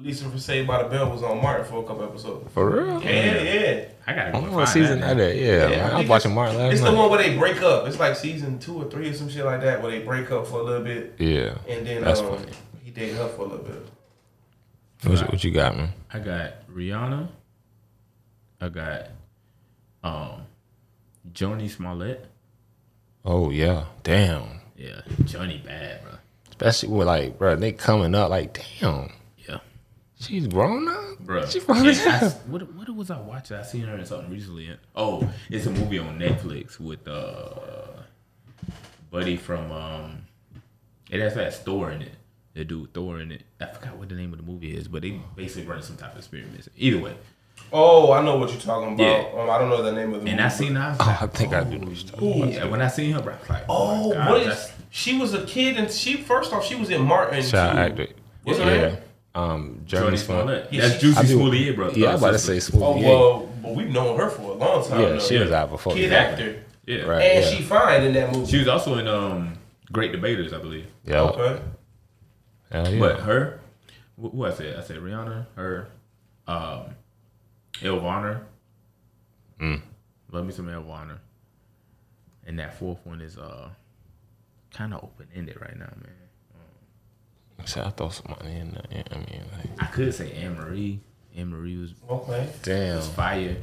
Lisa 0.00 0.24
from 0.24 0.38
Saved 0.38 0.66
by 0.68 0.82
the 0.82 0.88
Bell 0.88 1.10
was 1.10 1.22
on 1.22 1.40
Martin 1.42 1.64
for 1.66 1.82
a 1.82 1.86
couple 1.86 2.04
episodes. 2.04 2.50
for 2.52 2.70
real. 2.70 3.02
Yeah, 3.02 3.42
yeah. 3.42 3.84
I 4.06 4.14
gotta 4.14 4.28
I 4.28 4.32
go 4.32 4.40
don't 4.40 4.50
know 4.50 4.56
what 4.58 4.68
season 4.68 5.00
that. 5.00 5.16
that 5.16 5.22
is. 5.34 5.40
Yeah, 5.40 5.68
man, 5.68 5.92
I 5.94 5.98
was 6.00 6.08
watching 6.08 6.30
it's- 6.30 6.34
Martin 6.34 6.56
last 6.58 6.72
It's 6.74 6.82
night. 6.82 6.90
the 6.92 6.96
one 6.96 7.10
where 7.10 7.22
they 7.22 7.36
break 7.36 7.60
up. 7.62 7.86
It's 7.88 7.98
like 7.98 8.14
season 8.16 8.58
two 8.58 8.82
or 8.82 8.88
three 8.90 9.08
or 9.08 9.14
some 9.14 9.28
shit 9.28 9.44
like 9.44 9.60
that, 9.62 9.82
where 9.82 9.90
they 9.90 9.98
break 10.00 10.30
up 10.30 10.46
for 10.46 10.60
a 10.60 10.62
little 10.62 10.84
bit, 10.84 11.14
Yeah, 11.18 11.54
and 11.68 11.86
then 11.86 12.04
That's 12.04 12.20
um, 12.20 12.36
funny. 12.38 12.52
he 12.84 12.90
dated 12.92 13.16
her 13.16 13.28
for 13.28 13.42
a 13.42 13.48
little 13.48 13.64
bit. 13.64 13.86
what, 15.02 15.20
you- 15.20 15.26
what 15.26 15.44
you 15.44 15.50
got, 15.50 15.76
man? 15.76 15.92
I 16.12 16.18
got 16.20 16.52
Rihanna. 16.72 17.28
I 18.60 18.68
got 18.68 19.08
um 20.04 20.42
Jurnee 21.32 21.68
Smollett. 21.70 22.26
Oh 23.24 23.50
yeah, 23.50 23.86
damn. 24.04 24.60
Yeah, 24.76 25.00
Johnny 25.24 25.58
bad, 25.64 26.02
bro. 26.02 26.12
Especially 26.50 26.88
with 26.90 27.06
like, 27.06 27.38
bro, 27.38 27.56
they 27.56 27.72
coming 27.72 28.14
up 28.14 28.30
like, 28.30 28.54
damn, 28.80 28.94
Yeah, 29.02 29.08
she's 30.20 30.46
grown 30.46 30.88
up, 30.88 31.18
bro. 31.20 31.46
She 31.46 31.60
grown 31.60 31.86
as 31.86 32.02
hell. 32.04 32.30
what 32.46 32.72
what 32.74 32.94
was 32.94 33.10
I 33.10 33.20
watching? 33.20 33.56
I 33.56 33.62
seen 33.62 33.82
her 33.82 33.96
in 33.96 34.06
something 34.06 34.30
recently. 34.30 34.76
Oh, 34.94 35.28
it's 35.50 35.66
a 35.66 35.70
movie 35.70 35.98
on 35.98 36.18
Netflix 36.18 36.78
with 36.80 37.06
uh 37.06 38.02
buddy 39.10 39.36
from 39.36 39.70
um. 39.72 40.22
It 41.10 41.20
has 41.20 41.34
that 41.34 41.54
Thor 41.54 41.90
in 41.92 42.02
it. 42.02 42.12
The 42.54 42.64
dude 42.64 42.92
Thor 42.92 43.20
in 43.20 43.30
it. 43.30 43.42
I 43.60 43.66
forgot 43.66 43.96
what 43.96 44.08
the 44.08 44.14
name 44.14 44.32
of 44.32 44.38
the 44.44 44.50
movie 44.50 44.74
is, 44.76 44.88
but 44.88 45.02
they 45.02 45.20
basically 45.36 45.68
run 45.68 45.82
some 45.82 45.96
type 45.96 46.12
of 46.12 46.18
experiments. 46.18 46.68
Either 46.76 46.98
way, 46.98 47.16
Oh, 47.72 48.12
I 48.12 48.22
know 48.22 48.36
what 48.36 48.50
you're 48.50 48.60
talking 48.60 48.94
about. 48.94 49.04
Yeah. 49.04 49.40
Um, 49.40 49.50
I 49.50 49.58
don't 49.58 49.68
know 49.68 49.82
the 49.82 49.92
name 49.92 50.14
of 50.14 50.22
the 50.22 50.30
and 50.30 50.36
movie. 50.36 50.42
I 50.42 50.48
seen 50.48 50.74
her. 50.74 50.82
I 50.82 50.88
was 50.90 50.98
Oh, 51.00 51.18
I 51.22 51.26
think 51.26 51.52
I 51.52 51.64
do 51.64 51.78
know 51.78 51.88
what 51.88 51.96
you're 51.96 52.10
talking 52.12 52.42
about. 52.42 52.52
Yeah, 52.52 52.64
when 52.66 52.82
I 52.82 52.88
seen 52.88 53.12
her, 53.12 53.22
bro, 53.22 53.34
I 53.34 53.38
was 53.38 53.48
like, 53.48 53.64
Oh, 53.68 54.10
oh, 54.10 54.12
God, 54.12 54.30
what 54.30 54.42
is? 54.42 54.72
She 54.90 55.18
was 55.18 55.34
a 55.34 55.44
kid, 55.44 55.76
and 55.76 55.90
she 55.90 56.16
first 56.16 56.52
off, 56.52 56.64
she 56.64 56.74
was 56.74 56.90
in 56.90 57.02
Martin. 57.02 57.42
Child 57.42 57.72
too. 57.74 57.78
actor. 58.02 58.14
What's 58.44 58.58
her 58.60 58.74
yeah. 58.74 58.96
Name? 59.36 59.50
Um, 59.50 59.82
Johnny 59.84 60.16
Jurnee 60.16 60.18
Smollett. 60.18 60.44
Smollett. 60.68 60.72
Yeah, 60.72 60.80
That's 60.82 60.94
she- 60.94 61.00
Juicy 61.00 61.18
I 61.18 61.22
do- 61.26 61.38
Smoothie, 61.38 61.76
bro. 61.76 61.90
Yeah, 61.90 62.08
I'm 62.10 62.14
about 62.16 62.30
to 62.32 62.38
say 62.38 62.56
Smoothie. 62.58 62.82
Oh 62.82 62.96
yeah. 63.00 63.08
well, 63.08 63.48
but 63.62 63.74
we've 63.74 63.88
known 63.90 64.18
her 64.18 64.30
for 64.30 64.42
a 64.42 64.54
long 64.54 64.86
time. 64.88 65.00
Yeah, 65.00 65.08
though. 65.10 65.18
she 65.18 65.38
was 65.38 65.50
out 65.52 65.70
before. 65.70 65.94
kid 65.94 66.10
that. 66.10 66.32
actor, 66.32 66.62
Yeah, 66.86 67.02
Right. 67.02 67.22
and 67.22 67.44
yeah. 67.44 67.50
she 67.50 67.62
fine 67.62 68.02
in 68.04 68.12
that 68.14 68.32
movie. 68.32 68.50
She 68.50 68.58
was 68.58 68.68
also 68.68 68.98
in 68.98 69.06
um 69.08 69.58
Great 69.92 70.12
Debaters, 70.12 70.52
I 70.52 70.58
believe. 70.58 70.86
Yeah. 71.04 71.20
Okay. 71.22 71.62
Hell 72.70 72.92
yeah. 72.92 72.98
But 73.00 73.20
her, 73.20 73.60
wh- 74.20 74.30
who 74.32 74.44
I 74.44 74.52
said, 74.52 74.76
I 74.76 74.82
said 74.82 74.96
Rihanna, 74.98 75.46
her, 75.54 75.88
um, 76.48 76.86
Elvana. 77.80 78.40
Mm. 79.60 79.80
Love 80.32 80.46
me 80.46 80.52
some 80.52 80.66
Elvana. 80.66 81.18
And 82.46 82.58
that 82.58 82.78
fourth 82.78 82.98
one 83.04 83.20
is 83.20 83.36
uh 83.38 83.68
kind 84.72 84.92
of 84.94 85.02
open 85.04 85.26
ended 85.34 85.58
right 85.60 85.76
now, 85.76 85.86
man. 85.86 86.12
Should 87.64 87.82
I 87.82 87.90
throw 87.90 88.10
some 88.10 88.36
money 88.40 88.56
in 88.58 88.70
there? 88.72 89.04
I 89.10 89.16
mean, 89.16 89.42
like, 89.52 89.82
I 89.82 89.86
could 89.86 90.14
say 90.14 90.32
Anne 90.32 90.56
Marie. 90.56 91.00
Anne 91.36 91.48
Marie 91.50 91.76
was 91.78 91.94
Okay. 92.08 92.48
damn. 92.62 92.96
was 92.96 93.08
fire. 93.08 93.56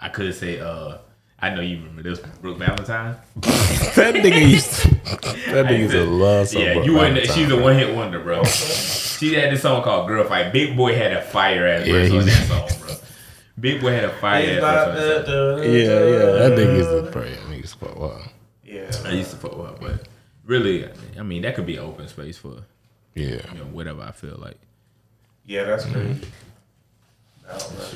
I 0.00 0.08
could 0.08 0.34
say 0.34 0.58
uh 0.60 0.98
I 1.42 1.54
know 1.54 1.60
you 1.62 1.78
remember 1.78 2.02
this 2.02 2.18
Brooke 2.42 2.58
Valentine. 2.58 3.16
that 3.36 4.14
nigga 4.14 4.50
used 4.50 4.72
to, 4.82 4.88
that 4.90 5.66
nigga 5.66 5.78
used 5.78 5.92
to 5.92 6.04
love 6.04 6.48
some 6.48 6.60
Yeah, 6.60 6.74
Brooke 6.74 6.86
you 6.86 6.94
wouldn't. 6.94 7.26
She's 7.30 7.50
a 7.50 7.56
one 7.58 7.76
hit 7.76 7.94
wonder, 7.94 8.20
bro. 8.20 8.44
she 8.44 9.34
had 9.34 9.52
this 9.52 9.62
song 9.62 9.82
called 9.82 10.06
"Girl 10.08 10.24
Fight." 10.24 10.52
Big 10.52 10.76
Boi 10.76 10.94
had 10.94 11.12
a 11.12 11.22
fire 11.22 11.66
ass 11.66 11.86
Yeah, 11.86 11.92
verse 11.94 12.10
on 12.12 12.26
that 12.26 12.46
song, 12.70 12.80
bro. 12.86 12.94
Big 13.58 13.80
Boi 13.80 13.92
had 13.92 14.04
a 14.04 14.10
fire 14.18 14.42
It's 14.42 14.62
ass 14.64 14.86
verse 14.86 14.88
on 14.88 14.94
that 15.08 15.26
song. 15.26 15.60
the- 15.60 15.66
Yeah, 15.68 15.82
yeah. 15.82 16.48
That 16.48 16.58
nigga 16.58 16.76
used 16.76 16.90
to 17.06 17.10
pray. 17.12 17.30
That 17.30 17.40
nigga 17.44 17.56
used 17.58 17.78
to 17.78 17.84
fuck 17.86 17.96
wow. 17.98 18.20
Yeah. 18.64 18.90
I 19.06 19.12
used 19.12 19.30
to 19.30 19.36
fuck 19.36 19.56
with 19.56 19.66
her, 19.70 19.76
but 19.80 20.08
really, 20.44 20.88
I 21.18 21.22
mean, 21.22 21.40
that 21.42 21.54
could 21.54 21.66
be 21.66 21.76
an 21.76 21.84
open 21.84 22.06
space 22.08 22.36
for 22.36 22.62
Yeah. 23.14 23.42
you 23.52 23.58
know 23.58 23.64
whatever 23.72 24.02
I 24.02 24.12
feel 24.12 24.36
like. 24.38 24.58
Yeah, 25.46 25.64
that's 25.64 25.84
crazy. 25.84 26.20
No, 27.44 27.52
that's. 27.52 27.94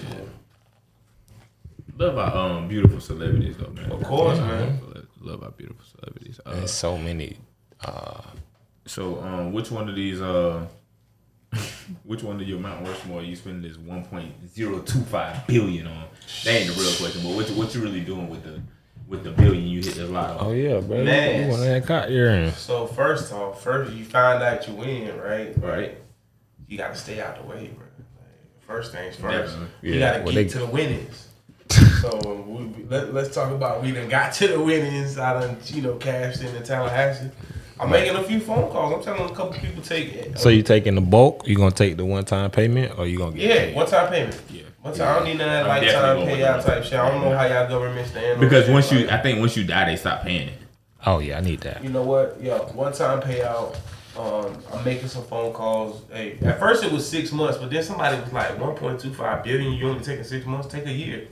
Love 1.96 2.18
our 2.18 2.34
um 2.36 2.68
beautiful 2.68 3.00
celebrities 3.00 3.56
though, 3.56 3.70
man. 3.70 3.92
Of 3.92 4.02
course, 4.02 4.38
Love 4.38 4.50
our 4.50 4.56
man. 4.58 4.76
beautiful- 4.76 4.90
Love 5.20 5.42
our 5.42 5.50
beautiful 5.52 5.84
celebrities. 5.86 6.38
Uh, 6.44 6.54
There's 6.54 6.70
so 6.72 6.98
many. 6.98 7.38
Uh, 7.82 8.20
so, 8.84 9.22
um, 9.22 9.52
which 9.54 9.70
one 9.70 9.88
of 9.88 9.94
these 9.94 10.20
uh, 10.20 10.66
which 12.04 12.22
one 12.22 12.38
of 12.40 12.46
your 12.46 12.58
Mount 12.60 12.86
Rushmore 12.86 13.22
you 13.22 13.34
spending 13.34 13.62
this 13.62 13.78
one 13.78 14.04
point 14.04 14.34
zero 14.48 14.80
two 14.80 15.00
five 15.00 15.46
billion 15.46 15.86
on? 15.86 16.04
That 16.44 16.50
ain't 16.60 16.74
the 16.74 16.78
real 16.80 16.92
question, 16.96 17.22
but 17.22 17.34
what 17.34 17.48
what 17.50 17.74
you 17.74 17.80
really 17.82 18.00
doing 18.02 18.28
with 18.28 18.42
the 18.42 18.60
with 19.08 19.24
the 19.24 19.30
billion 19.30 19.64
you 19.66 19.80
hit 19.82 19.94
the 19.94 20.06
lotto. 20.06 20.46
Oh 20.46 20.52
yeah, 20.52 20.80
bro. 20.80 21.04
Man. 21.04 21.44
You 21.44 21.48
want 21.50 21.62
that 21.62 21.86
caught 21.86 22.10
earring? 22.10 22.50
So 22.52 22.86
first 22.86 23.32
off, 23.32 23.62
first 23.62 23.92
you 23.92 24.04
find 24.04 24.42
out 24.42 24.66
you 24.66 24.74
win, 24.74 25.16
right? 25.18 25.54
Right. 25.58 25.98
You 26.68 26.78
gotta 26.78 26.96
stay 26.96 27.20
out 27.20 27.40
the 27.40 27.46
way, 27.46 27.70
bro. 27.76 27.86
Like, 27.96 28.66
first 28.66 28.92
things 28.92 29.16
first. 29.16 29.52
Definitely. 29.54 29.68
You 29.92 29.98
gotta 29.98 30.22
well, 30.22 30.32
get 30.32 30.44
they- 30.44 30.48
to 30.48 30.58
the 30.60 30.66
winnings. 30.66 31.28
so 32.00 32.44
we, 32.46 32.64
we- 32.64 32.84
let, 32.84 33.12
let's 33.14 33.34
talk 33.34 33.50
about 33.50 33.82
we 33.82 33.92
done 33.92 34.08
got 34.08 34.32
to 34.34 34.48
the 34.48 34.60
winnings. 34.60 35.18
I 35.18 35.40
done 35.40 35.56
you 35.66 35.82
know 35.82 35.96
cashed 35.96 36.42
in 36.42 36.54
in 36.54 36.62
Tallahassee. 36.62 37.30
I'm 37.78 37.90
making 37.90 38.14
a 38.14 38.22
few 38.22 38.38
phone 38.38 38.70
calls. 38.70 38.94
I'm 38.94 39.02
telling 39.02 39.30
a 39.30 39.34
couple 39.34 39.58
people 39.58 39.82
take 39.82 40.12
it. 40.14 40.38
So 40.38 40.48
you 40.48 40.62
taking 40.62 40.94
the 40.94 41.00
bulk? 41.00 41.46
You 41.48 41.56
gonna 41.56 41.72
take 41.72 41.96
the 41.96 42.04
one 42.04 42.24
time 42.24 42.50
payment, 42.50 42.96
or 42.98 43.06
you 43.06 43.18
gonna 43.18 43.34
get? 43.34 43.48
yeah, 43.48 43.58
paid? 43.64 43.74
one 43.74 43.86
time 43.86 44.08
payment. 44.12 44.40
Yeah. 44.48 44.62
One 44.84 44.92
time. 44.92 45.08
I 45.08 45.14
don't 45.14 45.24
need 45.24 45.38
none 45.38 45.48
of 45.48 45.66
that 45.66 45.70
I'm 45.70 45.82
lifetime 45.82 46.16
payout 46.28 46.56
with 46.58 46.66
type 46.66 46.84
shit. 46.84 46.92
I 46.92 47.08
don't 47.10 47.22
know 47.22 47.34
how 47.34 47.46
y'all 47.46 47.66
government 47.66 48.06
stand. 48.06 48.34
on 48.34 48.40
Because 48.40 48.64
shit 48.66 48.72
once 48.74 48.92
you, 48.92 48.98
like 49.06 49.12
I 49.12 49.22
think 49.22 49.38
once 49.40 49.56
you 49.56 49.64
die, 49.64 49.86
they 49.86 49.96
stop 49.96 50.22
paying 50.24 50.48
it. 50.48 50.58
Oh 51.06 51.20
yeah, 51.20 51.38
I 51.38 51.40
need 51.40 51.60
that. 51.62 51.82
you 51.82 51.88
know 51.88 52.02
what? 52.02 52.38
Yo, 52.42 52.58
one 52.74 52.92
time 52.92 53.22
payout. 53.22 53.76
Um, 54.18 54.56
I'm 54.72 54.84
making 54.84 55.08
some 55.08 55.24
phone 55.24 55.54
calls. 55.54 56.02
Hey, 56.12 56.38
at 56.42 56.60
first 56.60 56.84
it 56.84 56.92
was 56.92 57.08
six 57.08 57.32
months, 57.32 57.56
but 57.58 57.70
then 57.70 57.82
somebody 57.82 58.20
was 58.20 58.30
like 58.32 58.56
1.25 58.58 59.42
billion. 59.42 59.72
You 59.72 59.88
only 59.88 60.04
taking 60.04 60.22
six 60.22 60.44
months? 60.46 60.68
Take 60.68 60.86
a 60.86 60.92
year. 60.92 61.28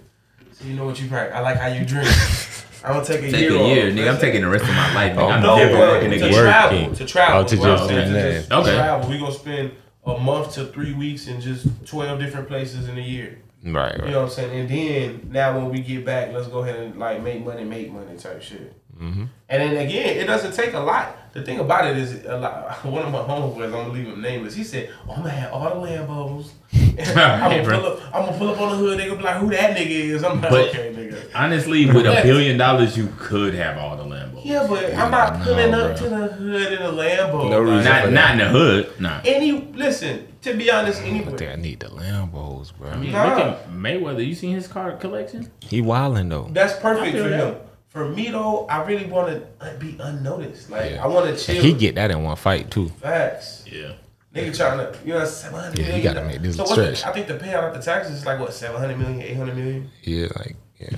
So 0.53 0.65
you 0.65 0.73
know 0.75 0.87
what 0.87 0.99
you 1.01 1.09
practice. 1.09 1.37
I 1.37 1.41
like 1.41 1.59
how 1.59 1.67
you 1.69 1.85
drink. 1.85 2.09
I'm 2.85 2.95
gonna 2.95 3.05
take 3.05 3.19
a 3.23 3.31
Take 3.31 3.41
year. 3.43 3.51
Take 3.51 3.61
a 3.61 3.67
year, 3.69 3.91
nigga. 3.93 4.15
I'm 4.15 4.21
taking 4.21 4.41
the 4.41 4.49
rest 4.49 4.65
of 4.65 4.71
my 4.71 4.95
life. 4.95 5.13
Nigga. 5.17 5.31
I'm 5.31 5.43
no, 5.43 5.57
never 5.57 5.73
bro, 5.77 5.89
working 5.93 6.11
to 6.11 6.17
again. 6.17 6.33
Work. 6.33 6.43
travel, 6.43 6.79
Working. 6.81 6.95
to 6.95 7.05
travel. 7.05 7.41
Oh, 7.41 7.45
to 7.47 7.57
What 7.57 7.69
I'm 7.69 7.77
just 7.77 7.89
saying, 7.89 8.09
do 8.09 8.15
to 8.15 8.33
just 8.33 8.53
Okay. 8.53 8.75
travel. 8.75 9.11
We 9.11 9.19
gonna 9.19 9.33
spend 9.33 9.73
a 10.05 10.19
month 10.19 10.55
to 10.55 10.65
three 10.67 10.93
weeks 10.95 11.29
in 11.29 11.41
just 11.41 11.67
12 11.87 12.19
different 12.19 12.49
places 12.49 12.89
in 12.89 12.99
a 12.99 13.01
year. 13.01 13.39
Right, 13.65 13.97
You 13.97 14.11
know 14.11 14.23
what 14.23 14.25
I'm 14.25 14.31
saying? 14.31 14.61
And 14.61 14.69
then 14.69 15.29
now 15.31 15.57
when 15.57 15.71
we 15.71 15.81
get 15.81 16.05
back, 16.05 16.33
let's 16.33 16.49
go 16.49 16.61
ahead 16.61 16.77
and 16.81 16.99
like 16.99 17.23
make 17.23 17.45
money, 17.45 17.63
make 17.63 17.93
money 17.93 18.17
type 18.17 18.43
shit. 18.43 18.75
Mm-hmm. 19.01 19.25
And 19.49 19.63
then 19.63 19.87
again, 19.87 20.17
it 20.19 20.27
doesn't 20.27 20.53
take 20.53 20.75
a 20.75 20.81
lot. 20.81 21.33
The 21.33 21.43
thing 21.43 21.61
about 21.61 21.87
it 21.87 21.97
is, 21.97 22.25
a 22.27 22.37
lot. 22.37 22.85
One 22.85 23.03
of 23.03 23.13
my 23.13 23.21
homeboys, 23.21 23.65
I'm 23.65 23.71
gonna 23.71 23.89
leave 23.89 24.07
him 24.07 24.21
nameless. 24.21 24.55
He 24.55 24.65
said, 24.65 24.91
"Oh, 25.09 25.13
"I'm 25.13 25.23
gonna 25.23 25.31
have 25.31 25.53
all 25.53 25.81
the 25.81 25.87
Lambos. 25.87 26.51
I'm 26.73 27.65
gonna 27.65 27.81
pull 27.81 27.87
up. 27.87 28.15
I'm 28.15 28.27
gonna 28.27 28.39
pull 28.39 28.49
up 28.51 28.61
on 28.61 28.71
the 28.73 28.77
hood. 28.77 28.99
They 28.99 29.07
gonna 29.07 29.17
be 29.17 29.25
like, 29.25 29.37
who 29.37 29.51
that 29.51 29.77
nigga 29.77 29.91
is?' 29.91 30.23
I'm 30.25 30.41
like, 30.41 30.51
But- 30.51 30.69
okay, 30.69 30.93
nigga. 30.95 31.31
Honestly, 31.35 31.87
with 31.87 32.05
a 32.07 32.21
billion 32.23 32.59
dollars, 32.59 32.97
you 32.97 33.09
could 33.19 33.55
have 33.55 33.79
all 33.79 33.97
the 33.97 34.05
Lambos. 34.05 34.45
Yeah, 34.45 34.67
but 34.69 34.95
I'm 34.95 35.11
not 35.11 35.41
pulling 35.43 35.71
no, 35.71 35.87
up 35.87 35.99
bro. 35.99 36.09
to 36.09 36.15
the 36.15 36.27
hood 36.29 36.73
in 36.73 36.83
a 36.83 36.91
Lambo. 36.93 37.51
No 37.51 37.61
reason. 37.61 37.85
Not 37.85 38.13
not 38.13 38.33
in 38.33 38.39
the 38.39 38.49
hood. 38.49 39.01
Nah. 39.01 39.21
Any 39.25 39.53
listen, 39.53 40.27
to 40.43 40.55
be 40.55 40.71
honest, 40.71 41.01
I 41.03 41.05
think. 41.21 41.43
I 41.43 41.57
need 41.57 41.81
the 41.81 41.87
Lambos, 41.89 42.73
bro. 42.77 42.91
I 42.91 42.97
mean, 42.97 43.13
Nah. 43.13 43.25
look 43.29 43.39
at 43.39 43.71
Mayweather. 43.71 44.25
You 44.27 44.35
seen 44.35 44.55
his 44.55 44.67
car 44.69 44.93
collection? 44.97 45.51
he 45.61 45.81
wilding 45.81 46.29
though. 46.29 46.49
That's 46.53 46.75
perfect 46.79 47.17
for 47.17 47.29
that. 47.29 47.55
him. 47.55 47.57
For 47.89 48.09
me 48.09 48.31
though, 48.31 48.67
I 48.69 48.83
really 48.85 49.05
want 49.07 49.29
to 49.29 49.43
uh, 49.67 49.77
be 49.79 49.97
unnoticed. 50.01 50.71
Like 50.71 50.93
Yeah. 50.93 51.05
I 51.05 51.07
want 51.09 51.27
to 51.37 51.43
chill. 51.45 51.63
He 51.63 51.73
get 51.75 51.95
that 51.97 52.11
in 52.11 52.23
one 52.23 52.37
fight 52.37 52.71
too. 52.71 52.89
facts. 52.89 53.65
Yeah. 53.71 53.93
Nigga 54.35 54.57
trying 54.57 54.79
to, 54.79 54.99
you 55.05 55.13
know, 55.13 55.25
seven 55.27 55.61
hundred 55.61 55.79
Yeah, 55.79 55.85
you 55.85 55.93
million. 55.93 56.15
gotta 56.15 56.27
make 56.27 56.41
this 56.41 56.57
so 56.57 56.63
what's 56.65 56.75
the- 57.03 57.07
I 57.09 57.13
think 57.13 57.27
the 57.27 57.35
payout 57.35 57.65
after 57.65 57.83
taxes 57.83 58.17
is 58.17 58.25
like 58.27 58.41
what 58.41 58.55
700 58.55 58.99
million, 58.99 59.21
800 59.21 59.55
million. 59.55 59.91
Yeah, 60.05 60.29
like 60.37 60.57
yeah. 60.81 60.89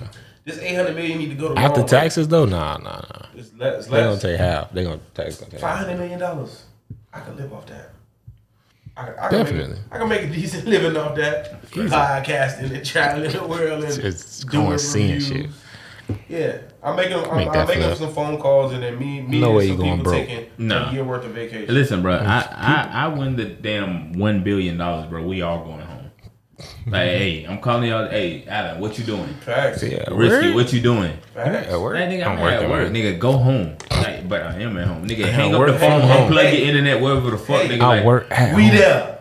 This 0.44 0.58
800 0.58 0.94
million 0.94 1.18
need 1.18 1.30
to 1.30 1.34
go 1.34 1.52
to 1.52 1.58
After 1.60 1.80
Walmart. 1.80 1.88
taxes 1.88 2.28
though, 2.28 2.44
nah, 2.44 2.76
nah, 2.76 2.90
nah. 3.00 3.26
It's 3.34 3.50
less. 3.58 3.78
It's 3.78 3.86
They 3.88 3.96
gonna 3.96 4.10
less. 4.12 4.22
take 4.22 4.38
half. 4.38 4.70
They 4.72 4.84
gonna 4.84 5.00
tax. 5.14 5.38
Gonna 5.38 5.50
take 5.50 5.60
Five 5.60 5.78
half. 5.78 5.86
hundred 5.86 5.98
million 6.00 6.20
dollars. 6.20 6.62
I 7.12 7.20
can 7.20 7.36
live 7.36 7.52
off 7.52 7.66
that. 7.66 7.90
I, 8.96 9.08
I 9.08 9.28
can 9.28 9.38
Definitely. 9.38 9.74
Make, 9.74 9.78
I 9.92 9.98
can 9.98 10.08
make 10.08 10.22
a 10.22 10.26
decent 10.28 10.66
living 10.66 10.96
off 10.96 11.16
that. 11.16 11.62
Podcasting 11.72 12.72
and 12.74 12.84
traveling 12.84 13.32
the 13.32 13.44
world 13.46 13.84
and 13.84 13.94
Just 14.00 14.48
doing 14.48 14.66
going 14.66 14.78
seeing 14.78 15.14
reviews. 15.14 15.26
shit. 15.28 15.50
Yeah, 16.28 16.58
I'm 16.82 16.96
making 16.96 17.16
I'm, 17.16 17.36
Make 17.38 17.48
I'm 17.48 17.66
making 17.66 17.82
flip. 17.82 17.96
some 17.98 18.12
phone 18.14 18.38
calls 18.38 18.72
and 18.74 18.82
then 18.82 18.98
me 18.98 19.22
me 19.22 19.40
No 19.40 19.48
and 19.48 19.56
way 19.56 19.68
some 19.68 19.76
you 19.76 19.82
going 19.82 19.98
people 19.98 20.12
broke. 20.12 20.26
taking 20.26 20.46
No. 20.58 20.84
a 20.84 20.92
year 20.92 21.02
worth 21.02 21.24
of 21.24 21.30
vacation. 21.32 21.74
Listen, 21.74 22.02
bro. 22.02 22.16
I, 22.16 22.46
I 22.52 22.90
I 23.04 23.08
win 23.08 23.36
the 23.36 23.46
damn 23.46 24.12
one 24.12 24.44
billion 24.44 24.76
dollars, 24.76 25.08
bro. 25.08 25.22
We 25.26 25.40
all 25.42 25.64
going 25.64 25.80
home. 25.80 26.10
Like, 26.86 27.08
hey, 27.08 27.44
I'm 27.44 27.58
calling 27.60 27.88
y'all. 27.88 28.08
Hey, 28.08 28.44
Alan, 28.46 28.80
what 28.80 28.96
you 28.98 29.04
doing? 29.04 29.26
Facts. 29.40 29.82
Yeah, 29.82 30.04
Risky, 30.10 30.48
word? 30.48 30.54
what 30.54 30.72
you 30.72 30.80
doing? 30.80 31.16
Facts. 31.34 31.68
At 31.72 31.80
work? 31.80 31.94
That 31.94 32.10
nigga, 32.10 32.26
I'm, 32.26 32.32
I'm 32.36 32.40
working, 32.42 32.64
at 32.64 32.70
work. 32.70 32.92
man. 32.92 33.02
Nigga, 33.02 33.18
go 33.18 33.32
home. 33.32 33.76
Like, 34.04 34.28
but 34.28 34.42
I 34.42 34.60
am 34.60 34.76
at 34.76 34.86
home. 34.86 35.06
Nigga, 35.08 35.28
hang 35.30 35.54
up 35.54 35.60
work 35.60 35.72
the 35.72 35.78
phone, 35.78 36.00
from 36.00 36.10
home. 36.10 36.32
unplug 36.32 36.42
Hey. 36.42 36.58
your 36.58 36.68
internet, 36.68 37.00
wherever 37.00 37.30
the 37.30 37.38
fuck. 37.38 37.62
Hey. 37.62 37.68
nigga, 37.78 37.82
I 37.82 37.86
like, 37.86 38.04
work 38.04 38.26
at 38.30 38.54
We 38.54 38.68
home. 38.68 38.76
there. 38.76 39.18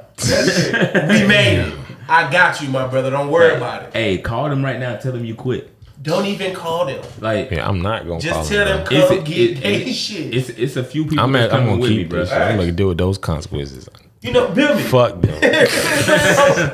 We 1.08 1.28
made 1.28 1.60
it. 1.60 1.74
I 2.10 2.30
got 2.32 2.62
you, 2.62 2.70
my 2.70 2.88
brother. 2.88 3.10
Don't 3.10 3.30
worry 3.32 3.56
about 3.56 3.84
it. 3.84 3.94
Hey, 3.94 4.18
call 4.20 4.50
them 4.50 4.64
right 4.64 4.80
now. 4.80 4.96
Tell 4.98 5.12
them 5.14 5.26
you 5.26 5.36
quit. 5.36 5.70
Don't 6.02 6.26
even 6.26 6.54
call 6.54 6.86
them. 6.86 7.02
Like, 7.22 7.50
Yeah, 7.50 7.68
I'm 7.68 7.82
not 7.82 8.00
gonna 8.02 8.12
call 8.12 8.20
Just 8.20 8.52
tell 8.52 8.66
them 8.66 8.80
him. 8.86 8.88
it's 8.92 9.08
come 9.10 9.20
a- 9.20 9.22
get 9.22 9.38
it- 9.38 9.64
they 9.64 9.76
it- 9.84 9.94
shit. 9.94 10.36
it's 10.36 10.50
it's 10.50 10.76
a 10.76 10.84
few 10.84 11.06
people 11.06 11.22
I'm, 11.24 11.32
that's 11.32 11.46
at, 11.46 11.54
I'm 11.54 11.60
coming 11.66 11.70
gonna 11.76 11.82
with 11.82 11.90
me, 11.92 11.98
keep 12.00 12.10
bro. 12.10 12.20
this. 12.20 12.30
shit. 12.30 12.38
I'm 12.38 12.58
gonna 12.58 12.72
deal 12.74 12.90
with 12.90 12.98
those 12.98 13.18
consequences. 13.18 13.88
you 14.22 14.34
know, 14.34 14.50
Bill 14.50 14.76
me. 14.76 14.82
Fuck 14.84 15.22
them. 15.22 15.40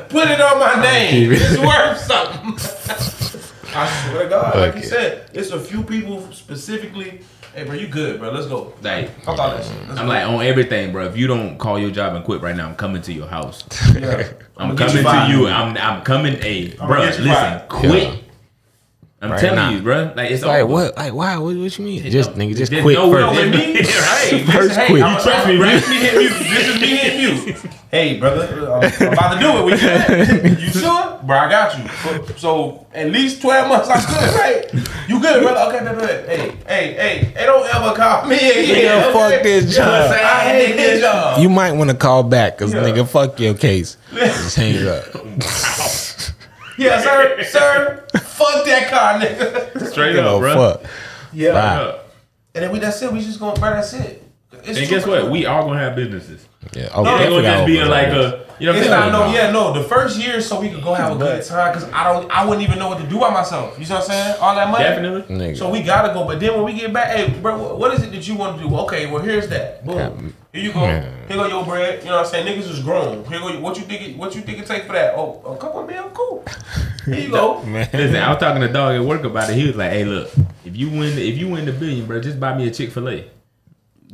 Put 0.08 0.28
it 0.28 0.40
on 0.40 0.58
my 0.58 0.82
name. 0.82 1.30
It's 1.32 1.58
worth 1.58 1.98
something. 2.00 2.54
I 3.72 4.08
swear 4.10 4.24
to 4.24 4.28
God, 4.28 4.56
like 4.56 4.72
you 4.74 4.78
Okay. 4.80 4.88
said, 4.88 5.30
it's 5.32 5.50
a 5.52 5.60
few 5.60 5.84
people 5.84 6.26
specifically. 6.32 7.20
Hey, 7.54 7.64
bro, 7.64 7.74
you 7.74 7.88
good, 7.88 8.20
bro? 8.20 8.30
Let's 8.30 8.46
go. 8.46 8.72
Like, 8.80 9.22
Talk 9.24 9.34
about 9.34 9.56
that 9.56 9.64
shit. 9.64 9.88
Let's 9.88 9.98
I'm 10.00 10.06
go. 10.06 10.12
like 10.12 10.26
on 10.26 10.40
everything, 10.44 10.92
bro. 10.92 11.06
If 11.06 11.16
you 11.16 11.26
don't 11.26 11.58
call 11.58 11.78
your 11.80 11.90
job 11.90 12.14
and 12.14 12.24
quit 12.24 12.40
right 12.42 12.54
now, 12.54 12.68
I'm 12.68 12.76
coming 12.76 13.02
to 13.02 13.12
your 13.12 13.26
house. 13.26 13.64
yeah. 13.94 14.28
I'm 14.56 14.70
I'ma 14.70 14.74
coming 14.76 15.02
fired. 15.02 15.32
to 15.32 15.36
you. 15.36 15.46
I'm 15.48 15.76
I'm 15.76 16.02
coming. 16.02 16.34
Hey, 16.40 16.74
I'ma 16.78 16.86
bro, 16.86 17.00
listen, 17.02 17.24
fired. 17.24 17.68
quit. 17.68 18.02
Yeah. 18.14 18.19
I'm 19.22 19.32
Right 19.32 19.40
telling 19.40 19.56
now. 19.56 19.68
you, 19.70 19.82
bro. 19.82 20.12
Like 20.16 20.30
it's 20.30 20.42
like 20.42 20.62
over. 20.62 20.72
what? 20.72 20.96
Like 20.96 21.12
why? 21.12 21.36
What, 21.36 21.54
what 21.54 21.78
you 21.78 21.84
mean? 21.84 22.10
Just 22.10 22.30
nigga, 22.32 22.56
just 22.56 22.70
There's 22.70 22.82
quit 22.82 22.96
no- 22.96 23.12
no, 23.12 23.32
first. 23.34 23.40
with 23.40 23.54
me, 23.54 23.74
right? 23.76 24.44
First 24.50 24.76
hey, 24.78 24.86
quit. 24.86 25.02
I'm- 25.02 25.16
You 25.16 25.22
trust 25.22 25.46
me, 25.46 25.56
right? 25.58 25.72
This 25.74 25.84
is 25.84 25.90
me 25.90 25.96
hitting 25.98 26.20
you. 26.22 26.28
This 26.30 26.68
is 26.68 26.80
me 26.80 26.86
hitting 26.96 27.20
you. 27.54 27.70
Hey, 27.90 28.18
brother, 28.18 28.70
I'm, 28.72 28.82
I'm 28.84 29.12
about 29.12 29.34
to 29.34 29.40
do 29.40 29.58
it. 29.58 29.64
We 29.66 29.76
good? 29.76 30.60
You 30.60 30.68
sure? 30.68 31.18
Bro, 31.22 31.36
I 31.36 31.50
got 31.50 31.76
you. 31.76 31.86
So, 31.90 32.24
so 32.36 32.86
at 32.94 33.10
least 33.10 33.42
12 33.42 33.68
months, 33.68 33.90
I'm 33.90 34.00
good, 34.08 34.34
right? 34.40 35.08
You 35.08 35.20
good, 35.20 35.42
brother? 35.42 35.76
Okay, 35.76 35.84
baby. 35.84 36.06
Hey, 36.26 36.56
hey, 36.66 36.94
hey, 36.94 37.24
hey, 37.36 37.44
don't 37.46 37.66
ever 37.74 37.94
call 37.94 38.26
me 38.26 38.36
again. 38.36 39.02
Nigga, 39.02 39.12
fuck 39.12 39.32
okay? 39.34 39.42
this 39.42 39.72
You 39.74 39.80
know 39.80 39.84
job. 39.84 40.10
I 40.12 40.48
hate 40.48 40.76
this 40.76 41.00
job. 41.02 41.42
You 41.42 41.50
might 41.50 41.72
want 41.72 41.90
to 41.90 41.96
call 41.96 42.22
back, 42.22 42.56
cause 42.56 42.72
Yeah. 42.72 42.84
nigga, 42.84 43.06
fuck 43.06 43.38
your 43.38 43.52
case. 43.54 43.98
Just 44.14 44.56
hang 44.56 44.86
up. 44.88 45.04
Yeah, 46.80 47.00
sir, 47.00 47.42
sir. 47.44 48.06
fuck 48.20 48.64
that 48.64 48.90
car, 48.90 49.20
nigga. 49.20 49.86
Straight 49.90 50.14
You 50.14 50.22
know, 50.22 50.36
up, 50.36 50.40
bro. 50.40 50.54
fuck. 50.54 50.90
Yeah. 51.32 51.52
Bye. 51.52 51.98
And 52.54 52.64
then 52.64 52.72
we, 52.72 52.78
that's 52.78 53.00
it. 53.02 53.12
We 53.12 53.20
just 53.20 53.38
going, 53.38 53.54
bro, 53.60 53.70
that's 53.70 53.92
it. 53.92 54.22
It's 54.64 54.78
And 54.78 54.88
guess 54.88 55.06
what? 55.06 55.30
We 55.30 55.46
all 55.46 55.64
gonna 55.64 55.78
have 55.78 55.94
businesses. 55.94 56.46
Yeah. 56.74 56.88
Oh, 56.92 57.02
No, 57.02 57.12
They 57.16 57.24
definitely 57.24 57.42
gonna 57.42 57.56
just 57.58 57.66
be 57.66 57.84
like 57.84 58.08
a, 58.08 58.46
you 58.58 58.66
know 58.66 58.72
what 58.72 58.82
It's 58.82 58.90
I'm 58.90 59.12
not 59.12 59.26
no, 59.28 59.32
yeah, 59.32 59.50
no. 59.52 59.72
The 59.72 59.84
first 59.84 60.18
year, 60.18 60.40
so 60.40 60.60
we 60.60 60.68
could 60.68 60.82
go 60.82 60.92
have 60.92 61.12
a 61.12 61.18
good 61.18 61.42
time, 61.44 61.72
cause 61.72 61.84
I 61.92 62.12
don't, 62.12 62.30
I 62.30 62.44
wouldn't 62.44 62.66
even 62.66 62.78
know 62.78 62.88
what 62.88 62.98
to 62.98 63.06
do 63.06 63.18
by 63.20 63.30
myself. 63.30 63.78
You 63.78 63.84
see 63.86 63.92
what 63.94 64.02
I'm 64.02 64.08
saying? 64.08 64.36
All 64.40 64.54
that 64.54 64.68
money. 64.70 64.84
Definitely. 64.84 65.34
Nigga. 65.36 65.56
So 65.56 65.70
we 65.70 65.82
gotta 65.82 66.12
go, 66.12 66.24
but 66.26 66.40
then 66.40 66.54
when 66.54 66.64
we 66.64 66.78
get 66.78 66.92
back, 66.92 67.16
hey, 67.16 67.28
bro, 67.40 67.56
what- 67.56 67.78
what 67.78 67.94
is 67.94 68.02
it 68.02 68.10
that 68.12 68.26
you 68.28 68.34
want 68.34 68.60
to 68.60 68.68
do? 68.68 68.74
Okay, 68.80 69.10
well 69.10 69.22
here's 69.22 69.48
that. 69.48 69.84
Boom. 69.86 70.34
Here 70.52 70.64
you 70.64 70.72
go. 70.72 70.80
Man. 70.80 71.28
Here 71.28 71.36
go 71.36 71.46
your 71.46 71.64
bread. 71.64 72.02
You 72.02 72.08
know 72.08 72.16
what 72.16 72.26
I'm 72.26 72.30
saying? 72.32 72.46
Niggas 72.46 72.68
is 72.68 72.80
grown. 72.82 73.24
Here 73.26 73.38
go. 73.38 73.60
What 73.60 73.76
you 73.76 73.84
think? 73.84 74.02
It, 74.02 74.16
what 74.16 74.34
you 74.34 74.40
think 74.42 74.58
it 74.58 74.66
take 74.66 74.84
for 74.84 74.94
that? 74.94 75.14
Oh, 75.14 75.40
a 75.46 75.56
couple 75.56 75.80
of 75.80 75.88
mil. 75.88 76.10
Cool. 76.10 76.44
Here 77.04 77.14
you 77.14 77.30
go. 77.40 77.60
Listen, 77.62 78.16
I 78.16 78.30
was 78.30 78.38
talking 78.38 78.60
to 78.62 78.68
dog 78.68 78.96
at 78.96 79.02
work 79.04 79.22
about 79.22 79.50
it. 79.50 79.56
He 79.56 79.66
was 79.66 79.76
like, 79.76 79.92
"Hey, 79.92 80.04
look, 80.04 80.28
if 80.64 80.76
you 80.76 80.90
win, 80.90 81.16
if 81.18 81.38
you 81.38 81.48
win 81.48 81.66
the 81.66 81.72
billion, 81.72 82.04
bro, 82.06 82.20
just 82.20 82.40
buy 82.40 82.56
me 82.56 82.66
a 82.66 82.70
Chick 82.72 82.90
Fil 82.90 83.08
A." 83.08 83.30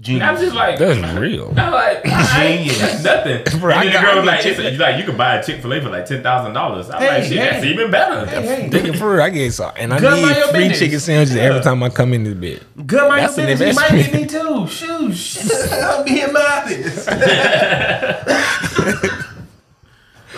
And 0.08 0.22
I 0.22 0.30
was 0.32 0.40
just 0.42 0.54
like, 0.54 0.78
That's 0.78 0.98
real. 1.18 1.54
I 1.56 1.70
was 1.70 1.72
like, 1.72 2.04
Genius. 2.04 2.78
That's 2.78 3.02
nothing. 3.02 3.60
Bro, 3.60 3.74
I 3.74 3.84
and 3.84 3.86
then 3.86 3.86
the 3.86 3.92
got- 3.92 4.04
girl 4.04 4.16
was 4.16 4.24
like, 4.26 4.34
it's, 4.36 4.44
Chick-fil-A. 4.44 4.70
you 4.72 4.78
like, 4.78 4.98
you 4.98 5.04
could 5.04 5.16
buy 5.18 5.36
a 5.36 5.42
Chick 5.42 5.62
Fil 5.62 5.72
A 5.72 5.80
for 5.80 5.88
like 5.88 6.04
ten 6.06 6.22
thousand 6.22 6.52
dollars. 6.52 6.90
I'm 6.90 7.00
Hey, 7.00 7.08
like, 7.08 7.22
shit, 7.24 7.38
hey. 7.38 7.50
that's 7.50 7.64
even 7.64 7.90
better. 7.90 8.26
Hey, 8.26 8.46
hey. 8.46 8.68
Nigga, 8.70 8.98
for 8.98 9.12
real, 9.14 9.22
I 9.22 9.30
get 9.30 9.50
so, 9.52 9.72
and 9.76 9.94
I 9.94 9.98
Good 9.98 10.22
need 10.22 10.36
your 10.36 10.48
free 10.48 10.58
business. 10.68 10.78
chicken 10.78 11.00
sandwiches 11.00 11.34
Yeah. 11.36 11.42
every 11.44 11.62
time 11.62 11.82
I 11.82 11.88
come 11.88 12.12
in 12.12 12.24
this 12.24 12.34
bed. 12.34 12.60
Good 12.86 13.08
mind 13.08 13.22
That's 13.24 13.36
your 13.38 13.46
an 13.46 13.52
business. 13.58 13.74
You 13.74 13.80
might 13.80 13.90
investment. 13.90 14.30
get 14.30 14.44
me 14.44 14.66
too. 14.66 14.76
Shoot. 15.14 15.72
I'm 15.72 16.04
being 16.04 16.32
modest. 16.32 17.08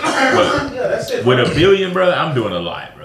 But 0.01 0.73
yeah, 0.75 1.25
with 1.25 1.41
a 1.41 1.53
billion, 1.55 1.93
bro, 1.93 2.11
I'm 2.13 2.35
doing 2.35 2.53
a 2.53 2.61
lot, 2.61 2.97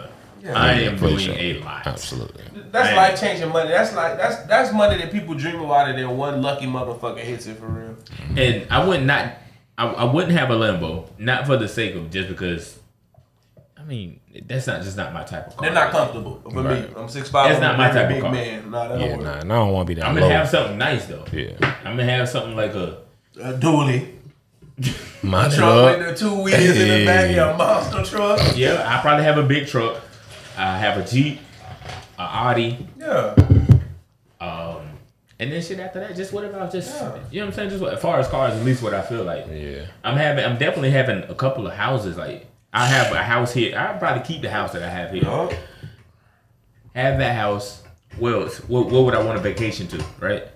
bro. 0.51 0.53
I 0.61 0.71
am 0.73 0.97
For 0.97 1.07
doing 1.07 1.19
sure. 1.19 1.35
a 1.37 1.59
lot. 1.59 1.87
Absolutely. 1.87 2.43
That's 2.71 2.95
life 2.95 3.19
changing 3.19 3.49
money. 3.49 3.69
That's 3.69 3.93
like 3.95 4.17
that's 4.17 4.37
that's 4.47 4.73
money 4.73 4.97
that 4.97 5.11
people 5.11 5.35
dream 5.35 5.59
about, 5.61 5.89
and 5.89 5.97
then 5.97 6.17
one 6.17 6.41
lucky 6.41 6.65
motherfucker 6.65 7.19
hits 7.19 7.45
it 7.47 7.57
for 7.57 7.67
real. 7.67 7.93
Mm-hmm. 7.95 8.37
And 8.37 8.71
I 8.71 8.85
would 8.87 9.03
not, 9.03 9.33
I, 9.77 9.87
I 9.87 10.03
wouldn't 10.05 10.33
have 10.33 10.49
a 10.49 10.55
Lambo, 10.55 11.07
not 11.19 11.45
for 11.45 11.57
the 11.57 11.67
sake 11.67 11.95
of 11.95 12.09
just 12.11 12.29
because. 12.29 12.79
I 13.77 13.85
mean, 13.85 14.21
that's 14.47 14.65
not 14.65 14.81
just 14.81 14.95
not 14.95 15.11
my 15.13 15.23
type 15.23 15.47
of 15.47 15.57
car. 15.57 15.65
They're 15.65 15.73
not 15.73 15.91
comfortable 15.91 16.41
for 16.49 16.63
me. 16.63 16.87
I'm 16.95 17.09
six 17.09 17.29
five. 17.29 17.49
That's 17.49 17.59
not 17.61 17.77
my 17.77 17.89
type 17.89 18.03
of 18.05 18.09
big 18.09 18.21
car. 18.21 18.31
man. 18.31 18.71
Nah, 18.71 18.87
that 18.87 18.99
Yeah, 19.01 19.07
don't 19.09 19.23
nah, 19.23 19.39
and 19.39 19.51
I 19.51 19.55
don't 19.57 19.71
want 19.73 19.87
to 19.87 19.93
be 19.93 19.99
that 19.99 20.07
I'm 20.07 20.15
gonna 20.15 20.29
have 20.33 20.47
something 20.47 20.77
nice 20.77 21.05
though. 21.05 21.25
yeah. 21.33 21.57
I'm 21.83 21.97
gonna 21.97 22.05
have 22.05 22.29
something 22.29 22.55
like 22.55 22.73
a 22.75 22.99
A 23.41 23.53
dually. 23.53 24.07
My 25.21 25.49
Truck 25.49 25.53
with 25.53 25.57
truck. 25.57 25.99
the 25.99 26.15
two 26.15 26.41
wheels 26.43 26.59
in 26.61 26.99
the 26.99 27.05
back. 27.05 27.25
Hey. 27.27 27.35
Yeah, 27.35 27.55
monster 27.57 28.03
truck. 28.03 28.39
yeah. 28.55 28.83
I 28.87 29.01
probably 29.01 29.25
have 29.25 29.37
a 29.37 29.43
big 29.43 29.67
truck. 29.67 30.01
I 30.57 30.77
have 30.77 30.97
a 30.97 31.07
Jeep, 31.07 31.39
a 32.17 32.21
Audi. 32.21 32.87
Yeah. 32.99 33.35
Um, 34.39 34.81
And 35.39 35.51
then 35.51 35.61
shit 35.61 35.79
after 35.79 35.99
that, 35.99 36.15
just 36.15 36.31
what 36.33 36.45
about 36.45 36.71
just 36.71 36.93
you 37.31 37.39
know 37.39 37.45
what 37.45 37.47
I'm 37.47 37.51
saying? 37.53 37.69
Just 37.69 37.81
what, 37.81 37.93
as 37.93 38.01
far 38.01 38.19
as 38.19 38.27
cars, 38.27 38.53
at 38.53 38.63
least 38.63 38.81
what 38.83 38.93
I 38.93 39.01
feel 39.01 39.23
like. 39.23 39.47
Yeah. 39.51 39.85
I'm 40.03 40.15
having, 40.15 40.45
I'm 40.45 40.57
definitely 40.57 40.91
having 40.91 41.23
a 41.29 41.35
couple 41.35 41.65
of 41.67 41.73
houses. 41.73 42.17
Like 42.17 42.45
I 42.71 42.85
have 42.85 43.11
a 43.11 43.23
house 43.23 43.53
here. 43.53 43.77
I'll 43.77 43.97
probably 43.97 44.23
keep 44.23 44.41
the 44.41 44.49
house 44.49 44.73
that 44.73 44.83
I 44.83 44.89
have 44.89 45.11
here. 45.11 45.23
Oh, 45.25 45.51
Have 46.95 47.17
that 47.19 47.35
house. 47.35 47.81
Well, 48.19 48.47
what, 48.67 48.91
what 48.91 49.05
would 49.05 49.15
I 49.15 49.23
want 49.23 49.37
a 49.37 49.41
vacation 49.41 49.87
to? 49.87 50.05
Right? 50.19 50.47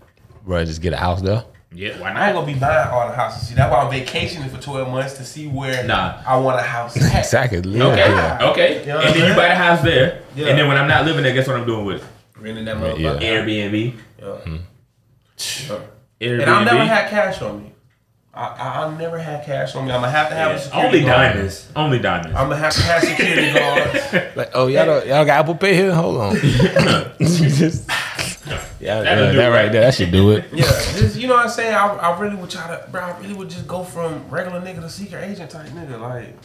Bro, 0.46 0.64
just 0.66 0.82
get 0.82 0.94
a 0.94 0.98
house 0.98 1.22
there. 1.22 1.44
Yeah. 1.74 2.00
Why 2.00 2.14
not? 2.14 2.22
I 2.22 2.28
ain't 2.28 2.36
gonna 2.36 2.48
be 2.48 2.58
buying 2.58 2.88
all 2.90 3.08
the 3.10 3.14
houses. 3.16 3.48
See, 3.50 3.54
that's 3.56 3.72
why 3.72 3.80
I'm 3.82 3.92
vacationing 3.92 4.50
for 4.50 4.60
12 4.62 4.90
months 4.90 5.18
to 5.18 5.26
see 5.26 5.48
where 5.48 5.84
Nah. 5.86 6.22
I 6.26 6.38
want 6.38 6.58
a 6.60 6.64
house 6.64 6.96
at. 6.98 7.20
Exactly. 7.20 7.60
Yeah. 7.70 7.84
Okay. 7.88 7.98
yeah. 7.98 8.50
Okay. 8.52 8.80
You 8.82 8.86
know 8.88 9.00
and 9.00 9.08
I'm 9.10 9.14
then 9.20 9.30
you 9.30 9.36
buy 9.36 9.48
the 9.50 9.56
house 9.56 9.82
there. 9.82 10.22
Yeah. 10.36 10.48
And 10.48 10.58
then 10.58 10.68
when 10.70 10.78
I'm 10.78 10.88
not 10.88 11.06
living 11.06 11.24
there, 11.24 11.34
guess 11.34 11.46
what 11.48 11.58
I'm 11.58 11.66
doing 11.68 11.86
with 11.86 11.98
it? 11.98 12.08
Renting 12.40 12.66
that 12.66 12.78
Yeah. 12.78 12.84
motherfucker. 12.84 13.22
Airbnb. 13.22 13.94
Yeah. 14.20 14.26
Mm-hmm. 14.26 15.74
Airbnb. 16.22 16.42
And 16.42 16.50
I 16.50 16.64
never 16.64 16.86
had 16.86 17.10
cash 17.10 17.42
on 17.42 17.64
me. 17.64 17.72
I, 18.34 18.46
I, 18.46 18.86
I 18.86 18.98
never 18.98 19.18
had 19.18 19.46
cash 19.46 19.76
on 19.76 19.86
me. 19.86 19.92
I'm 19.92 20.02
gonna 20.02 20.12
have 20.12 20.30
to 20.30 20.36
have 20.36 20.52
a 20.52 20.54
Yeah. 20.54 20.60
security 20.60 20.88
Only 20.98 21.00
guard. 21.10 21.34
diamonds. 21.34 21.68
Only 21.76 22.00
diamonds. 22.00 22.38
I'm 22.38 22.50
gonna 22.50 22.56
have 22.58 22.74
to 22.74 22.82
have 22.84 23.04
security 23.04 23.54
guards. 24.14 24.36
Like, 24.38 24.52
oh, 24.54 24.68
y'all, 24.68 24.86
don't, 24.86 25.06
y'all 25.08 25.26
got 25.26 25.40
Apple 25.42 25.56
Pay 25.56 25.76
here? 25.76 25.94
Hold 25.94 26.18
on. 26.18 26.36
Just- 27.20 27.90
yeah, 28.80 29.02
That'll 29.02 29.26
yeah, 29.26 29.32
that 29.34 29.48
right 29.50 29.72
there, 29.72 29.82
that 29.82 29.94
should 29.94 30.12
do 30.12 30.32
it. 30.32 30.46
Yeah, 30.54 30.66
just, 30.66 31.16
you 31.18 31.28
know 31.28 31.36
what 31.36 31.46
I'm 31.46 31.50
saying. 31.50 31.74
I, 31.74 31.88
I 31.88 32.20
really 32.20 32.36
would 32.36 32.50
try 32.50 32.68
to, 32.68 32.88
bro. 32.92 33.02
I 33.02 33.18
really 33.20 33.34
would 33.34 33.50
just 33.50 33.68
go 33.68 33.84
from 33.84 34.28
regular 34.30 34.62
nigga 34.62 34.82
to 34.82 34.90
secret 34.90 35.24
agent 35.24 35.52
type 35.52 35.68
nigga, 35.68 36.00
like. 36.00 36.36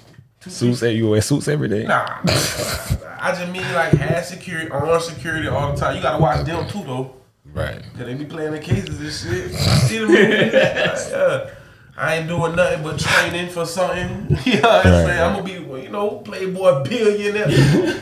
two, 0.40 0.50
Suits, 0.50 0.82
you 0.82 1.08
wear 1.08 1.20
suits 1.20 1.48
every 1.48 1.68
day. 1.68 1.84
Nah. 1.84 2.18
I 2.24 3.32
just 3.38 3.50
mean 3.52 3.62
like 3.74 3.92
have 3.92 4.24
security, 4.24 4.70
on 4.70 5.00
security 5.00 5.48
all 5.48 5.72
the 5.72 5.78
time. 5.80 5.96
You 5.96 6.02
gotta 6.02 6.20
watch 6.20 6.44
them 6.44 6.68
too 6.68 6.82
though, 6.84 7.14
Right. 7.52 7.80
cause 7.96 8.06
they 8.06 8.14
be 8.14 8.24
playing 8.24 8.52
the 8.52 8.58
cases 8.58 8.98
and 9.00 9.12
shit. 9.34 9.54
I 9.54 9.78
see 9.86 9.98
the 9.98 10.06
movie. 10.06 10.20
yeah. 10.56 11.50
I 11.96 12.16
ain't 12.16 12.26
doing 12.26 12.56
nothing 12.56 12.82
but 12.82 12.98
training 12.98 13.50
for 13.50 13.66
something. 13.66 14.36
You 14.46 14.60
know 14.62 14.68
what 14.68 14.86
I'm 14.86 14.92
Right, 14.92 15.06
saying? 15.06 15.20
I'm 15.20 15.32
gonna 15.34 15.44
be, 15.76 15.82
you 15.84 15.90
know, 15.90 16.10
playboy 16.24 16.82
billionaire. 16.84 18.00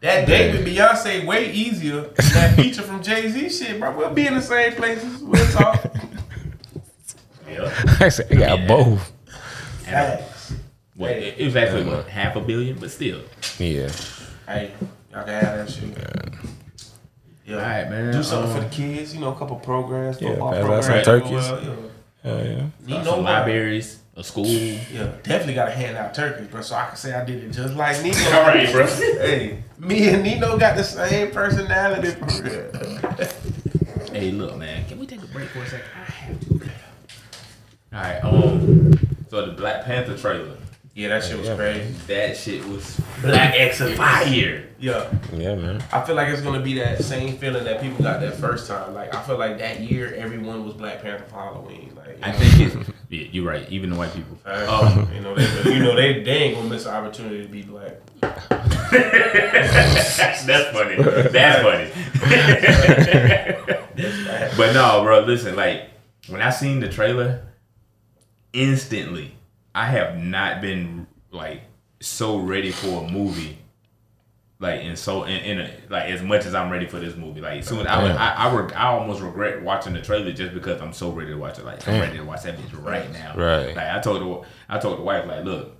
That 0.00 0.26
date 0.26 0.52
with 0.52 0.66
Beyonce 0.66 1.26
way 1.26 1.52
easier 1.52 2.00
than 2.00 2.14
that 2.34 2.56
feature 2.56 2.82
from 2.82 3.02
Jay 3.02 3.28
Z 3.28 3.50
shit, 3.50 3.78
bro. 3.78 3.96
We'll 3.96 4.14
be 4.14 4.26
in 4.26 4.34
the 4.34 4.40
same 4.40 4.72
places. 4.72 5.20
We'll 5.22 5.46
talk. 5.52 5.84
Yeah. 7.48 7.72
I 8.00 8.08
said, 8.08 8.26
I 8.30 8.34
got 8.36 8.58
Yeah. 8.60 8.66
both. 8.66 9.12
Facts. 9.84 10.54
What, 10.96 11.10
it 11.12 11.34
it 11.38 11.44
was 11.44 11.56
actually 11.56 11.84
what, 11.84 12.06
half 12.08 12.36
a 12.36 12.40
billion, 12.40 12.78
but 12.78 12.90
still. 12.90 13.20
Yeah. 13.58 13.90
Hey, 14.46 14.70
y'all 15.12 15.24
can 15.24 15.28
have 15.44 15.66
that 15.66 15.70
shit. 15.70 15.96
Yeah. 17.46 17.56
All 17.56 17.60
right, 17.62 17.90
man. 17.90 18.12
Do 18.12 18.22
something 18.22 18.50
Um, 18.52 18.56
for 18.56 18.68
the 18.68 18.74
kids, 18.74 19.14
you 19.14 19.20
know, 19.20 19.32
a 19.32 19.36
couple 19.36 19.56
programs, 19.56 20.20
Yeah, 20.20 20.28
football 20.30 20.52
pass 20.52 20.60
out 20.60 20.64
programs. 20.66 20.86
some 20.86 21.04
turkeys. 21.04 21.30
Well, 21.50 21.62
yeah. 21.64 21.74
Hell 22.22 22.46
yeah. 22.46 22.66
Need 22.86 22.94
some 22.94 23.04
no 23.04 23.10
money. 23.12 23.22
libraries, 23.24 23.98
a 24.20 24.24
school. 24.24 24.46
Yeah, 24.46 25.10
definitely 25.22 25.54
gotta 25.54 25.72
hand 25.72 25.96
out 25.96 26.14
turkeys, 26.14 26.46
bro. 26.48 26.60
So 26.62 26.76
I 26.76 26.86
can 26.86 26.96
say 26.96 27.12
I 27.14 27.24
did 27.24 27.42
it 27.44 27.50
just 27.50 27.74
like 27.74 28.02
Nino. 28.02 28.16
All 28.32 28.42
right, 28.42 28.70
bro. 28.70 28.86
Hey, 28.86 29.62
me 29.78 30.08
and 30.10 30.22
Nino 30.22 30.56
got 30.58 30.76
the 30.76 30.84
same 30.84 31.30
personality 31.30 32.10
for 32.12 32.42
real. 32.42 33.28
Hey, 34.12 34.32
look, 34.32 34.56
man. 34.56 34.84
Can 34.86 34.98
we 34.98 35.06
take 35.06 35.22
a 35.22 35.26
break 35.28 35.48
for 35.50 35.60
a 35.60 35.66
second? 35.68 35.86
I 35.94 36.10
have 36.10 36.40
to. 36.40 36.54
All 37.92 38.02
right. 38.02 38.24
Um. 38.24 38.92
So 39.28 39.46
the 39.46 39.52
Black 39.52 39.84
Panther 39.84 40.16
trailer. 40.16 40.56
Yeah, 40.94 41.08
that 41.10 41.22
shit 41.22 41.38
was 41.38 41.48
crazy. 41.50 41.94
That 42.08 42.36
shit 42.36 42.64
was 42.66 43.00
Black 43.22 43.54
X 43.56 43.80
of 43.80 43.94
fire. 43.94 44.64
Yeah, 44.80 45.08
Yeah, 45.32 45.54
man. 45.54 45.80
I 45.92 46.02
feel 46.04 46.16
like 46.16 46.28
it's 46.28 46.42
gonna 46.42 46.60
be 46.60 46.74
that 46.80 47.04
same 47.04 47.36
feeling 47.38 47.62
that 47.64 47.80
people 47.80 48.02
got 48.02 48.20
that 48.20 48.34
first 48.34 48.66
time. 48.66 48.94
Like 48.94 49.14
I 49.14 49.22
feel 49.22 49.38
like 49.38 49.58
that 49.58 49.78
year 49.80 50.12
everyone 50.16 50.64
was 50.64 50.74
Black 50.74 51.02
Panther 51.02 51.24
for 51.28 51.34
Halloween. 51.36 51.92
Like 51.94 52.08
you 52.18 52.22
I 52.22 52.32
know, 52.32 52.38
think 52.38 52.74
it's 52.74 52.90
yeah. 53.10 53.26
You're 53.32 53.44
right. 53.44 53.68
Even 53.70 53.90
the 53.90 53.96
white 53.96 54.14
people. 54.14 54.38
uh, 54.46 55.06
you 55.12 55.20
know, 55.20 55.34
they, 55.34 55.74
you 55.74 55.80
know, 55.82 55.96
they, 55.96 56.22
they 56.22 56.30
ain't 56.30 56.56
gonna 56.56 56.68
miss 56.68 56.86
an 56.86 56.94
opportunity 56.94 57.42
to 57.42 57.48
be 57.48 57.62
black. 57.62 57.96
That's 58.90 60.70
funny. 60.72 60.96
That's 61.30 61.62
funny. 61.62 61.90
but 64.56 64.72
no, 64.72 65.02
bro. 65.02 65.20
Listen, 65.20 65.56
like 65.56 65.90
when 66.28 66.40
I 66.40 66.50
seen 66.50 66.78
the 66.80 66.88
trailer, 66.88 67.48
instantly, 68.52 69.34
I 69.74 69.86
have 69.86 70.16
not 70.16 70.60
been 70.60 71.06
like 71.32 71.62
so 72.00 72.38
ready 72.38 72.70
for 72.70 73.04
a 73.04 73.08
movie. 73.10 73.58
Like 74.60 74.82
and 74.82 74.98
so 74.98 75.24
in, 75.24 75.38
in 75.38 75.60
a, 75.60 75.70
like 75.88 76.10
as 76.10 76.22
much 76.22 76.44
as 76.44 76.54
I'm 76.54 76.70
ready 76.70 76.86
for 76.86 77.00
this 77.00 77.16
movie, 77.16 77.40
like 77.40 77.64
soon 77.64 77.86
I 77.86 78.02
would- 78.02 78.12
I 78.12 78.34
I, 78.34 78.54
reg- 78.54 78.72
I 78.74 78.88
almost 78.88 79.22
regret 79.22 79.62
watching 79.62 79.94
the 79.94 80.02
trailer 80.02 80.30
just 80.32 80.52
because 80.52 80.80
I'm 80.82 80.92
so 80.92 81.10
ready 81.10 81.30
to 81.30 81.38
watch 81.38 81.58
it. 81.58 81.64
Like 81.64 81.86
I'm 81.88 81.98
ready 81.98 82.18
to 82.18 82.24
watch 82.24 82.42
that 82.42 82.58
bitch 82.58 82.84
right 82.84 83.10
now. 83.10 83.34
Right. 83.36 83.74
Like 83.74 83.86
I 83.88 84.00
told 84.00 84.20
the 84.20 84.48
I 84.68 84.78
told 84.78 84.98
the 84.98 85.02
wife 85.02 85.26
like, 85.26 85.46
look, 85.46 85.76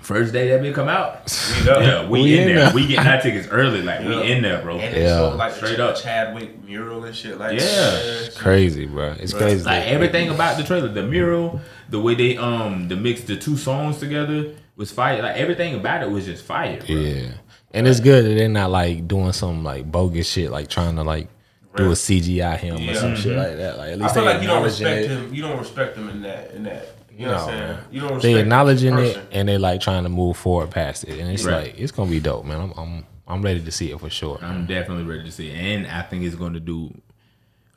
first 0.00 0.32
day 0.32 0.48
that 0.48 0.62
bitch 0.62 0.74
come 0.74 0.88
out, 0.88 1.30
We 1.58 1.66
know. 1.70 1.80
yeah, 1.80 2.08
we, 2.08 2.22
We 2.22 2.38
in 2.38 2.48
in 2.48 2.54
there. 2.56 2.64
there. 2.66 2.74
We 2.74 2.86
getting 2.86 3.06
our 3.06 3.20
tickets 3.20 3.48
early. 3.48 3.82
Like 3.82 4.00
Yeah. 4.00 4.08
we 4.08 4.32
in 4.32 4.40
there, 4.42 4.62
bro. 4.62 4.78
And 4.78 4.94
they 4.94 5.02
Yeah. 5.02 5.18
showed 5.18 5.36
like 5.36 5.52
Straight 5.52 5.74
straight 5.74 5.80
up. 5.80 5.96
up 5.96 6.02
Chadwick 6.02 6.64
mural 6.64 7.04
and 7.04 7.14
shit 7.14 7.36
like 7.38 7.60
Yeah. 7.60 7.66
that. 7.66 8.32
Crazy, 8.36 8.86
bro. 8.86 9.14
It's 9.18 9.34
crazy. 9.34 9.62
Like 9.62 9.84
everything 9.88 10.30
about 10.30 10.56
the 10.56 10.64
trailer, 10.64 10.88
the 10.88 11.02
mural, 11.02 11.60
the 11.90 12.00
way 12.00 12.14
they 12.14 12.38
um 12.38 12.88
the 12.88 12.96
mix 12.96 13.22
the 13.24 13.36
two 13.36 13.58
songs 13.58 13.98
together 13.98 14.54
was 14.76 14.90
fire. 14.90 15.22
Like 15.22 15.36
everything 15.36 15.74
about 15.74 16.02
it 16.02 16.10
was 16.10 16.24
just 16.24 16.44
fire. 16.44 16.78
Bro. 16.78 16.94
Yeah. 16.96 17.28
And 17.76 17.86
it's 17.86 18.00
good 18.00 18.24
that 18.24 18.34
they're 18.34 18.48
not 18.48 18.70
like 18.70 19.06
doing 19.06 19.32
some 19.32 19.62
like 19.64 19.90
bogus 19.90 20.28
shit, 20.28 20.50
like 20.50 20.68
trying 20.68 20.96
to 20.96 21.02
like 21.02 21.28
do 21.76 21.90
a 21.90 21.94
CGI 21.94 22.56
him 22.56 22.76
or 22.76 22.80
Yeah. 22.80 22.94
some 22.94 23.16
shit 23.16 23.32
mm-hmm. 23.32 23.38
like 23.38 23.56
that. 23.58 23.78
Like 23.78 23.88
at 23.92 23.98
I 23.98 24.02
least 24.02 24.14
feel 24.14 24.24
they 24.24 24.32
like 24.32 24.42
you 24.42 24.48
don't 24.48 24.62
respect 24.64 25.04
it. 25.04 25.10
him. 25.10 25.34
You 25.34 25.42
don't 25.42 25.58
respect 25.58 25.96
him 25.96 26.08
in 26.08 26.22
that. 26.22 26.50
In 26.52 26.62
that. 26.64 26.88
You 27.16 27.26
know 27.26 27.32
what 27.32 27.40
I'm 27.42 27.48
saying? 27.48 27.78
You 27.90 28.00
don't 28.00 28.22
They 28.22 28.32
him 28.32 28.38
acknowledging 28.38 28.98
it 28.98 29.18
and 29.32 29.48
they 29.48 29.58
like 29.58 29.80
trying 29.80 30.02
to 30.04 30.08
move 30.08 30.36
forward 30.36 30.70
past 30.70 31.04
it. 31.04 31.18
And 31.18 31.30
it's 31.30 31.44
Right. 31.44 31.66
like 31.68 31.78
it's 31.78 31.92
gonna 31.92 32.10
be 32.10 32.20
dope, 32.20 32.44
man. 32.44 32.60
I'm 32.60 32.72
I'm 32.78 33.06
I'm 33.28 33.42
ready 33.42 33.60
to 33.60 33.70
see 33.72 33.90
it 33.90 33.98
for 34.00 34.08
sure. 34.10 34.38
I'm 34.40 34.66
definitely 34.66 35.04
ready 35.04 35.24
to 35.24 35.32
see 35.32 35.50
it, 35.50 35.54
and 35.56 35.86
I 35.86 36.02
think 36.02 36.24
it's 36.24 36.36
going 36.36 36.52
to 36.54 36.60
do. 36.60 36.94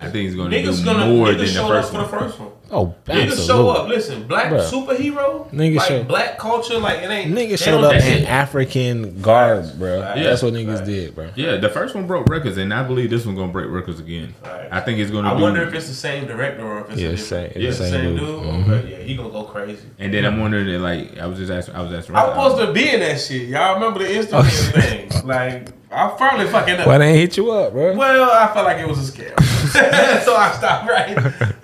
I 0.02 0.06
think 0.06 0.16
he's 0.28 0.36
going 0.36 0.50
to 0.50 0.58
Niggas 0.58 0.80
do 0.80 0.86
gonna 0.86 1.08
more 1.08 1.28
niggas 1.28 1.30
than 1.32 1.38
the 1.40 1.46
show 1.48 1.68
first 1.68 1.94
up 1.94 2.10
for 2.10 2.16
one. 2.18 2.24
the 2.24 2.30
first 2.30 2.40
one. 2.40 2.50
Oh, 2.72 2.96
Niggas 3.08 3.48
show 3.48 3.70
up. 3.72 3.90
Listen, 3.90 4.28
black 4.28 4.50
Bruh. 4.52 4.70
superhero. 4.70 5.52
Niggas 5.52 5.76
like 5.78 5.88
show- 5.88 6.04
black 6.04 6.38
culture. 6.38 6.78
Like 6.78 7.00
it 7.00 7.10
ain't. 7.10 7.32
Niggas 7.34 7.50
they 7.50 7.56
showed 7.58 7.84
up 7.84 7.92
that 7.94 8.06
in 8.08 8.20
shit- 8.20 8.30
African 8.30 9.22
garb, 9.22 9.78
bro. 9.78 10.00
Right. 10.02 10.24
That's 10.24 10.42
what 10.44 10.54
Right. 10.54 10.66
niggas 10.68 10.86
did, 10.86 11.16
bro. 11.16 11.30
Yeah, 11.36 11.58
the 11.58 11.68
first 11.68 11.96
one 11.96 12.06
broke 12.08 12.30
records, 12.30 12.58
and 12.58 12.74
I 12.74 12.84
believe 12.84 13.10
this 13.10 13.26
one 13.26 13.36
gonna 13.36 13.52
break 13.52 13.70
records 13.70 14.00
again. 14.00 14.36
Right. 14.46 14.68
I 14.72 14.80
think 14.82 15.00
it's 15.00 15.10
gonna. 15.12 15.30
Be 15.30 15.34
I 15.34 15.38
do, 15.38 15.44
wonder 15.44 15.64
if 15.64 15.74
it's 15.74 15.88
the 15.88 15.94
same 15.96 16.28
director 16.28 16.64
or 16.66 16.82
if 16.82 16.92
it's 16.92 17.02
Yeah, 17.02 17.10
a 17.10 17.18
same- 17.18 17.46
it's 17.48 17.56
it's 17.58 17.78
the 17.80 17.84
the 17.86 17.90
same 17.90 18.02
same 18.02 18.16
dude. 18.18 18.26
dude. 18.26 18.44
Mhm. 18.44 18.70
Okay, 18.70 18.92
yeah, 18.92 18.98
he 19.04 19.16
gonna 19.16 19.30
go 19.30 19.44
crazy. 19.44 19.80
And 19.98 20.14
then 20.14 20.26
I'm 20.26 20.40
wondering, 20.40 20.82
like, 20.82 21.18
I 21.20 21.26
was 21.26 21.40
just 21.40 21.52
asking, 21.52 21.76
I 21.76 21.82
was 21.82 21.92
asking. 21.92 22.16
I 22.16 22.24
Ryan, 22.24 22.38
was 22.38 22.52
supposed 22.54 22.68
to 22.68 22.74
be 22.74 22.90
in 22.94 23.00
that 23.02 23.20
shit. 23.20 23.48
Y'all 23.50 23.74
remember 23.74 24.00
the 24.00 24.06
Instagram 24.06 24.46
thing? 25.10 25.28
Like 25.28 25.68
I 25.92 26.08
probably 26.10 26.46
fucking 26.48 26.80
up. 26.82 26.88
Why 26.88 26.98
they 27.00 27.08
ain't 27.10 27.18
hit 27.18 27.38
you 27.38 27.50
up, 27.52 27.74
bro? 27.74 27.96
Well, 27.96 28.30
I 28.32 28.54
felt 28.54 28.66
like 28.66 28.78
it 28.78 28.88
was 28.88 29.10
a 29.10 29.12
scam, 29.12 29.40
so 30.24 30.36
I 30.36 30.52
stopped 30.52 30.88
right. 30.88 31.16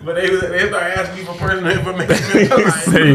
But 0.03 0.15
they 0.15 0.27
they 0.29 0.67
started 0.67 0.99
asking 0.99 1.17
me 1.19 1.25
for 1.25 1.33
personal 1.33 1.71
information. 1.71 2.51
I'm 2.51 2.63
like, 2.63 2.73
Say, 2.73 3.11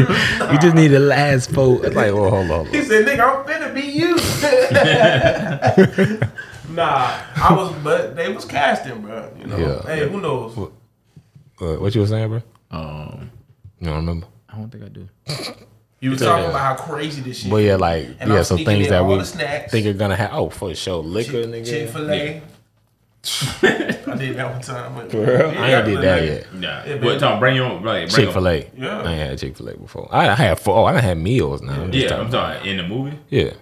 you 0.51 0.57
just 0.59 0.75
need 0.75 0.87
the 0.89 0.99
last 0.99 1.49
vote. 1.51 1.83
It's 1.85 1.95
like, 1.95 2.13
well, 2.13 2.29
hold 2.29 2.51
on. 2.51 2.65
Hold 2.65 2.67
He 2.69 2.81
said, 2.83 3.05
"Nigga, 3.05 3.27
I'm 3.27 3.43
finna 3.45 3.73
be 3.73 3.81
you." 3.81 4.15
nah, 6.73 7.19
I 7.35 7.53
was, 7.55 7.73
but 7.83 8.15
they 8.15 8.31
was 8.31 8.45
casting, 8.45 9.01
bro. 9.01 9.31
You 9.37 9.47
know, 9.47 9.57
Yeah. 9.57 9.81
hey, 9.83 10.07
who 10.09 10.21
knows? 10.21 10.57
Uh, 10.57 10.69
what 11.75 11.93
you 11.93 12.01
were 12.01 12.07
saying, 12.07 12.29
bro? 12.29 12.41
Um, 12.71 13.29
You 13.79 13.87
don't 13.87 13.97
remember? 13.97 14.27
I 14.49 14.55
don't 14.57 14.69
think 14.69 14.83
I 14.85 14.87
do. 14.87 15.09
You 16.01 16.09
were 16.11 16.15
talking 16.17 16.49
about 16.49 16.59
how 16.59 16.83
crazy 16.83 17.21
this 17.21 17.39
shit. 17.43 17.51
Well, 17.51 17.61
yeah, 17.61 17.75
like 17.75 18.07
And 18.19 18.31
yeah, 18.31 18.37
I'm 18.39 18.43
so 18.43 18.57
things 18.57 18.89
that 18.89 19.01
all 19.03 19.17
we 19.17 19.23
think 19.23 19.85
are 19.85 19.93
gonna 19.93 20.15
have. 20.15 20.31
Oh, 20.33 20.49
for 20.49 20.73
sure, 20.75 21.03
liquor, 21.03 21.43
nigga. 21.43 21.65
Chick 21.65 21.89
Fil 21.89 22.11
A. 22.11 22.41
I 23.63 24.15
did 24.17 24.35
that 24.37 24.51
one 24.51 24.61
time. 24.61 24.95
But, 24.95 25.13
real? 25.13 25.51
I 25.59 25.73
ain't 25.75 25.85
did 25.85 26.01
that 26.01 26.23
yet. 26.23 26.53
Nah, 26.55 26.67
Yeah, 26.83 26.93
what 26.93 27.01
baby. 27.01 27.19
Tom? 27.19 27.39
Bring 27.39 27.55
your 27.55 27.79
like 27.81 28.09
Chick 28.09 28.31
Fil 28.31 28.41
your- 28.41 28.51
A. 28.51 28.71
Yeah. 28.75 29.01
I 29.03 29.11
ain't 29.11 29.29
had 29.29 29.39
Chick 29.39 29.55
Fil 29.57 29.69
A 29.69 29.77
before. 29.77 30.09
I, 30.11 30.29
I 30.29 30.33
had 30.33 30.59
four. 30.59 30.75
Oh, 30.77 30.85
I 30.85 30.93
done 30.93 31.03
had 31.03 31.17
meals 31.19 31.61
now. 31.61 31.83
I'm 31.83 31.93
Yeah, 31.93 32.07
talking 32.07 32.25
I'm 32.25 32.31
talking 32.31 32.69
in 32.71 32.77
the 32.77 32.87
movie. 32.87 33.19
Yeah. 33.29 33.53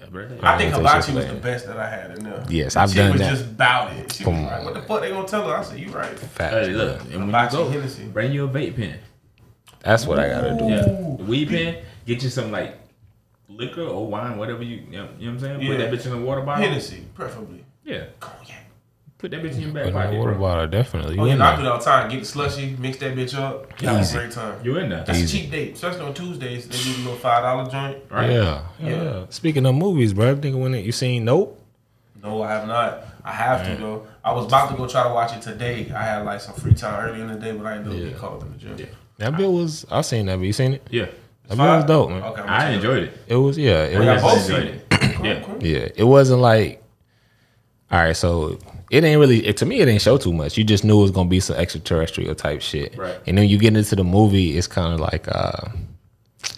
Yeah, 0.00 0.06
bro. 0.08 0.28
I 0.40 0.56
think 0.56 0.72
I 0.72 0.76
Hibachi 0.76 1.14
was 1.14 1.26
the 1.26 1.34
best 1.34 1.66
that 1.66 1.78
I 1.78 1.90
had 1.90 2.16
in 2.16 2.24
there. 2.24 2.44
Yes, 2.48 2.76
I've 2.76 2.90
chick 2.90 2.98
done 2.98 3.12
was 3.12 3.20
that. 3.22 3.30
just 3.30 3.44
about 3.46 3.92
it. 3.94 4.12
She 4.12 4.24
was 4.24 4.34
like, 4.40 4.64
"What 4.64 4.74
the 4.74 4.82
fuck 4.82 5.00
they 5.00 5.10
gonna 5.10 5.26
tell 5.26 5.48
her?" 5.48 5.56
I 5.56 5.62
said, 5.64 5.80
"You 5.80 5.90
right." 5.90 6.16
Facts, 6.16 6.54
Hey, 6.68 6.72
look, 6.72 7.00
and 7.00 7.10
when 7.10 7.20
you 7.20 7.26
Hibachi 7.26 7.56
go, 7.56 7.68
Hennessy. 7.68 8.04
bring 8.04 8.30
you 8.32 8.44
a 8.44 8.48
vape 8.48 8.76
pen. 8.76 9.00
That's 9.80 10.06
what 10.06 10.18
I 10.18 10.28
gotta 10.28 10.56
do. 10.58 10.64
Yeah, 10.68 10.82
the 10.82 11.24
weed 11.24 11.48
pen. 11.48 11.78
Get 12.06 12.22
you 12.22 12.30
some 12.30 12.50
like 12.50 12.78
liquor 13.48 13.82
or 13.82 14.06
wine, 14.06 14.36
whatever 14.38 14.62
you. 14.62 14.76
You 14.76 14.82
know, 14.98 15.08
you 15.18 15.26
know 15.30 15.34
what 15.38 15.44
I'm 15.44 15.60
saying? 15.60 15.66
Put 15.66 15.78
that 15.78 15.92
bitch 15.92 16.06
in 16.06 16.12
a 16.12 16.20
water 16.24 16.40
bottle. 16.42 16.64
Hennessy, 16.64 17.04
preferably. 17.14 17.64
Yeah, 17.84 18.04
Cognac. 18.20 18.66
put 19.18 19.30
that 19.30 19.42
bitch 19.42 19.54
in 19.54 19.60
your 19.62 19.72
back 19.72 19.84
But 19.84 19.92
pocket, 19.94 20.18
what 20.18 20.24
bro. 20.24 20.34
about 20.36 20.64
it? 20.64 20.70
Definitely. 20.70 21.18
Oh 21.18 21.24
yeah, 21.24 21.32
I 21.42 21.56
do 21.56 21.62
that 21.62 21.72
all 21.72 21.78
the 21.78 21.84
time. 21.84 22.10
Get 22.10 22.20
the 22.20 22.26
slushy, 22.26 22.76
mix 22.78 22.98
that 22.98 23.14
bitch 23.16 23.34
up. 23.38 23.80
Have 23.80 24.00
Easy. 24.00 24.16
a 24.16 24.20
great 24.20 24.32
time. 24.32 24.64
You 24.64 24.76
in 24.78 24.90
there? 24.90 25.04
That's 25.04 25.18
Easy. 25.18 25.38
a 25.38 25.40
cheap 25.42 25.50
date, 25.50 25.74
especially 25.74 26.00
on 26.02 26.14
Tuesdays. 26.14 26.68
They 26.68 26.76
do 26.76 26.92
the 26.98 26.98
little 27.04 27.16
five 27.18 27.42
dollar 27.42 27.70
joint. 27.70 28.04
Right? 28.10 28.30
Yeah, 28.30 28.62
yeah. 28.80 29.26
Speaking 29.30 29.64
of 29.66 29.74
movies, 29.74 30.12
bro, 30.12 30.32
I 30.32 30.34
think 30.34 30.56
when 30.56 30.74
it, 30.74 30.84
you 30.84 30.92
seen 30.92 31.24
Nope. 31.24 31.54
No, 32.22 32.42
I 32.42 32.50
have 32.50 32.66
not. 32.66 33.04
I 33.24 33.32
have 33.32 33.64
to 33.66 33.76
though. 33.80 34.06
I 34.24 34.32
was 34.32 34.46
about 34.46 34.70
to 34.70 34.76
go 34.76 34.86
try 34.88 35.02
to 35.04 35.14
watch 35.14 35.34
it 35.36 35.40
today. 35.42 35.90
I 35.94 36.02
had 36.02 36.24
like 36.24 36.40
some 36.40 36.54
free 36.54 36.74
time 36.74 37.08
early 37.08 37.20
in 37.20 37.28
the 37.28 37.34
day, 37.38 37.52
but 37.52 37.64
I 37.66 37.78
didn't 37.78 37.90
do 37.92 37.96
it. 38.06 38.10
Get 38.10 38.18
caught 38.18 38.42
in 38.42 38.52
the 38.52 38.58
gym. 38.76 38.88
That 39.18 39.36
bit 39.36 39.50
was. 39.50 39.84
I 39.90 40.00
seen 40.02 40.26
that. 40.26 40.38
Bit. 40.38 40.46
You 40.46 40.52
seen 40.52 40.74
it? 40.74 40.86
Yeah, 40.90 41.06
That 41.48 41.56
bit 41.56 41.58
was 41.58 41.84
dope, 41.84 42.10
man. 42.10 42.22
Okay, 42.22 42.40
I'm 42.42 42.48
I 42.48 42.60
gonna 42.62 42.74
enjoyed 42.76 43.02
it. 43.04 43.18
It 43.26 43.36
was. 43.36 43.58
Yeah. 43.58 43.84
It 43.84 43.92
check 43.92 43.98
was. 43.98 44.22
Y'all 44.22 44.34
both 44.34 44.50
enjoyed 44.50 44.62
seen 44.64 44.74
it. 44.74 44.86
it. 45.02 45.14
Cool, 45.16 45.26
Yeah. 45.26 45.40
cool. 45.42 45.62
Yeah, 45.66 45.88
it 45.96 46.04
wasn't 46.04 46.40
like. 46.40 46.82
All 47.90 47.98
right, 48.00 48.16
so 48.16 48.58
it 48.90 49.02
ain't 49.02 49.18
really 49.18 49.46
it, 49.46 49.56
to 49.58 49.66
me. 49.66 49.80
It 49.80 49.86
didn't 49.86 50.02
show 50.02 50.18
too 50.18 50.32
much. 50.32 50.56
You 50.58 50.64
just 50.64 50.84
knew 50.84 50.98
it 50.98 51.02
was 51.02 51.10
gonna 51.10 51.28
be 51.28 51.40
some 51.40 51.56
extraterrestrial 51.56 52.34
type 52.34 52.60
shit. 52.60 52.96
Right. 52.96 53.16
And 53.26 53.36
then 53.38 53.48
you 53.48 53.58
get 53.58 53.76
into 53.76 53.96
the 53.96 54.04
movie, 54.04 54.56
it's 54.58 54.66
kind 54.66 54.92
of 54.92 55.00
like 55.00 55.26
uh, 55.28 55.68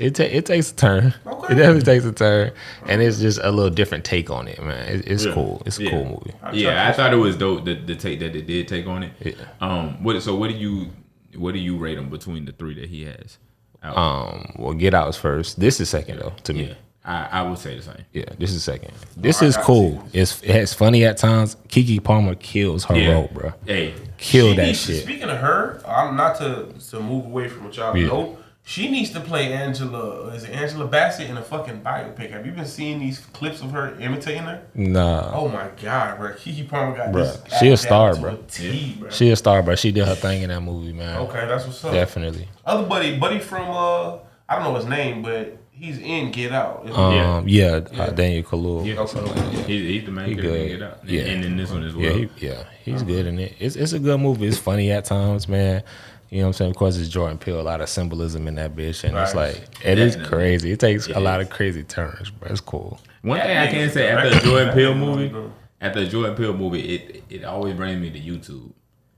it 0.01 0.17
ta- 0.17 0.25
it 0.25 0.45
takes 0.47 0.73
a 0.73 0.75
turn. 0.75 1.15
Okay. 1.27 1.37
It 1.53 1.57
definitely 1.57 1.83
takes 1.83 2.05
a 2.05 2.13
turn, 2.13 2.53
and 2.87 3.01
it's 3.03 3.19
just 3.21 3.41
a 3.43 3.51
little 3.51 3.71
different 3.71 4.05
take 4.05 4.29
on 4.31 4.47
it, 4.49 4.63
man. 4.63 4.87
It, 4.89 5.09
it's 5.09 5.25
Yeah. 5.25 5.33
cool. 5.35 5.63
It's 5.67 5.79
a 5.79 5.85
Yeah. 5.85 5.91
cool 5.91 6.05
movie. 6.05 6.59
Yeah, 6.63 6.89
I 6.89 6.93
thought 6.93 7.13
it 7.13 7.17
was 7.17 7.37
dope 7.37 7.65
the, 7.65 7.75
the 7.75 7.97
take 7.97 8.21
that 8.21 8.33
they 8.33 8.41
did 8.43 8.69
take 8.69 8.87
on 8.87 9.03
it. 9.05 9.13
Yeah. 9.25 9.33
Um, 9.61 10.03
what 10.05 10.21
so 10.23 10.35
what 10.37 10.51
do 10.51 10.57
you 10.57 10.91
what 11.37 11.53
do 11.55 11.61
you 11.61 11.77
rate 11.77 11.95
them 11.97 12.09
between 12.11 12.45
the 12.45 12.53
three 12.53 12.75
that 12.75 12.89
he 12.89 13.05
has? 13.05 13.39
Out? 13.83 13.97
Um, 13.97 14.53
well, 14.59 14.75
Get 14.75 14.93
Out 14.95 15.09
is 15.09 15.17
first. 15.17 15.59
This 15.59 15.81
is 15.81 15.89
second 15.89 16.19
though 16.19 16.33
to 16.45 16.53
me. 16.53 16.65
yeah, 16.69 16.75
I, 17.05 17.41
I 17.41 17.43
would 17.43 17.59
say 17.59 17.77
the 17.77 17.83
same. 17.83 18.05
Yeah, 18.13 18.25
this 18.39 18.53
is 18.53 18.63
second. 18.63 18.93
This 19.17 19.43
I 19.43 19.47
is 19.47 19.57
gotta 19.57 19.67
cool. 19.67 20.05
It's 20.13 20.43
it's 20.43 20.75
funny 20.75 21.05
at 21.05 21.17
times. 21.17 21.57
Keke 21.69 22.03
Palmer 22.05 22.35
kills 22.35 22.85
her 22.85 22.97
Yeah. 22.99 23.13
role, 23.13 23.31
bro. 23.33 23.53
Hey, 23.67 23.95
Kill 24.19 24.51
She 24.51 24.57
that 24.57 24.67
needs 24.67 24.87
to- 24.87 24.93
shit. 24.95 25.03
Speaking 25.05 25.31
of 25.31 25.39
her, 25.39 25.81
I'm 25.89 26.15
not 26.15 26.37
to 26.41 26.67
to 26.91 27.01
move 27.01 27.25
away 27.25 27.49
from 27.49 27.65
what 27.65 27.77
y'all 27.77 27.97
Yeah. 27.97 28.09
know. 28.09 28.37
She 28.71 28.89
needs 28.89 29.11
to 29.11 29.21
play 29.21 29.53
Angela. 29.53 30.29
Is 30.29 30.45
it 30.45 30.51
Angela 30.51 30.87
Bassett 30.87 31.29
in 31.29 31.37
a 31.37 31.43
fucking 31.43 31.81
biopic? 31.81 32.31
Have 32.31 32.47
you 32.47 32.53
been 32.53 32.65
seeing 32.67 33.01
these 33.01 33.19
clips 33.19 33.63
of 33.63 33.73
her 33.73 33.99
imitating 33.99 34.45
her? 34.45 34.63
Nah, 34.75 35.33
Oh 35.35 35.49
my 35.49 35.71
god, 35.83 36.19
bro! 36.19 36.35
Keke 36.35 36.69
Palmer 36.69 36.97
got 36.97 37.09
Bruh, 37.13 37.43
this. 37.49 37.59
she 37.59 37.69
a 37.71 37.77
star, 37.77 38.15
bro. 38.15 38.37
to 38.37 38.37
bruh. 38.37 38.45
a 38.45 38.49
T, 38.49 38.97
bruh. 39.01 39.11
she 39.11 39.31
a 39.31 39.35
star, 39.35 39.63
bro. 39.65 39.75
She 39.75 39.91
did 39.91 40.07
her 40.07 40.15
thing 40.15 40.43
in 40.43 40.51
that 40.51 40.61
movie, 40.61 40.93
man. 40.93 41.19
okay, 41.23 41.47
that's 41.49 41.67
what's 41.67 41.85
up. 41.85 41.93
Definitely. 41.93 42.49
Other 42.65 42.87
buddy, 42.87 43.19
buddy 43.19 43.41
from 43.41 43.69
uh, 43.71 44.19
I 44.49 44.55
don't 44.55 44.63
know 44.63 44.77
his 44.77 44.87
name, 44.87 45.23
but 45.23 45.59
he's 45.73 45.99
in 45.99 46.31
Get 46.31 46.53
Out. 46.53 46.89
Um, 46.93 47.49
yeah, 47.49 47.83
Yeah. 47.91 48.03
Uh, 48.05 48.11
Daniel 48.11 48.45
Kaluuya. 48.45 48.87
yeah, 48.87 49.01
Okay, 49.01 49.19
okay. 49.19 49.63
he's, 49.65 49.67
he's 49.89 50.05
the 50.05 50.13
main 50.13 50.29
He 50.29 50.35
character. 50.37 50.57
in. 50.57 50.69
Get 50.79 50.83
Out. 50.83 50.99
Yeah. 51.09 51.23
and 51.23 51.45
in 51.45 51.57
this 51.57 51.73
one 51.73 51.83
as 51.83 51.97
well. 51.97 52.05
Yeah, 52.05 52.27
he, 52.37 52.47
yeah, 52.47 52.63
he's 52.85 53.03
good 53.03 53.27
in 53.27 53.41
it. 53.41 53.57
It's 53.59 53.75
it's 53.75 53.95
a 53.95 53.99
good 53.99 54.21
movie. 54.21 54.47
It's 54.47 54.59
funny 54.59 54.93
at 54.93 55.07
times, 55.07 55.49
man. 55.49 55.83
You 56.31 56.39
know 56.39 56.45
what 56.45 56.49
I'm 56.49 56.53
saying? 56.55 56.71
Of 56.71 56.77
course, 56.77 56.97
it's 56.97 57.09
Jordan 57.09 57.39
Peele. 57.39 57.61
A 57.61 57.63
lot 57.63 57.81
of 57.81 57.89
symbolism 57.89 58.47
in 58.49 58.55
that 58.55 58.75
bitch, 58.77 59.03
and 59.05 59.17
it's 59.19 59.35
Right. 59.35 59.55
like 59.55 59.69
it 59.85 59.99
is 59.99 60.15
Definitely. 60.15 60.39
crazy. 60.39 60.73
It 60.73 60.81
takes 60.81 61.09
It 61.09 61.17
a 61.17 61.21
lot 61.21 61.41
of 61.41 61.51
crazy 61.51 61.83
turns, 61.83 62.31
but 62.31 62.51
It's 62.51 62.61
cool. 62.61 63.01
One 63.23 63.39
That 63.39 63.47
thing 63.49 63.59
I 63.59 63.67
can 63.67 63.77
nigga's 63.89 63.93
say 63.95 64.09
after 64.09 64.31
the. 64.31 64.41
Jordan 64.41 64.73
Peele 64.75 64.95
movie, 64.95 65.29
know. 65.29 65.53
after 65.81 66.01
the 66.01 66.07
Jordan 66.07 66.37
Peele 66.37 66.55
movie, 66.55 66.81
it 66.95 67.25
it 67.29 67.45
always 67.45 67.75
brings 67.75 68.01
me 68.01 68.11
to 68.11 68.21
YouTube, 68.21 68.73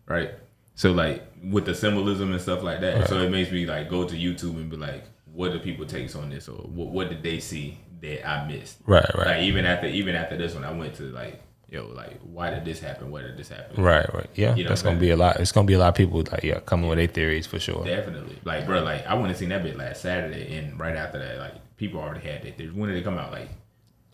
right? 0.06 0.30
So 0.74 0.92
like 0.92 1.22
with 1.44 1.66
the 1.66 1.74
symbolism 1.74 2.32
and 2.32 2.40
stuff 2.40 2.62
like 2.62 2.80
that, 2.80 3.08
so 3.08 3.18
it 3.20 3.30
makes 3.30 3.50
me 3.52 3.66
like 3.66 3.90
go 3.90 4.04
to 4.08 4.16
YouTube 4.16 4.56
and 4.56 4.70
be 4.70 4.76
like, 4.76 5.04
what 5.32 5.52
do 5.52 5.58
people 5.58 5.84
takes 5.84 6.16
on 6.16 6.30
this, 6.30 6.48
or 6.48 6.56
what 6.56 6.88
what 6.88 7.08
did 7.10 7.22
they 7.22 7.38
see 7.40 7.78
that 8.00 8.26
I 8.26 8.48
missed? 8.48 8.78
Right, 8.86 9.04
right. 9.14 9.26
Like 9.26 9.42
even 9.42 9.66
after 9.66 9.86
even 9.86 10.14
after 10.14 10.36
this 10.38 10.54
one, 10.54 10.64
I 10.64 10.72
went 10.72 10.94
to 10.94 11.02
like, 11.04 11.42
yo, 11.72 11.86
like 11.94 12.20
why 12.22 12.50
did 12.50 12.64
this 12.64 12.78
happen? 12.80 13.10
Why 13.10 13.22
did 13.22 13.36
this 13.36 13.48
happen? 13.48 13.82
Right, 13.82 14.06
right. 14.14 14.28
Yeah, 14.34 14.54
You 14.54 14.64
know 14.64 14.68
that's 14.68 14.84
what 14.84 14.90
I'm 14.90 14.96
gonna 14.96 15.06
be 15.06 15.10
a 15.10 15.16
lot. 15.16 15.40
It's 15.40 15.50
gonna 15.52 15.66
be 15.66 15.72
a 15.74 15.78
lot 15.78 15.88
of 15.88 15.94
people 15.94 16.22
like 16.30 16.44
yeah 16.44 16.60
coming 16.60 16.88
with 16.88 16.98
their 16.98 17.06
theories 17.08 17.46
for 17.46 17.58
sure. 17.58 17.84
Definitely, 17.84 18.36
like 18.44 18.66
bro, 18.66 18.82
like 18.82 19.06
I 19.06 19.14
went 19.14 19.28
and 19.28 19.36
seen 19.36 19.48
that 19.48 19.62
bit 19.62 19.76
last 19.76 20.02
Saturday, 20.02 20.56
and 20.56 20.78
right 20.78 20.94
after 20.94 21.18
that, 21.18 21.38
like 21.38 21.54
people 21.76 22.00
already 22.00 22.28
had 22.28 22.42
their 22.42 22.52
theories. 22.52 22.74
When 22.74 22.88
did 22.90 22.98
they 22.98 23.02
come 23.02 23.18
out? 23.18 23.32
Like 23.32 23.48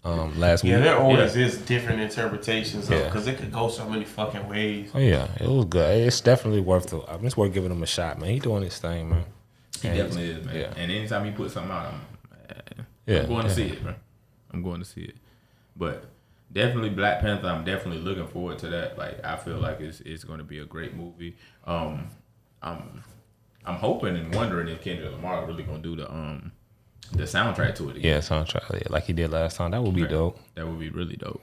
Um, 0.04 0.38
last 0.38 0.62
Yeah, 0.64 0.76
week. 0.76 0.84
Yeah, 0.84 0.90
there 0.92 0.98
always 1.02 1.36
is 1.36 1.58
different 1.58 2.00
interpretations 2.00 2.88
of 2.90 3.04
because 3.04 3.26
it 3.26 3.36
could 3.38 3.52
go 3.52 3.68
so 3.68 3.88
many 3.88 4.04
fucking 4.04 4.48
ways. 4.48 4.90
Oh 4.94 4.98
yeah, 5.00 5.26
it 5.40 5.48
was 5.48 5.64
good. 5.66 6.06
It's 6.06 6.20
definitely 6.20 6.60
worth 6.60 6.86
the. 6.90 7.00
I 7.08 7.16
mean, 7.16 7.26
it's 7.26 7.36
worth 7.36 7.52
giving 7.52 7.72
him 7.72 7.82
a 7.82 7.86
shot, 7.86 8.18
man. 8.20 8.30
He 8.30 8.38
doing 8.38 8.62
his 8.62 8.78
thing, 8.78 9.10
man. 9.10 9.24
He 9.82 9.88
And 9.88 9.96
definitely 9.96 10.30
is, 10.30 10.44
man. 10.46 10.56
yeah. 10.56 10.72
And 10.76 10.90
anytime 10.92 11.24
he 11.24 11.30
puts 11.32 11.54
something 11.54 11.70
out, 11.70 11.92
I'm, 11.92 12.00
I'm 13.08 13.26
going 13.26 13.42
to 13.42 13.48
yeah. 13.48 13.54
see 13.54 13.62
it, 13.68 13.82
bro. 13.82 13.94
I'm 14.52 14.62
going 14.62 14.80
to 14.80 14.84
see 14.84 15.02
it. 15.02 15.16
But 15.76 16.04
definitely 16.58 16.90
Black 16.90 17.20
Panther. 17.20 17.46
I'm 17.48 17.64
definitely 17.64 18.02
looking 18.02 18.26
forward 18.26 18.58
to 18.58 18.68
that. 18.68 18.98
Like 18.98 19.24
I 19.24 19.36
feel 19.36 19.58
like 19.58 19.80
it's 19.80 20.00
it's 20.00 20.24
going 20.24 20.38
to 20.38 20.44
be 20.44 20.58
a 20.58 20.64
great 20.64 20.94
movie. 20.94 21.36
Um, 21.66 22.08
I'm 22.62 23.02
I'm 23.64 23.76
hoping 23.76 24.16
and 24.16 24.34
wondering 24.34 24.68
if 24.68 24.80
Kendrick 24.82 25.10
Lamar 25.12 25.46
really 25.46 25.62
going 25.62 25.82
to 25.82 25.88
do 25.88 25.96
the 25.96 26.10
um 26.12 26.52
the 27.12 27.22
soundtrack 27.24 27.74
to 27.76 27.88
it 27.90 27.96
again. 27.96 28.12
Yeah, 28.12 28.18
soundtrack 28.18 28.70
yeah, 28.72 28.88
like 28.90 29.04
he 29.04 29.12
did 29.14 29.30
last 29.30 29.56
time. 29.56 29.70
That 29.70 29.82
would 29.82 29.94
be 29.94 30.02
Right. 30.02 30.10
dope. 30.10 30.38
That 30.56 30.66
would 30.66 30.78
be 30.80 30.90
really 30.90 31.16
dope. 31.16 31.42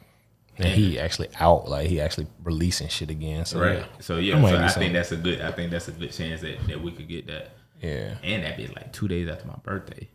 And 0.57 0.67
he 0.69 0.97
actually 0.99 1.29
out, 1.39 1.67
like 1.67 1.87
he 1.87 1.99
actually 1.99 2.27
releasing 2.43 2.87
shit 2.87 3.09
again. 3.09 3.43
So 3.45 3.59
Right. 3.59 3.79
yeah, 3.79 3.85
So 3.99 4.17
yeah, 4.17 4.39
so 4.41 4.57
I 4.57 4.67
think 4.69 4.93
that's 4.93 5.11
a 5.11 5.17
good. 5.17 5.41
I 5.41 5.51
think 5.51 5.71
that's 5.71 5.87
a 5.87 5.91
good 5.91 6.11
chance 6.11 6.41
that, 6.41 6.57
that 6.67 6.81
we 6.81 6.91
could 6.91 7.07
get 7.09 7.27
that. 7.27 7.49
yeah. 7.81 8.15
And 8.23 8.43
that'd 8.43 8.57
be 8.57 8.67
like 8.73 8.93
two 8.93 9.07
days 9.07 9.27
after 9.27 9.47
my 9.47 9.55
birthday, 9.63 10.07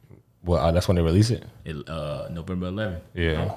Well, 0.45 0.59
uh, 0.61 0.71
that's 0.73 0.89
when 0.89 0.97
they 0.97 1.03
release 1.03 1.31
it. 1.31 1.45
it, 1.65 1.89
uh, 1.89 2.29
November 2.31 2.71
11th. 2.71 3.01
Yeah. 3.15 3.55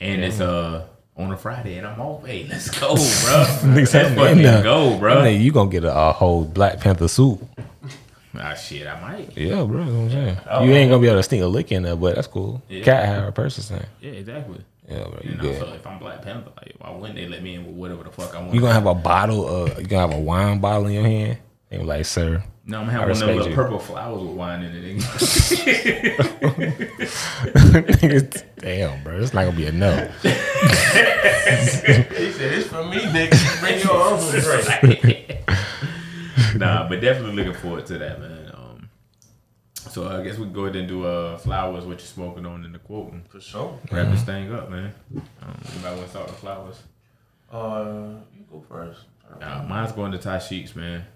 And 0.00 0.24
it's 0.24 0.40
uh 0.40 0.86
on 1.16 1.30
a 1.30 1.36
Friday, 1.36 1.76
and 1.76 1.86
I'm 1.86 2.00
off. 2.00 2.24
Hey, 2.26 2.46
let's 2.48 2.70
go, 2.70 2.94
bro. 2.94 3.46
Let's 3.74 3.90
said, 3.90 4.16
fucking 4.16 4.42
"Man, 4.42 4.62
go, 4.62 4.94
I 4.94 4.98
bro. 4.98 5.22
mean, 5.24 5.42
you 5.42 5.52
gonna 5.52 5.68
get 5.70 5.84
a, 5.84 5.94
a 5.94 6.12
whole 6.12 6.44
Black 6.44 6.80
Panther 6.80 7.06
suit. 7.06 7.38
Ah, 8.34 8.54
shit, 8.54 8.86
I 8.86 8.98
might. 8.98 9.36
Yeah, 9.36 9.62
bro. 9.64 9.82
I'm 9.82 10.08
saying. 10.10 10.38
You 10.62 10.72
ain't 10.72 10.90
gonna 10.90 11.02
be 11.02 11.08
able 11.08 11.18
to 11.18 11.22
sneak 11.22 11.42
a 11.42 11.46
lick 11.46 11.70
in 11.70 11.82
there, 11.82 11.96
but 11.96 12.14
that's 12.14 12.26
cool. 12.28 12.62
Yeah. 12.70 12.82
Cat 12.82 13.04
had 13.04 13.20
her 13.24 13.30
person 13.32 13.62
saying. 13.62 13.84
Yeah, 14.00 14.12
exactly. 14.12 14.64
Yeah, 14.88 15.04
bro. 15.04 15.20
You 15.22 15.30
You 15.32 15.36
know, 15.36 15.42
good. 15.42 15.58
so 15.60 15.72
if 15.74 15.86
I'm 15.86 15.98
Black 15.98 16.22
Panther, 16.22 16.50
like, 16.56 16.74
why 16.78 16.90
wouldn't 16.92 17.14
they 17.16 17.28
let 17.28 17.42
me 17.42 17.56
in 17.56 17.66
with 17.66 17.76
whatever 17.76 18.04
the 18.04 18.10
fuck 18.10 18.34
I 18.34 18.40
want? 18.40 18.54
You 18.54 18.60
gonna 18.62 18.72
have 18.72 18.86
a 18.86 18.94
bottle 18.94 19.46
of 19.46 19.78
you 19.78 19.86
gonna 19.86 20.08
have 20.08 20.18
a 20.18 20.20
wine 20.22 20.60
bottle 20.60 20.86
in 20.86 20.92
your 20.94 21.04
hand. 21.04 21.38
They 21.72 21.78
be 21.78 21.84
like, 21.84 22.04
sir, 22.04 22.44
no, 22.66 22.80
I'm 22.80 22.86
gonna 22.86 22.98
I 22.98 23.00
one 23.00 23.10
of 23.12 23.18
them 23.18 23.28
respect 23.28 23.38
little 23.38 23.48
you. 23.48 23.54
purple 23.54 23.78
flowers 23.78 24.22
with 24.22 24.36
wine 24.36 24.62
in 24.62 24.72
it. 24.76 24.82
damn, 28.58 29.02
bro, 29.02 29.18
it's 29.18 29.32
not 29.32 29.44
gonna 29.46 29.56
be 29.56 29.64
a 29.66 29.72
no. 29.72 29.90
He 30.22 31.60
said, 31.62 32.52
"It's 32.52 32.68
for 32.68 32.84
me, 32.84 32.98
nigga. 32.98 33.60
Bring 33.60 33.80
your 33.80 33.94
own 34.02 34.20
drink." 34.90 35.44
nah, 36.56 36.86
but 36.88 37.00
definitely 37.00 37.36
looking 37.36 37.54
forward 37.60 37.86
to 37.86 37.96
that, 37.98 38.20
man. 38.20 38.52
Um, 38.54 38.90
so 39.72 40.08
I 40.08 40.22
guess 40.22 40.36
we 40.36 40.44
can 40.44 40.52
go 40.52 40.64
ahead 40.66 40.76
and 40.76 40.86
do 40.86 41.06
uh 41.06 41.38
flowers. 41.38 41.86
What 41.86 42.00
you 42.00 42.06
smoking 42.06 42.44
on 42.44 42.66
in 42.66 42.72
the 42.72 42.80
quote. 42.80 43.14
For 43.30 43.40
sure. 43.40 43.78
Wrap 43.90 44.10
this 44.12 44.24
thing 44.24 44.52
up, 44.52 44.68
man. 44.70 44.92
Um, 45.40 45.58
anybody 45.72 45.96
want 45.96 46.04
to 46.04 46.10
start 46.10 46.26
with 46.26 46.38
flowers? 46.38 46.82
Uh, 47.50 48.20
you 48.36 48.44
go 48.50 48.62
first. 48.68 49.00
Nah, 49.40 49.62
mine's 49.62 49.92
going 49.92 50.12
to 50.12 50.18
Ty 50.18 50.38
Sheets, 50.38 50.76
man. 50.76 51.06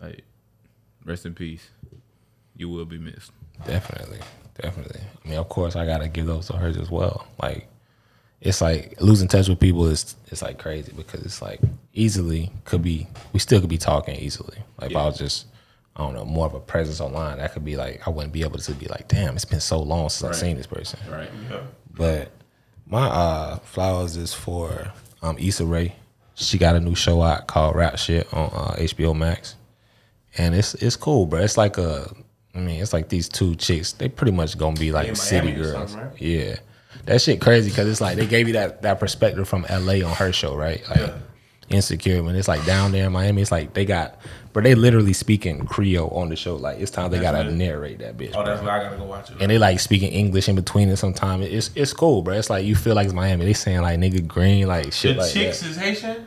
Like, 0.00 0.24
rest 1.04 1.26
in 1.26 1.34
peace. 1.34 1.70
You 2.56 2.68
will 2.68 2.84
be 2.84 2.98
missed. 2.98 3.32
Definitely, 3.66 4.18
definitely. 4.60 5.00
I 5.24 5.28
mean, 5.28 5.38
of 5.38 5.48
course, 5.48 5.76
I 5.76 5.86
gotta 5.86 6.08
give 6.08 6.26
those 6.26 6.46
to 6.48 6.54
hers 6.54 6.76
as 6.76 6.90
well. 6.90 7.26
Like, 7.40 7.68
it's 8.40 8.60
like 8.60 9.00
losing 9.00 9.28
touch 9.28 9.48
with 9.48 9.58
people 9.58 9.86
is 9.86 10.14
it's 10.28 10.42
like 10.42 10.58
crazy 10.58 10.92
because 10.96 11.22
it's 11.22 11.42
like 11.42 11.60
easily 11.92 12.52
could 12.64 12.82
be 12.82 13.08
we 13.32 13.40
still 13.40 13.60
could 13.60 13.68
be 13.68 13.78
talking 13.78 14.14
easily. 14.16 14.58
Like 14.80 14.92
if 14.92 14.96
I 14.96 15.06
was 15.06 15.18
just 15.18 15.46
I 15.96 16.04
don't 16.04 16.14
know 16.14 16.24
more 16.24 16.46
of 16.46 16.54
a 16.54 16.60
presence 16.60 17.00
online, 17.00 17.38
that 17.38 17.52
could 17.52 17.64
be 17.64 17.76
like 17.76 18.06
I 18.06 18.10
wouldn't 18.10 18.32
be 18.32 18.42
able 18.42 18.58
to 18.58 18.72
be 18.72 18.86
like, 18.86 19.08
damn, 19.08 19.34
it's 19.34 19.44
been 19.44 19.60
so 19.60 19.80
long 19.80 20.08
since 20.08 20.30
I've 20.30 20.36
seen 20.36 20.56
this 20.56 20.66
person. 20.66 21.00
Right. 21.10 21.30
Yeah. 21.50 21.60
But 21.90 22.30
my 22.86 23.06
uh 23.08 23.58
flowers 23.58 24.16
is 24.16 24.32
for 24.32 24.92
um 25.22 25.36
Issa 25.38 25.66
Rae. 25.66 25.96
She 26.34 26.56
got 26.58 26.76
a 26.76 26.80
new 26.80 26.94
show 26.94 27.20
out 27.22 27.48
called 27.48 27.74
Rap 27.74 27.98
Shit 27.98 28.32
on 28.32 28.50
uh, 28.54 28.76
HBO 28.78 29.16
Max, 29.16 29.56
and 30.38 30.54
it's 30.54 30.74
it's 30.74 30.96
cool, 30.96 31.26
bro. 31.26 31.40
It's 31.40 31.56
like 31.56 31.76
a, 31.78 32.10
I 32.54 32.58
mean, 32.60 32.80
it's 32.80 32.92
like 32.92 33.08
these 33.08 33.28
two 33.28 33.54
chicks. 33.56 33.92
They 33.92 34.08
pretty 34.08 34.32
much 34.32 34.56
gonna 34.56 34.78
be 34.78 34.92
like 34.92 35.08
In 35.08 35.14
city 35.16 35.52
girls. 35.52 35.94
right? 35.94 36.10
Yeah, 36.20 36.56
that 37.04 37.20
shit 37.20 37.40
crazy 37.40 37.70
because 37.70 37.88
it's 37.88 38.00
like 38.00 38.16
they 38.16 38.26
gave 38.26 38.46
you 38.46 38.54
that 38.54 38.82
that 38.82 38.98
perspective 39.00 39.48
from 39.48 39.66
LA 39.70 40.04
on 40.06 40.14
her 40.16 40.32
show, 40.32 40.54
right? 40.56 40.82
Like 40.88 41.12
Insecure 41.70 42.22
when 42.22 42.34
it's 42.34 42.48
like 42.48 42.64
down 42.64 42.92
there 42.92 43.06
in 43.06 43.12
Miami, 43.12 43.42
it's 43.42 43.52
like 43.52 43.74
they 43.74 43.84
got, 43.84 44.18
but 44.54 44.64
they 44.64 44.74
literally 44.74 45.12
speaking 45.12 45.66
Creole 45.66 46.08
on 46.08 46.30
the 46.30 46.36
show. 46.36 46.56
Like 46.56 46.78
it's 46.80 46.90
time 46.90 47.10
they 47.10 47.20
gotta 47.20 47.44
lit. 47.44 47.52
narrate 47.52 47.98
that 47.98 48.16
bitch. 48.16 48.30
Oh, 48.30 48.42
bro 48.42 48.46
that's 48.46 48.62
why 48.62 48.80
I 48.80 48.84
gotta 48.84 48.96
go 48.96 49.04
watch 49.04 49.30
it. 49.30 49.36
and 49.38 49.50
they 49.50 49.58
like 49.58 49.78
speaking 49.78 50.10
English 50.10 50.48
in 50.48 50.54
between 50.56 50.88
it 50.88 50.96
sometimes. 50.96 51.44
It's 51.44 51.70
it's 51.74 51.92
cool, 51.92 52.22
bro. 52.22 52.38
It's 52.38 52.48
like 52.48 52.64
you 52.64 52.74
feel 52.74 52.94
like 52.94 53.04
it's 53.04 53.12
Miami. 53.12 53.44
They 53.44 53.52
saying 53.52 53.82
like 53.82 53.98
nigga 54.00 54.26
green, 54.26 54.66
like 54.66 54.86
the 54.86 54.90
shit 54.92 55.18
like 55.18 55.30
chicks 55.30 55.60
that. 55.60 55.68
is 55.68 55.76
Haitian, 55.76 56.26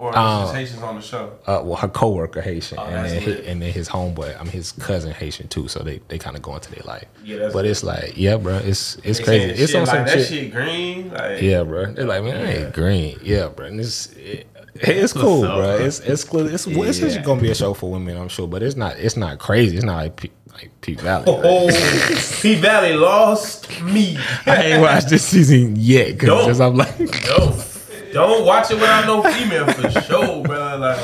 or 0.00 0.16
Uh, 0.16 0.44
is 0.46 0.52
Haitians 0.52 0.82
on 0.82 0.94
the 0.96 1.02
show? 1.02 1.30
Uh, 1.46 1.60
well, 1.62 1.76
her 1.76 1.86
coworker 1.88 2.40
Haitian, 2.40 2.78
Oh, 2.78 2.84
and 2.84 3.04
then 3.06 3.20
his, 3.22 3.40
and 3.46 3.60
then 3.62 3.70
his 3.70 3.86
homeboy, 3.88 4.34
I 4.40 4.42
mean 4.44 4.52
his 4.52 4.72
cousin 4.72 5.12
Haitian 5.12 5.48
too. 5.48 5.68
So 5.68 5.80
they, 5.80 6.00
they 6.08 6.16
kind 6.18 6.36
of 6.36 6.42
go 6.42 6.54
into 6.54 6.70
their 6.70 6.82
life. 6.86 7.04
Yeah, 7.22 7.36
that's 7.38 7.52
but 7.52 7.66
it's 7.66 7.84
like 7.84 8.14
yeah, 8.16 8.36
bro. 8.38 8.54
It's 8.56 8.96
it's 9.04 9.18
They 9.18 9.24
crazy. 9.24 9.62
It's 9.62 9.72
shit 9.72 9.80
on 9.80 9.86
some 9.86 9.96
like 9.98 10.06
that 10.06 10.18
shit. 10.20 10.26
shit 10.28 10.52
green. 10.52 11.10
Like, 11.12 11.42
Yeah, 11.42 11.62
bro. 11.64 11.92
They're 11.92 12.06
like, 12.06 12.24
man, 12.24 12.36
I 12.46 12.52
ain't 12.64 12.72
green. 12.74 13.18
Yeah, 13.22 13.48
bro. 13.48 13.66
And 13.66 13.78
it's 13.78 14.06
it, 14.16 14.46
it's 14.74 15.12
cool, 15.12 15.44
up, 15.44 15.56
bro. 15.58 15.76
bro? 15.76 15.84
It's 15.84 16.00
it's 16.00 16.24
cool. 16.24 16.46
It's 16.48 16.66
it's 16.66 16.98
just 16.98 17.22
gonna 17.22 17.40
be 17.42 17.50
a 17.50 17.54
show 17.54 17.74
for 17.74 17.90
women, 17.90 18.16
I'm 18.16 18.28
sure. 18.28 18.48
But 18.48 18.62
it's 18.62 18.76
not 18.76 18.96
it's 18.98 19.16
not 19.18 19.38
crazy. 19.38 19.76
It's 19.76 19.84
not 19.84 19.96
like 19.96 20.16
P, 20.16 20.30
like 20.54 20.70
Peak 20.80 21.00
Valley. 21.00 21.26
like- 21.30 21.44
Oh, 21.44 22.38
P 22.40 22.54
Valley 22.54 22.94
lost 22.94 23.82
me. 23.82 24.16
I 24.46 24.62
ain't 24.64 24.80
watched 24.80 25.10
this 25.10 25.26
season 25.26 25.74
yet 25.76 26.16
Dope. 26.18 26.46
because 26.46 26.60
I'm 26.60 26.76
like, 26.76 26.98
No. 26.98 27.54
Don't 28.12 28.44
watch 28.46 28.70
it 28.70 28.74
without 28.74 29.06
no 29.06 29.22
female 29.22 29.66
for 29.72 29.90
sure, 30.02 30.42
bro. 30.42 30.76
Like, 30.78 30.98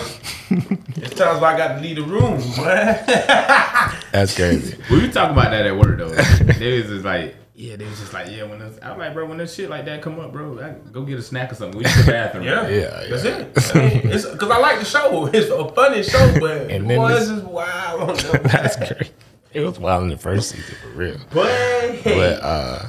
it's 0.97 1.15
times 1.15 1.41
where 1.41 1.51
I 1.53 1.57
got 1.57 1.75
to 1.77 1.81
leave 1.81 1.97
the 1.97 2.03
room, 2.03 2.39
man. 2.57 3.05
That's 4.13 4.35
crazy. 4.35 4.77
We 4.91 5.01
were 5.03 5.09
talking 5.13 5.33
about 5.33 5.51
that 5.51 5.67
at 5.67 5.77
work 5.77 5.99
though. 5.99 6.09
they 6.11 6.79
was 6.81 6.87
just 6.91 7.05
like, 7.05 7.37
yeah, 7.55 7.77
they 7.77 7.85
was 7.87 7.99
just 7.99 8.13
like, 8.13 8.31
yeah. 8.31 8.43
When 8.45 8.59
this, 8.59 8.79
I'm 8.83 8.99
like, 8.99 9.15
bro, 9.15 9.27
when 9.27 9.39
this 9.39 9.55
shit 9.55 9.71
like 9.71 9.85
that 9.87 10.03
come 10.03 10.19
up, 10.21 10.33
bro, 10.33 10.59
I, 10.61 10.73
go 10.91 11.03
get 11.03 11.19
a 11.19 11.23
snack 11.23 11.51
or 11.53 11.55
something. 11.55 11.79
We 11.79 11.85
to 11.85 12.03
the 12.05 12.13
bathroom. 12.13 12.45
Yeah, 12.45 12.69
Yeah, 12.69 13.07
that's 13.09 13.25
yeah. 13.25 13.39
it. 13.39 13.75
I 13.75 13.79
mean, 14.05 14.13
it's 14.13 14.27
because 14.27 14.51
I 14.51 14.59
like 14.59 14.79
the 14.79 14.85
show. 14.85 15.27
It's 15.33 15.51
a 15.51 15.69
funny 15.73 16.03
show, 16.03 16.35
but 16.41 16.71
And 16.71 16.89
then 16.89 16.99
boy, 16.99 17.09
this- 17.11 17.29
this 17.29 17.39
is 17.39 17.45
wild. 17.45 18.19
That's 18.45 18.77
crazy. 18.77 19.13
It 19.55 19.61
was 19.61 19.79
wild 19.79 20.03
in 20.03 20.11
the 20.11 20.19
first 20.19 20.51
season 20.51 20.75
for 20.83 20.89
real. 20.99 21.17
But 21.33 22.05
But 22.05 22.43
uh, 22.43 22.89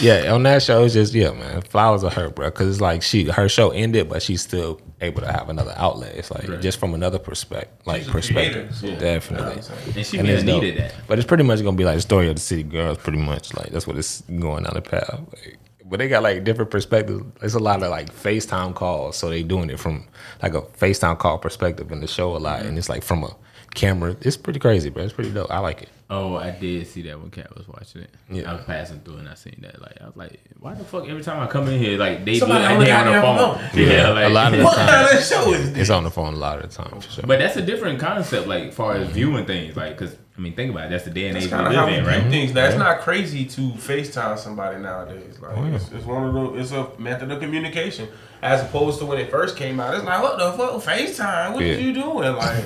yeah, 0.00 0.32
on 0.32 0.42
that 0.42 0.62
show, 0.62 0.84
it's 0.84 0.94
just 0.94 1.14
yeah, 1.14 1.30
man. 1.30 1.62
Flowers 1.62 2.02
are 2.02 2.10
her, 2.10 2.28
bro. 2.30 2.46
Because 2.46 2.68
it's 2.68 2.80
like 2.80 3.02
she 3.02 3.24
her 3.24 3.48
show 3.48 3.70
ended, 3.70 4.08
but 4.08 4.20
she's 4.22 4.42
still 4.42 4.80
able 5.00 5.20
to 5.20 5.30
have 5.30 5.48
another 5.48 5.74
outlet. 5.76 6.14
It's 6.16 6.30
like 6.30 6.60
just 6.60 6.78
from 6.78 6.92
another 6.94 7.18
perspective, 7.18 7.86
like 7.86 8.06
perspective, 8.06 8.74
so- 8.74 8.96
definitely. 8.96 9.62
And 9.94 10.06
she 10.06 10.18
And 10.18 10.28
it's 10.28 10.42
dope. 10.42 10.62
needed 10.62 10.82
that. 10.82 10.94
But 11.06 11.18
it's 11.18 11.26
pretty 11.26 11.44
much 11.44 11.62
gonna 11.62 11.76
be 11.76 11.84
like 11.84 11.96
the 11.96 12.02
story 12.02 12.28
of 12.28 12.34
the 12.34 12.40
city 12.40 12.64
girls, 12.64 12.98
pretty 12.98 13.18
much. 13.18 13.54
Like 13.54 13.70
that's 13.70 13.86
what 13.86 13.96
it's 13.96 14.22
going 14.22 14.64
down 14.64 14.74
the 14.74 14.82
path. 14.82 15.20
Like, 15.32 15.58
but 15.84 16.00
they 16.00 16.08
got 16.08 16.24
like 16.24 16.42
different 16.42 16.72
perspectives. 16.72 17.22
It's 17.42 17.54
a 17.54 17.60
lot 17.60 17.82
of 17.82 17.90
like 17.90 18.12
FaceTime 18.12 18.74
calls, 18.74 19.16
so 19.16 19.30
they 19.30 19.44
doing 19.44 19.70
it 19.70 19.78
from 19.78 20.08
like 20.42 20.54
a 20.54 20.62
FaceTime 20.62 21.18
call 21.18 21.38
perspective 21.38 21.92
in 21.92 22.00
the 22.00 22.08
show 22.08 22.34
a 22.34 22.38
lot, 22.38 22.58
mm-hmm. 22.58 22.68
and 22.70 22.78
it's 22.78 22.88
like 22.88 23.04
from 23.04 23.22
a 23.22 23.36
camera. 23.76 24.16
It's 24.22 24.36
pretty 24.36 24.58
crazy, 24.58 24.90
bro. 24.90 25.04
It's 25.04 25.12
pretty 25.12 25.30
dope. 25.30 25.50
I 25.50 25.58
like 25.60 25.82
it. 25.82 25.88
Oh, 26.08 26.36
I 26.36 26.50
did 26.52 26.86
see 26.86 27.02
that 27.02 27.20
when 27.20 27.30
Cat 27.30 27.56
was 27.56 27.66
watching 27.66 28.02
it. 28.02 28.10
Yeah. 28.30 28.48
I 28.50 28.54
was 28.54 28.64
passing 28.64 29.00
through 29.00 29.16
and 29.16 29.28
I 29.28 29.34
seen 29.34 29.58
that. 29.62 29.80
Like, 29.82 30.00
I 30.00 30.06
was 30.06 30.16
like, 30.16 30.40
why 30.60 30.74
the 30.74 30.84
fuck 30.84 31.08
every 31.08 31.22
time 31.22 31.40
I 31.40 31.48
come 31.48 31.66
in 31.68 31.80
here, 31.80 31.98
like 31.98 32.24
they 32.24 32.38
Somebody 32.38 32.62
look 32.62 32.70
on 32.70 32.78
like 32.78 32.86
the 32.86 32.92
they 32.92 32.92
on 32.92 33.06
the 33.06 33.20
phone. 33.22 33.58
phone. 33.58 33.70
Yeah, 33.88 34.08
like 34.10 34.24
a 34.26 34.28
lot 34.28 34.52
of 34.52 34.58
the 34.60 34.64
what 34.66 34.76
time, 34.76 34.88
kind 34.88 35.18
of 35.18 35.24
show 35.24 35.52
is 35.52 35.70
this? 35.72 35.78
it's 35.80 35.90
on 35.90 36.04
the 36.04 36.10
phone 36.12 36.34
a 36.34 36.36
lot 36.36 36.62
of 36.64 36.70
the 36.70 36.82
time 36.82 37.00
for 37.00 37.10
sure. 37.10 37.24
But 37.26 37.40
that's 37.40 37.56
a 37.56 37.62
different 37.62 37.98
concept, 37.98 38.46
like, 38.46 38.72
far 38.72 38.94
as 38.94 39.08
viewing 39.08 39.46
things, 39.46 39.76
like, 39.76 39.96
cause 39.98 40.14
I 40.38 40.40
mean, 40.40 40.54
think 40.54 40.70
about 40.70 40.86
it. 40.86 40.90
That's 40.90 41.04
the 41.04 41.10
day 41.10 41.28
and 41.28 41.36
age 41.38 41.44
we 41.44 41.50
kind 41.50 41.74
how 41.74 41.86
live 41.86 41.98
in, 41.98 42.04
right? 42.04 42.22
things. 42.30 42.52
Now, 42.54 42.66
it's 42.66 42.76
not 42.76 43.00
crazy 43.00 43.44
to 43.46 43.60
FaceTime 43.72 44.38
somebody 44.38 44.78
nowadays. 44.80 45.40
Like, 45.40 45.56
Oh, 45.56 45.64
it's, 45.74 45.90
it's 45.90 46.04
one 46.04 46.24
of 46.28 46.34
the, 46.34 46.60
it's 46.60 46.72
a 46.72 46.88
method 47.00 47.30
of 47.32 47.40
communication. 47.40 48.06
As 48.42 48.60
opposed 48.62 48.98
to 49.00 49.06
when 49.06 49.18
it 49.18 49.30
first 49.30 49.56
came 49.56 49.80
out, 49.80 49.94
it's 49.94 50.04
like, 50.04 50.22
what 50.22 50.38
the 50.38 50.52
fuck, 50.52 50.72
FaceTime? 50.82 51.54
What 51.54 51.64
Yeah. 51.64 51.74
are 51.74 51.78
you 51.80 51.94
doing? 51.94 52.36
Like, 52.36 52.64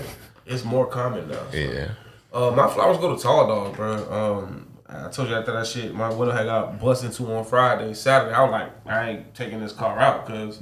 it's 0.50 0.64
more 0.64 0.86
common 0.86 1.28
now. 1.28 1.42
so. 1.50 1.56
yeah, 1.56 1.88
Uh, 2.32 2.50
my 2.50 2.68
flowers 2.68 2.98
go 2.98 3.14
to 3.16 3.22
Tall 3.22 3.46
Dog, 3.46 3.76
bro. 3.76 3.94
Um, 4.44 4.66
I 4.88 5.08
told 5.08 5.28
you 5.28 5.36
after 5.36 5.52
that 5.52 5.66
shit, 5.66 5.94
my 5.94 6.08
window 6.08 6.34
had 6.34 6.46
got 6.46 6.80
busted 6.80 7.10
into 7.10 7.32
on 7.32 7.44
Friday. 7.44 7.94
Saturday, 7.94 8.34
I 8.34 8.42
was 8.42 8.50
like, 8.50 8.70
I 8.86 9.10
ain't 9.10 9.34
taking 9.34 9.60
this 9.60 9.72
car 9.72 9.98
out 9.98 10.26
because 10.26 10.60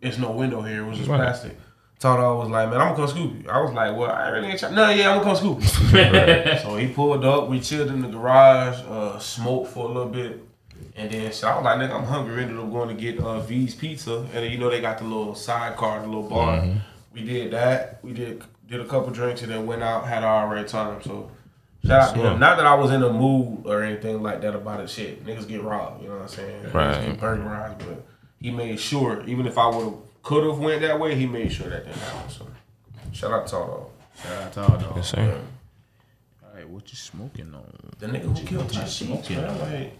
it's 0.00 0.18
no 0.18 0.30
window 0.30 0.60
here. 0.62 0.82
It 0.84 0.86
was 0.88 0.98
just 0.98 1.08
Right. 1.10 1.16
plastic. 1.18 1.56
Tall 1.98 2.16
Dog 2.16 2.38
was 2.40 2.48
like, 2.50 2.68
man, 2.68 2.80
I'm 2.80 2.94
gonna 2.94 3.06
come 3.06 3.08
scoop 3.08 3.44
you. 3.44 3.50
I 3.50 3.60
was 3.62 3.72
like, 3.72 3.96
well, 3.96 4.10
I 4.10 4.28
really 4.28 4.48
ain't 4.48 4.58
trying. 4.58 4.74
No, 4.74 4.90
yeah, 4.90 5.10
I'm 5.10 5.22
gonna 5.22 5.30
come 5.30 5.36
scoop 5.36 5.60
you. 5.62 6.58
so 6.62 6.76
he 6.76 6.88
pulled 6.88 7.24
up. 7.24 7.48
We 7.48 7.60
chilled 7.60 7.88
in 7.90 8.02
the 8.02 8.08
garage, 8.08 8.78
uh, 8.88 9.18
smoked 9.18 9.70
for 9.72 9.88
a 9.88 9.92
little 9.92 10.08
bit. 10.10 10.42
And 10.96 11.10
then 11.10 11.32
so 11.32 11.48
I 11.48 11.54
was 11.54 11.64
like, 11.64 11.78
nigga, 11.78 11.94
I'm 11.96 12.04
hungry. 12.04 12.42
Ended 12.42 12.58
up 12.58 12.70
going 12.72 12.88
to 12.94 13.00
get 13.00 13.18
uh, 13.20 13.38
V's 13.40 13.74
Pizza. 13.76 14.16
And 14.18 14.32
then, 14.32 14.50
you 14.50 14.58
know, 14.58 14.68
they 14.68 14.80
got 14.80 14.98
the 14.98 15.04
little 15.04 15.34
sidecar, 15.34 16.00
the 16.00 16.06
little 16.08 16.28
bar. 16.28 16.66
We 17.14 17.22
did 17.22 17.52
that. 17.52 18.00
We 18.02 18.12
did 18.12 18.42
did 18.72 18.80
a 18.80 18.86
couple 18.86 19.12
drinks 19.12 19.42
and 19.42 19.52
then 19.52 19.66
went 19.66 19.82
out, 19.82 20.06
had 20.06 20.24
our 20.24 20.46
alright 20.46 20.66
time. 20.66 21.02
So 21.02 21.30
shout 21.84 22.08
out 22.08 22.14
to 22.14 22.20
him. 22.22 22.40
Not 22.40 22.56
that 22.56 22.66
I 22.66 22.74
was 22.74 22.90
in 22.90 23.02
a 23.02 23.12
mood 23.12 23.66
or 23.66 23.82
anything 23.82 24.22
like 24.22 24.40
that 24.40 24.54
about 24.54 24.80
it. 24.80 24.88
Shit, 24.88 25.24
niggas 25.26 25.46
get 25.46 25.62
robbed. 25.62 26.02
You 26.02 26.08
know 26.08 26.14
what 26.14 26.22
I'm 26.22 26.28
saying? 26.28 26.64
Niggas 26.64 26.74
Right. 26.74 27.06
Get 27.06 27.20
burglarized, 27.20 27.78
but 27.80 28.02
he 28.40 28.50
made 28.50 28.80
sure, 28.80 29.22
even 29.26 29.46
if 29.46 29.58
I 29.58 29.68
would 29.68 29.84
have 29.84 29.94
could 30.22 30.44
have 30.44 30.58
went 30.58 30.80
that 30.80 30.98
way, 30.98 31.14
he 31.14 31.26
made 31.26 31.52
sure 31.52 31.68
that 31.68 31.84
didn't 31.84 31.98
happen. 32.00 32.30
So 32.30 32.46
shout 33.12 33.32
out 33.32 33.46
to 33.46 33.52
Tall 33.52 33.90
Shout 34.22 34.42
out 34.42 34.52
to 34.54 34.60
all 34.62 34.78
dog. 34.78 34.92
yes, 34.96 35.10
sir. 35.10 35.16
Dog. 35.16 35.40
All 36.44 36.54
right, 36.56 36.68
what 36.68 36.90
you 36.90 36.96
smoking 36.96 37.52
on? 37.54 37.90
The 37.98 38.06
nigga 38.06 38.38
who 38.38 38.46
killed 38.46 38.68
Tashiks, 38.68 39.04
smoking 39.04 39.36
man. 39.36 39.90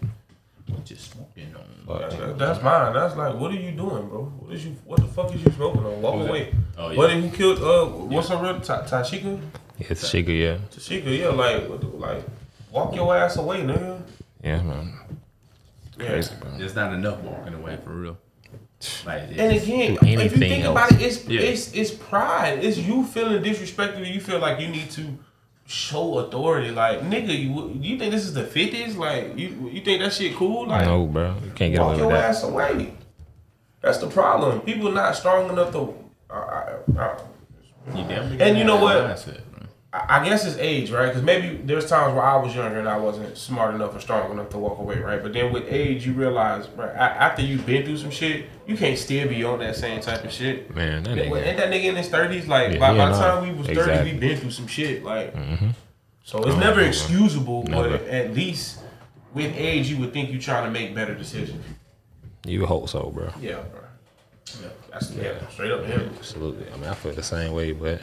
On? 0.75 0.79
Like, 0.79 0.97
smoking 0.99 1.55
on? 1.55 1.99
that- 1.99 2.11
that- 2.19 2.37
that's 2.37 2.61
mine. 2.63 2.93
That's 2.93 3.15
like, 3.15 3.35
what 3.35 3.51
are 3.51 3.55
you 3.55 3.71
doing, 3.71 4.07
bro? 4.07 4.23
What 4.39 4.53
is 4.53 4.65
you? 4.65 4.75
What 4.85 4.99
the 5.01 5.07
fuck 5.07 5.33
is 5.33 5.43
you 5.43 5.51
smoking 5.51 5.85
on? 5.85 6.01
Walk 6.01 6.15
Who's 6.15 6.23
that? 6.25 6.29
away. 6.29 6.53
Oh, 6.77 6.89
yeah. 6.89 6.97
What 6.97 7.11
who 7.11 7.29
killed? 7.29 7.59
Uh, 7.61 7.85
what's 7.85 8.29
her 8.29 8.37
real? 8.37 8.59
Ta- 8.59 8.83
Tashika? 8.83 9.39
It's 9.79 10.09
Chica, 10.11 10.31
yeah, 10.31 10.57
Tashika, 10.73 11.17
yeah. 11.17 11.29
Like, 11.29 11.67
what 11.69 11.81
the- 11.81 11.87
like, 11.87 12.23
walk 12.71 12.95
your 12.95 13.15
ass 13.15 13.37
away, 13.37 13.57
nigga. 13.61 14.01
yeah, 14.43 14.61
man. 14.61 14.93
Yeah. 15.99 16.07
Crazy, 16.07 16.33
bro. 16.39 16.51
There's 16.57 16.75
not 16.75 16.93
enough 16.93 17.19
walking 17.19 17.53
away 17.53 17.77
for 17.83 17.91
real. 17.91 18.17
Like, 19.05 19.21
And 19.23 19.31
again, 19.31 19.49
do 19.51 19.55
if 19.55 19.67
you 20.03 20.19
anything 20.19 20.39
think 20.39 20.63
else. 20.65 20.71
about 20.71 20.91
it, 20.91 21.01
it's 21.05 21.25
Yeah. 21.27 21.39
it's 21.41 21.71
it's 21.73 21.91
pride. 21.91 22.63
It's 22.63 22.77
you 22.77 23.05
feeling 23.05 23.41
disrespected. 23.41 23.97
And 23.97 24.07
you 24.07 24.19
feel 24.19 24.39
like 24.39 24.59
you 24.59 24.67
need 24.67 24.89
to 24.91 25.17
show 25.65 26.19
authority. 26.19 26.71
Like 26.71 27.01
nigga, 27.01 27.37
you 27.37 27.71
you 27.79 27.97
think 27.97 28.11
this 28.11 28.23
is 28.25 28.33
the 28.33 28.43
fifties? 28.43 28.95
Like 28.95 29.37
you 29.37 29.69
you 29.71 29.81
think 29.81 30.01
that 30.01 30.13
shit 30.13 30.35
cool? 30.35 30.67
Like 30.67 30.85
No, 30.85 31.05
bro, 31.05 31.35
you 31.43 31.51
can't 31.51 31.73
get 31.73 31.79
walk 31.81 31.91
away 31.91 31.97
your 31.99 32.07
with 32.07 32.15
that. 32.17 32.29
ass 32.29 32.43
away. 32.43 32.93
That's 33.81 33.97
the 33.97 34.07
problem. 34.07 34.61
People 34.61 34.91
not 34.91 35.15
strong 35.15 35.49
enough 35.49 35.71
to. 35.73 35.93
I, 36.29 36.35
I, 36.35 36.99
I, 36.99 37.17
you 37.95 38.01
And 38.39 38.57
you 38.57 38.63
know 38.63 38.77
what? 38.81 38.97
mindset. 38.97 39.41
I 39.95 40.25
guess 40.25 40.43
it's 40.43 40.57
age, 40.57 40.89
right? 40.89 41.05
Because 41.05 41.21
maybe 41.21 41.57
there's 41.63 41.85
times 41.87 42.15
where 42.15 42.23
I 42.23 42.35
was 42.37 42.55
younger 42.55 42.79
and 42.79 42.89
I 42.89 42.97
wasn't 42.97 43.37
smart 43.37 43.75
enough 43.75 43.95
or 43.95 43.99
strong 43.99 44.31
enough 44.31 44.49
to 44.49 44.57
walk 44.57 44.79
away, 44.79 44.97
right? 44.97 45.21
But 45.21 45.33
then 45.33 45.53
with 45.53 45.65
age, 45.71 46.07
you 46.07 46.13
realize, 46.13 46.67
right, 46.69 46.89
after 46.95 47.43
you've 47.43 47.63
been 47.67 47.85
through 47.85 47.97
some 47.97 48.09
shit, 48.09 48.47
you 48.65 48.75
can't 48.75 48.97
still 48.97 49.27
be 49.29 49.43
on 49.43 49.59
that 49.59 49.75
same 49.75 50.01
type 50.01 50.23
of 50.23 50.31
shit. 50.31 50.73
Man, 50.73 51.03
that 51.03 51.15
nigga. 51.15 51.45
Ain't 51.45 51.57
that 51.57 51.69
nigga 51.69 51.83
in 51.83 51.95
his 51.95 52.09
thirties? 52.09 52.47
Like 52.47 52.73
Yeah, 52.73 52.79
by, 52.79 52.97
by 52.97 53.09
the 53.11 53.17
time 53.19 53.43
we 53.47 53.53
was 53.55 53.69
exactly. 53.69 54.13
we 54.13 54.17
been 54.19 54.37
through 54.39 54.49
some 54.51 54.65
shit. 54.65 55.03
Like, 55.03 55.35
Mm-hmm. 55.35 55.69
so 56.23 56.43
it's 56.43 56.57
never 56.57 56.81
excusable, 56.81 57.61
Never. 57.63 57.89
but 57.99 58.07
at 58.07 58.33
least 58.33 58.79
with 59.35 59.53
age, 59.55 59.89
you 59.91 59.97
would 59.97 60.11
think 60.11 60.31
you're 60.31 60.41
trying 60.41 60.65
to 60.65 60.71
make 60.71 60.95
better 60.95 61.13
decisions. 61.13 61.63
You 62.47 62.65
hope 62.65 62.89
so, 62.89 63.11
bro. 63.13 63.31
Yeah, 63.39 63.61
bro. 63.71 63.81
Yeah, 64.59 64.67
that's 64.91 65.11
yeah, 65.11 65.47
straight 65.49 65.71
up 65.71 65.85
him. 65.85 66.11
Absolutely. 66.17 66.65
I 66.73 66.77
mean, 66.77 66.89
I 66.89 66.95
feel 66.95 67.11
the 67.13 67.21
same 67.23 67.53
way, 67.53 67.71
but 67.73 68.01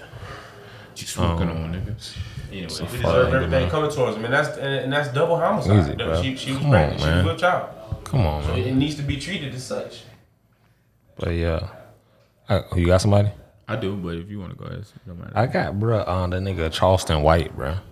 What 0.90 1.00
you 1.00 1.06
smoking 1.06 1.48
Um, 1.50 1.56
on, 1.56 1.72
nigga? 1.74 2.16
Anyway, 2.50 2.66
We 2.68 2.68
Fuck, 2.68 2.90
deserve 2.90 3.34
everything 3.34 3.50
man. 3.50 3.70
coming 3.70 3.90
towards 3.90 4.16
him, 4.16 4.24
and 4.24 4.34
that's 4.34 4.56
and, 4.58 4.74
and 4.74 4.92
that's 4.92 5.08
double 5.12 5.36
homicide. 5.38 5.78
Easy, 5.78 5.90
That 5.90 5.98
bro. 5.98 6.22
She, 6.22 6.36
she 6.36 6.50
was 6.50 6.58
Come 6.58 6.66
on, 6.66 6.72
pregnant. 6.72 7.00
She 7.00 7.06
man. 7.06 7.24
was 7.26 7.36
a 7.36 7.38
child. 7.38 7.70
come 8.04 8.20
on, 8.26 8.42
So 8.44 8.48
man. 8.50 8.58
it 8.58 8.74
needs 8.74 8.94
to 8.96 9.02
be 9.02 9.16
treated 9.18 9.54
as 9.54 9.64
such. 9.64 10.02
But 11.16 11.30
yeah, 11.30 11.68
I, 12.48 12.62
you 12.76 12.86
got 12.86 13.00
somebody? 13.00 13.30
I 13.68 13.76
do, 13.76 13.94
but 13.96 14.16
if 14.16 14.28
you 14.28 14.40
want 14.40 14.50
to 14.52 14.58
go 14.58 14.64
ahead, 14.64 14.80
it 14.80 14.86
don't 15.06 15.18
matter. 15.20 15.32
I 15.36 15.46
got 15.46 15.78
bro 15.78 16.02
on 16.02 16.30
the 16.30 16.38
nigga 16.38 16.72
Charleston 16.72 17.22
White, 17.22 17.54
bro. 17.56 17.76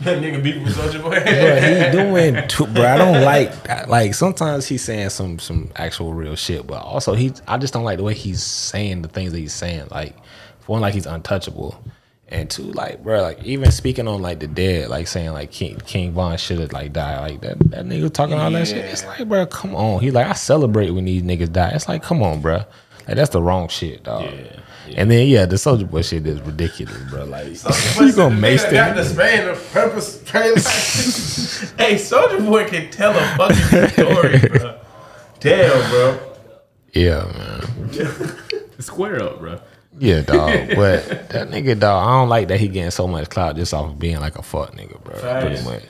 That 0.00 0.18
nigga 0.22 0.42
beat 0.42 0.60
with 0.62 0.74
Soldier 0.74 1.00
Boy. 1.00 1.10
Bro, 1.10 1.60
he 1.60 1.90
doing 1.92 2.48
too, 2.48 2.66
bro. 2.66 2.84
I 2.84 2.96
don't 2.98 3.22
like 3.24 3.88
like 3.88 4.14
sometimes 4.14 4.66
he's 4.66 4.82
saying 4.82 5.10
some 5.10 5.38
some 5.38 5.70
actual 5.76 6.14
real 6.14 6.34
shit, 6.34 6.66
but 6.66 6.82
also 6.82 7.14
he 7.14 7.32
I 7.46 7.58
just 7.58 7.72
don't 7.74 7.84
like 7.84 7.98
the 7.98 8.04
way 8.04 8.14
he's 8.14 8.42
saying 8.42 9.02
the 9.02 9.08
things 9.08 9.32
that 9.32 9.38
he's 9.38 9.52
saying. 9.54 9.88
Like 9.90 10.16
for 10.60 10.72
one, 10.72 10.80
like 10.80 10.94
he's 10.94 11.06
untouchable, 11.06 11.80
and 12.30 12.50
two, 12.50 12.64
like 12.72 13.02
bro, 13.02 13.22
like 13.22 13.42
even 13.42 13.70
speaking 13.70 14.06
on 14.06 14.20
like 14.22 14.40
the 14.40 14.46
dead, 14.46 14.88
like 14.90 15.06
saying 15.06 15.32
like 15.32 15.50
King 15.50 15.80
King 15.86 16.12
Von 16.12 16.36
should 16.36 16.60
have 16.60 16.72
like 16.72 16.92
died, 16.92 17.20
like 17.20 17.40
that 17.40 17.58
that 17.70 17.84
nigga 17.86 18.12
talking 18.12 18.34
all 18.38 18.50
that 18.50 18.68
shit. 18.68 18.84
It's 18.84 19.04
like 19.04 19.26
bro, 19.28 19.46
come 19.46 19.74
on. 19.74 20.00
He 20.00 20.10
like 20.10 20.26
I 20.26 20.32
celebrate 20.34 20.90
when 20.90 21.04
these 21.06 21.22
niggas 21.22 21.52
die. 21.52 21.70
It's 21.70 21.88
like 21.88 22.02
come 22.02 22.22
on, 22.22 22.40
bro. 22.40 22.56
Like 23.06 23.16
that's 23.16 23.30
the 23.30 23.42
wrong 23.42 23.68
shit, 23.68 24.02
dog. 24.04 24.24
Yeah, 24.24 24.60
And 24.96 25.10
then 25.10 25.26
yeah, 25.28 25.46
the 25.46 25.56
Soldier 25.56 25.86
Boy 25.86 26.02
shit 26.02 26.26
is 26.26 26.40
ridiculous, 26.42 26.98
bro. 27.10 27.24
Like 27.24 27.46
But 27.62 27.96
you 28.00 28.12
gonna 28.12 28.34
mace 28.34 28.62
got 28.64 28.94
them? 28.94 28.96
the 28.96 29.04
span 29.04 29.48
of 29.48 29.70
purpose. 29.72 30.22
hey, 31.78 31.96
Soldier 31.96 32.42
Boy 32.42 32.66
can 32.68 32.90
tell 32.90 33.12
a 33.16 33.36
fucking 33.36 33.88
story, 33.92 34.38
bro. 34.58 34.78
Damn, 35.40 35.90
bro. 35.90 36.18
Yeah, 36.92 37.24
man. 37.36 38.36
Square 38.80 39.22
up, 39.22 39.38
bro. 39.38 39.60
Yeah, 39.98 40.22
dog. 40.22 40.68
But 40.76 41.28
that 41.30 41.48
nigga, 41.50 41.78
dog, 41.78 42.06
I 42.06 42.20
don't 42.20 42.28
like 42.28 42.48
that 42.48 42.60
he 42.60 42.68
getting 42.68 42.90
so 42.90 43.06
much 43.06 43.30
clout 43.30 43.56
just 43.56 43.72
off 43.74 43.90
of 43.90 43.98
being 43.98 44.20
like 44.20 44.36
a 44.36 44.42
fuck 44.42 44.72
nigga, 44.74 45.02
bro. 45.02 45.18
Pretty 45.40 45.64
much. 45.64 45.82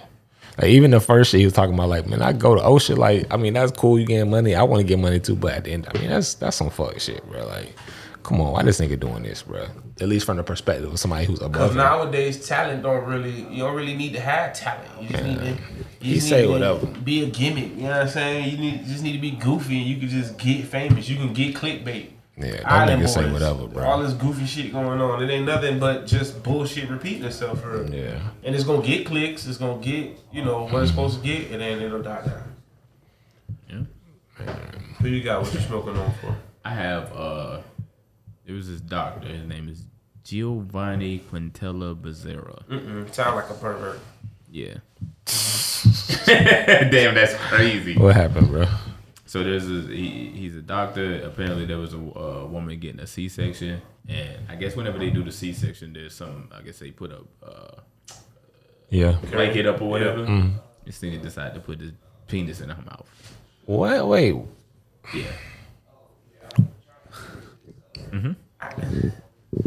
Like 0.59 0.71
even 0.71 0.91
the 0.91 1.01
first 1.01 1.31
shit 1.31 1.39
he 1.39 1.45
was 1.45 1.55
talking 1.55 1.75
about, 1.75 1.89
like, 1.89 2.07
man, 2.07 2.21
I 2.21 2.33
go 2.33 2.55
to 2.55 2.63
Ocean, 2.63 2.97
like, 2.97 3.33
I 3.33 3.37
mean, 3.37 3.53
that's 3.55 3.71
cool, 3.73 3.99
you 3.99 4.07
getting 4.07 4.31
money. 4.31 4.55
I 4.55 4.65
want 4.65 4.81
to 4.81 4.85
get 4.85 4.99
money 4.99 5.21
too, 5.21 5.37
but 5.37 5.53
at 5.53 5.65
the 5.65 5.73
end, 5.73 5.87
I 5.93 5.99
mean, 5.99 6.11
that's 6.11 6.35
that's 6.35 6.57
some 6.57 6.71
fuck 6.71 6.99
shit, 6.99 7.25
bro. 7.29 7.47
Like, 7.47 7.73
come 8.25 8.41
on, 8.41 8.53
why 8.53 8.63
this 8.63 8.81
nigga 8.81 8.99
doing 8.99 9.23
this, 9.23 9.43
bro? 9.43 9.67
At 10.01 10.09
least 10.09 10.27
from 10.27 10.37
the 10.37 10.43
perspective 10.43 10.93
of 10.93 10.99
somebody 10.99 11.27
who's 11.27 11.41
above 11.41 11.53
Because 11.53 11.77
nowadays, 11.77 12.47
talent 12.47 12.83
don't 12.83 13.05
really, 13.05 13.47
you 13.51 13.63
don't 13.63 13.75
really 13.77 13.95
need 13.95 14.13
to 14.15 14.21
have 14.21 14.53
talent. 14.53 14.89
You 15.01 15.09
just 15.09 15.25
need 15.25 15.39
to, 15.39 15.59
you 16.01 16.15
just 16.17 16.29
say 16.29 16.43
need 16.43 16.51
whatever. 16.53 16.87
Be 16.87 17.25
a 17.25 17.27
gimmick. 17.27 17.77
You 17.77 17.83
know 17.85 17.91
what 17.91 18.03
I'm 18.03 18.09
saying? 18.09 18.51
You 18.51 18.59
need, 18.59 18.81
you 18.81 18.87
just 18.87 19.03
need 19.03 19.13
to 19.13 19.21
be 19.21 19.33
goofy 19.33 19.79
and 19.79 19.87
you 19.87 19.97
can 19.99 20.09
just 20.09 20.37
get 20.39 20.65
famous. 20.67 21.09
You 21.09 21.17
can 21.17 21.33
get 21.33 21.55
clickbait. 21.55 22.11
Yeah, 22.39 22.53
that 22.53 22.71
Island 22.71 23.03
nigga 23.03 23.09
say 23.09 23.33
whatever, 23.33 23.67
bro. 23.67 23.85
All 23.85 24.03
this 24.03 24.13
goofy 24.13 24.47
shit 24.47 24.73
going 24.73 25.01
on. 25.01 25.23
It 25.23 25.31
ain't 25.31 25.47
nothing 25.47 25.79
but 25.79 26.07
just 26.07 26.43
bullshit 26.43 26.89
repeating 26.89 27.25
itself 27.25 27.63
for 27.63 27.83
real. 27.83 27.93
Yeah. 27.93 28.21
And 28.45 28.55
it's 28.55 28.65
gonna 28.65 28.87
get 28.87 29.07
clicks. 29.07 29.47
It's 29.47 29.59
gonna 29.59 29.83
get 29.83 30.19
you 30.33 30.45
know 30.45 30.67
what 30.67 30.83
it's 30.83 30.91
supposed 30.91 31.21
to 31.21 31.27
get, 31.27 31.51
and 31.51 31.61
then 31.61 31.83
it'll 31.83 32.03
die 32.03 32.25
down. 32.25 33.87
Yeah. 34.39 34.55
Who 35.01 35.09
you 35.09 35.23
got? 35.23 35.43
What 35.43 35.53
you 35.53 35.61
smoking 35.61 35.97
on 35.97 36.13
for? 36.21 36.37
I 36.65 36.75
have 36.75 37.13
uh, 37.17 37.61
it 38.47 38.53
was 38.53 38.69
this 38.69 38.81
doctor. 38.81 39.29
His 39.29 39.47
name 39.47 39.69
is 39.69 39.85
Giovanni 40.23 41.19
Quintella 41.19 41.95
Bezerra. 41.95 42.65
Mm, 42.69 43.13
sound 43.13 43.37
like 43.37 43.51
a 43.51 43.55
pervert. 43.55 44.01
Yeah. 44.51 44.75
Damn, 46.27 47.15
that's 47.15 47.35
crazy. 47.35 47.97
What 47.97 48.15
happened, 48.15 48.49
bro? 48.49 48.67
So 49.29 49.45
there's 49.45 49.69
a, 49.69 49.83
he, 49.95 50.31
he's 50.35 50.57
a 50.57 50.63
doctor. 50.63 51.21
Apparently, 51.23 51.67
there 51.67 51.77
was 51.77 51.93
a 51.93 51.99
uh, 51.99 52.47
woman 52.47 52.79
getting 52.81 52.99
a 53.01 53.07
C-section, 53.07 53.83
and 54.09 54.39
I 54.49 54.57
guess 54.57 54.75
whenever 54.75 54.99
they 54.99 55.11
do 55.11 55.23
the 55.23 55.31
C-section, 55.31 55.93
there's 55.93 56.15
some. 56.15 56.49
I 56.51 56.63
guess 56.63 56.79
they 56.79 56.91
put 56.93 57.13
a 57.13 57.21
uh, 57.47 57.81
Yeah. 58.89 59.19
blanket 59.31 59.67
up 59.67 59.83
or 59.83 59.91
whatever. 59.91 60.25
This 60.87 60.97
thing 60.97 61.21
decided 61.21 61.53
to 61.57 61.61
put 61.61 61.79
his 61.79 61.93
penis 62.27 62.63
in 62.63 62.71
her 62.71 62.83
mouth. 62.83 63.07
What? 63.67 64.09
Wait. 64.09 64.35
Yeah. 65.15 65.25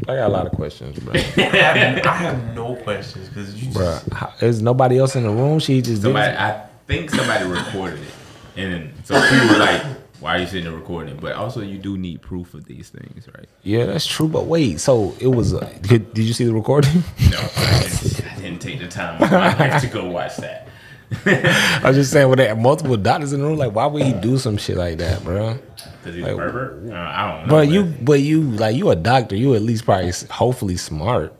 I 0.07 0.15
got 0.15 0.27
a 0.27 0.29
lot 0.29 0.47
of 0.47 0.53
questions, 0.53 0.97
bro. 0.99 1.13
I 1.15 1.19
have, 1.19 2.05
I 2.05 2.13
have 2.15 2.55
no 2.55 2.75
questions 2.77 3.29
because 3.29 3.61
you 3.63 3.71
bro, 3.71 3.83
just 3.85 4.11
how, 4.13 4.33
is 4.41 4.61
nobody 4.61 4.97
else 4.97 5.15
in 5.15 5.23
the 5.23 5.29
room? 5.29 5.59
She 5.59 5.81
just 5.81 6.01
did 6.01 6.07
Somebody, 6.07 6.31
it? 6.33 6.39
I 6.39 6.65
think 6.87 7.09
somebody 7.11 7.45
recorded 7.45 7.99
it, 7.99 8.13
and 8.55 8.91
so 9.03 9.19
people 9.29 9.47
were 9.47 9.59
like, 9.59 9.81
"Why 10.19 10.35
are 10.35 10.39
you 10.39 10.45
sitting 10.47 10.65
there 10.65 10.73
recording?" 10.73 11.17
But 11.17 11.33
also, 11.33 11.61
you 11.61 11.77
do 11.77 11.97
need 11.97 12.21
proof 12.21 12.53
of 12.53 12.65
these 12.65 12.89
things, 12.89 13.27
right? 13.35 13.47
Yeah, 13.63 13.85
that's 13.85 14.05
true. 14.05 14.27
But 14.27 14.45
wait, 14.45 14.79
so 14.79 15.15
it 15.19 15.27
was. 15.27 15.53
Uh, 15.53 15.71
did, 15.81 16.13
did 16.13 16.23
you 16.25 16.33
see 16.33 16.45
the 16.45 16.53
recording? 16.53 17.03
No, 17.31 17.37
I 17.57 17.79
didn't, 18.01 18.25
I 18.25 18.35
didn't 18.41 18.59
take 18.59 18.79
the 18.79 18.87
time 18.87 19.21
of 19.21 19.31
my 19.31 19.57
life 19.57 19.81
to 19.81 19.87
go 19.87 20.05
watch 20.09 20.37
that. 20.37 20.67
I 21.25 21.81
was 21.83 21.97
just 21.97 22.11
saying, 22.13 22.29
with 22.29 22.37
there 22.37 22.55
multiple 22.55 22.95
doctors 22.95 23.33
in 23.33 23.41
the 23.41 23.45
room, 23.45 23.57
like, 23.57 23.73
why 23.75 23.85
would 23.85 24.01
he 24.03 24.13
do 24.13 24.37
some 24.37 24.55
shit 24.55 24.77
like 24.77 24.97
that, 24.99 25.21
bro? 25.25 25.55
Because 25.99 26.15
he's 26.15 26.23
Like, 26.23 26.31
a 26.33 26.37
pervert. 26.37 26.89
Uh, 26.89 26.95
I 26.95 27.31
don't 27.31 27.47
know. 27.47 27.51
But 27.51 27.67
you, 27.67 27.83
but 28.01 28.21
you, 28.21 28.43
like, 28.43 28.77
you 28.77 28.89
a 28.91 28.95
doctor. 28.95 29.35
You 29.35 29.53
at 29.55 29.61
least 29.61 29.83
probably, 29.83 30.13
hopefully, 30.29 30.77
smart. 30.77 31.33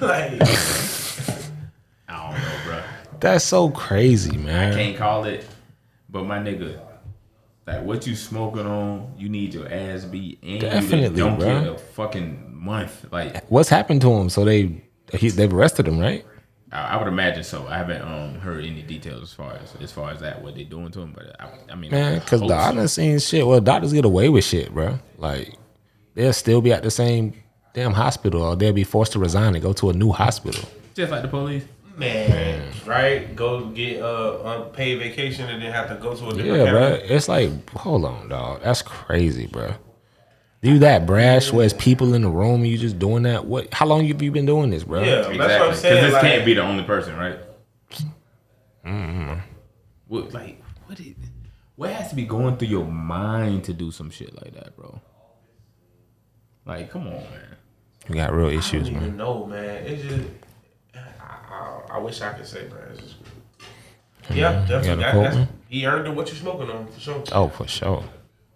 like, 0.00 0.32
I 2.08 2.32
don't 2.32 2.32
know, 2.40 2.54
bro. 2.64 2.82
That's 3.20 3.44
so 3.44 3.68
crazy, 3.70 4.36
man. 4.38 4.72
Can't 4.74 4.96
call 4.96 5.24
it, 5.24 5.46
but 6.12 6.24
my 6.24 6.38
nigga, 6.38 6.78
like 7.66 7.82
what 7.82 8.06
you 8.06 8.14
smoking 8.14 8.66
on, 8.66 9.14
you 9.18 9.28
need 9.28 9.54
your 9.54 9.66
ass 9.72 10.04
beat, 10.04 10.38
and 10.42 10.60
Definitely, 10.60 11.08
you 11.18 11.24
don't 11.24 11.38
bro. 11.38 11.62
get 11.64 11.72
a 11.72 11.78
fucking 11.78 12.54
month. 12.54 13.06
Like 13.10 13.44
What's 13.48 13.68
happened 13.68 14.02
to 14.02 14.12
him? 14.12 14.28
So 14.28 14.44
they, 14.44 14.82
he, 15.14 15.30
they've 15.30 15.52
arrested 15.52 15.88
him, 15.88 15.98
right? 15.98 16.24
I, 16.70 16.94
I 16.94 16.96
would 16.96 17.08
imagine 17.08 17.44
so. 17.44 17.66
I 17.68 17.76
haven't 17.78 18.02
um 18.02 18.34
heard 18.40 18.64
any 18.64 18.82
details 18.82 19.22
as 19.22 19.32
far 19.32 19.54
as 19.54 19.74
as 19.80 19.92
far 19.92 20.10
as 20.10 20.20
that 20.20 20.42
what 20.42 20.54
they're 20.54 20.64
doing 20.64 20.90
to 20.92 21.00
him, 21.00 21.12
but 21.14 21.34
I, 21.40 21.48
I 21.72 21.74
mean, 21.74 21.90
Man, 21.90 22.18
because 22.20 22.40
hope 22.40 22.50
I 22.50 22.70
so. 22.70 22.76
done 22.76 22.88
seen 22.88 23.18
shit. 23.18 23.46
Well, 23.46 23.60
doctors 23.60 23.92
get 23.92 24.04
away 24.04 24.28
with 24.28 24.44
shit, 24.44 24.72
bro. 24.72 24.98
Like, 25.18 25.54
they'll 26.14 26.32
still 26.32 26.60
be 26.60 26.72
at 26.72 26.82
the 26.82 26.90
same 26.90 27.34
damn 27.74 27.92
hospital, 27.92 28.42
or 28.42 28.56
they'll 28.56 28.72
be 28.72 28.84
forced 28.84 29.12
to 29.12 29.18
resign 29.18 29.54
and 29.54 29.62
go 29.62 29.72
to 29.74 29.90
a 29.90 29.92
new 29.92 30.10
hospital. 30.12 30.68
just 30.94 31.10
like 31.12 31.22
the 31.22 31.28
police. 31.28 31.64
Man, 31.96 32.72
right? 32.86 33.34
Go 33.34 33.66
get 33.66 34.02
uh 34.02 34.38
unpaid 34.44 34.98
vacation 34.98 35.48
and 35.48 35.62
then 35.62 35.72
have 35.72 35.88
to 35.88 35.96
go 35.96 36.14
to 36.14 36.28
a 36.28 36.34
different 36.34 36.64
Yeah, 36.64 36.70
bro. 36.70 36.98
It's 37.02 37.28
like, 37.28 37.70
hold 37.70 38.04
on, 38.04 38.28
dog. 38.28 38.62
That's 38.62 38.82
crazy, 38.82 39.46
bro. 39.46 39.74
You 40.62 40.78
that 40.80 41.06
brash 41.06 41.52
where 41.52 41.64
it's 41.64 41.74
people 41.74 42.14
in 42.14 42.22
the 42.22 42.28
room 42.28 42.60
and 42.62 42.68
you 42.68 42.78
just 42.78 42.98
doing 42.98 43.24
that? 43.24 43.46
What? 43.46 43.74
How 43.74 43.84
long 43.86 44.06
have 44.06 44.22
you 44.22 44.30
been 44.30 44.46
doing 44.46 44.70
this, 44.70 44.84
bro? 44.84 45.02
Yeah, 45.02 45.28
Exactly, 45.28 45.38
that's 45.38 45.60
what 45.60 45.62
I'm 45.62 45.74
because 45.74 45.82
this 45.82 46.12
like, 46.12 46.22
can't 46.22 46.44
be 46.44 46.54
the 46.54 46.62
only 46.62 46.84
person, 46.84 47.16
right? 47.16 47.38
Mm-hmm. 48.86 49.40
What 50.08 50.32
like 50.32 50.62
what? 50.86 51.00
Is, 51.00 51.14
what 51.76 51.90
has 51.90 52.10
to 52.10 52.14
be 52.14 52.24
going 52.24 52.56
through 52.56 52.68
your 52.68 52.84
mind 52.84 53.64
to 53.64 53.72
do 53.72 53.90
some 53.90 54.10
shit 54.10 54.34
like 54.42 54.54
that, 54.54 54.76
bro? 54.76 55.00
Like, 56.64 56.90
come 56.90 57.06
on, 57.08 57.14
man. 57.14 57.56
You 58.08 58.14
got 58.14 58.32
real 58.32 58.48
I 58.48 58.52
issues, 58.52 58.84
don't 58.88 58.94
man. 58.94 59.02
even 59.02 59.16
know, 59.16 59.46
man. 59.46 59.84
It's 59.86 60.02
just, 60.02 60.14
I, 60.14 60.41
I, 61.62 61.96
I 61.96 61.98
wish 61.98 62.20
I 62.20 62.32
could 62.32 62.46
say, 62.46 62.62
man. 62.68 62.78
It's 62.92 63.00
just, 63.02 63.14
yeah, 64.30 64.52
got 64.52 64.68
definitely. 64.68 65.04
That, 65.04 65.14
that's, 65.14 65.36
man? 65.36 65.48
he 65.68 65.86
earned 65.86 66.06
it. 66.06 66.14
What 66.14 66.28
you 66.30 66.36
smoking 66.36 66.70
on 66.70 66.86
for 66.88 67.00
sure? 67.00 67.22
Oh, 67.32 67.48
for 67.48 67.66
sure. 67.66 68.04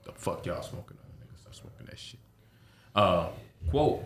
The 0.04 0.12
fuck 0.12 0.44
y'all 0.46 0.62
smoking 0.62 0.96
on, 0.98 1.10
nigga? 1.26 1.40
Stop 1.40 1.54
smoking 1.54 1.86
that 1.86 1.98
shit. 1.98 2.20
Uh, 2.94 3.28
quote: 3.70 4.04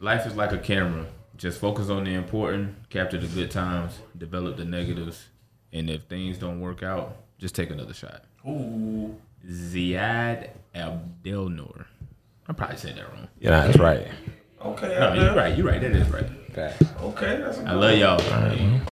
Life 0.00 0.26
is 0.26 0.36
like 0.36 0.52
a 0.52 0.58
camera. 0.58 1.06
Just 1.36 1.60
focus 1.60 1.88
on 1.88 2.04
the 2.04 2.12
important, 2.12 2.88
capture 2.90 3.18
the 3.18 3.26
good 3.26 3.50
times, 3.50 3.98
develop 4.16 4.56
the 4.56 4.64
negatives, 4.64 5.26
and 5.72 5.90
if 5.90 6.02
things 6.04 6.38
don't 6.38 6.60
work 6.60 6.82
out, 6.82 7.16
just 7.38 7.54
take 7.54 7.70
another 7.70 7.94
shot. 7.94 8.22
Ooh, 8.46 9.16
Ziad 9.48 10.50
Abdelnour. 10.74 11.86
I 12.46 12.52
probably 12.52 12.76
said 12.76 12.96
that 12.96 13.12
wrong. 13.12 13.28
Yeah, 13.40 13.66
that's 13.66 13.78
right. 13.78 14.06
okay, 14.64 14.96
No, 15.00 15.14
you're 15.14 15.34
right. 15.34 15.56
You're 15.56 15.66
right. 15.66 15.80
That 15.80 15.92
is 15.92 16.08
right. 16.10 16.26
Okay, 16.58 17.38
that's 17.40 17.58
a 17.58 17.64
I 17.68 17.72
love 17.72 17.96
y'all. 17.96 18.82